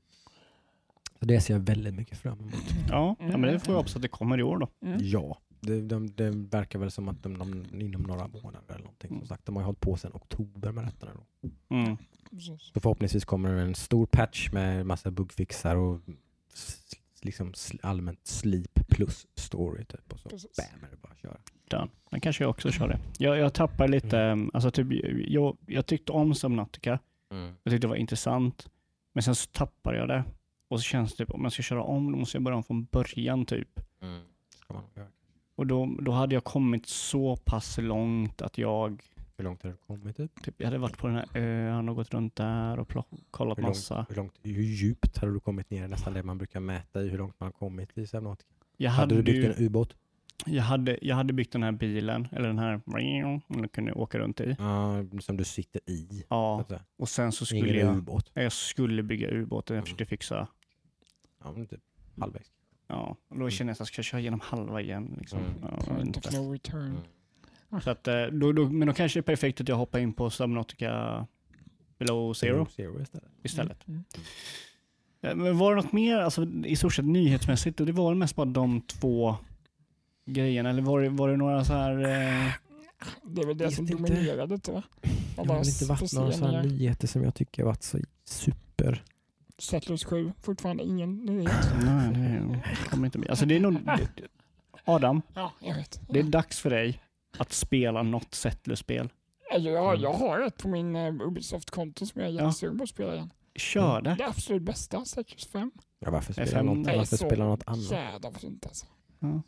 Så 1.19 1.25
det 1.25 1.41
ser 1.41 1.53
jag 1.53 1.61
väldigt 1.61 1.93
mycket 1.93 2.17
fram 2.17 2.39
emot. 2.39 2.53
Ja, 2.89 3.15
ja, 3.19 3.25
men 3.37 3.41
det 3.41 3.59
får 3.59 3.73
jag 3.73 3.77
hoppas 3.77 3.95
att 3.95 4.01
det 4.01 4.07
kommer 4.07 4.39
i 4.39 4.43
år 4.43 4.57
då. 4.57 4.67
Mm. 4.87 4.99
Ja, 5.01 5.41
det, 5.59 5.81
de, 5.81 6.07
det 6.15 6.29
verkar 6.31 6.79
väl 6.79 6.91
som 6.91 7.07
att 7.07 7.23
de, 7.23 7.37
de 7.37 7.65
inom 7.81 8.01
några 8.01 8.27
månader 8.27 8.65
eller 8.73 8.79
någonting. 8.83 9.07
Som 9.09 9.15
Mm. 9.17 9.27
sagt, 9.27 9.45
de 9.45 9.55
har 9.55 9.63
ju 9.63 9.65
hållit 9.65 9.79
på 9.79 9.97
sedan 9.97 10.11
oktober 10.13 10.71
med 10.71 10.85
detta. 10.85 11.07
Då. 11.13 11.49
Mm. 11.75 11.97
Så 12.39 12.79
förhoppningsvis 12.81 13.25
kommer 13.25 13.53
det 13.53 13.61
en 13.61 13.75
stor 13.75 14.05
patch 14.05 14.49
med 14.51 14.85
massa 14.85 15.11
bugfixar 15.11 15.75
och 15.75 16.01
s- 16.53 16.91
liksom 17.21 17.53
allmänt 17.83 18.27
sleep 18.27 18.87
plus 18.89 19.27
story 19.35 19.85
typ. 19.85 20.13
Och 20.13 20.19
så 20.19 20.29
Precis. 20.29 20.57
bam 20.57 20.83
är 20.83 20.91
det 20.91 20.97
bara 21.01 21.11
att 21.13 21.19
köra. 21.19 21.37
Done. 21.69 21.87
Men 22.11 22.21
kanske 22.21 22.43
jag 22.43 22.49
också 22.49 22.71
kör 22.71 22.87
det. 22.87 22.99
Jag, 23.17 23.37
jag 23.37 23.53
tappar 23.53 23.87
lite, 23.87 24.19
Mm. 24.19 24.51
alltså 24.53 24.71
typ, 24.71 24.87
jag, 25.27 25.57
jag 25.65 25.85
tyckte 25.85 26.11
om 26.11 26.35
Subnautica. 26.35 26.99
Jag 27.63 27.71
tyckte 27.71 27.77
det 27.77 27.87
var 27.87 27.95
intressant. 27.95 28.69
Men 29.13 29.23
sen 29.23 29.35
så 29.35 29.49
tappar 29.51 29.93
jag 29.93 30.07
det. 30.07 30.23
Och 30.67 30.79
så 30.79 30.83
känns 30.83 31.15
det 31.15 31.25
typ, 31.25 31.33
om 31.35 31.43
jag 31.43 31.51
ska 31.53 31.63
köra 31.63 31.83
om, 31.83 32.11
då 32.11 32.17
måste 32.17 32.37
jag 32.37 32.43
börja 32.43 32.57
om 32.57 32.63
från 32.63 32.83
början 32.85 33.45
typ. 33.45 33.79
Göra. 34.95 35.07
Och 35.55 35.67
då, 35.67 35.95
då 36.01 36.11
hade 36.11 36.35
jag 36.35 36.43
kommit 36.43 36.85
så 36.85 37.35
pass 37.35 37.77
långt 37.77 38.41
att 38.41 38.57
jag, 38.57 39.03
Hur 39.37 39.43
långt 39.43 39.63
har 39.63 39.69
du 39.69 39.75
kommit? 39.77 40.17
Typ? 40.17 40.43
typ, 40.43 40.55
jag 40.57 40.65
hade 40.67 40.77
varit 40.77 40.97
på 40.97 41.07
den 41.07 41.15
här 41.15 41.37
ön 41.41 41.89
och 41.89 41.95
gått 41.95 42.13
runt 42.13 42.35
där 42.35 42.79
och 42.79 42.87
plock, 42.87 43.07
kollat 43.31 43.57
Hur 43.57 43.63
långt, 43.63 43.75
massa. 43.75 44.05
hur, 44.09 44.15
långt, 44.15 44.33
hur 44.43 44.63
djupt 44.63 45.17
har 45.17 45.27
du 45.27 45.39
kommit 45.39 45.69
ner? 45.69 45.87
Nästan 45.87 46.13
det 46.13 46.23
man 46.23 46.37
brukar 46.37 46.59
mäta 46.59 47.01
i 47.01 47.09
hur 47.09 47.17
långt 47.17 47.39
man 47.39 47.47
har 47.47 47.51
kommit 47.51 47.97
i 47.97 48.07
Subnautica. 48.07 48.49
Jag 48.77 48.91
Hade, 48.91 49.15
hade, 49.15 49.15
du 49.15 49.33
byggt 49.33 49.59
ju, 49.59 49.65
en 49.65 49.67
ubåt? 49.67 49.95
Jag, 50.45 50.63
hade, 50.63 50.97
jag 51.01 51.15
hade 51.15 51.33
byggt 51.33 51.51
den 51.51 51.63
här 51.63 51.71
bilen, 51.71 52.27
eller 52.31 52.47
den 52.47 52.59
här, 52.59 52.81
man 53.47 53.67
kunde 53.69 53.93
åka 53.93 54.19
runt 54.19 54.41
i. 54.41 54.55
Ja, 54.59 55.03
som 55.21 55.37
du 55.37 55.43
sitter 55.43 55.81
i. 55.89 56.23
Ja, 56.29 56.65
och 56.97 57.09
sen 57.09 57.31
så 57.31 57.45
skulle 57.45 57.61
Ingen 57.73 57.87
jag, 57.87 57.97
ubåt. 57.97 58.31
jag 58.33 58.51
skulle 58.51 59.03
bygga 59.03 59.29
ubåten, 59.29 59.75
jag 59.75 59.81
Mm. 59.81 59.85
försökte 59.85 60.05
fixa 60.05 60.47
Ja, 61.43 61.51
men 61.51 61.67
typ 61.67 61.79
halvvägs. 62.19 62.47
Ja, 62.87 63.15
och 63.29 63.39
då 63.39 63.49
känner 63.49 63.69
jag 63.69 63.73
att 63.73 63.79
jag 63.79 63.87
ska 63.87 64.03
köra 64.03 64.21
igenom 64.21 64.39
halva 64.39 64.81
igen. 64.81 65.15
Liksom. 65.19 65.39
Mm. 65.39 65.73
Ja, 65.87 66.01
inte. 66.01 66.37
no 66.41 66.51
return. 66.53 66.97
Så 67.83 67.89
att, 67.89 68.07
eh, 68.07 68.23
då, 68.25 68.51
då, 68.51 68.69
men 68.69 68.87
då 68.87 68.93
kanske 68.93 69.19
det 69.19 69.21
är 69.21 69.35
perfekt 69.35 69.61
att 69.61 69.67
jag 69.67 69.75
hoppar 69.75 69.99
in 69.99 70.13
på 70.13 70.29
Subnautica 70.29 71.27
Below 71.97 72.33
Zero 72.33 72.65
Zero 72.65 73.01
istället. 73.01 73.29
istället. 73.43 73.87
Mm. 73.87 74.03
Eh, 75.21 75.35
Men 75.35 75.57
var 75.57 75.75
det 75.75 75.81
något 75.81 75.91
mer, 75.91 76.17
alltså, 76.17 76.43
i 76.65 76.75
stort 76.75 76.93
sett 76.93 77.05
nyhetsmässigt? 77.05 77.79
Och 77.79 77.85
det 77.85 77.91
var 77.91 78.09
väl 78.09 78.17
mest 78.17 78.35
bara 78.35 78.45
de 78.45 78.81
två 78.81 79.35
grejerna? 80.25 80.69
Eller 80.69 80.81
var 80.81 81.01
det, 81.01 81.09
var 81.09 81.29
det 81.29 81.37
några 81.37 81.65
så 81.65 81.73
här... 81.73 81.91
Eh, 81.91 82.51
Det 83.23 83.41
är 83.41 83.45
väl 83.47 83.57
det 83.57 83.71
som 83.71 83.83
inte. 83.83 83.93
dominerade 83.97 84.57
tror 84.59 84.75
jag. 85.01 85.11
Det 85.45 85.51
har 85.53 85.59
väl 85.59 85.67
inte 85.67 85.85
varit 85.85 86.13
några 86.13 86.31
sådana 86.31 86.61
nyheter 86.61 87.07
som 87.07 87.23
jag 87.23 87.35
tycker 87.35 87.63
har 87.63 87.67
varit 87.67 87.83
så 87.83 87.99
super. 88.23 89.03
Settlers 89.57 90.03
7, 90.03 90.31
fortfarande 90.41 90.83
ingen 90.83 91.15
nyhet. 91.25 91.51
nej, 91.83 92.41
det 92.83 92.89
kommer 92.89 93.05
inte 93.05 93.17
med. 93.19 93.29
Alltså 93.29 93.45
det 93.45 93.55
är 93.55 93.59
nog... 93.59 93.73
det- 93.85 94.09
Adam, 94.87 95.21
Ja, 95.33 95.51
jag 95.61 95.75
vet. 95.75 95.99
det 96.09 96.19
är 96.19 96.23
dags 96.23 96.59
för 96.59 96.69
dig 96.69 97.01
att 97.37 97.51
spela 97.53 98.03
något 98.03 98.33
Settlers-spel. 98.33 99.09
Alltså, 99.53 99.69
jag, 99.69 99.89
Mm. 99.89 100.01
jag 100.01 100.13
har 100.13 100.39
ett 100.39 100.57
på 100.57 100.67
min 100.67 100.95
uh, 100.95 101.27
Ubisoft-konto 101.27 102.05
som 102.05 102.21
jag 102.21 102.29
är 102.29 102.33
Ja. 102.33 102.41
jättesugen 102.45 102.77
på 102.77 102.83
att 102.83 102.89
spela 102.89 103.13
igen. 103.13 103.33
Kör 103.55 104.01
det. 104.01 104.15
Det 104.17 104.25
absolut 104.27 104.61
bästa, 104.63 105.05
Settlers 105.05 105.45
5. 105.47 105.71
Ja, 105.99 106.11
varför 106.11 106.33
spela, 106.33 106.61
något, 106.61 106.87
varför 106.87 107.17
spela 107.17 107.45
något 107.45 107.63
annat? 107.65 107.91
Jävla 107.91 108.31
fint 108.31 108.65
alltså. 108.65 108.85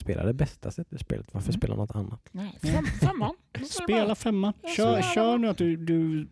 Spela 0.02 0.24
det 0.24 0.34
bästa 0.34 0.72
sättet 0.72 1.02
spelet. 1.02 1.28
Varför 1.34 1.50
Mm. 1.50 1.60
spela 1.60 1.76
något 1.76 1.96
annat? 1.96 2.30
Nej, 2.32 2.58
fem, 2.62 2.86
femman. 2.86 3.36
det 3.52 3.60
jag. 3.60 3.68
Spela 3.70 4.16
femman. 4.16 4.54
Jag 4.62 4.72
Kör, 4.72 5.02
kör 5.02 5.38
nu 5.38 5.48
att 5.48 5.58
du, 5.58 5.76
du 5.78 6.28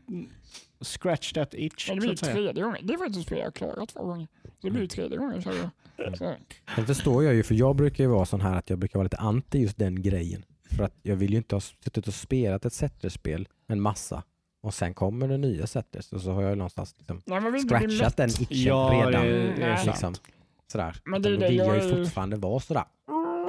scratch 0.81 1.33
that 1.33 1.53
itch. 1.53 1.89
Men 1.89 1.95
det 1.99 2.01
så 2.17 2.25
blir 2.25 2.33
tredje 2.33 2.63
gången. 2.63 2.87
Det 2.87 2.93
är 2.93 2.97
faktiskt 2.97 3.25
spel 3.27 3.39
jag 3.39 3.53
klarat 3.53 3.89
två 3.89 4.03
gånger. 4.05 4.27
Det 4.61 4.71
blir 4.71 4.87
tredje 4.87 5.17
gången 5.17 5.33
jag 5.35 5.43
kör 5.43 5.51
Mm. 5.51 5.69
det. 6.11 6.17
Så, 6.17 6.35
Sen 6.75 6.85
förstår 6.85 7.23
jag 7.23 7.33
ju, 7.33 7.43
för 7.43 7.55
jag 7.55 7.75
brukar 7.75 8.03
ju 8.03 8.09
vara 8.09 8.25
sån 8.25 8.41
här 8.41 8.55
att 8.57 8.69
jag 8.69 8.79
brukar 8.79 8.99
vara 8.99 9.03
lite 9.03 9.17
anti 9.17 9.59
just 9.59 9.77
den 9.77 10.01
grejen. 10.01 10.45
För 10.69 10.83
att 10.83 10.93
jag 11.01 11.15
vill 11.15 11.31
ju 11.31 11.37
inte 11.37 11.55
ha 11.55 11.59
suttit 11.59 12.07
och 12.07 12.13
spelat 12.13 12.65
ett 12.65 12.73
Settlers-spel 12.73 13.47
en 13.67 13.81
massa 13.81 14.23
och 14.63 14.73
sen 14.73 14.93
kommer 14.93 15.27
det 15.27 15.37
nya 15.37 15.67
Settlers 15.67 16.13
och 16.13 16.21
så 16.21 16.31
har 16.31 16.41
jag 16.41 16.57
någonstans 16.57 16.95
liksom 16.97 17.21
nej, 17.25 17.59
scratchat 17.67 18.17
den 18.17 18.29
itchen 18.29 18.45
Ja, 18.49 18.91
redan. 19.07 19.25
det, 19.25 19.31
det 19.31 19.63
är 19.63 19.67
Nej. 19.67 19.77
sant. 19.77 19.85
liksom, 19.87 20.15
sådär. 20.67 20.95
Men 21.05 21.21
det 21.21 21.29
är 21.29 21.37
det, 21.37 21.47
vill 21.47 21.57
jag 21.57 21.67
jag 21.67 21.75
ju 21.75 21.81
är 21.81 21.97
ju- 21.97 22.03
fortfarande 22.03 22.35
vara 22.37 22.59
sådär. 22.59 22.83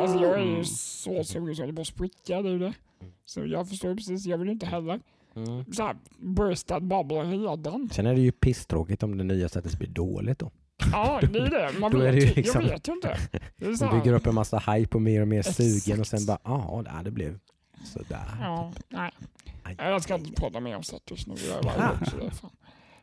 Alltså 0.00 0.18
jag 0.22 0.30
är 0.38 0.42
Mm. 0.42 0.56
ju 0.56 0.64
så 0.64 1.24
sugen 1.24 1.54
så 1.56 1.62
jag 1.62 1.66
håller 1.66 1.72
på 1.76 1.80
att 1.80 1.86
spricka, 1.86 2.40
ju 2.40 2.58
det. 2.58 2.64
Mm. 3.00 3.12
Så 3.24 3.46
jag 3.46 3.68
förstår 3.68 3.90
ju 3.90 3.96
precis, 3.96 4.26
jag 4.26 4.38
vill 4.38 4.48
inte 4.48 4.66
heller 4.66 5.00
Mm. 5.36 5.72
såhär 5.72 5.96
burstad 6.18 6.80
bubble 6.80 7.16
redan. 7.22 7.88
Sen 7.92 8.06
är 8.06 8.14
det 8.14 8.20
ju 8.20 8.32
pisstråkigt 8.32 9.02
om 9.02 9.18
det 9.18 9.24
nya 9.24 9.48
sättet 9.48 9.78
blir 9.78 9.88
dåligt 9.88 10.38
då. 10.38 10.50
Ja, 10.92 11.20
det 11.32 11.38
är 11.38 11.50
det. 11.50 11.78
Man 11.80 11.92
vet, 12.00 12.12
det 12.12 12.20
ju 12.20 12.34
liksom- 12.34 12.62
Jag 12.62 12.68
vet 12.70 12.88
ju 12.88 12.92
inte. 12.92 13.18
Det 13.56 13.66
är 13.66 13.74
så 13.74 13.84
Man 13.84 13.94
här- 13.94 14.00
bygger 14.02 14.16
upp 14.16 14.26
en 14.26 14.34
massa 14.34 14.58
hype 14.58 14.96
och 14.96 15.02
mer 15.02 15.20
och 15.22 15.28
mer 15.28 15.38
Exakt. 15.38 15.56
sugen 15.56 16.00
och 16.00 16.06
sen 16.06 16.26
bara, 16.26 16.38
ja, 16.44 16.84
ah, 16.98 17.02
det 17.02 17.10
blev 17.10 17.38
sådär. 17.84 18.24
Ja, 18.40 18.72
nej. 18.88 19.10
Aj. 19.62 19.74
Jag 19.78 20.02
ska 20.02 20.14
inte 20.14 20.32
prata 20.40 20.60
mer 20.60 20.76
om 20.76 20.82
Saturns 20.82 21.26
nu. 21.26 21.34
Jag 21.48 21.58
är 21.58 21.62
varje 21.62 22.30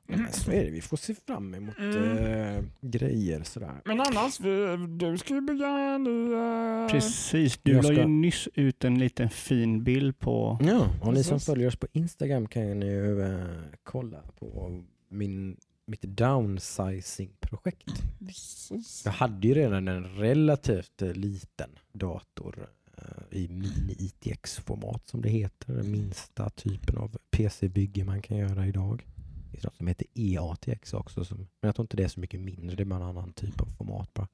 Ja, 0.08 0.18
men 0.18 0.34
så 0.34 0.52
är 0.52 0.64
det, 0.64 0.70
vi 0.72 0.82
får 0.82 0.98
se 0.98 1.16
fram 1.28 1.54
emot 1.56 1.78
Mm. 1.80 2.18
eh, 2.18 2.64
grejer 2.82 3.44
sådär. 3.44 3.82
Men 3.86 4.02
annars, 4.02 4.40
vi, 4.40 4.78
du 4.90 5.18
ska 5.18 5.34
ju 5.34 5.42
bygga 5.42 5.68
en 5.68 6.04
ny... 6.04 6.34
eh, 6.34 6.88
Precis, 6.92 7.60
du 7.64 7.72
Jag 7.72 7.84
la 7.84 7.90
ju 7.90 7.96
ska- 7.96 8.08
nyss 8.08 8.48
ut 8.54 8.84
en 8.84 9.00
liten 9.00 9.30
fin 9.30 9.84
bild 9.84 10.20
på... 10.20 10.58
Ja, 10.62 10.88
och 11.02 11.14
ni 11.14 11.24
som 11.24 11.40
följer 11.40 11.68
oss 11.68 11.76
på 11.76 11.88
Instagram 11.94 12.48
kan 12.48 12.82
ju 12.82 13.22
eh, 13.22 13.46
kolla 13.84 14.22
på 14.40 14.82
min, 15.10 15.58
mitt 15.86 16.02
downsizing-projekt. 16.02 18.04
Precis. 18.26 19.02
Jag 19.06 19.12
hade 19.12 19.48
ju 19.48 19.54
redan 19.54 19.88
en 19.88 20.04
relativt 20.06 21.02
liten 21.02 21.70
dator 21.94 22.68
i 23.32 23.48
mini-ITX-format 23.48 25.08
som 25.08 25.22
det 25.22 25.30
heter. 25.30 25.74
Den 25.74 25.92
minsta 25.92 26.50
typen 26.50 26.98
av 26.98 27.18
PC-bygge 27.32 28.04
man 28.04 28.22
kan 28.22 28.38
göra 28.38 28.68
idag. 28.68 29.06
Det 29.54 29.58
finns 29.58 29.64
något 29.64 29.76
som 29.78 29.88
heter 29.88 30.08
EATX 30.14 30.94
också, 30.94 31.26
som, 31.26 31.38
men 31.38 31.48
jag 31.68 31.76
tror 31.76 31.84
inte 31.84 31.98
det 31.98 32.04
är 32.04 32.08
så 32.08 32.20
mycket 32.20 32.40
mindre, 32.40 32.76
det 32.76 32.84
är 32.84 32.86
bara 32.86 32.96
en 32.96 33.02
annan 33.10 33.34
typ 33.34 33.62
av 33.62 33.66
format 33.66 34.14
bara. 34.14 34.28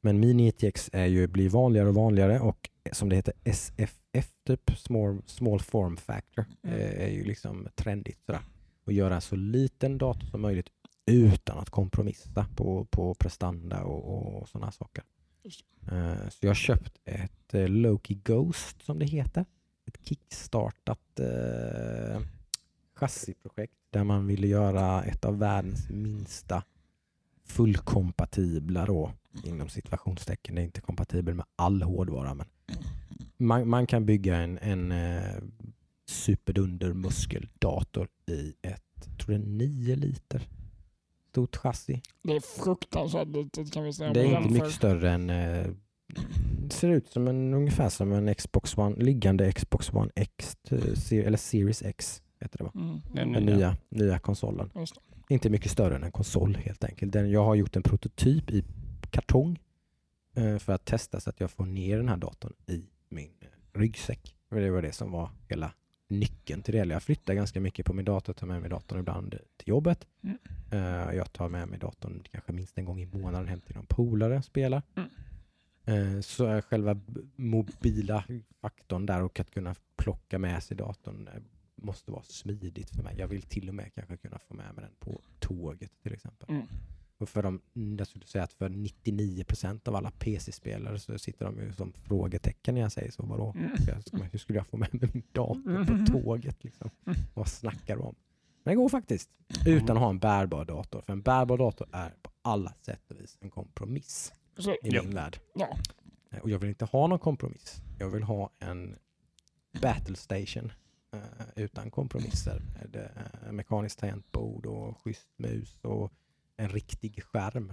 Men 0.00 0.24
mini-ITX 0.24 0.90
är 0.92 1.06
ju, 1.06 1.26
blir 1.26 1.48
vanligare 1.48 1.88
och 1.88 1.94
vanligare 1.94 2.40
och 2.40 2.70
som 2.92 3.08
det 3.08 3.16
heter 3.16 3.34
SFF, 3.44 4.30
typ 4.46 4.70
small, 4.78 5.22
small 5.26 5.60
form 5.60 5.96
factor, 5.96 6.44
Mm. 6.62 6.76
eh, 6.80 7.04
är 7.04 7.08
ju 7.08 7.24
liksom 7.24 7.68
trendigt 7.74 8.18
sådär. 8.26 8.40
Och 8.84 8.92
göra 8.92 9.20
så 9.20 9.36
liten 9.36 9.98
dator 9.98 10.26
som 10.26 10.40
möjligt 10.40 10.68
utan 11.06 11.58
att 11.58 11.70
kompromissa 11.70 12.46
på, 12.56 12.84
på 12.84 13.14
prestanda 13.14 13.82
och, 13.84 14.38
och 14.42 14.48
sådana 14.48 14.72
saker. 14.72 15.04
Eh, 15.92 16.28
Så 16.30 16.38
jag 16.40 16.50
har 16.50 16.54
köpt 16.54 17.00
ett 17.04 17.54
eh, 17.54 17.68
Loki 17.68 18.14
Ghost 18.14 18.82
som 18.82 18.98
det 18.98 19.06
heter. 19.06 19.44
Ett 19.86 19.98
kickstartat 20.08 21.20
eh, 21.20 22.20
chassiprojekt 23.04 23.74
där 23.90 24.04
man 24.04 24.26
ville 24.26 24.46
göra 24.46 25.04
ett 25.04 25.24
av 25.24 25.38
världens 25.38 25.90
minsta 25.90 26.62
fullkompatibla 27.44 28.86
då, 28.86 29.12
inom 29.44 29.68
situationstecken. 29.68 30.54
Det 30.54 30.60
är 30.60 30.64
inte 30.64 30.80
kompatibel 30.80 31.34
med 31.34 31.46
all 31.56 31.82
hårdvara 31.82 32.34
men 32.34 32.46
man, 33.36 33.68
man 33.68 33.86
kan 33.86 34.06
bygga 34.06 34.36
en, 34.36 34.58
en 34.58 34.92
eh, 34.92 35.42
superdunder 36.06 36.92
muskeldator 36.92 38.08
i 38.26 38.54
ett, 38.62 38.82
tror 39.18 39.34
det 39.34 39.34
är 39.34 39.46
9 39.46 39.96
liter 39.96 40.48
stort 41.30 41.56
chassi. 41.56 42.02
Det 42.22 42.36
är 42.36 42.40
fruktansvärt 42.40 43.28
litet 43.28 43.72
kan 43.72 43.84
vi 43.84 43.92
säga. 43.92 44.12
Det 44.12 44.20
är 44.20 44.38
inte 44.38 44.52
mycket 44.52 44.72
större 44.72 45.10
än... 45.10 45.30
Eh, 45.30 45.66
ser 46.70 46.88
ut 46.88 47.08
som 47.08 47.28
en, 47.28 47.54
ungefär 47.54 47.88
som 47.88 48.12
en 48.12 48.34
Xbox 48.34 48.78
One, 48.78 48.96
liggande 48.96 49.52
Xbox 49.52 49.92
One 49.92 50.10
X, 50.14 50.56
eh, 50.70 51.26
eller 51.26 51.36
Series 51.36 51.82
X 51.82 52.22
heter 52.44 52.58
det 52.58 52.64
va? 52.64 52.72
Mm. 52.74 53.00
Den 53.12 53.32
Den 53.32 53.42
nya. 53.46 53.56
nya, 53.56 53.76
nya 53.88 54.18
konsolen. 54.18 54.70
Inte 55.28 55.50
mycket 55.50 55.70
större 55.70 55.96
än 55.96 56.04
en 56.04 56.12
konsol 56.12 56.54
helt 56.56 56.84
enkelt. 56.84 57.12
Den, 57.12 57.30
jag 57.30 57.44
har 57.44 57.54
gjort 57.54 57.76
en 57.76 57.82
prototyp 57.82 58.50
i 58.50 58.64
kartong 59.10 59.58
eh, 60.34 60.58
för 60.58 60.72
att 60.72 60.84
testa 60.84 61.20
så 61.20 61.30
att 61.30 61.40
jag 61.40 61.50
får 61.50 61.66
ner 61.66 61.96
den 61.96 62.08
här 62.08 62.16
datorn 62.16 62.52
i 62.66 62.84
min 63.08 63.30
ryggsäck. 63.72 64.36
Och 64.48 64.56
det 64.56 64.70
var 64.70 64.82
det 64.82 64.92
som 64.92 65.10
var 65.12 65.30
hela 65.48 65.72
nyckeln 66.08 66.62
till 66.62 66.72
det. 66.72 66.78
hela. 66.78 66.94
Jag 66.94 67.02
flyttar 67.02 67.34
ganska 67.34 67.60
mycket 67.60 67.86
på 67.86 67.92
min 67.92 68.04
dator, 68.04 68.32
tar 68.32 68.46
med 68.46 68.60
mig 68.60 68.70
datorn 68.70 68.98
ibland 69.00 69.30
till 69.56 69.68
jobbet. 69.68 70.06
Mm. 70.22 70.38
Eh, 70.70 71.14
Jag 71.16 71.32
tar 71.32 71.48
med 71.48 71.68
mig 71.68 71.78
datorn 71.78 72.22
kanske 72.32 72.52
minst 72.52 72.78
en 72.78 72.84
gång 72.84 73.00
i 73.02 73.06
månaden 73.06 73.48
hem 73.48 73.60
till 73.60 73.74
någon 73.76 73.86
polare 73.86 74.36
och 74.38 74.44
spelar. 74.44 74.82
Mm. 74.96 75.08
Eh, 76.16 76.20
Så 76.20 76.62
själva 76.62 77.00
mobila 77.36 78.24
faktorn 78.60 79.06
där 79.06 79.22
och 79.22 79.40
att 79.40 79.50
kunna 79.50 79.74
plocka 79.96 80.38
med 80.38 80.62
sig 80.62 80.76
datorn 80.76 81.28
måste 81.84 82.10
vara 82.10 82.22
smidigt 82.22 82.90
för 82.90 83.02
mig. 83.02 83.14
Jag 83.18 83.28
vill 83.28 83.42
till 83.42 83.68
och 83.68 83.74
med 83.74 83.94
kanske 83.94 84.16
kunna 84.16 84.38
få 84.38 84.54
med 84.54 84.74
mig 84.74 84.84
den 84.84 84.94
på 84.98 85.20
tåget 85.40 85.90
till 86.02 86.12
exempel. 86.12 86.50
Mm. 86.50 86.66
Och 87.18 87.28
för 87.28 87.42
de, 87.42 87.60
jag 87.98 88.06
skulle 88.06 88.26
säga 88.26 88.44
att 88.44 88.52
för 88.52 88.68
99% 88.68 89.88
av 89.88 89.96
alla 89.96 90.10
PC-spelare 90.10 90.98
så 90.98 91.18
sitter 91.18 91.44
de 91.44 91.58
ju 91.60 91.72
som 91.72 91.92
frågetecken 91.92 92.74
när 92.74 92.80
jag 92.82 92.92
säger 92.92 93.10
så. 93.10 93.22
Vadå? 93.26 93.54
Mm. 93.56 93.70
Jag- 94.12 94.20
Hur 94.32 94.38
skulle 94.38 94.58
jag 94.58 94.66
få 94.66 94.76
med 94.76 94.94
mig 94.94 95.10
min 95.14 95.22
dator 95.32 95.70
Mm. 95.70 95.86
på 96.06 96.12
tåget? 96.12 96.64
Liksom? 96.64 96.90
Vad 97.34 97.48
snackar 97.48 97.96
du 97.96 98.02
om? 98.02 98.14
Men 98.62 98.72
det 98.72 98.76
går 98.76 98.88
faktiskt. 98.88 99.30
Utan 99.66 99.96
att 99.96 100.02
ha 100.02 100.10
en 100.10 100.18
bärbar 100.18 100.64
dator. 100.64 101.00
För 101.00 101.12
en 101.12 101.22
bärbar 101.22 101.58
dator 101.58 101.88
är 101.92 102.14
på 102.22 102.30
alla 102.42 102.74
sätt 102.82 103.10
och 103.10 103.20
vis 103.20 103.38
en 103.40 103.50
kompromiss 103.50 104.32
Så, 104.58 104.70
i 104.70 104.76
Ja. 104.82 105.02
min 105.02 105.14
värld. 105.14 105.38
ja. 105.54 105.76
Eh, 106.30 106.38
Och 106.38 106.50
jag 106.50 106.58
vill 106.58 106.68
inte 106.68 106.84
ha 106.84 107.06
någon 107.06 107.18
kompromiss. 107.18 107.76
Jag 107.98 108.10
vill 108.10 108.22
ha 108.22 108.50
en 108.58 108.96
battle 109.82 110.16
station 110.16 110.72
utan 111.56 111.90
kompromisser. 111.90 112.62
Med 112.74 112.96
eh, 112.96 113.52
mekaniskt 113.52 113.98
tangentbord 113.98 114.66
och 114.66 114.98
schysst 114.98 115.28
mus 115.36 115.76
och 115.82 116.12
en 116.56 116.68
riktig 116.68 117.22
skärm. 117.22 117.72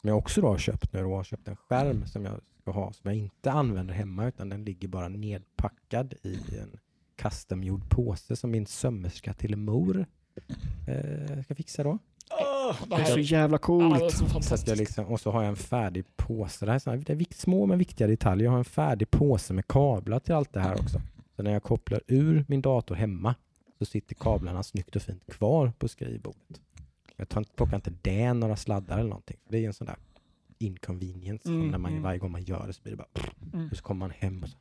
Som 0.00 0.08
jag 0.08 0.18
också 0.18 0.40
då 0.40 0.48
har 0.48 0.58
köpt 0.58 0.92
nu. 0.92 0.98
Jag 0.98 1.10
har 1.10 1.24
köpt 1.24 1.48
en 1.48 1.56
skärm 1.56 2.06
som 2.06 2.24
jag 2.24 2.40
ska 2.60 2.70
ha 2.70 2.92
som 2.92 3.10
jag 3.10 3.14
inte 3.14 3.52
använder 3.52 3.94
hemma 3.94 4.26
utan 4.26 4.48
den 4.48 4.64
ligger 4.64 4.88
bara 4.88 5.08
nedpackad 5.08 6.14
i 6.22 6.34
en 6.58 6.78
customgjord 7.16 7.90
påse 7.90 8.36
som 8.36 8.50
min 8.50 8.66
sömmerska 8.66 9.32
till 9.32 9.56
mor 9.56 10.06
eh, 10.88 11.42
ska 11.42 11.54
fixa 11.54 11.82
då. 11.82 11.98
Det 12.88 12.96
Det 12.96 13.02
är 13.02 13.04
så 13.04 13.18
jävla 13.18 13.58
coolt. 13.58 14.12
så 14.12 14.18
Så 14.18 14.26
fantastiskt. 14.26 14.68
jag 14.68 14.78
liksom, 14.78 15.06
och 15.06 15.20
så 15.20 15.30
har 15.30 15.42
jag 15.42 15.48
en 15.48 15.56
färdig 15.56 16.04
påse. 16.16 16.66
Det, 16.66 16.72
här 16.72 16.96
det 16.96 17.12
är 17.12 17.34
små 17.34 17.66
men 17.66 17.78
viktiga 17.78 18.06
detaljer. 18.06 18.44
Jag 18.44 18.52
har 18.52 18.58
en 18.58 18.64
färdig 18.64 19.10
påse 19.10 19.52
med 19.52 19.66
kablar 19.66 20.18
till 20.18 20.34
allt 20.34 20.52
det 20.52 20.60
här 20.60 20.74
också. 20.74 21.00
Så 21.36 21.42
när 21.42 21.52
jag 21.52 21.62
kopplar 21.62 22.00
ur 22.06 22.44
min 22.48 22.62
dator 22.62 22.94
hemma 22.94 23.34
så 23.78 23.84
sitter 23.84 24.14
kablarna 24.14 24.62
snyggt 24.62 24.96
och 24.96 25.02
fint 25.02 25.26
kvar 25.26 25.72
på 25.78 25.88
skrivbordet. 25.88 26.60
Jag 27.16 27.28
tar, 27.28 27.44
plockar 27.56 27.76
inte 27.76 27.92
där 28.02 28.34
några 28.34 28.56
sladdar 28.56 28.98
eller 28.98 29.08
någonting. 29.08 29.36
För 29.44 29.52
det 29.52 29.58
är 29.58 29.66
en 29.66 29.74
sån 29.74 29.86
där 29.86 29.96
inconvenience. 30.58 31.48
Mm, 31.48 31.68
när 31.68 31.78
man, 31.78 31.90
mm. 31.90 32.02
Varje 32.02 32.18
gång 32.18 32.32
man 32.32 32.42
gör 32.42 32.66
det 32.66 32.72
så 32.72 32.82
blir 32.82 32.92
det 32.92 32.96
bara... 32.96 33.30
Mm. 33.52 33.68
Och 33.70 33.76
så 33.76 33.82
kommer 33.82 33.98
man 33.98 34.10
hem 34.10 34.42
och 34.42 34.48
så... 34.48 34.56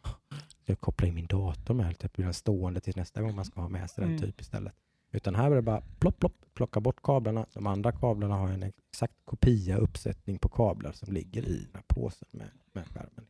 Så 0.65 0.71
jag 0.71 0.79
kopplar 0.79 1.07
in 1.07 1.15
min 1.15 1.25
dator 1.25 1.73
med. 1.73 1.97
Typ 1.99 2.13
blir 2.13 2.25
den 2.25 2.33
stående 2.33 2.79
tills 2.79 2.95
nästa 2.95 3.21
gång 3.21 3.35
man 3.35 3.45
ska 3.45 3.61
ha 3.61 3.69
med 3.69 3.89
sig 3.89 4.01
den 4.01 4.09
Mm. 4.09 4.21
typ 4.21 4.41
istället. 4.41 4.73
Utan 5.11 5.35
här 5.35 5.51
är 5.51 5.55
det 5.55 5.61
bara 5.61 5.81
plopp, 5.99 6.19
plopp, 6.19 6.35
plocka 6.53 6.79
bort 6.79 7.01
kablarna. 7.03 7.45
De 7.53 7.67
andra 7.67 7.91
kablarna 7.91 8.35
har 8.35 8.49
en 8.49 8.63
exakt 8.63 9.13
kopia 9.25 9.77
uppsättning 9.77 10.37
på 10.37 10.49
kablar 10.49 10.91
som 10.91 11.13
ligger 11.13 11.45
i 11.45 11.57
den 11.57 11.73
här 11.73 11.83
påsen 11.87 12.27
med, 12.31 12.49
med 12.73 12.87
skärmen. 12.87 13.25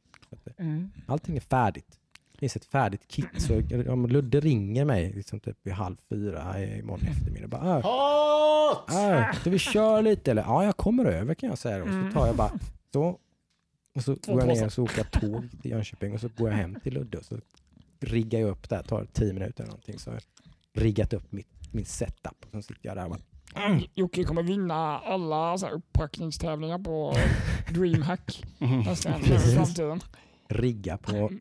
Mm. 0.58 0.92
allting 1.08 1.38
är 1.38 1.42
färdigt. 1.42 2.00
Det 2.46 2.50
finns 2.50 2.56
ett 2.66 2.72
färdigt 2.72 3.08
kit. 3.08 3.26
Så 3.38 3.62
om 3.92 4.08
Ludde 4.08 4.40
ringer 4.40 4.86
mig 4.86 5.14
liksom 5.14 5.40
typ 5.40 5.58
vid 5.64 5.74
halv 5.74 5.96
fyra 6.10 6.64
imorgon 6.66 7.08
eftermiddag. 7.08 7.48
Bara, 7.48 7.80
äh, 8.90 9.30
äh, 9.30 9.36
vi 9.46 9.60
köra 9.60 10.02
lite 10.02 10.32
eller? 10.32 10.42
Ja, 10.42 10.64
jag 10.64 10.78
kommer 10.78 11.06
över 11.06 11.34
kan 11.34 11.50
jag 11.50 11.58
säga. 11.58 11.78
då. 11.78 11.84
Och 11.84 11.90
så 11.90 11.96
Mm. 12.00 12.12
tar 12.14 12.28
jag 12.28 12.36
bara 12.36 12.52
så. 12.94 13.20
Och 13.96 14.04
så 14.04 14.16
går 14.28 14.40
jag 14.40 14.48
ner 14.48 14.66
och 14.66 14.74
så 14.74 14.84
åker 14.84 14.98
jag 14.98 15.12
tåg 15.12 15.48
till 15.62 15.72
Jönköping 15.72 16.14
och 16.14 16.20
så 16.22 16.30
går 16.38 16.50
jag 16.50 16.58
hem 16.58 16.80
till 16.84 16.94
Ludde 16.94 17.18
och 17.18 17.26
så 17.26 17.38
riggar 18.00 18.40
jag 18.40 18.50
upp 18.50 18.70
där. 18.70 18.84
tar 18.84 19.06
tio 19.14 19.34
minuter 19.34 19.64
eller 19.64 19.72
någonting. 19.72 20.00
Så 20.00 20.10
har 20.12 20.16
jag 20.16 20.84
riggat 20.84 21.14
upp 21.14 21.32
mitt, 21.32 21.74
min 21.74 21.86
setup. 21.86 22.46
Och 22.46 22.52
så 22.52 22.62
sitter 22.62 22.80
jag 22.88 22.98
där 22.98 23.04
och 23.04 23.10
bara, 23.10 23.80
Jocke 23.96 24.24
kommer 24.24 24.44
vinna 24.44 25.00
alla 25.00 25.58
så 25.58 25.66
här 25.66 25.74
upppackningstävlingar 25.74 26.80
på 26.80 27.14
DreamHack 27.74 28.44
i 28.60 28.96
framtiden. 29.56 30.00
rigga 30.50 30.98
på 30.98 31.32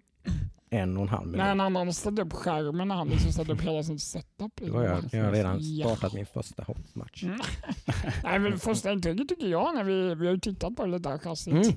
en 0.71 0.97
och 0.97 1.03
en 1.03 1.09
halv 1.09 1.27
minut. 1.27 1.39
När 1.39 1.55
han 1.57 1.77
har 1.77 1.93
ställt 1.93 2.19
upp 2.19 2.33
skärmen 2.33 2.91
han 2.91 3.09
liksom 3.09 3.33
ställt 3.33 3.49
upp 3.49 3.61
hela 3.61 3.83
sin 3.83 3.99
setup. 3.99 4.53
Det 4.57 4.71
var 4.71 4.83
jag. 4.85 5.05
Jag 5.13 5.25
har 5.25 5.33
redan 5.33 5.57
Ja. 5.61 5.87
startat 5.89 6.13
min 6.15 6.27
första 6.27 6.63
hotsmatch. 6.63 7.23
Mm. 7.25 7.41
Nej, 8.25 8.39
men 8.39 8.59
första 8.59 8.93
intrycket 8.93 9.29
tycker 9.29 9.47
jag, 9.47 9.75
när 9.75 9.85
vi, 9.85 10.15
vi 10.15 10.27
har 10.27 10.35
ju 10.35 10.41
tittat 10.41 10.77
på 10.77 10.87
det 10.87 10.99
där 10.99 11.19
chassit, 11.19 11.53
Mm. 11.55 11.73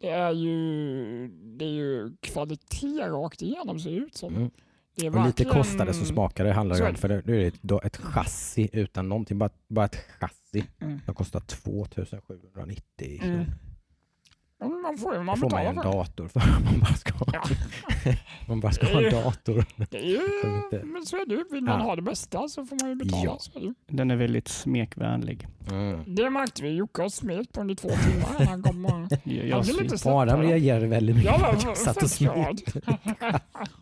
det 0.00 0.08
är 0.10 0.32
ju, 0.32 1.28
det 1.58 1.64
är 1.64 1.68
ju 1.72 2.16
kvalitet 2.20 3.02
rakt 3.08 3.42
igenom 3.42 3.80
ser 3.80 3.90
det 3.90 3.96
ut 3.96 4.14
som. 4.16 4.34
Mm. 4.36 4.50
Det 4.96 5.06
är 5.06 5.10
lite 5.10 5.18
verkligen- 5.18 5.52
kostar 5.52 5.86
det 5.86 5.94
så 5.94 6.04
smakar 6.04 6.44
det 6.44 6.52
handlar 6.52 6.76
det 6.76 6.86
om. 6.86 6.92
det. 6.92 6.98
För 6.98 7.08
det, 7.08 7.14
är 7.14 7.22
det 7.22 7.46
ett, 7.46 7.84
ett 7.84 7.96
chassi 7.96 8.68
utan 8.72 9.08
någonting. 9.08 9.38
Bara, 9.38 9.50
bara 9.68 9.84
ett 9.84 9.96
chassi. 10.20 10.64
Mm. 10.80 11.00
som 11.06 11.14
kostar 11.14 11.40
2790 11.40 13.20
Mm. 13.22 13.44
Man 14.60 14.98
får 14.98 15.12
ju 15.12 15.18
Det 15.18 15.24
man 15.24 15.36
får 15.38 15.50
man 15.50 15.62
ju 15.62 15.68
en 15.68 15.76
dator 15.76 16.28
för. 16.28 16.40
Man 16.64 16.80
bara 16.80 16.94
ska, 16.94 17.12
Ja. 17.32 17.42
man 18.48 18.60
bara 18.60 18.72
ska 18.72 18.86
ha 18.86 19.02
en 19.02 19.10
dator. 19.10 19.64
Det 19.90 19.98
är 19.98 20.84
men 20.84 21.06
så 21.06 21.16
är 21.16 21.26
det 21.26 21.34
ju. 21.34 21.44
Vill 21.50 21.64
man 21.64 21.78
Ja. 21.80 21.84
ha 21.86 21.96
det 21.96 22.02
bästa 22.02 22.48
så 22.48 22.66
får 22.66 22.76
man 22.82 22.88
ju 22.88 22.94
betala. 22.96 23.24
Ja. 23.24 23.36
Så 23.40 23.58
är. 23.58 23.74
Den 23.86 24.10
är 24.10 24.16
väldigt 24.16 24.48
smekvänlig. 24.48 25.46
Mm. 25.70 26.14
det 26.14 26.30
märkte 26.30 26.62
vi. 26.62 26.70
Jocke 26.70 27.02
har 27.02 27.08
smet 27.08 27.52
på 27.52 27.60
under 27.60 27.74
två 27.74 27.88
timmar 27.88 28.46
han 28.46 28.62
kom. 28.62 28.84
och- 28.84 28.92
Jag, 29.24 29.46
Jag 29.46 29.64
jag, 30.04 30.06
Adam 30.06 30.42
reagerade 30.42 30.86
väldigt 30.86 31.16
mycket 31.16 31.32
Jag 31.32 31.38
var 31.38 31.56
jag 31.64 31.76
satt 31.76 32.02
och 32.02 32.10
smet. 32.10 32.76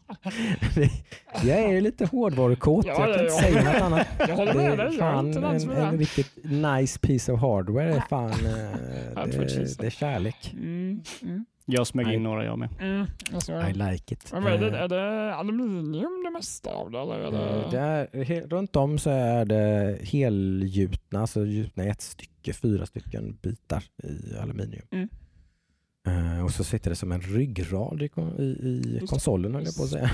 jag 1.44 1.59
är 1.59 1.72
ju 1.72 1.80
lite 1.80 2.06
hårdvarukåt, 2.06 2.86
Ja, 2.86 2.93
jag 2.93 3.10
ja, 3.10 3.14
kan 3.14 3.20
inte 3.24 3.35
ja. 3.35 3.40
säga 3.40 3.72
något 3.72 3.82
annat. 3.82 4.06
Jag 4.28 4.36
håller 4.36 4.52
Det 4.55 4.59
med 4.59 4.78
dig. 4.78 4.86
Jag 4.86 4.94
fan 4.98 5.32
som 5.35 5.44
en, 5.70 5.70
en 5.70 5.98
riktigt 5.98 6.44
nice 6.44 6.98
piece 6.98 7.32
of 7.32 7.40
hardware. 7.40 7.94
är 7.94 8.01
fan, 8.01 8.30
eh, 8.30 8.32
Ja, 9.16 9.26
det, 9.26 9.78
det 9.78 9.86
är 9.86 9.90
kärlek. 9.90 10.51
Mm, 10.55 11.02
mm, 11.22 11.44
Jag 11.66 11.86
smög 11.86 12.12
in 12.14 12.22
några 12.22 12.44
jag 12.44 12.59
med. 12.59 12.68
mm. 12.80 13.06
Alltså, 13.35 13.52
I 13.52 13.72
like 13.72 14.14
it. 14.14 14.30
men 14.32 14.47
är, 14.47 14.59
det, 14.59 14.68
Eh, 14.68 14.82
är 14.82 14.89
det 14.89 15.35
aluminium 15.35 16.22
det 16.24 16.30
mesta 16.30 16.70
av 16.70 16.90
det? 16.90 16.98
Eller 16.98 17.14
är 17.18 17.30
det... 17.30 17.39
Eh, 17.64 17.70
Det 17.70 18.35
är, 18.35 18.47
runt 18.47 18.76
om 18.76 18.98
så 18.98 19.10
är 19.10 19.44
det 19.44 19.98
helgjutna, 20.02 21.20
alltså 21.20 21.44
gjutna 21.47 21.85
i 21.85 21.89
ett 21.89 22.01
stycke, 22.01 22.52
fyra 22.52 22.86
stycken 22.86 23.39
bitar 23.43 23.82
i 24.05 24.39
aluminium. 24.43 24.86
Mm. 24.90 25.09
Eh, 26.07 26.45
och 26.45 26.51
så 26.51 26.65
sitter 26.65 26.91
det 26.91 26.97
som 26.97 27.12
en 27.12 27.20
ryggrad 27.20 28.03
i, 28.03 28.05
i, 28.43 29.01
konsolen 29.09 29.55
höll 29.55 29.65
jag 29.65 29.77
på 29.77 29.83
att 29.83 29.91
säga. 29.91 30.11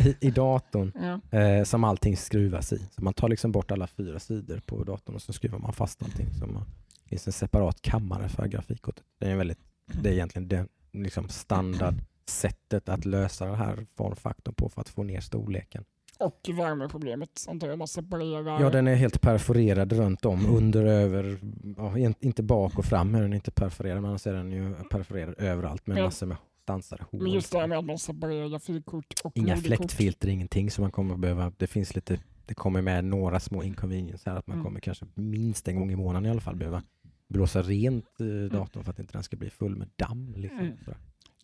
I, 0.04 0.16
I 0.26 0.30
datorn 0.30 0.92
Ja. 1.30 1.38
eh, 1.38 1.64
som 1.64 1.84
allting 1.84 2.16
skruvas 2.16 2.72
i. 2.72 2.78
Så 2.78 3.04
man 3.04 3.14
tar 3.14 3.28
liksom 3.28 3.52
bort 3.52 3.70
alla 3.70 3.86
fyra 3.86 4.18
sidor 4.18 4.60
på 4.66 4.84
datorn 4.84 5.14
och 5.14 5.22
så 5.22 5.32
skruvar 5.32 5.58
man 5.58 5.72
fast 5.72 6.02
allting. 6.02 6.26
Så 6.34 6.46
man, 6.46 6.64
det 7.02 7.08
finns 7.08 7.26
en 7.26 7.32
separat 7.32 7.82
kammare 7.82 8.28
för 8.28 8.46
grafikkortet. 8.48 9.04
Det 9.18 9.30
är, 9.30 9.36
väldigt, 9.36 9.58
det 10.02 10.08
är 10.08 10.12
egentligen 10.12 10.48
det 10.48 10.66
liksom 10.92 11.28
standardsättet 11.28 12.88
att 12.88 13.04
lösa 13.04 13.46
den 13.46 13.54
här 13.54 13.86
formfaktorn 13.96 14.54
på 14.54 14.68
för 14.68 14.80
att 14.80 14.88
få 14.88 15.02
ner 15.02 15.20
storleken. 15.20 15.84
Och 16.18 16.40
värmeproblemet 16.58 17.44
antar 17.48 17.68
jag. 17.68 17.78
Man 17.78 17.88
separerar. 17.88 18.60
Ja, 18.60 18.70
den 18.70 18.88
är 18.88 18.94
helt 18.94 19.20
perforerad 19.20 19.92
runt 19.92 20.24
om, 20.24 20.46
under, 20.46 20.84
över, 20.84 21.38
ja, 21.76 21.98
in- 21.98 22.14
inte 22.20 22.42
bak 22.42 22.78
och 22.78 22.84
fram 22.84 23.14
är 23.14 23.22
den 23.22 23.32
inte 23.32 23.50
perforerad, 23.50 23.96
men 24.02 24.08
annars 24.10 24.26
är 24.26 24.32
den 24.32 24.52
ju 24.52 24.74
perforerad 24.90 25.34
överallt 25.38 25.86
med 25.86 25.94
Men- 25.94 26.04
massor 26.04 26.26
med 26.26 26.36
stansade 26.62 27.04
Men 27.10 27.32
just 27.32 27.52
det 27.52 27.58
här 27.58 27.66
med 27.66 27.78
att 27.78 27.84
man 27.84 27.98
separerar 27.98 28.48
grafikkort 28.48 29.06
och 29.24 29.32
Inga 29.34 29.56
fläktfilter, 29.56 30.28
ingenting 30.28 30.70
som 30.70 30.82
man 30.82 30.90
kommer 30.92 31.16
behöva. 31.16 31.52
Det 31.56 31.66
finns 31.66 31.94
lite, 31.94 32.18
det 32.46 32.54
kommer 32.54 32.82
med 32.82 33.04
några 33.04 33.40
små 33.40 33.62
inconvenience 33.62 34.30
här 34.30 34.36
att 34.36 34.46
man 34.46 34.54
Mm. 34.54 34.64
kommer 34.64 34.80
kanske 34.80 35.06
minst 35.14 35.68
en 35.68 35.78
gång 35.78 35.90
i 35.90 35.96
månaden 35.96 36.26
i 36.26 36.30
alla 36.30 36.40
fall 36.40 36.56
behöva 36.56 36.82
blåsa 37.28 37.62
rent 37.62 38.20
eh, 38.20 38.26
datorn 38.58 38.84
för 38.84 38.90
att 38.90 38.98
inte 38.98 39.12
den 39.12 39.22
ska 39.22 39.36
bli 39.36 39.50
full 39.50 39.76
med 39.76 39.88
damm. 39.96 40.34
Liksom. 40.36 40.74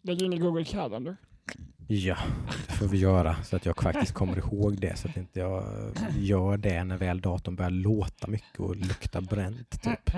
Lägg 0.02 0.22
in 0.22 0.32
i 0.32 0.39
Google 0.39 0.64
Calendar. 0.64 1.16
Ja, 1.86 2.16
det 2.68 2.72
får 2.72 2.86
vi 2.86 2.98
göra 2.98 3.43
så 3.44 3.56
att 3.56 3.66
jag 3.66 3.77
faktiskt 3.82 4.12
kommer 4.12 4.39
ihåg 4.39 4.81
det 4.81 4.98
så 4.98 5.09
att 5.09 5.16
inte 5.16 5.40
jag 5.40 5.64
gör 6.18 6.56
det 6.56 6.85
när 6.85 6.97
väl 6.97 7.20
datorn 7.20 7.56
börjar 7.56 7.70
låta 7.70 8.27
mycket 8.27 8.60
och 8.60 8.77
lukta 8.77 9.20
bränt. 9.20 9.82
Typ. 9.82 10.10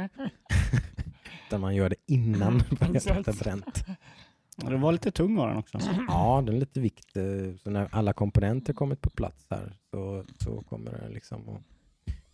Utan 1.47 1.61
man 1.61 1.75
gör 1.75 1.89
det 1.89 1.97
innan 2.07 2.59
det 2.71 2.79
börjar 2.81 3.15
lukta 3.17 3.33
bränt. 3.33 3.85
Det 4.57 4.77
var 4.77 4.93
lite 4.93 5.11
tung 5.11 5.37
var 5.37 5.49
den 5.49 5.57
också. 5.57 5.79
Ja, 6.09 6.43
den 6.47 6.55
är 6.55 6.61
lite 6.61 6.81
vikt. 6.81 7.17
eh, 7.17 7.23
Så 7.63 7.71
när 7.71 7.89
alla 7.93 8.13
komponenter 8.13 8.73
kommit 8.73 9.01
på 9.01 9.11
plats 9.11 9.47
här 9.51 9.77
så, 9.91 10.25
så 10.39 10.63
kommer 10.63 10.91
den 10.91 11.13
liksom 11.13 11.49
att, 11.49 11.63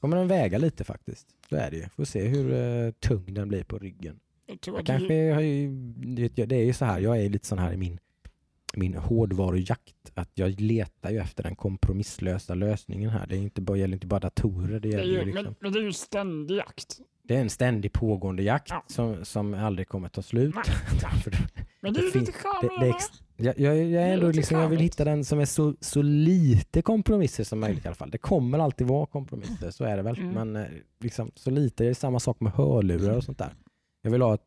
kommer 0.00 0.16
den 0.16 0.28
väga 0.28 0.58
lite 0.58 0.84
faktiskt. 0.84 1.26
Så 1.48 1.56
är 1.56 1.70
det 1.70 1.76
ju. 1.76 1.88
Får 1.88 2.04
se 2.04 2.28
hur 2.28 2.52
eh, 2.52 2.90
tung 2.92 3.34
den 3.34 3.48
blir 3.48 3.64
på 3.64 3.78
ryggen. 3.78 4.20
Jag 4.48 4.58
Jag 4.78 4.86
kanske 4.86 5.08
du 5.08 6.30
jag- 6.34 6.48
det 6.48 6.56
är 6.56 6.64
ju 6.64 6.72
så 6.72 6.84
här, 6.84 7.00
jag 7.00 7.18
är 7.24 7.28
lite 7.28 7.46
sån 7.46 7.58
här 7.58 7.72
i 7.72 7.76
min, 7.76 7.98
min 8.74 8.94
hårdvarujakt. 8.94 9.94
Att 10.14 10.30
jag 10.34 10.60
letar 10.60 11.10
ju 11.10 11.18
efter 11.18 11.42
den 11.42 11.56
kompromisslösa 11.56 12.54
lösningen 12.54 13.10
här. 13.10 13.26
Det 13.26 13.36
är 13.36 13.40
inte 13.40 13.60
bara, 13.60 13.76
gäller 13.76 13.94
inte 13.94 14.06
bara 14.06 14.20
datorer. 14.20 14.68
Det, 14.68 14.78
det 14.78 14.88
är 14.88 14.98
gäller 14.98 15.18
ju 15.18 15.24
liksom, 15.24 15.44
men, 15.44 15.54
men 15.60 15.72
det 15.72 15.78
är 15.78 15.82
ju 15.82 15.92
ständig 15.92 16.56
jakt. 16.56 16.98
det 17.22 17.36
är 17.36 17.40
en 17.40 17.50
ständig 17.50 17.92
pågående 17.92 18.42
jakt 18.42 18.70
Ja. 18.70 18.84
som, 18.86 19.24
som 19.24 19.54
aldrig 19.54 19.88
kommer 19.88 20.08
ta 20.08 20.22
slut. 20.22 20.54
Det- 21.24 21.38
Men 21.80 21.92
det 21.94 22.00
är 22.00 22.02
Det 22.02 22.08
ju 22.14 22.20
lite 22.20 22.32
det, 22.32 22.38
charmigt. 22.38 22.80
det 22.80 22.88
ex- 22.88 23.22
jag, 23.36 23.58
jag, 23.58 23.76
jag, 23.84 24.02
är 24.02 24.14
ändå 24.14 24.30
liksom, 24.30 24.58
jag 24.58 24.68
vill 24.68 24.80
hitta 24.80 25.04
den 25.04 25.24
som 25.24 25.38
är 25.40 25.44
så, 25.44 25.74
så 25.80 26.02
lite 26.02 26.82
kompromisser 26.82 27.44
som 27.44 27.60
möjligt 27.60 27.84
i 27.84 27.88
alla 27.88 27.94
fall. 27.94 28.10
Det 28.10 28.18
kommer 28.18 28.58
alltid 28.58 28.86
vara 28.86 29.06
kompromisser, 29.06 29.70
så 29.70 29.84
är 29.84 29.96
det 29.96 30.02
väl. 30.02 30.18
Mm. 30.18 30.30
Men 30.34 30.56
eh, 30.56 30.68
liksom, 31.00 31.30
så 31.34 31.50
lite, 31.50 31.84
det 31.84 31.90
är 31.90 31.94
samma 31.94 32.20
sak 32.20 32.40
med 32.40 32.52
hörlurar 32.52 33.16
och 33.16 33.24
sånt 33.24 33.38
där. 33.38 33.54
Jag 34.02 34.10
vill 34.10 34.22
ha 34.22 34.34
ett, 34.34 34.42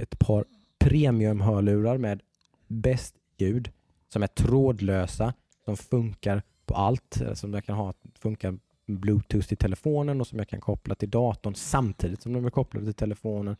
ett 0.00 0.18
par 0.18 0.44
premiumhörlurar 0.78 1.98
med 1.98 2.22
bäst 2.66 3.14
ljud, 3.38 3.70
som 4.08 4.22
är 4.22 4.26
trådlösa, 4.26 5.34
som 5.64 5.76
funkar 5.76 6.42
på 6.66 6.74
allt. 6.74 7.22
Som 7.34 7.54
jag 7.54 7.64
kan 7.64 7.76
ha, 7.76 7.94
funkar 8.18 8.58
bluetooth 8.86 9.46
till 9.48 9.56
telefonen 9.56 10.20
och 10.20 10.26
som 10.26 10.38
jag 10.38 10.48
kan 10.48 10.60
koppla 10.60 10.94
till 10.94 11.10
datorn 11.10 11.54
samtidigt 11.54 12.22
som 12.22 12.32
de 12.32 12.44
är 12.46 12.50
kopplade 12.50 12.86
till 12.86 12.94
telefonen. 12.94 13.56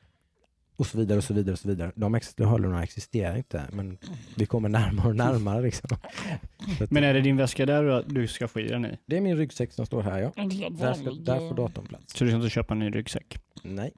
Och 0.77 0.87
så 0.87 0.99
vidare 0.99 1.19
och 1.19 1.25
så 1.25 1.35
vidare 1.35 1.53
och 1.53 1.59
så 1.59 1.69
vidare. 1.69 1.93
De 1.95 2.15
hörlurarna 2.39 2.83
existerar 2.83 3.37
inte 3.37 3.63
men 3.73 3.99
vi 4.37 4.47
kommer 4.47 4.69
närmare 4.69 5.09
och 5.09 5.17
närmare. 5.17 5.63
Liksom. 5.63 5.91
Men 6.91 7.05
är 7.05 7.15
det 7.15 7.21
din 7.21 7.37
väska 7.37 7.67
där 7.67 7.83
du- 7.85 8.15
du 8.21 8.29
ska 8.29 8.49
få 8.49 8.61
i 8.61 8.69
den 8.69 8.85
i? 8.87 8.99
Det 9.07 9.17
är 9.17 9.21
min 9.21 9.37
ryggsäck 9.37 9.73
som 9.73 9.87
står 9.87 10.03
här 10.03 10.19
ja. 10.19 10.33
Där, 10.71 10.95
ska, 10.95 11.11
där 11.11 11.39
får 11.39 11.47
eh, 11.51 11.55
datorn 11.55 11.87
plats. 11.87 12.13
Så 12.19 12.25
du 12.25 12.31
ska 12.31 12.37
inte 12.37 12.51
köpa 12.51 12.75
en 12.75 12.79
ny 12.79 12.91
ryggsäck? 12.91 13.39
Nej. 13.63 13.93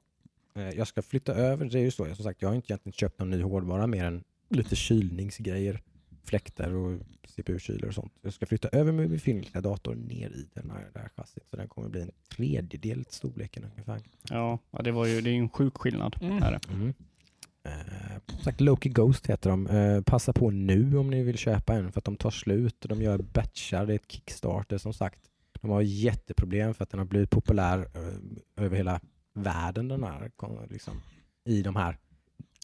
Eh, 0.55 0.69
Jag 0.69 0.87
ska 0.87 1.01
flytta 1.01 1.33
över, 1.33 1.65
det 1.65 1.79
är 1.79 1.83
ju 1.83 1.91
så, 1.91 2.05
som 2.15 2.23
sagt 2.23 2.41
jag 2.41 2.49
har 2.49 2.55
inte 2.55 2.71
egentligen 2.71 2.93
köpt 2.93 3.19
någon 3.19 3.29
ny 3.29 3.41
hårdvara 3.41 3.87
mer 3.87 4.05
än 4.05 4.23
lite 4.49 4.75
kylningsgrejer, 4.75 5.81
fläktar 6.23 6.73
och 6.73 6.99
CPU-kylor 7.27 7.87
och 7.87 7.93
sånt. 7.93 8.13
Jag 8.21 8.33
ska 8.33 8.45
flytta 8.45 8.67
över 8.67 8.91
min 8.91 9.09
befintliga 9.09 9.61
dator 9.61 9.95
ner 9.95 10.29
i 10.29 10.47
den 10.53 10.71
här, 10.71 10.89
det 10.93 10.99
här 10.99 11.09
chassit 11.17 11.47
så 11.49 11.57
den 11.57 11.67
kommer 11.67 11.89
bli 11.89 12.01
en 12.01 12.11
tredjedel 12.35 13.05
storleken 13.09 13.63
ungefär. 13.63 14.01
Ja, 14.29 14.59
ja 14.71 14.81
det, 14.81 14.91
var 14.91 15.05
ju, 15.05 15.21
det 15.21 15.29
är 15.29 15.33
ju 15.33 15.39
en 15.39 15.49
sjuk 15.49 15.77
skillnad. 15.77 16.15
Mm. 16.21 16.43
Är 16.43 16.51
det. 16.51 16.73
Mm. 16.73 16.93
Eh, 17.63 18.35
sagt, 18.43 18.61
Loki 18.61 18.89
Ghost 18.89 19.27
heter 19.27 19.49
de. 19.49 19.67
Eh, 19.67 20.01
passa 20.01 20.33
på 20.33 20.51
nu 20.51 20.97
om 20.97 21.09
ni 21.09 21.23
vill 21.23 21.37
köpa 21.37 21.73
en 21.73 21.91
för 21.91 21.99
att 21.99 22.05
de 22.05 22.15
tar 22.15 22.31
slut. 22.31 22.75
De 22.79 23.01
gör 23.01 23.17
batchar, 23.17 23.85
det 23.85 23.93
är 23.93 23.95
ett 23.95 24.11
Kickstarter 24.11 24.77
som 24.77 24.93
sagt. 24.93 25.19
De 25.61 25.71
har 25.71 25.81
jätteproblem 25.81 26.73
för 26.73 26.83
att 26.83 26.89
den 26.89 26.99
har 26.99 27.05
blivit 27.05 27.29
populär 27.29 27.79
eh, 27.79 28.63
över 28.65 28.77
hela 28.77 29.01
världen 29.35 29.87
den 29.87 30.03
här, 30.03 30.31
liksom, 30.69 31.01
i 31.43 31.61
de 31.61 31.75
här 31.75 31.97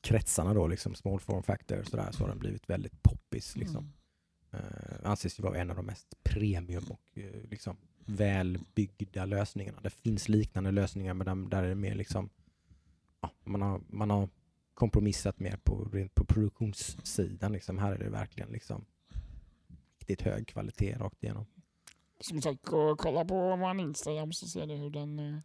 kretsarna 0.02 0.53
då, 0.53 0.68
liksom 0.68 0.95
small 0.95 1.19
form 1.19 1.43
factor 1.43 1.80
och 1.80 1.88
sådär, 1.88 2.11
så 2.11 2.23
har 2.23 2.27
den 2.27 2.39
blivit 2.39 2.69
väldigt 2.69 3.03
poppis. 3.03 3.56
Liksom. 3.56 3.77
Mm. 3.77 4.65
Eh, 4.65 5.10
anses 5.10 5.39
ju 5.39 5.43
vara 5.43 5.57
en 5.57 5.69
av 5.69 5.76
de 5.76 5.85
mest 5.85 6.23
premium 6.23 6.84
och 6.89 7.18
eh, 7.18 7.49
liksom, 7.49 7.77
välbyggda 8.06 9.26
lösningarna. 9.26 9.81
Det 9.81 9.89
finns 9.89 10.30
liknande 10.30 10.72
lösningar 10.72 11.14
men 11.14 11.26
där, 11.26 11.49
där 11.49 11.64
är 11.64 11.69
det 11.69 11.76
mer 11.76 11.95
liksom, 11.95 12.30
ja, 13.22 13.31
man, 13.43 13.61
har, 13.61 13.81
man 13.88 14.10
har 14.10 14.30
kompromissat 14.73 15.39
mer 15.39 15.57
på, 15.64 15.89
rent 15.93 16.15
på 16.15 16.26
produktionssidan. 16.26 17.52
Liksom. 17.52 17.77
Här 17.77 17.91
är 17.91 17.98
det 17.99 18.10
verkligen 18.10 18.49
liksom, 18.49 18.85
riktigt 19.99 20.22
hög 20.22 20.48
kvalitet 20.48 20.95
rakt 20.99 21.23
igenom. 21.23 21.45
Som 22.19 22.41
sagt, 22.41 22.60
kolla 22.98 23.26
på 23.26 23.56
vår 23.56 23.80
Instagram 23.80 24.34
så 24.34 24.48
ser 24.48 24.68
du 24.68 24.76
hur 24.76 24.89
den... 24.89 25.41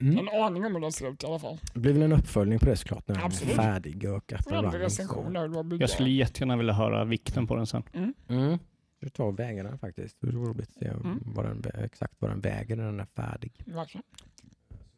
Mm. 0.00 0.18
En 0.18 0.28
aning 0.28 0.66
om 0.66 0.74
hur 0.74 0.80
den 0.80 0.92
ser 0.92 1.10
ut 1.12 1.22
i 1.22 1.26
alla 1.26 1.38
fall. 1.38 1.58
Det 1.74 1.80
blir 1.80 1.92
väl 1.92 2.02
en 2.02 2.12
uppföljning 2.12 2.58
på 2.58 2.64
det 2.66 2.76
såklart 2.76 3.08
när 3.08 3.14
den 3.14 3.22
är 3.22 3.26
Absolut. 3.26 3.54
färdig 3.56 4.10
och 4.10 4.32
du 4.32 5.56
har 5.56 5.62
byggt 5.62 5.80
Jag 5.80 5.90
skulle 5.90 6.10
jättegärna 6.10 6.56
vilja 6.56 6.72
höra 6.72 7.04
vikten 7.04 7.46
på 7.46 7.56
den 7.56 7.66
sen. 7.66 7.82
Mm. 8.28 8.58
Vi 9.00 9.10
tar 9.10 9.24
och 9.24 9.38
väga 9.38 9.62
den 9.62 9.78
faktiskt. 9.78 10.16
Det 10.20 10.26
vore 10.36 10.50
roligt 10.50 10.68
att 10.68 10.74
se 10.74 10.86
Mm. 10.86 11.22
vad 11.26 11.44
den, 11.44 11.62
vä- 11.62 11.84
exakt 11.84 12.14
vad 12.18 12.30
den 12.30 12.40
väger 12.40 12.76
när 12.76 12.84
den 12.84 13.00
är 13.00 13.06
färdig. 13.16 13.52
Verkligen. 13.66 14.02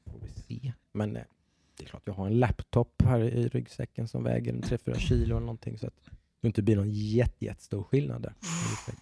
får 0.04 0.20
vi 0.22 0.28
se. 0.60 0.72
Men 0.92 1.16
eh, 1.16 1.22
det 1.76 1.84
är 1.84 1.88
klart, 1.88 2.02
jag 2.04 2.12
har 2.14 2.26
en 2.26 2.38
laptop 2.38 3.02
här 3.04 3.20
i 3.20 3.48
ryggsäcken 3.48 4.08
som 4.08 4.24
väger 4.24 4.52
en 4.52 4.62
3-4 4.62 4.94
kilo 4.98 5.36
eller 5.36 5.40
någonting 5.46 5.78
så 5.78 5.86
att 5.86 5.94
det 6.40 6.46
inte 6.46 6.62
blir 6.62 6.76
någon 6.76 6.90
jätte, 6.90 7.44
jättestor 7.44 7.82
skillnad 7.82 8.22
där. 8.22 8.34
i. 8.88 8.92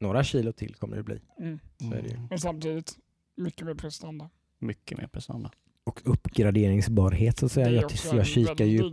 Några 0.00 0.24
kilo 0.24 0.52
till 0.52 0.74
kommer 0.74 0.96
det 0.96 1.02
bli. 1.02 1.20
Mm. 1.38 1.58
Så 1.78 1.92
är 1.94 2.02
det 2.02 2.08
ju. 2.08 2.18
Men 2.30 2.38
samtidigt, 2.38 2.98
mycket 3.36 3.66
mer 3.66 3.74
prestanda. 3.74 4.30
Mycket 4.60 4.98
mer 4.98 5.06
prestanda. 5.06 5.50
Och 5.84 6.00
uppgraderingsbarhet 6.04 7.38
så 7.38 7.46
att 7.46 7.52
säga. 7.52 7.70
Jag, 7.70 7.92
jag 8.12 8.26
kikar, 8.26 8.64
ju, 8.64 8.90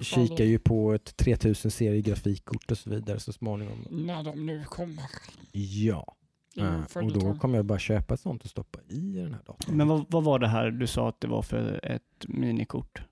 kikar 0.00 0.44
ju 0.44 0.58
på 0.58 0.92
ett 0.92 1.16
3000 1.16 1.70
serie 1.70 2.00
grafikkort 2.00 2.70
och 2.70 2.78
så 2.78 2.90
vidare 2.90 3.20
så 3.20 3.32
småningom. 3.32 3.86
När 3.90 4.22
de 4.22 4.46
nu 4.46 4.64
kommer. 4.64 5.04
Ja, 5.52 6.16
eh, 6.56 7.04
och 7.04 7.12
då 7.12 7.34
kommer 7.34 7.56
jag 7.56 7.64
bara 7.64 7.78
köpa 7.78 8.14
ett 8.14 8.20
sånt 8.20 8.44
och 8.44 8.50
stoppa 8.50 8.78
i 8.88 9.12
den 9.12 9.34
här 9.34 9.42
datorn. 9.46 9.76
Men 9.76 9.88
vad, 9.88 10.04
vad 10.08 10.24
var 10.24 10.38
det 10.38 10.48
här 10.48 10.70
du 10.70 10.86
sa 10.86 11.08
att 11.08 11.20
det 11.20 11.28
var 11.28 11.42
för 11.42 11.86
ett 11.86 12.24
minikort? 12.28 13.02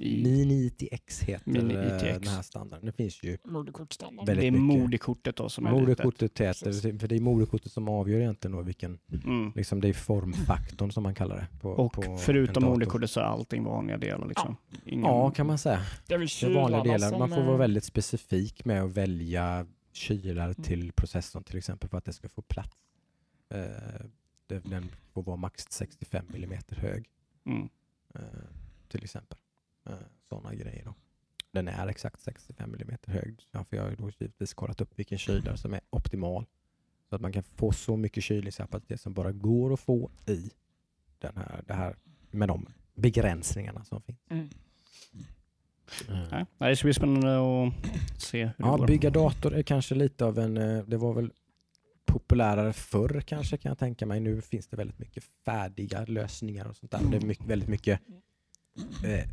I, 0.00 0.22
Mini 0.22 0.66
ITX 0.66 1.22
heter 1.22 1.50
Mini 1.50 1.74
eh, 1.74 1.86
ITX. 1.96 2.02
den 2.24 2.28
här 2.34 2.42
standarden. 2.42 2.86
Det 2.86 2.92
finns 2.92 3.22
ju 3.22 3.38
Moderkortstandard. 3.44 4.26
väldigt 4.26 4.52
det 4.52 4.58
är 4.58 4.60
moderkortet 4.60 5.36
då 5.36 5.48
som 5.48 5.66
är 5.66 5.70
litet. 5.70 5.86
Moderkortet 6.04 6.40
heter, 6.40 6.98
för 6.98 7.08
det 7.08 7.16
är 7.16 7.20
moderkortet 7.20 7.72
som 7.72 7.88
avgör 7.88 8.20
egentligen 8.20 8.56
då 8.56 8.62
vilken, 8.62 8.98
Mm. 9.24 9.52
liksom 9.54 9.80
det 9.80 9.88
är 9.88 9.92
formfaktorn 9.92 10.90
som 10.92 11.02
man 11.02 11.14
kallar 11.14 11.36
det. 11.36 11.46
På, 11.60 11.68
Och 11.70 11.92
på 11.92 12.16
förutom 12.16 12.64
moderkortet 12.64 13.10
så 13.10 13.20
är 13.20 13.24
allting 13.24 13.64
vanliga 13.64 13.96
delar 13.98 14.28
liksom? 14.28 14.56
Ingen, 14.84 15.04
Ja, 15.04 15.30
kan 15.30 15.46
man 15.46 15.58
säga. 15.58 15.80
Det 16.06 16.14
är 16.14 16.18
Det 16.18 16.42
är 16.46 16.54
vanliga 16.54 16.82
delar. 16.82 17.18
Man 17.18 17.28
får 17.30 17.40
eh, 17.40 17.46
vara 17.46 17.56
väldigt 17.56 17.84
specifik 17.84 18.64
med 18.64 18.82
att 18.82 18.90
välja 18.92 19.66
kylar 19.92 20.44
Mm. 20.44 20.54
till 20.54 20.92
processorn 20.92 21.44
till 21.44 21.56
exempel 21.58 21.88
för 21.90 21.98
att 21.98 22.04
det 22.04 22.12
ska 22.12 22.28
få 22.28 22.42
plats. 22.42 22.76
Eh, 23.54 23.60
det- 24.46 24.58
Den 24.64 24.88
får 25.12 25.22
vara 25.22 25.36
max 25.36 25.66
65 25.70 26.26
mm 26.34 26.58
hög 26.68 27.06
Mm. 27.46 27.68
eh, 28.14 28.20
till 28.88 29.04
exempel. 29.04 29.38
Sådana 30.28 30.54
grejer. 30.54 30.84
Då. 30.84 30.94
den 31.52 31.68
är 31.68 31.86
exakt 31.86 32.20
65 32.20 32.74
mm 32.74 32.96
hög. 33.06 33.46
Ja, 33.50 33.64
för 33.64 33.76
jag 33.76 33.84
har 33.84 33.90
då 33.96 34.10
givetvis 34.10 34.54
kollat 34.54 34.80
upp 34.80 34.98
vilken 34.98 35.18
kylare 35.18 35.56
som 35.56 35.74
är 35.74 35.80
optimal. 35.90 36.46
Så 37.08 37.14
att 37.14 37.20
man 37.20 37.32
kan 37.32 37.42
få 37.42 37.72
så 37.72 37.96
mycket 37.96 38.24
kylningskapacitet 38.24 39.00
som 39.00 39.14
bara 39.14 39.32
går 39.32 39.72
att 39.72 39.80
få 39.80 40.10
i 40.26 40.50
den 41.18 41.36
här, 41.36 41.62
det 41.66 41.74
här 41.74 41.96
med 42.30 42.48
de 42.48 42.66
begränsningarna 42.94 43.84
som 43.84 44.02
finns. 44.02 44.18
Mm. 44.30 44.48
Nej, 46.30 46.70
det 46.70 46.76
ska 46.76 46.86
bli 46.86 46.94
spännande 46.94 47.36
att 47.38 47.72
se 48.22 48.38
hur 48.44 48.46
det 48.48 48.54
Ja, 48.58 48.76
går. 48.76 48.86
bygga 48.86 49.10
dator 49.10 49.54
är 49.54 49.62
kanske 49.62 49.94
lite 49.94 50.24
av 50.24 50.38
en, 50.38 50.56
eh, 50.56 50.84
det 50.84 50.96
var 50.96 51.14
väl 51.14 51.32
populärare 52.04 52.72
förr 52.72 53.20
kanske 53.26 53.56
kan 53.56 53.68
jag 53.70 53.78
tänka 53.78 54.06
mig. 54.06 54.20
Nu 54.20 54.40
finns 54.42 54.66
det 54.66 54.76
väldigt 54.76 54.98
mycket 54.98 55.24
färdiga 55.44 56.04
lösningar 56.04 56.66
och 56.66 56.76
sånt 56.76 56.92
där. 56.92 57.00
Det 57.10 57.16
är 57.16 57.20
mycket, 57.26 57.46
väldigt 57.46 57.68
mycket 57.68 58.00
eh, 59.04 59.28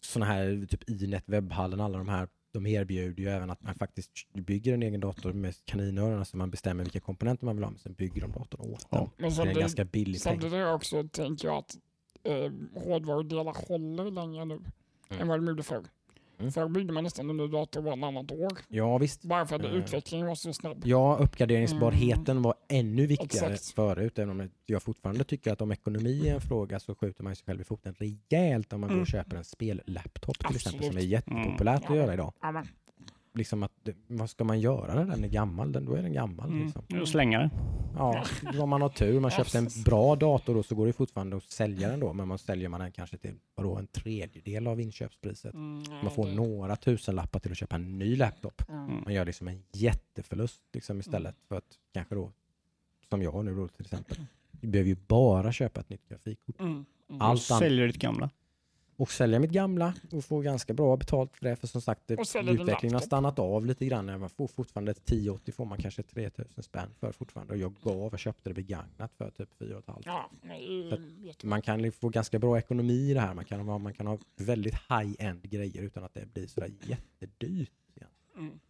sådana 0.00 0.32
här, 0.32 0.66
typ 0.68 0.90
Inet, 0.90 1.24
webbhallen, 1.26 1.80
alla 1.80 1.98
de 1.98 2.08
här, 2.08 2.28
de 2.52 2.66
erbjuder 2.66 3.22
ju 3.22 3.28
även 3.28 3.50
att 3.50 3.62
man 3.62 3.74
faktiskt 3.74 4.10
bygger 4.34 4.74
en 4.74 4.82
egen 4.82 5.00
dator 5.00 5.32
med 5.32 5.54
kaninöron, 5.64 6.24
så 6.24 6.36
man 6.36 6.50
bestämmer 6.50 6.84
vilka 6.84 7.00
komponenter 7.00 7.46
man 7.46 7.56
vill 7.56 7.64
ha, 7.64 7.70
men 7.70 7.78
sen 7.78 7.92
bygger 7.94 8.20
de 8.22 8.32
datorn 8.32 8.60
åt 8.72 8.86
Ja. 8.90 8.98
den. 8.98 9.10
Men 9.18 9.30
Det 9.36 9.42
är 9.42 9.46
en 9.54 9.60
ganska 9.60 9.84
billig 9.84 10.22
peng. 10.24 10.40
samtidigt 10.40 10.66
också, 10.66 11.08
tänker 11.08 11.48
jag 11.48 11.56
att 11.58 11.76
eh, 12.22 12.52
hårdvarudelar 12.82 13.68
håller 13.68 14.10
längre 14.10 14.44
nu 14.44 14.54
Mm. 15.10 15.22
än 15.22 15.28
vad 15.28 15.38
de 15.38 15.46
gjorde 15.46 15.62
förr. 15.62 15.84
Mm. 16.40 16.52
Förr 16.52 16.68
byggde 16.68 16.92
man 16.92 17.04
nästan 17.04 17.30
en 17.30 17.36
ny 17.36 17.46
dator 17.48 17.82
varannat 17.82 18.32
år. 18.32 18.52
Ja 18.68 18.98
visst. 18.98 19.24
Bara 19.24 19.46
för 19.46 19.56
att 19.56 19.64
Eh. 19.64 19.74
utvecklingen 19.74 20.26
var 20.26 20.34
så 20.34 20.52
snabb. 20.52 20.82
Ja, 20.84 21.16
uppgraderingsbarheten 21.20 22.42
var 22.42 22.54
ännu 22.68 23.06
viktigare 23.06 23.46
Mm. 23.46 23.54
Exakt. 23.54 23.74
förut. 23.74 24.18
Även 24.18 24.30
om 24.40 24.50
jag 24.66 24.82
fortfarande 24.82 25.24
tycker 25.24 25.52
att 25.52 25.60
om 25.60 25.72
ekonomi 25.72 26.28
är 26.28 26.34
en 26.34 26.40
fråga 26.40 26.80
så 26.80 26.94
skjuter 26.94 27.24
man 27.24 27.36
sig 27.36 27.44
själv 27.46 27.60
i 27.60 27.64
foten 27.64 27.94
rejält 27.98 28.72
om 28.72 28.80
man 28.80 28.88
går 28.88 28.94
och 29.00 29.14
Mm. 29.14 29.24
köper 29.24 29.36
en 29.36 29.44
spellaptop 29.44 30.38
till 30.46 30.56
exempel 30.56 30.80
som 30.80 30.96
är 30.96 31.00
Absolut. 31.00 31.10
jättepopulärt 31.10 31.82
att 31.82 31.88
Mm. 31.90 31.98
göra 32.00 32.14
idag. 32.14 32.32
Ja, 32.40 32.52
men, 32.52 32.66
Liksom 33.34 33.62
att, 33.62 33.72
vad 34.06 34.30
ska 34.30 34.44
man 34.44 34.60
göra 34.60 34.94
när 34.94 35.04
den 35.04 35.24
är 35.24 35.28
gammal? 35.28 35.72
Den, 35.72 35.84
då 35.84 35.94
är 35.94 36.02
den 36.02 36.12
gammal. 36.12 36.48
Mm. 36.50 36.62
Liksom. 36.64 36.82
Nu 36.88 37.06
slänga 37.06 37.38
det. 37.38 37.50
Ja, 37.96 38.24
om 38.62 38.68
man 38.68 38.82
har 38.82 38.88
tur, 38.88 39.20
man 39.20 39.30
köpte 39.30 39.58
en 39.58 39.68
bra 39.84 40.16
dator 40.16 40.54
då 40.54 40.62
så 40.62 40.74
går 40.74 40.86
det 40.86 40.92
fortfarande 40.92 41.36
att 41.36 41.42
sälja 41.42 41.88
den 41.90 42.00
då, 42.00 42.12
men 42.12 42.28
man 42.28 42.38
säljer 42.38 42.68
man 42.68 42.80
den 42.80 42.92
kanske 42.92 43.16
till 43.16 43.34
vadå, 43.54 43.76
en 43.76 43.86
tredjedel 43.86 44.66
av 44.66 44.80
inköpspriset. 44.80 45.54
mm, 45.54 45.82
Man 46.02 46.10
får 46.10 46.26
det- 46.26 46.34
några 46.34 46.76
tusenlappar 46.76 47.40
till 47.40 47.50
att 47.52 47.58
köpa 47.58 47.76
en 47.76 47.98
ny 47.98 48.16
laptop. 48.16 48.62
Mm. 48.68 49.00
Man 49.04 49.14
gör 49.14 49.24
liksom 49.24 49.48
en 49.48 49.62
jätteförlust 49.72 50.60
liksom 50.72 51.00
istället 51.00 51.36
för 51.48 51.56
att 51.56 51.78
kanske 51.92 52.14
då, 52.14 52.32
som 53.08 53.22
jag 53.22 53.44
nu 53.44 53.54
då 53.54 53.68
till 53.68 53.84
exempel, 53.84 54.16
vi 54.50 54.68
behöver 54.68 54.88
ju 54.88 54.96
bara 55.06 55.52
köpa 55.52 55.80
ett 55.80 55.90
nytt 55.90 56.08
grafikkort. 56.08 56.60
Mm. 56.60 56.72
Mm. 56.72 57.20
Allt 57.22 57.50
annat. 57.50 57.60
Säljer 57.62 57.86
ditt 57.86 57.96
gamla. 57.98 58.30
Och 59.00 59.10
sälja 59.10 59.38
mitt 59.38 59.50
gamla 59.50 59.94
och 60.12 60.24
få 60.24 60.40
ganska 60.40 60.74
bra 60.74 60.96
betalt 60.96 61.36
för 61.36 61.44
det. 61.44 61.56
För 61.56 61.66
som 61.66 61.80
sagt, 61.80 62.02
det, 62.06 62.14
Och 62.14 62.26
utvecklingen 62.48 62.94
har 62.94 63.00
stannat 63.00 63.38
av 63.38 63.66
lite 63.66 63.86
grann. 63.86 64.20
Man 64.20 64.30
får 64.30 64.46
fortfarande 64.46 64.90
ett 64.90 64.98
1080 64.98 65.52
får 65.52 65.64
man 65.64 65.78
kanske 65.78 66.02
3000 66.02 66.62
spänn 66.62 66.88
för 67.00 67.12
fortfarande. 67.12 67.52
Och 67.52 67.58
jag 67.58 67.74
gav 67.82 68.12
och 68.12 68.18
köpte 68.18 68.50
det 68.50 68.54
begagnat 68.54 69.12
för 69.18 69.30
typ 69.30 69.48
4 69.58 69.82
500. 69.82 70.02
Ja, 70.06 70.30
det. 70.42 71.44
Man 71.44 71.62
kan 71.62 71.92
få 71.92 72.08
ganska 72.08 72.38
bra 72.38 72.58
ekonomi 72.58 73.10
i 73.10 73.14
det 73.14 73.20
här. 73.20 73.34
Man 73.34 73.44
kan 73.44 73.60
ha, 73.60 73.78
man 73.78 73.94
kan 73.94 74.06
ha 74.06 74.18
väldigt 74.36 74.74
high-end 74.74 75.42
grejer 75.42 75.82
utan 75.82 76.04
att 76.04 76.14
det 76.14 76.32
blir 76.32 76.46
sådär 76.46 76.70
jättedyrt. 76.86 77.70
Igen. 77.96 78.10
Mm. 78.38 78.60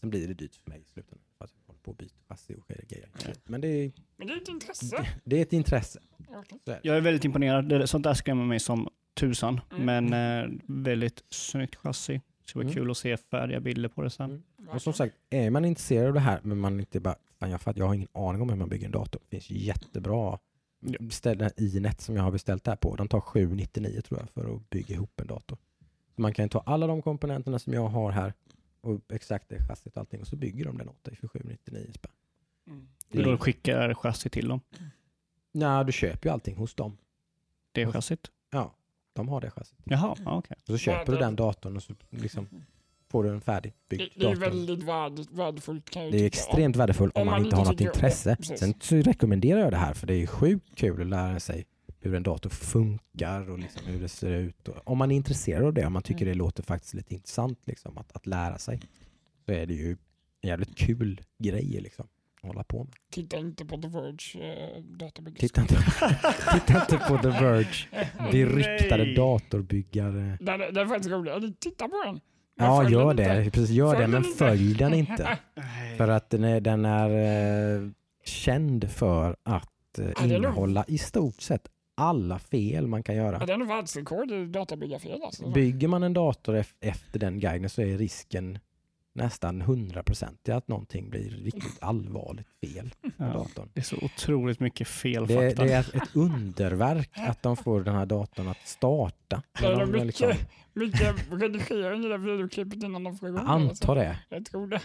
Sen 0.00 0.10
blir 0.10 0.28
det 0.28 0.34
dyrt 0.34 0.56
för 0.56 0.70
mig 0.70 0.80
i 0.80 0.84
slutändan. 0.92 1.24
För 1.38 1.44
att 1.44 1.52
jag 1.60 1.66
håller 1.66 1.80
på 1.80 1.90
att 1.90 1.98
byta 1.98 2.14
chassi 2.28 2.54
och 2.54 2.68
grejer. 2.68 3.08
Men 3.44 3.60
det 3.60 3.68
är, 3.68 3.92
Men 4.16 4.26
det 4.26 4.32
är 4.32 4.36
ett 4.40 4.48
intresse. 4.48 5.08
det 5.24 5.38
är 5.38 5.42
ett 5.42 5.52
intresse. 5.52 6.00
Är 6.18 6.44
det. 6.64 6.80
Jag 6.82 6.96
är 6.96 7.00
väldigt 7.00 7.24
imponerad. 7.24 7.68
Det- 7.68 7.86
Sånt 7.86 8.04
där 8.04 8.14
skrämmer 8.14 8.44
mig 8.44 8.60
som 8.60 8.88
tusan. 9.14 9.60
Mm. 9.70 9.84
Men 10.10 10.12
eh, 10.44 10.58
väldigt 10.66 11.24
snyggt 11.28 11.76
chassi. 11.76 12.20
Det 12.42 12.48
ska 12.48 12.58
vara 12.58 12.64
Mm. 12.64 12.74
kul 12.74 12.90
att 12.90 12.96
se 12.96 13.16
färdiga 13.16 13.60
bilder 13.60 13.88
på 13.88 14.02
det 14.02 14.10
sen. 14.10 14.30
Mm. 14.58 14.68
Och 14.70 14.82
som 14.82 14.92
sagt, 14.92 15.14
är 15.30 15.50
man 15.50 15.64
intresserad 15.64 16.06
av 16.08 16.14
det 16.14 16.20
här 16.20 16.40
men 16.42 16.58
man 16.58 16.80
inte 16.80 17.00
bara, 17.00 17.16
fan 17.38 17.50
jag, 17.50 17.60
fatt, 17.60 17.76
jag 17.76 17.86
har 17.86 17.94
ingen 17.94 18.08
aning 18.12 18.42
om 18.42 18.48
hur 18.48 18.56
man 18.56 18.68
bygger 18.68 18.86
en 18.86 18.92
dator. 18.92 19.22
Det 19.28 19.40
finns 19.40 19.50
jättebra 19.50 20.38
den 21.22 21.40
här 21.40 21.52
Inet 21.56 22.00
som 22.00 22.16
jag 22.16 22.22
har 22.22 22.30
beställt 22.30 22.64
det 22.64 22.70
här 22.70 22.76
på. 22.76 22.96
De 22.96 23.08
tar 23.08 23.20
799 23.20 24.00
tror 24.00 24.20
jag 24.20 24.30
för 24.30 24.54
att 24.56 24.70
bygga 24.70 24.94
ihop 24.94 25.20
en 25.20 25.26
dator. 25.26 25.58
Man 26.16 26.34
kan 26.34 26.48
ta 26.48 26.62
alla 26.66 26.86
de 26.86 27.02
komponenterna 27.02 27.58
som 27.58 27.72
jag 27.72 27.88
har 27.88 28.10
här 28.10 28.32
och 28.80 29.00
exakt 29.12 29.48
det 29.48 29.66
chassit 29.68 29.92
och 29.96 30.00
allting 30.00 30.20
och 30.20 30.26
så 30.26 30.36
bygger 30.36 30.64
de 30.64 30.78
den 30.78 30.88
åt 30.88 31.04
dig 31.04 31.16
för 31.16 31.28
799 31.28 31.92
spänn. 31.94 32.12
Mm. 32.66 32.88
Du 33.08 33.22
då 33.22 33.38
skickar 33.38 33.94
chassi 33.94 34.30
till 34.30 34.48
dem. 34.48 34.60
Nej, 35.52 35.84
du 35.84 35.92
köper 35.92 36.28
ju 36.28 36.32
allting 36.32 36.56
hos 36.56 36.74
dem. 36.74 36.96
Det 37.72 37.82
är 37.82 37.92
chassit. 37.92 38.30
Ja, 38.50 38.74
de 39.12 39.28
har 39.28 39.40
det 39.40 39.50
chassit. 39.50 39.78
Jaha, 39.84 40.16
ja, 40.24 40.38
okej. 40.38 40.56
Och 40.60 40.66
så 40.66 40.78
köper 40.78 41.12
du 41.12 41.18
den 41.18 41.36
datorn 41.36 41.76
och 41.76 41.82
så 41.82 41.94
liksom 42.10 42.46
får 43.10 43.24
du 43.24 43.30
en 43.30 43.40
färdigbyggd 43.40 44.02
Det, 44.02 44.10
det 44.20 44.26
är 44.26 44.28
dator. 44.28 44.40
väldigt 44.40 44.82
värd, 44.82 45.12
värdefullt 45.30 45.90
kan 45.90 46.02
jag 46.02 46.12
Det 46.12 46.18
är 46.22 46.26
extremt 46.26 46.76
värdefullt 46.76 47.18
om, 47.18 47.26
man, 47.26 47.32
man 47.32 47.44
inte 47.44 47.56
har 47.56 47.64
något 47.64 47.80
intresse. 47.80 48.36
Sen 48.42 48.74
så 48.80 48.96
rekommenderar 48.96 49.60
jag 49.60 49.70
det 49.70 49.76
här 49.76 49.94
för 49.94 50.06
det 50.06 50.14
är 50.14 50.26
sjukt 50.26 50.76
kul 50.76 51.00
att 51.00 51.06
lära 51.06 51.40
sig 51.40 51.64
hur 52.00 52.14
en 52.14 52.22
dator 52.22 52.50
funkar 52.50 53.50
och 53.50 53.58
liksom 53.58 53.86
hur 53.86 54.00
det 54.00 54.08
ser 54.08 54.30
ut. 54.30 54.68
Och 54.68 54.76
om 54.84 54.98
man 54.98 55.10
är 55.10 55.16
intresserad 55.16 55.64
av 55.64 55.74
det, 55.74 55.86
om 55.86 55.92
man 55.92 56.02
tycker 56.02 56.26
det 56.26 56.34
låter 56.34 56.62
faktiskt 56.62 56.94
lite 56.94 57.14
intressant 57.14 57.58
liksom, 57.64 57.98
att, 57.98 58.16
att 58.16 58.26
lära 58.26 58.58
sig, 58.58 58.80
så 59.46 59.52
är 59.52 59.66
det 59.66 59.74
ju 59.74 59.90
en 60.40 60.48
jävligt 60.48 60.76
kul 60.76 61.20
grej 61.38 61.80
liksom, 61.80 62.06
hålla 62.42 62.64
på 62.64 62.84
med. 62.84 62.92
Titta 63.12 63.36
inte 63.38 63.64
på 63.64 63.76
The 63.82 63.88
Verge 63.88 64.54
eh, 64.76 64.82
databygge. 64.82 65.40
Titta 65.40 65.60
inte, 65.60 65.74
titta 66.52 66.80
inte 66.80 66.98
på 67.08 67.18
The 67.18 67.28
Verge, 67.28 67.88
beryktade 68.32 69.04
Nej. 69.04 69.14
datorbyggare. 69.14 70.36
Den, 70.40 70.60
är- 70.60 70.72
den 70.72 70.76
är 70.84 70.86
faktiskt 70.86 71.10
rolig. 71.10 71.60
Titta 71.60 71.88
på 71.88 72.02
den. 72.04 72.20
Men 72.56 72.66
Ja, 72.66 72.90
gör 72.90 73.10
inte. 73.10 73.34
det. 73.42 73.50
Precis, 73.50 73.70
gör 73.70 73.90
Följ 73.94 74.00
det, 74.02 74.08
men 74.08 74.24
följ 74.24 74.74
den 74.74 74.94
inte. 75.02 75.38
För 75.96 76.08
att 76.08 76.30
den 76.30 76.44
är, 76.44 76.60
den 76.60 76.84
är 76.84 77.10
eh, 77.80 77.88
känd 78.24 78.90
för 78.90 79.36
att 79.42 79.98
eh, 79.98 80.04
det 80.04 80.22
nog- 80.26 80.32
innehålla 80.36 80.84
i 80.88 80.98
stort 80.98 81.40
sett 81.40 81.68
alla 81.94 82.38
fel 82.38 82.86
man 82.86 83.02
kan 83.02 83.16
Ja, 83.16 83.22
göra. 83.24 83.46
den 83.46 83.62
är 83.62 83.66
världsrekord 83.66 84.30
i 84.30 84.46
databyggarfel. 84.46 85.22
Alltså. 85.24 85.50
Bygger 85.50 85.88
man 85.88 86.02
en 86.02 86.12
dator 86.12 86.54
ef- 86.56 86.74
efter 86.80 87.18
den 87.18 87.40
guiden 87.40 87.70
så 87.70 87.82
är 87.82 87.98
risken 87.98 88.58
nästan 89.14 89.62
100% 89.62 90.50
att 90.56 90.68
någonting 90.68 91.10
blir 91.10 91.30
riktigt 91.30 91.78
allvarligt 91.82 92.46
fel 92.60 92.90
på 93.02 93.10
Ja. 93.16 93.24
datorn. 93.24 93.68
Det 93.74 93.80
är 93.80 93.84
så 93.84 93.96
otroligt 94.02 94.60
mycket 94.60 94.88
fel 94.88 95.26
Det, 95.26 95.34
fakta. 95.50 95.64
det 95.64 95.72
är 95.72 95.96
ett 95.96 96.16
underverk 96.16 97.10
att 97.14 97.42
de 97.42 97.56
får 97.56 97.80
den 97.80 97.94
här 97.94 98.06
datorn 98.06 98.48
att 98.48 98.66
starta. 98.68 99.42
Det 99.60 99.66
är 99.66 99.76
de 99.86 99.94
är 99.94 100.04
liksom, 100.04 100.28
mycket, 100.28 101.30
mycket 101.30 101.42
redigering 101.42 102.04
i 102.04 102.08
det 102.08 102.18
videoklippet 102.18 102.82
innan 102.82 103.04
de 103.04 103.16
får 103.18 103.28
igång 103.28 103.40
jag 103.40 103.48
det, 103.60 103.68
alltså. 103.68 103.84
antar 103.90 103.96
det. 104.04 104.18
Jag 104.28 104.44
tror 104.46 104.66
det. 104.66 104.80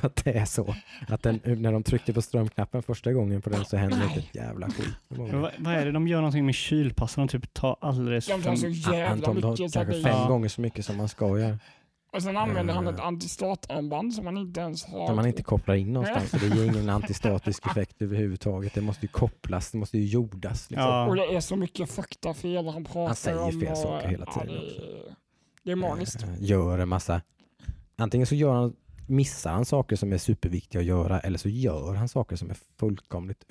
att 0.06 0.24
det 0.24 0.32
är 0.38 0.44
så. 0.44 0.74
Att 1.08 1.22
den, 1.22 1.40
när 1.44 1.72
de 1.72 1.82
tryckte 1.82 2.12
på 2.12 2.22
strömknappen 2.22 2.82
första 2.82 3.12
gången 3.12 3.42
på 3.42 3.50
den 3.50 3.64
så 3.64 3.76
hände 3.76 3.96
det 4.14 4.20
ett 4.20 4.34
jävla 4.34 4.70
skit. 4.70 4.94
Vad, 5.08 5.50
vad 5.58 5.74
är 5.74 5.84
det 5.86 5.92
de 5.92 6.08
gör 6.08 6.18
någonting 6.18 6.46
med 6.46 6.54
kylpassen? 6.54 7.26
De 7.26 7.28
typ 7.40 7.54
tar 7.54 7.76
alldeles 7.80 8.26
De 8.26 8.42
tar 8.42 8.54
så 8.56 8.60
för... 8.60 8.92
jävla 8.94 9.08
Anton, 9.12 9.34
mycket. 9.34 9.72
kanske 9.72 9.92
fem 10.02 10.02
Ja. 10.04 10.28
gånger 10.28 10.48
så 10.48 10.60
mycket 10.60 10.84
som 10.84 10.96
man 10.96 11.08
ska 11.08 11.38
göra. 11.38 11.58
Och 12.12 12.22
sen 12.22 12.36
använder 12.36 12.74
han 12.74 12.86
Eh. 12.88 12.94
ett 12.94 13.00
antistatarmband 13.00 14.14
som 14.14 14.24
man 14.24 14.36
inte 14.36 14.60
ens 14.60 14.84
har. 14.84 15.06
Som 15.06 15.16
man 15.16 15.26
inte 15.26 15.42
kopplar 15.42 15.74
in 15.74 15.92
någonstans. 15.92 16.30
Så 16.30 16.36
det 16.36 16.46
ger 16.46 16.64
ingen 16.64 16.88
antistatisk 16.98 17.66
effekt 17.66 18.02
överhuvudtaget. 18.02 18.74
Det 18.74 18.80
måste 18.80 19.06
ju 19.06 19.08
kopplas, 19.12 19.70
det 19.70 19.78
måste 19.78 19.98
ju 19.98 20.06
jordas. 20.06 20.70
Liksom. 20.70 20.88
Ja. 20.88 21.06
Och 21.08 21.16
det 21.16 21.24
är 21.34 21.40
så 21.40 21.56
mycket 21.56 21.90
faktafel 21.90 22.66
han 22.68 22.84
pratar 22.84 23.06
Han 23.06 23.16
säger 23.16 23.42
om. 23.42 23.60
fel 23.60 23.70
och- 23.72 23.78
saker 23.78 24.08
hela 24.08 24.24
ja, 24.34 24.40
tiden 24.40 24.54
det, 24.56 24.66
också. 24.66 24.80
är- 24.82 25.14
det 25.62 25.70
är 25.72 25.76
magiskt. 25.76 26.22
Eh, 26.22 26.28
Gör 26.38 26.78
en 26.78 26.88
massa... 26.88 27.20
Antingen 27.96 28.26
så 28.26 28.34
gör 28.34 28.54
han, 28.54 28.76
missar 29.06 29.52
han 29.52 29.64
saker 29.64 29.96
som 29.96 30.12
är 30.12 30.18
superviktiga 30.18 30.80
att 30.80 30.86
göra 30.86 31.20
eller 31.20 31.38
så 31.38 31.48
gör 31.48 31.94
han 31.94 32.08
saker 32.08 32.36
som 32.36 32.50
är 32.50 32.56
fullkomligt 32.78 33.44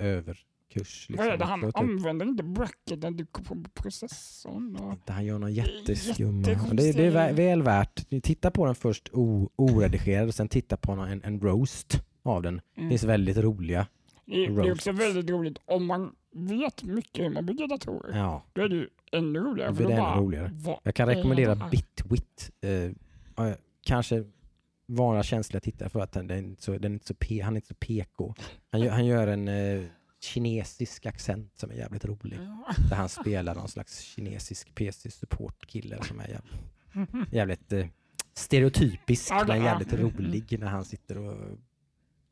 överkurs. 0.76 1.06
Vad 1.10 1.18
är 1.26 1.30
det? 1.30 1.32
liksom. 1.36 1.48
Han 1.50 1.60
typ- 1.60 1.76
använder 1.76 2.26
inte 2.26 2.42
bracketen 2.42 3.26
på 3.44 3.56
processorn. 3.74 4.76
Och... 4.76 4.92
Inte 4.92 5.12
han 5.12 5.24
gör 5.24 5.38
någon 5.38 5.54
Det 5.54 5.60
är 5.60 5.66
jätteskumma. 5.66 6.48
jättekonstigt. 6.48 6.96
Det, 6.96 7.02
det 7.02 7.06
är 7.06 7.10
vä- 7.10 7.32
väl 7.32 7.62
värt. 7.62 8.08
Titta 8.22 8.50
på 8.50 8.66
den 8.66 8.74
först 8.74 9.08
o, 9.12 9.50
oredigerad 9.56 10.28
och 10.28 10.34
sen 10.34 10.48
titta 10.48 10.76
på 10.76 10.94
någon, 10.94 11.08
en, 11.08 11.22
en 11.24 11.40
roast 11.40 12.02
av 12.22 12.42
den. 12.42 12.56
Det 12.74 12.80
Mm. 12.80 12.90
finns 12.90 13.04
väldigt 13.04 13.36
roliga. 13.36 13.86
Det, 14.26 14.44
är- 14.44 14.50
det 14.50 14.68
är 14.68 14.72
också 14.72 14.92
väldigt 14.92 15.30
roligt 15.30 15.58
om 15.64 15.86
man 15.86 16.14
vet 16.34 16.82
mycket 16.82 17.24
hur 17.24 17.30
man 17.30 17.46
bygger 17.46 17.68
datorer. 17.68 18.18
Ja, 18.18 18.42
Då 18.52 18.62
är 18.62 18.68
det 18.68 18.76
ju 18.76 18.88
ännu 19.12 19.38
roligare. 19.38 19.74
För 19.74 19.84
det 19.84 19.92
ännu 19.92 20.00
bara, 20.02 20.16
roligare. 20.20 20.52
jag 20.82 20.94
kan 20.94 21.08
är 21.08 21.14
rekommendera 21.14 21.54
det? 21.54 21.68
Bitwit. 21.70 22.50
Eh, 22.60 22.70
ja, 23.36 23.54
kanske 23.84 24.24
vara 24.86 25.22
känsliga 25.22 25.60
tittare 25.60 25.88
för 25.88 26.00
att 26.00 26.12
den, 26.12 26.26
den, 26.26 26.52
är 26.52 26.56
så, 26.58 26.78
den 26.78 26.94
är 26.94 27.00
så 27.04 27.42
han 27.44 27.54
är 27.54 27.56
inte 27.56 27.68
så 27.68 27.74
PK. 27.74 28.34
Han 28.70 28.80
gör, 28.80 28.90
han 28.90 29.06
gör 29.06 29.26
en 29.26 29.48
eh, 29.48 29.82
kinesisk 30.24 31.06
accent 31.06 31.52
som 31.58 31.70
är 31.70 31.74
jävligt 31.74 32.04
rolig. 32.04 32.38
Ja. 32.40 32.74
Där 32.88 32.96
han 32.96 33.08
spelar 33.08 33.54
någon 33.54 33.68
slags 33.68 34.00
kinesisk 34.00 34.74
PC-support-kille 34.74 36.04
som 36.04 36.20
är 36.20 36.28
jävligt, 36.28 37.32
jävligt 37.32 37.72
eh, 37.72 37.86
stereotypisk 38.34 39.30
Ja, 39.30 39.44
men 39.48 39.62
jävligt 39.64 39.92
Mm, 39.92 40.04
rolig 40.04 40.58
när 40.60 40.66
han 40.66 40.84
sitter 40.84 41.18
och 41.18 41.58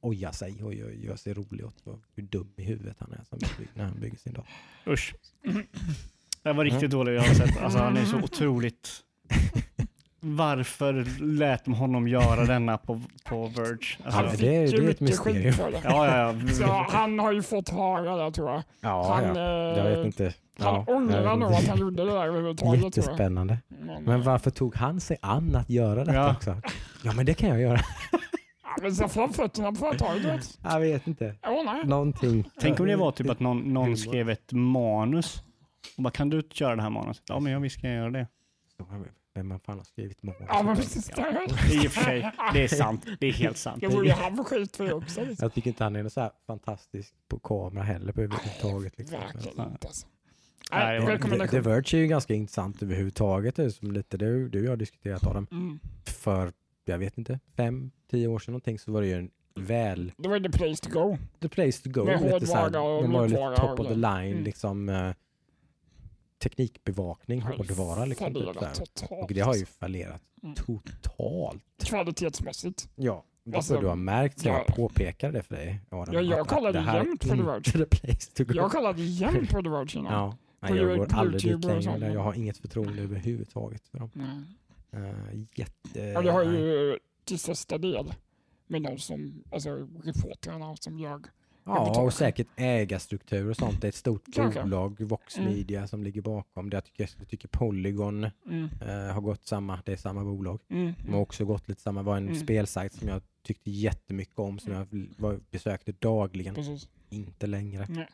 ojar 0.00 0.32
sig 0.32 0.62
och 0.64 0.74
gör, 0.74 0.90
gör 0.90 1.16
sig 1.16 1.34
rolig 1.34 1.66
åt 1.66 1.76
vad- 1.84 2.00
hur 2.14 2.22
dum 2.22 2.52
i 2.56 2.62
huvudet 2.62 2.96
han 3.00 3.12
är 3.12 3.24
som 3.28 3.38
bygger, 3.38 3.72
när 3.74 3.84
han 3.84 4.00
bygger 4.00 4.18
sin 4.18 4.32
dator. 4.32 4.50
Usch. 4.86 5.14
Det 6.42 6.52
var 6.52 6.64
riktigt 6.64 6.90
dåligt 6.90 7.14
jag 7.14 7.22
har 7.22 7.34
sett. 7.34 7.56
Alltså 7.56 7.78
han 7.78 7.96
är 7.96 8.04
så 8.04 8.16
otroligt... 8.22 8.90
varför 10.20 11.06
lät 11.38 11.64
de 11.64 11.74
honom 11.74 12.08
göra 12.08 12.44
denna 12.44 12.78
på, 12.78 13.00
på 13.24 13.46
Verge? 13.46 13.78
Alltså, 14.04 14.10
Han 14.18 14.24
Ja, 14.24 14.30
fick 14.30 14.40
det 14.40 14.56
är- 14.56 14.70
det 14.80 14.86
är 14.86 14.90
ett 14.90 15.00
mysterium. 15.00 15.52
för 15.52 15.70
det. 15.70 15.80
ja, 15.84 16.06
ja, 16.16 16.34
Så 16.54 16.62
ja. 16.62 16.86
han 16.90 17.18
har 17.18 17.32
ju 17.32 17.42
fått 17.42 17.68
höra 17.68 18.24
det 18.24 18.32
tror 18.32 18.50
jag. 18.50 18.62
Ja, 18.80 19.14
Han, 19.14 19.24
ja. 19.36 19.42
eh, 19.42 19.78
Jag 19.78 19.84
vet 19.96 20.06
inte. 20.06 20.24
Han 20.58 20.74
Ja, 20.86 20.94
ångrar 20.94 21.36
nog 21.36 21.52
att 21.52 21.66
han 21.68 21.78
gjorde 21.78 22.04
det 22.04 22.10
där 22.10 22.24
överhuvudtaget 22.26 22.58
tror 22.58 22.76
jag. 22.76 22.84
Jättespännande. 22.84 23.58
Men, 23.68 24.04
Men 24.04 24.22
varför 24.22 24.50
tog 24.50 24.74
han 24.76 25.00
sig 25.00 25.16
an 25.22 25.56
att 25.56 25.70
göra 25.70 25.94
detta 26.04 26.14
Ja. 26.14 26.32
också? 26.32 26.56
Ja, 27.04 27.12
men 27.16 27.26
det 27.26 27.34
kan 27.34 27.48
jag 27.48 27.60
göra. 27.60 27.80
ja, 28.62 28.76
men 28.82 28.94
så 28.94 29.08
får 29.08 29.20
han 29.20 29.32
fötterna 29.32 29.70
på 29.72 29.76
företaget. 29.76 30.58
Jag 30.62 30.80
vet 30.80 31.06
inte. 31.06 31.34
Ja, 31.42 31.62
nej. 31.66 31.84
Någonting. 31.86 32.50
Tänk 32.60 32.80
om 32.80 32.86
det 32.86 32.96
var 32.96 33.12
typ 33.12 33.30
att 33.30 33.40
någon, 33.40 33.58
någon 33.74 33.96
skrev 33.96 34.30
ett 34.30 34.52
manus. 34.52 35.42
Och 35.96 36.02
bara, 36.02 36.10
kan 36.10 36.30
du 36.30 36.42
köra 36.52 36.76
det 36.76 36.82
här 36.82 36.90
manuset? 36.90 37.22
Ja, 37.28 37.40
men 37.40 37.52
jag 37.52 37.60
visst 37.60 37.80
kan 37.80 37.90
jag 37.90 37.98
göra 37.98 38.10
det. 38.10 38.26
Vem 39.34 39.60
fan 39.60 39.76
har 39.78 39.84
skrivit 39.84 40.22
manus? 40.22 40.40
Ja, 40.48 40.62
men 40.62 40.76
precis. 40.76 41.10
I 41.10 41.86
och 41.86 41.92
för 41.92 42.02
sig, 42.04 42.32
det 42.54 42.64
är 42.64 42.68
sant. 42.68 43.06
Det 43.20 43.26
är 43.26 43.32
helt 43.32 43.56
sant. 43.56 43.80
Det 43.80 43.88
borde 43.88 44.06
ju 44.06 44.12
han 44.12 44.36
få 44.36 44.44
skit 44.44 44.76
för 44.76 44.92
också. 44.92 45.20
Liksom. 45.24 45.44
Jag 45.44 45.54
tycker 45.54 45.70
inte 45.70 45.84
han 45.84 45.96
är 45.96 46.08
så 46.08 46.20
här 46.20 46.30
fantastisk 46.46 47.14
på 47.28 47.38
kamera 47.38 47.84
heller 47.84 48.12
på 48.12 48.20
överhuvudtaget. 48.20 48.98
Liksom. 48.98 49.18
Verkligen 49.20 49.72
inte 49.72 49.86
alltså. 49.86 50.06
Nej, 50.72 51.00
det 51.00 51.48
The. 51.48 51.60
Verge 51.60 51.96
är 51.96 52.00
ju 52.00 52.06
ganska 52.06 52.34
intressant 52.34 52.82
överhuvudtaget. 52.82 53.56
Det 53.56 53.64
är 53.64 53.70
som 53.70 53.92
lite, 53.92 54.16
du, 54.16 54.48
du 54.48 54.58
och 54.58 54.64
jag 54.64 54.70
har 54.70 54.76
diskuterat 54.76 55.26
Adam. 55.26 55.46
Mm. 55.50 55.80
För, 56.04 56.52
jag 56.84 56.98
vet 56.98 57.18
inte, 57.18 57.38
fem, 57.56 57.90
tio 58.10 58.28
år 58.28 58.38
sedan 58.38 58.52
någonting 58.52 58.78
så 58.78 58.92
var 58.92 59.00
det 59.00 59.06
ju 59.08 59.14
en 59.14 59.30
väl, 59.54 60.12
Det 60.16 60.28
var 60.28 60.40
the 60.40 60.50
place 60.58 60.76
to 60.82 60.90
go. 61.00 61.16
the 61.40 61.48
place 61.48 61.82
to 61.82 61.90
go. 62.00 62.04
Med 62.04 62.18
hårdvara 62.18 62.80
och 62.82 63.08
var 63.08 63.22
lite 63.22 63.34
mjukvara 63.34 63.56
top 63.56 63.70
och 63.70 63.80
of 63.80 63.88
the 63.88 63.94
line, 63.94 64.32
Mm. 64.32 64.44
liksom 64.44 64.88
eh, 64.88 65.12
teknikbevakning, 66.40 67.42
hårdvara 67.42 68.04
liksom. 68.04 68.34
Typ, 68.34 69.10
och 69.10 69.34
det 69.34 69.40
har 69.40 69.54
ju 69.54 69.66
fallerat 69.66 70.22
Mm. 70.42 70.54
totalt. 70.54 71.62
Kvalitetsmässigt. 71.84 72.88
Ja, 72.96 73.24
det 73.44 73.56
Alltså, 73.56 73.80
du 73.80 73.86
ha 73.86 73.94
märkt 73.94 74.38
sen 74.38 74.52
jag 74.52 74.64
ja. 74.68 74.74
påpekade 74.74 75.32
det 75.38 75.42
för 75.42 75.54
dig. 75.54 75.80
Adam, 75.90 76.14
Ja, 76.14 76.20
jag 76.20 76.48
kollade 76.48 76.78
jämt 76.94 77.20
på 77.20 77.28
The 77.28 77.42
Verge. 77.42 78.54
Jag 78.54 78.70
kollade 78.72 79.02
igen 79.02 79.46
på 79.50 79.62
The 79.62 79.68
Verge 79.68 79.98
innan. 79.98 80.12
Ja, 80.12 80.36
nej, 80.60 80.70
På 80.70 80.76
jag 80.76 80.98
går 80.98 81.14
aldrig 81.14 81.42
dit 81.42 81.64
längre. 81.64 82.12
Jag 82.12 82.20
har 82.20 82.34
inget 82.34 82.58
förtroende 82.58 83.02
överhuvudtaget 83.02 83.88
för 83.88 83.98
dem. 83.98 84.10
Nej. 84.14 85.02
Uh, 85.02 85.44
jätte... 85.54 86.00
Ja, 86.00 86.22
det 86.22 86.30
har 86.30 86.42
ju 86.44 86.98
till 87.24 87.38
största 87.38 87.78
del 87.78 88.14
med 88.66 88.82
de 88.82 88.98
som, 88.98 89.44
alltså 89.52 89.88
reportrarna 90.04 90.76
som 90.76 90.98
jag. 90.98 91.26
Ja, 91.76 92.00
och 92.02 92.12
säkert 92.12 92.46
ägarstruktur 92.56 93.50
och 93.50 93.56
sånt. 93.56 93.80
Det 93.80 93.86
är 93.86 93.88
ett 93.88 93.94
stort 93.94 94.24
Kanske. 94.34 94.62
bolag, 94.62 95.00
Vox 95.00 95.38
Mm. 95.38 95.52
Media, 95.52 95.86
som 95.86 96.02
ligger 96.02 96.20
bakom 96.22 96.70
det. 96.70 96.76
Jag 96.76 96.84
tycker, 96.84 97.10
jag 97.18 97.28
tycker 97.28 97.48
Polygon 97.48 98.26
Mm. 98.46 98.68
eh, 98.80 99.12
har 99.14 99.20
gått 99.20 99.46
samma, 99.46 99.80
det 99.84 99.92
är 99.92 99.96
samma 99.96 100.24
bolag. 100.24 100.60
Mm. 100.68 100.92
De 101.06 101.12
har 101.12 101.20
också 101.20 101.44
gått 101.44 101.68
lite 101.68 101.80
samma, 101.82 102.02
var 102.02 102.16
en 102.16 102.24
Mm. 102.28 102.38
spelsajt 102.40 102.92
som 102.94 103.08
jag 103.08 103.22
tyckte 103.42 103.70
jättemycket 103.70 104.38
om, 104.38 104.58
som 104.58 104.72
jag 104.72 104.86
var, 105.18 105.40
besökte 105.50 105.92
dagligen. 105.92 106.54
Precis. 106.54 106.88
Inte 107.10 107.46
längre. 107.46 107.86
Nej. 107.88 108.08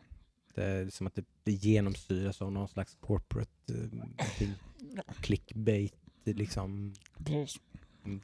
Det 0.54 0.64
är 0.64 0.88
som 0.90 1.06
att 1.06 1.14
det, 1.14 1.24
det 1.44 1.52
genomsyras 1.52 2.42
av 2.42 2.52
någon 2.52 2.68
slags 2.68 2.96
corporate 3.00 3.50
eh, 3.68 5.06
clickbait, 5.20 5.94
liksom. 6.24 6.94
Precis. 7.24 7.60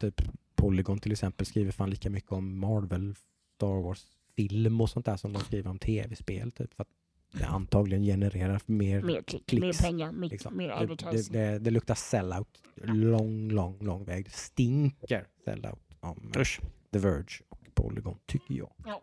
Typ 0.00 0.22
Polygon 0.54 0.98
till 0.98 1.12
exempel 1.12 1.46
skriver 1.46 1.72
fan 1.72 1.90
lika 1.90 2.10
mycket 2.10 2.32
om 2.32 2.58
Marvel, 2.58 3.14
Star 3.56 3.82
Wars-film 4.36 4.80
och 4.80 4.90
sånt 4.90 5.06
där 5.06 5.16
som 5.16 5.32
de 5.32 5.42
skriver 5.42 5.70
om 5.70 5.78
tv-spel. 5.78 6.52
Typ, 6.52 6.74
för 6.74 6.82
att 6.82 6.88
det 7.32 7.44
antagligen 7.46 8.02
genererar 8.04 8.60
mer. 8.66 9.02
Mer 9.02 9.22
klick, 9.22 9.46
Klicks, 9.46 9.62
mer 9.62 9.72
pengar, 9.88 10.12
mer, 10.12 10.28
Liksom. 10.28 10.56
mer 10.56 10.68
Det, 10.68 10.74
advertising. 10.74 11.32
det, 11.32 11.50
det, 11.50 11.58
det 11.58 11.70
luktar 11.70 11.94
sellout. 11.94 12.62
Lång, 12.84 13.50
lång, 13.50 13.78
lång 13.80 14.04
väg. 14.04 14.24
Det 14.24 14.30
stinker 14.30 15.26
sellout 15.44 15.80
om 16.00 16.32
Usch. 16.36 16.60
The 16.92 16.98
Verge 16.98 17.40
och 17.48 17.58
Polygon, 17.74 18.18
tycker 18.26 18.54
jag. 18.54 18.72
Ja. 18.86 19.02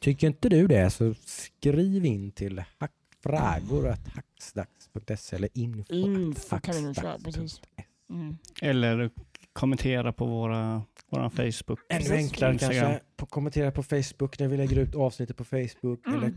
Tycker 0.00 0.26
inte 0.26 0.48
du 0.48 0.66
det 0.66 0.90
så 0.90 1.14
skriv 1.24 2.04
in 2.04 2.32
till 2.32 2.62
hackfragor.hacksdags.se 2.78 5.36
eller 5.36 5.48
info. 5.58 5.94
Info 5.94 6.58
kan 6.60 6.74
vi 6.74 6.82
nog 6.82 6.96
köra, 6.96 7.18
precis. 7.18 7.60
Mm. 8.10 8.36
Eller 8.62 9.10
kommentera 9.56 10.12
på 10.12 10.26
våra, 10.26 10.82
våran 11.10 11.30
Facebook. 11.30 11.78
Ännu 11.88 12.14
enklare 12.14 12.52
Instagram. 12.52 12.58
kanske. 12.58 13.00
På, 13.16 13.26
kommentera 13.26 13.70
på 13.70 13.82
Facebook 13.82 14.38
när 14.38 14.48
vi 14.48 14.56
lägger 14.56 14.78
ut 14.78 14.94
avsnittet 14.94 15.36
på 15.36 15.44
Facebook. 15.44 16.06
Mm. 16.06 16.18
Eller 16.18 16.34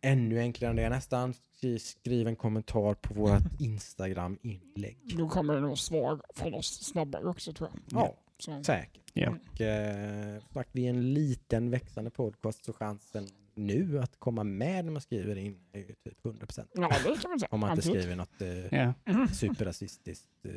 ännu 0.00 0.38
enklare 0.38 0.70
än 0.70 0.76
det 0.76 0.88
nästan. 0.88 1.32
Skri- 1.34 1.78
Skriv 1.78 2.28
en 2.28 2.36
kommentar 2.36 2.94
på 2.94 3.14
vårt 3.14 3.42
Instagram-inlägg. 3.60 4.98
Då 5.18 5.28
kommer 5.28 5.54
det 5.54 5.60
nog 5.60 5.78
svar 5.78 6.20
från 6.34 6.54
oss 6.54 6.82
snabbare 6.84 7.24
också 7.24 7.52
tror 7.52 7.70
jag. 7.72 8.00
Ja, 8.02 8.14
Så. 8.38 8.64
säkert. 8.64 9.02
Ja. 9.12 9.30
Och 9.54 9.60
eh, 9.60 10.42
sagt, 10.54 10.70
vi 10.72 10.84
är 10.86 10.90
en 10.90 11.14
liten 11.14 11.70
växande 11.70 12.10
podcast 12.10 12.64
så 12.64 12.72
chansen 12.72 13.26
nu 13.54 14.00
att 14.00 14.16
komma 14.18 14.44
med 14.44 14.84
när 14.84 14.92
man 14.92 15.00
skriver 15.02 15.36
in 15.36 15.58
är 15.72 15.78
ju 15.78 15.86
typ 16.04 16.22
100%. 16.22 16.66
Ja, 16.74 16.88
det 17.04 17.20
kan 17.22 17.30
man 17.30 17.40
säga. 17.40 17.48
Om 17.50 17.60
man 17.60 17.70
inte 17.70 17.82
skriver 17.82 18.16
något 18.16 18.42
eh, 18.42 18.48
Ja. 18.78 18.94
Mm. 19.04 19.28
superrasistiskt 19.28 20.28
eh, 20.44 20.50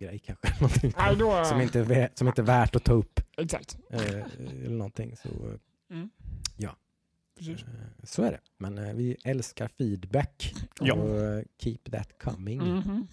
idiotgrej 0.00 0.18
kanske. 0.18 0.60
Någonting 0.60 0.92
Nej, 0.98 1.16
då, 1.16 1.44
som, 1.44 1.60
inte 1.60 1.80
är, 1.80 2.08
som 2.14 2.28
inte 2.28 2.40
är 2.40 2.44
värt 2.46 2.76
att 2.76 2.84
ta 2.84 2.92
upp. 2.92 3.20
Exakt. 3.36 3.78
Eh, 3.90 4.00
eller 4.10 4.70
någonting. 4.76 5.16
Så, 5.16 5.28
eh, 5.28 6.70
Precis. 7.38 7.62
Eh, 7.62 7.68
Så 8.04 8.22
är 8.22 8.30
det. 8.32 8.40
Men 8.58 8.78
eh, 8.78 8.94
vi 8.94 9.16
älskar 9.24 9.68
feedback. 9.68 10.54
Ja. 10.80 10.94
Och 10.94 11.44
keep 11.62 11.78
that 11.92 12.18
coming. 12.22 12.58
Mhm. 12.62 13.06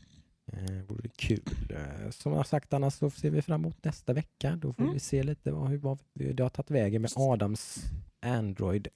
Eh, 0.54 0.82
vore 0.88 1.10
kul. 1.10 1.44
Eh, 1.70 2.10
som 2.10 2.34
jag 2.34 2.48
sagt 2.48 2.74
annars 2.74 2.94
så 2.94 3.10
ser 3.10 3.30
vi 3.30 3.42
fram 3.42 3.62
emot 3.62 3.84
nästa 3.84 4.14
vecka. 4.14 4.56
Då 4.56 4.74
får 4.74 4.82
Mm. 4.84 4.94
vi 4.94 5.00
se 5.00 5.24
lite 5.24 5.52
vad, 5.52 5.70
hur 5.70 5.78
vad 5.78 6.00
vi- 6.14 6.34
det 6.34 6.44
har 6.44 6.50
tagit 6.50 6.72
vägen 6.72 7.02
med 7.02 7.12
Adams 7.16 7.84
Android 8.22 8.88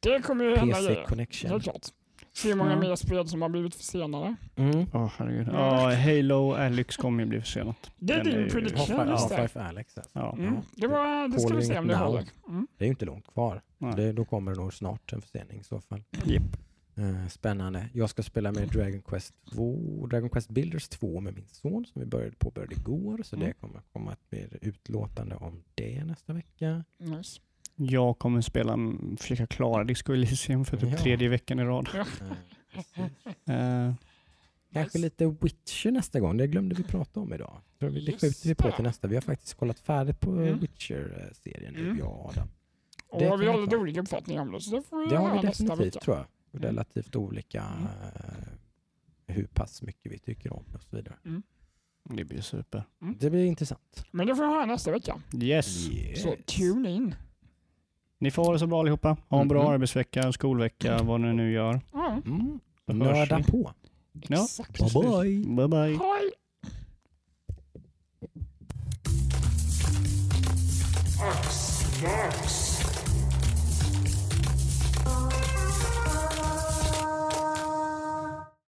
Det 0.00 0.22
kommer 0.22 0.44
ju 0.44 0.56
hända 0.56 0.74
PC 0.76 1.04
connection. 1.08 1.50
Helt 1.50 1.62
klart. 1.64 1.86
Se 2.32 2.48
hur 2.48 2.56
många 2.56 2.72
Mm. 2.72 2.88
mer 2.88 2.96
spel 2.96 3.28
som 3.28 3.42
har 3.42 3.48
blivit 3.48 3.74
försenade. 3.74 4.36
Mm. 4.56 4.86
Åh 4.94 5.10
herregud. 5.16 5.48
Ja, 5.52 5.94
Halo 5.94 6.52
Alyx 6.52 6.96
kommer 6.96 7.22
ju 7.22 7.28
bli 7.28 7.40
försenat. 7.40 7.90
Det 7.96 8.12
är 8.12 8.16
Den 8.24 8.26
din 8.32 8.42
ju- 8.42 8.48
prediction, 8.50 8.96
Half-Life 8.98 9.28
det. 9.28 9.36
Half-Life 9.36 9.68
Alex. 9.68 9.98
Alltså. 9.98 10.18
Ja. 10.18 10.32
Mm. 10.38 10.54
Ja. 10.54 10.62
Det, 10.74 10.86
var, 10.86 11.28
det 11.28 11.40
ska 11.40 11.54
vi 11.56 11.64
se 11.64 11.78
om 11.78 11.86
det 11.88 11.96
håller. 11.96 12.24
Mm. 12.48 12.66
Det 12.76 12.84
är 12.84 12.86
ju 12.86 12.90
inte 12.90 13.04
långt 13.04 13.26
kvar. 13.26 13.62
Det, 13.96 14.12
då 14.12 14.24
kommer 14.24 14.52
det 14.54 14.60
nog 14.60 14.74
snart 14.74 15.12
en 15.12 15.22
försening 15.22 15.60
i 15.60 15.64
så 15.64 15.80
fall. 15.80 16.02
Japp. 16.24 16.42
Eh, 16.96 17.26
spännande. 17.28 17.88
Jag 17.94 18.10
ska 18.10 18.22
spela 18.22 18.52
med 18.52 18.68
Dragon 18.68 19.02
Quest 19.02 19.34
2, 19.52 20.06
Dragon 20.10 20.30
Quest 20.30 20.48
Builders 20.50 20.88
2 20.88 21.20
med 21.20 21.34
min 21.34 21.46
son 21.48 21.84
som 21.86 22.00
vi 22.00 22.06
började 22.06 22.36
påbörjade 22.36 22.74
igår. 22.74 23.20
Så 23.24 23.36
Mm. 23.36 23.48
det 23.48 23.54
kommer 23.54 23.80
komma 23.92 24.12
ett 24.12 24.24
mer 24.30 24.58
utlåtande 24.62 25.34
om 25.36 25.62
det 25.74 26.04
nästa 26.04 26.32
vecka. 26.32 26.84
Nice. 26.98 27.40
Jag 27.82 28.18
kommer 28.18 28.40
spela, 28.40 28.76
försöka 29.18 29.46
klara 29.46 29.84
Disco 29.84 30.12
Elysium 30.12 30.64
för 30.64 30.76
typ 30.76 30.90
Ja. 30.90 30.96
tredje 30.98 31.28
veckan 31.28 31.58
i 31.60 31.64
rad. 31.64 31.88
Precis. 32.72 33.48
Eh, 33.48 33.92
Kanske 34.72 34.98
lite 34.98 35.26
Witcher 35.26 35.90
nästa 35.90 36.20
gång. 36.20 36.36
Det 36.36 36.46
glömde 36.46 36.74
vi 36.74 36.82
prata 36.82 37.20
om 37.20 37.32
idag. 37.32 37.60
Det 37.78 37.90
skjuter 37.90 38.48
vi 38.48 38.54
på 38.54 38.68
det. 38.68 38.74
till 38.76 38.84
nästa. 38.84 39.08
Vi 39.08 39.14
har 39.14 39.22
faktiskt 39.22 39.54
kollat 39.54 39.78
färdigt 39.80 40.20
på 40.20 40.30
Mm. 40.30 40.58
Witcher-serien 40.58 41.74
nu, 41.74 41.80
Mm. 41.84 41.98
jag 41.98 42.08
och 42.12 42.30
Adam. 42.30 42.48
Och 43.08 43.18
Det 43.20 43.36
vi 43.36 43.46
har 43.46 43.60
lite 43.60 43.76
olika 43.76 44.00
uppfattningar 44.00 44.42
om 44.42 44.52
det, 44.52 44.60
så 44.60 44.76
det 44.76 44.82
får 44.82 45.04
vi 45.04 45.10
Det 45.10 45.16
har 45.16 45.36
vi 45.40 45.42
nästa 45.48 45.64
definitivt 45.64 46.02
tror 46.02 46.16
jag. 46.16 46.26
Mm. 46.52 46.62
Relativt 46.66 47.16
olika 47.16 47.62
Mm. 47.62 47.84
eh, 47.84 49.34
hur 49.34 49.46
pass 49.46 49.82
mycket 49.82 50.12
vi 50.12 50.18
tycker 50.18 50.52
om 50.52 50.64
och 50.74 50.82
så 50.82 50.96
vidare. 50.96 51.16
det 52.04 52.24
blir 52.24 52.40
super. 52.40 52.84
Det 53.18 53.30
blir 53.30 53.44
intressant. 53.44 54.04
Men 54.10 54.26
det 54.26 54.36
får 54.36 54.42
vi 54.42 54.48
höra 54.48 54.66
nästa 54.66 54.90
vecka. 54.90 55.20
Yes. 55.42 55.84
Så 56.22 56.36
tune 56.46 56.90
in. 56.90 57.14
Ni 58.20 58.30
får 58.30 58.44
ha 58.44 58.52
det 58.52 58.58
så 58.58 58.66
bra 58.66 58.80
allihopa. 58.80 59.16
Ha 59.28 59.40
en 59.40 59.48
bra 59.48 59.58
mm-hmm. 59.58 59.64
mm. 59.64 59.74
arbetsvecka, 59.74 60.32
skolvecka, 60.32 61.02
vad 61.02 61.20
ni 61.20 61.32
nu 61.32 61.52
gör. 61.52 61.80
Mm. 61.94 62.22
mm. 62.26 62.60
Nörda 62.86 63.42
på. 63.42 63.72
Ja, 64.12 64.44
Exakt. 64.44 64.78
bye 64.78 65.02
bye. 65.02 65.56
bye, 65.56 65.68
bye. 65.68 65.98
Hej. 65.98 66.30
Ax, 71.22 71.84
ax. 72.04 72.69